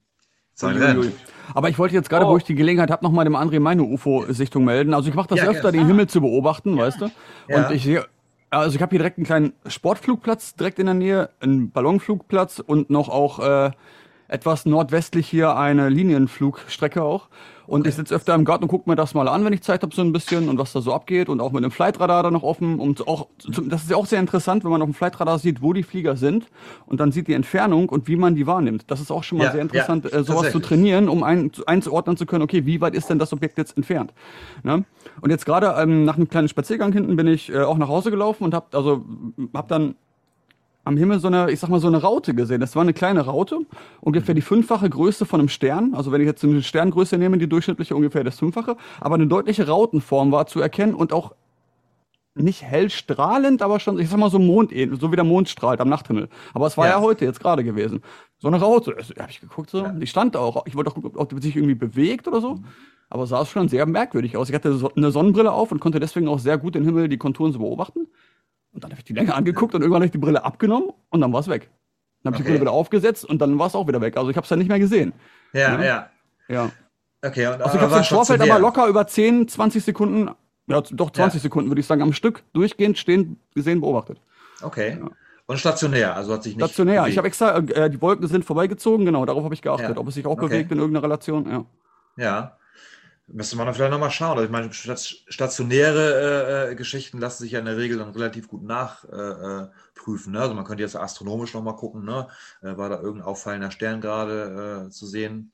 Sein 0.55 1.11
Aber 1.53 1.69
ich 1.69 1.77
wollte 1.77 1.93
jetzt 1.95 2.09
gerade, 2.09 2.25
oh. 2.25 2.29
wo 2.29 2.37
ich 2.37 2.45
die 2.45 2.55
Gelegenheit 2.55 2.89
habe, 2.89 3.03
nochmal 3.03 3.25
dem 3.25 3.35
André 3.35 3.59
meine 3.59 3.83
UFO-Sichtung 3.83 4.63
melden. 4.63 4.93
Also 4.93 5.09
ich 5.09 5.15
mache 5.15 5.27
das 5.27 5.39
ja, 5.39 5.47
öfter, 5.47 5.73
den 5.73 5.85
Himmel 5.85 6.07
zu 6.07 6.21
beobachten, 6.21 6.77
weißt 6.77 7.01
du? 7.01 7.05
Und 7.49 7.71
ich 7.71 7.83
sehe, 7.83 8.05
also 8.49 8.75
ich 8.75 8.81
habe 8.81 8.91
hier 8.91 8.99
direkt 8.99 9.17
einen 9.17 9.25
kleinen 9.25 9.53
Sportflugplatz 9.67 10.55
direkt 10.55 10.79
in 10.79 10.85
der 10.85 10.95
Nähe, 10.95 11.29
einen 11.41 11.71
Ballonflugplatz 11.71 12.59
und 12.59 12.89
noch 12.89 13.09
auch 13.09 13.39
äh, 13.39 13.71
etwas 14.29 14.65
nordwestlich 14.65 15.27
hier 15.27 15.57
eine 15.57 15.89
Linienflugstrecke 15.89 17.03
auch. 17.03 17.27
Und 17.67 17.81
okay. 17.81 17.89
ich 17.89 17.95
sitze 17.95 18.15
öfter 18.15 18.35
im 18.35 18.45
Garten 18.45 18.63
und 18.63 18.69
gucke 18.69 18.89
mir 18.89 18.95
das 18.95 19.13
mal 19.13 19.27
an, 19.27 19.43
wenn 19.45 19.53
ich 19.53 19.61
Zeit 19.61 19.81
habe, 19.81 19.93
so 19.93 20.01
ein 20.01 20.11
bisschen 20.11 20.49
und 20.49 20.57
was 20.57 20.73
da 20.73 20.81
so 20.81 20.93
abgeht 20.93 21.29
und 21.29 21.41
auch 21.41 21.51
mit 21.51 21.63
dem 21.63 21.71
Flightradar 21.71 22.23
da 22.23 22.31
noch 22.31 22.43
offen. 22.43 22.79
Und 22.79 23.07
auch, 23.07 23.27
das 23.45 23.83
ist 23.83 23.91
ja 23.91 23.97
auch 23.97 24.05
sehr 24.05 24.19
interessant, 24.19 24.63
wenn 24.63 24.71
man 24.71 24.81
auf 24.81 24.87
dem 24.87 24.93
Flightradar 24.93 25.39
sieht, 25.39 25.61
wo 25.61 25.73
die 25.73 25.83
Flieger 25.83 26.15
sind 26.15 26.47
und 26.85 26.99
dann 26.99 27.11
sieht 27.11 27.27
die 27.27 27.33
Entfernung 27.33 27.89
und 27.89 28.07
wie 28.07 28.15
man 28.15 28.35
die 28.35 28.47
wahrnimmt. 28.47 28.85
Das 28.87 29.01
ist 29.01 29.11
auch 29.11 29.23
schon 29.23 29.39
mal 29.39 29.45
ja, 29.45 29.51
sehr 29.51 29.61
interessant, 29.61 30.05
ja, 30.05 30.19
äh, 30.19 30.23
sowas 30.23 30.51
zu 30.51 30.59
trainieren, 30.59 31.09
um 31.09 31.23
ein, 31.23 31.51
einzuordnen 31.65 32.17
zu 32.17 32.25
können, 32.25 32.43
okay, 32.43 32.65
wie 32.65 32.81
weit 32.81 32.93
ist 32.93 33.09
denn 33.09 33.19
das 33.19 33.33
Objekt 33.33 33.57
jetzt 33.57 33.75
entfernt? 33.77 34.13
Ne? 34.63 34.85
Und 35.21 35.29
jetzt 35.29 35.45
gerade 35.45 35.75
ähm, 35.77 36.05
nach 36.05 36.17
einem 36.17 36.29
kleinen 36.29 36.47
Spaziergang 36.47 36.93
hinten 36.93 37.15
bin 37.15 37.27
ich 37.27 37.51
äh, 37.51 37.61
auch 37.61 37.77
nach 37.77 37.87
Hause 37.87 38.11
gelaufen 38.11 38.43
und 38.43 38.53
habe 38.53 38.67
also 38.73 39.05
hab 39.53 39.67
dann 39.67 39.95
am 40.85 40.97
Himmel 40.97 41.19
so 41.19 41.27
eine, 41.27 41.51
ich 41.51 41.59
sag 41.59 41.69
mal, 41.69 41.79
so 41.79 41.87
eine 41.87 42.01
Raute 42.01 42.33
gesehen. 42.33 42.61
Das 42.61 42.75
war 42.75 42.83
eine 42.83 42.93
kleine 42.93 43.21
Raute, 43.21 43.59
ungefähr 44.01 44.35
die 44.35 44.41
fünffache 44.41 44.89
Größe 44.89 45.25
von 45.25 45.41
einem 45.41 45.49
Stern. 45.49 45.93
Also 45.93 46.11
wenn 46.11 46.21
ich 46.21 46.27
jetzt 46.27 46.43
eine 46.43 46.63
Sterngröße 46.63 47.17
nehme, 47.17 47.37
die 47.37 47.49
durchschnittliche 47.49 47.95
ungefähr 47.95 48.23
das 48.23 48.39
fünffache, 48.39 48.77
aber 49.01 49.15
eine 49.15 49.27
deutliche 49.27 49.67
Rautenform 49.67 50.31
war 50.31 50.47
zu 50.47 50.61
erkennen 50.61 50.93
und 50.93 51.11
auch 51.11 51.33
nicht 52.35 52.63
hell 52.63 52.89
strahlend, 52.89 53.61
aber 53.61 53.79
schon, 53.79 53.97
ich 53.97 54.09
sag 54.09 54.19
mal, 54.19 54.29
so 54.29 54.39
Mond, 54.39 54.71
so 54.99 55.11
wie 55.11 55.15
der 55.15 55.23
Mond 55.23 55.49
strahlt 55.49 55.79
am 55.79 55.89
Nachthimmel. 55.89 56.29
Aber 56.53 56.67
es 56.67 56.77
war 56.77 56.85
ja, 56.85 56.93
ja 56.93 57.01
heute 57.01 57.25
jetzt 57.25 57.39
gerade 57.39 57.63
gewesen. 57.63 58.01
So 58.37 58.49
eine 58.49 58.59
Raute. 58.59 58.95
Also, 58.97 59.13
habe 59.15 59.31
ich 59.31 59.39
geguckt 59.39 59.69
so. 59.69 59.79
Ja. 59.79 59.89
Die 59.89 60.07
stand 60.07 60.35
da 60.35 60.39
auch. 60.39 60.65
Ich 60.67 60.75
wollte 60.75 60.91
auch 60.91 60.95
gucken, 60.95 61.11
ob 61.15 61.29
die 61.29 61.41
sich 61.41 61.55
irgendwie 61.55 61.75
bewegt 61.75 62.27
oder 62.27 62.41
so. 62.41 62.59
Aber 63.09 63.25
sah 63.25 63.41
es 63.41 63.49
schon 63.49 63.69
sehr 63.69 63.85
merkwürdig 63.85 64.35
aus. 64.35 64.49
Ich 64.49 64.55
hatte 64.55 64.73
so 64.73 64.91
eine 64.93 65.11
Sonnenbrille 65.11 65.51
auf 65.51 65.71
und 65.71 65.79
konnte 65.79 65.99
deswegen 65.99 66.27
auch 66.27 66.39
sehr 66.39 66.57
gut 66.57 66.75
den 66.75 66.83
Himmel, 66.83 67.07
die 67.07 67.17
Konturen 67.17 67.53
so 67.53 67.59
beobachten. 67.59 68.07
Und 68.75 68.83
dann 68.83 68.91
habe 68.91 68.99
ich 68.99 69.05
die 69.05 69.13
länger 69.13 69.35
angeguckt 69.35 69.73
und 69.73 69.81
irgendwann 69.81 70.01
habe 70.01 70.07
ich 70.07 70.11
die 70.11 70.17
Brille 70.17 70.43
abgenommen 70.43 70.91
und 71.09 71.21
dann 71.21 71.31
war 71.31 71.39
es 71.39 71.47
weg. 71.47 71.69
Dann 72.21 72.33
habe 72.33 72.35
ich 72.35 72.41
okay. 72.41 72.43
die 72.43 72.57
Brille 72.57 72.61
wieder 72.61 72.71
aufgesetzt 72.71 73.23
und 73.23 73.41
dann 73.41 73.57
war 73.57 73.67
es 73.67 73.75
auch 73.75 73.87
wieder 73.87 74.01
weg. 74.01 74.17
Also 74.17 74.29
ich 74.29 74.35
habe 74.35 74.43
es 74.43 74.49
dann 74.49 74.59
nicht 74.59 74.67
mehr 74.67 74.79
gesehen. 74.79 75.13
Ja, 75.53 75.81
ja. 75.81 76.09
Ja. 76.49 76.71
Okay, 77.25 77.47
und, 77.47 77.61
also 77.61 77.77
ich 77.77 77.81
habe 77.81 77.95
im 77.95 78.03
Vorfeld 78.03 78.41
aber 78.41 78.59
locker 78.59 78.87
über 78.87 79.07
10, 79.07 79.47
20 79.47 79.83
Sekunden, 79.83 80.29
ja 80.67 80.81
doch 80.81 81.09
20 81.09 81.39
ja. 81.39 81.41
Sekunden 81.41 81.69
würde 81.69 81.79
ich 81.79 81.87
sagen, 81.87 82.01
am 82.01 82.11
Stück 82.11 82.43
durchgehend 82.53 82.97
stehen, 82.97 83.39
gesehen, 83.55 83.79
beobachtet. 83.79 84.19
Okay. 84.61 84.97
Ja. 84.99 85.09
Und 85.47 85.57
stationär, 85.57 86.15
also 86.15 86.33
hat 86.33 86.43
sich 86.43 86.57
nicht. 86.57 86.65
Stationär, 86.65 87.01
bewegt. 87.01 87.11
ich 87.11 87.17
habe 87.17 87.27
extra, 87.27 87.57
äh, 87.57 87.89
die 87.89 88.01
Wolken 88.01 88.27
sind 88.27 88.43
vorbeigezogen, 88.43 89.05
genau, 89.05 89.25
darauf 89.25 89.43
habe 89.45 89.53
ich 89.53 89.61
geachtet, 89.61 89.95
ja. 89.95 89.97
ob 89.97 90.07
es 90.07 90.15
sich 90.15 90.25
auch 90.25 90.31
okay. 90.31 90.47
bewegt 90.47 90.71
in 90.71 90.79
irgendeiner 90.79 91.03
Relation, 91.03 91.49
ja. 91.49 91.65
Ja. 92.17 92.57
Müsste 93.27 93.57
man 93.57 93.65
dann 93.65 93.73
vielleicht 93.73 93.91
nochmal 93.91 94.11
schauen. 94.11 94.37
Also 94.37 94.43
ich 94.43 94.51
meine, 94.51 94.71
stationäre 94.71 96.67
äh, 96.67 96.71
äh, 96.71 96.75
Geschichten 96.75 97.17
lassen 97.17 97.41
sich 97.43 97.53
ja 97.53 97.59
in 97.59 97.65
der 97.65 97.77
Regel 97.77 97.97
dann 97.97 98.11
relativ 98.11 98.47
gut 98.47 98.63
nachprüfen. 98.63 100.33
Äh, 100.33 100.37
ne? 100.37 100.41
Also 100.41 100.53
man 100.53 100.63
könnte 100.63 100.83
jetzt 100.83 100.95
astronomisch 100.95 101.53
nochmal 101.55 101.75
gucken, 101.75 102.05
ne? 102.05 102.27
Äh, 102.61 102.77
war 102.77 102.89
da 102.89 102.97
irgendein 102.97 103.27
auffallender 103.27 103.71
Stern 103.71 103.99
gerade 103.99 104.85
äh, 104.85 104.89
zu 104.91 105.07
sehen? 105.07 105.53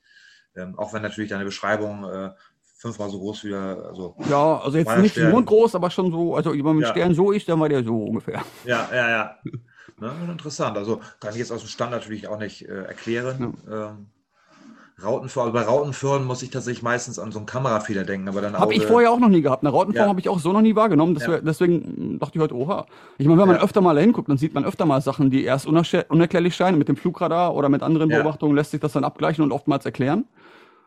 Ähm, 0.53 0.77
auch 0.77 0.91
wenn 0.91 1.01
natürlich 1.01 1.29
deine 1.29 1.45
Beschreibung 1.45 2.03
äh, 2.03 2.31
fünfmal 2.77 3.09
so 3.09 3.19
groß 3.19 3.45
wie 3.45 3.49
der, 3.49 3.85
also 3.87 4.17
Ja, 4.29 4.59
also 4.59 4.77
jetzt 4.77 4.97
nicht 4.97 5.13
Stern. 5.13 5.31
mondgroß, 5.31 5.75
aber 5.75 5.89
schon 5.89 6.11
so, 6.11 6.35
also 6.35 6.51
wenn 6.51 6.59
man 6.61 6.75
mit 6.75 6.85
ja. 6.85 6.91
Stern 6.91 7.13
so 7.13 7.31
ist, 7.31 7.47
dann 7.47 7.59
war 7.61 7.69
der 7.69 7.85
so 7.85 8.03
ungefähr. 8.03 8.43
Ja, 8.65 8.89
ja, 8.91 9.09
ja. 9.09 9.37
ne? 9.97 10.11
Interessant. 10.29 10.77
Also 10.77 10.99
kann 11.21 11.31
ich 11.31 11.37
jetzt 11.37 11.53
aus 11.53 11.61
dem 11.61 11.69
Stand 11.69 11.91
natürlich 11.91 12.27
auch 12.27 12.37
nicht 12.37 12.63
erklären. 12.63 13.57
Ja. 13.65 13.91
Ähm, 13.91 14.07
Rautenform, 15.03 15.51
bei 15.53 15.61
Rautenfirmen 15.61 16.25
muss 16.25 16.41
ich 16.43 16.49
tatsächlich 16.49 16.83
meistens 16.83 17.19
an 17.19 17.31
so 17.31 17.39
einen 17.39 17.45
Kamerafehler 17.45 18.03
denken, 18.03 18.27
aber 18.27 18.41
dann 18.41 18.57
Habe 18.57 18.73
ich 18.73 18.85
vorher 18.85 19.11
auch 19.11 19.19
noch 19.19 19.29
nie 19.29 19.41
gehabt. 19.41 19.63
Eine 19.63 19.71
Rautenform 19.71 20.03
ja. 20.03 20.09
habe 20.09 20.19
ich 20.19 20.29
auch 20.29 20.39
so 20.39 20.51
noch 20.53 20.61
nie 20.61 20.75
wahrgenommen. 20.75 21.17
Ja. 21.17 21.39
deswegen 21.39 22.19
dachte 22.19 22.37
ich 22.37 22.41
heute, 22.41 22.55
oha. 22.55 22.85
Ich 23.17 23.27
meine, 23.27 23.39
wenn 23.39 23.47
man 23.47 23.57
ja. 23.57 23.63
öfter 23.63 23.81
mal 23.81 23.99
hinguckt, 23.99 24.29
dann 24.29 24.37
sieht 24.37 24.53
man 24.53 24.65
öfter 24.65 24.85
mal 24.85 25.01
Sachen, 25.01 25.29
die 25.29 25.43
erst 25.43 25.65
unerklärlich 25.65 26.55
scheinen. 26.55 26.77
Mit 26.77 26.87
dem 26.87 26.95
Flugradar 26.95 27.55
oder 27.55 27.69
mit 27.69 27.83
anderen 27.83 28.09
Beobachtungen 28.09 28.55
lässt 28.55 28.71
sich 28.71 28.79
das 28.79 28.93
dann 28.93 29.03
abgleichen 29.03 29.43
und 29.43 29.51
oftmals 29.51 29.85
erklären. 29.85 30.25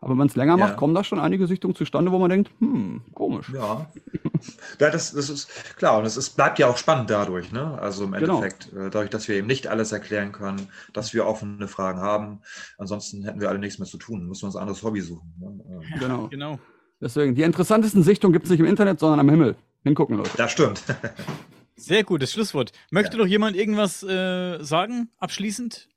Aber 0.00 0.10
wenn 0.10 0.18
man 0.18 0.28
es 0.28 0.36
länger 0.36 0.56
macht, 0.56 0.76
kommen 0.76 0.94
da 0.94 1.02
schon 1.02 1.18
einige 1.18 1.46
Sichtungen 1.46 1.74
zustande, 1.74 2.12
wo 2.12 2.18
man 2.18 2.28
denkt, 2.28 2.50
hm, 2.58 3.00
komisch. 3.14 3.50
Ja, 3.54 3.86
ja 4.80 4.90
das, 4.90 5.12
das 5.12 5.30
ist 5.30 5.76
klar. 5.76 5.98
Und 5.98 6.04
es 6.04 6.16
ist, 6.16 6.36
bleibt 6.36 6.58
ja 6.58 6.66
auch 6.66 6.76
spannend 6.76 7.08
dadurch. 7.08 7.52
Ne? 7.52 7.78
Also 7.80 8.04
im 8.04 8.12
genau. 8.12 8.36
Endeffekt, 8.36 8.70
genau. 8.70 8.90
dadurch, 8.90 9.10
dass 9.10 9.28
wir 9.28 9.36
eben 9.36 9.46
nicht 9.46 9.66
alles 9.66 9.92
erklären 9.92 10.32
können, 10.32 10.68
dass 10.92 11.14
wir 11.14 11.26
offene 11.26 11.68
Fragen 11.68 12.00
haben. 12.00 12.40
Ansonsten 12.76 13.24
hätten 13.24 13.40
wir 13.40 13.48
alle 13.48 13.58
nichts 13.58 13.78
mehr 13.78 13.88
zu 13.88 13.96
tun. 13.96 14.26
Müssen 14.26 14.42
wir 14.42 14.46
uns 14.46 14.56
ein 14.56 14.62
anderes 14.62 14.82
Hobby 14.82 15.00
suchen. 15.00 15.32
Ne? 15.38 15.60
Genau. 15.98 16.28
genau. 16.28 16.58
Deswegen, 17.00 17.34
die 17.34 17.42
interessantesten 17.42 18.02
Sichtungen 18.02 18.32
gibt 18.32 18.44
es 18.44 18.50
nicht 18.50 18.60
im 18.60 18.66
Internet, 18.66 18.98
sondern 18.98 19.20
am 19.20 19.28
Himmel. 19.28 19.56
Hingucken, 19.84 20.16
Leute. 20.16 20.30
Das 20.36 20.50
stimmt. 20.52 20.82
Sehr 21.76 22.04
gutes 22.04 22.32
Schlusswort. 22.32 22.72
Möchte 22.90 23.16
ja. 23.16 23.22
noch 23.22 23.28
jemand 23.28 23.56
irgendwas 23.56 24.02
äh, 24.02 24.62
sagen, 24.62 25.10
abschließend? 25.18 25.88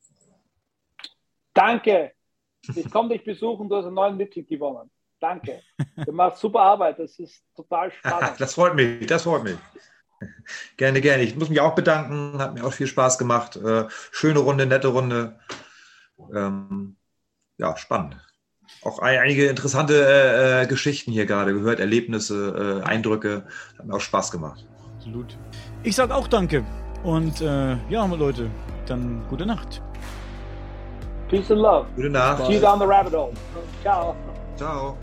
Danke. 1.53 2.11
Ich 2.75 2.89
komme 2.91 3.09
dich 3.09 3.23
besuchen, 3.23 3.69
du 3.69 3.75
hast 3.75 3.85
einen 3.85 3.95
neuen 3.95 4.17
Mitglied 4.17 4.47
gewonnen. 4.47 4.89
Danke. 5.19 5.61
Du 6.05 6.11
machst 6.11 6.41
super 6.41 6.61
Arbeit, 6.61 6.99
das 6.99 7.17
ist 7.19 7.43
total 7.55 7.91
spannend. 7.91 8.33
das 8.39 8.53
freut 8.53 8.75
mich, 8.75 9.05
das 9.07 9.23
freut 9.23 9.43
mich. 9.43 9.57
Gerne, 10.77 11.01
gerne. 11.01 11.23
Ich 11.23 11.35
muss 11.35 11.49
mich 11.49 11.59
auch 11.59 11.75
bedanken, 11.75 12.39
hat 12.39 12.53
mir 12.53 12.65
auch 12.65 12.73
viel 12.73 12.87
Spaß 12.87 13.17
gemacht. 13.17 13.55
Äh, 13.55 13.85
schöne 14.11 14.39
Runde, 14.39 14.65
nette 14.65 14.87
Runde. 14.89 15.39
Ähm, 16.33 16.97
ja, 17.57 17.75
spannend. 17.77 18.17
Auch 18.83 18.99
einige 18.99 19.47
interessante 19.47 20.05
äh, 20.05 20.63
äh, 20.63 20.67
Geschichten 20.67 21.11
hier 21.11 21.25
gerade 21.25 21.53
gehört, 21.53 21.79
Erlebnisse, 21.79 22.83
Eindrücke. 22.85 23.47
Hat 23.77 23.85
mir 23.85 23.95
auch 23.95 24.01
Spaß 24.01 24.31
gemacht. 24.31 24.65
Absolut. 24.95 25.37
Ich 25.83 25.95
sage 25.95 26.13
auch 26.13 26.27
danke. 26.27 26.65
Und 27.03 27.41
äh, 27.41 27.77
ja, 27.89 28.05
Leute, 28.05 28.49
dann 28.87 29.25
gute 29.29 29.45
Nacht. 29.45 29.81
Peace 31.29 31.49
and 31.49 31.61
love. 31.61 31.87
Gute 31.95 32.11
Nacht. 32.11 32.47
See 32.47 32.53
you 32.53 32.59
down 32.59 32.79
the 32.79 32.87
rabbit 32.87 33.13
hole. 33.13 33.33
Ciao. 33.83 34.15
Ciao. 34.57 34.97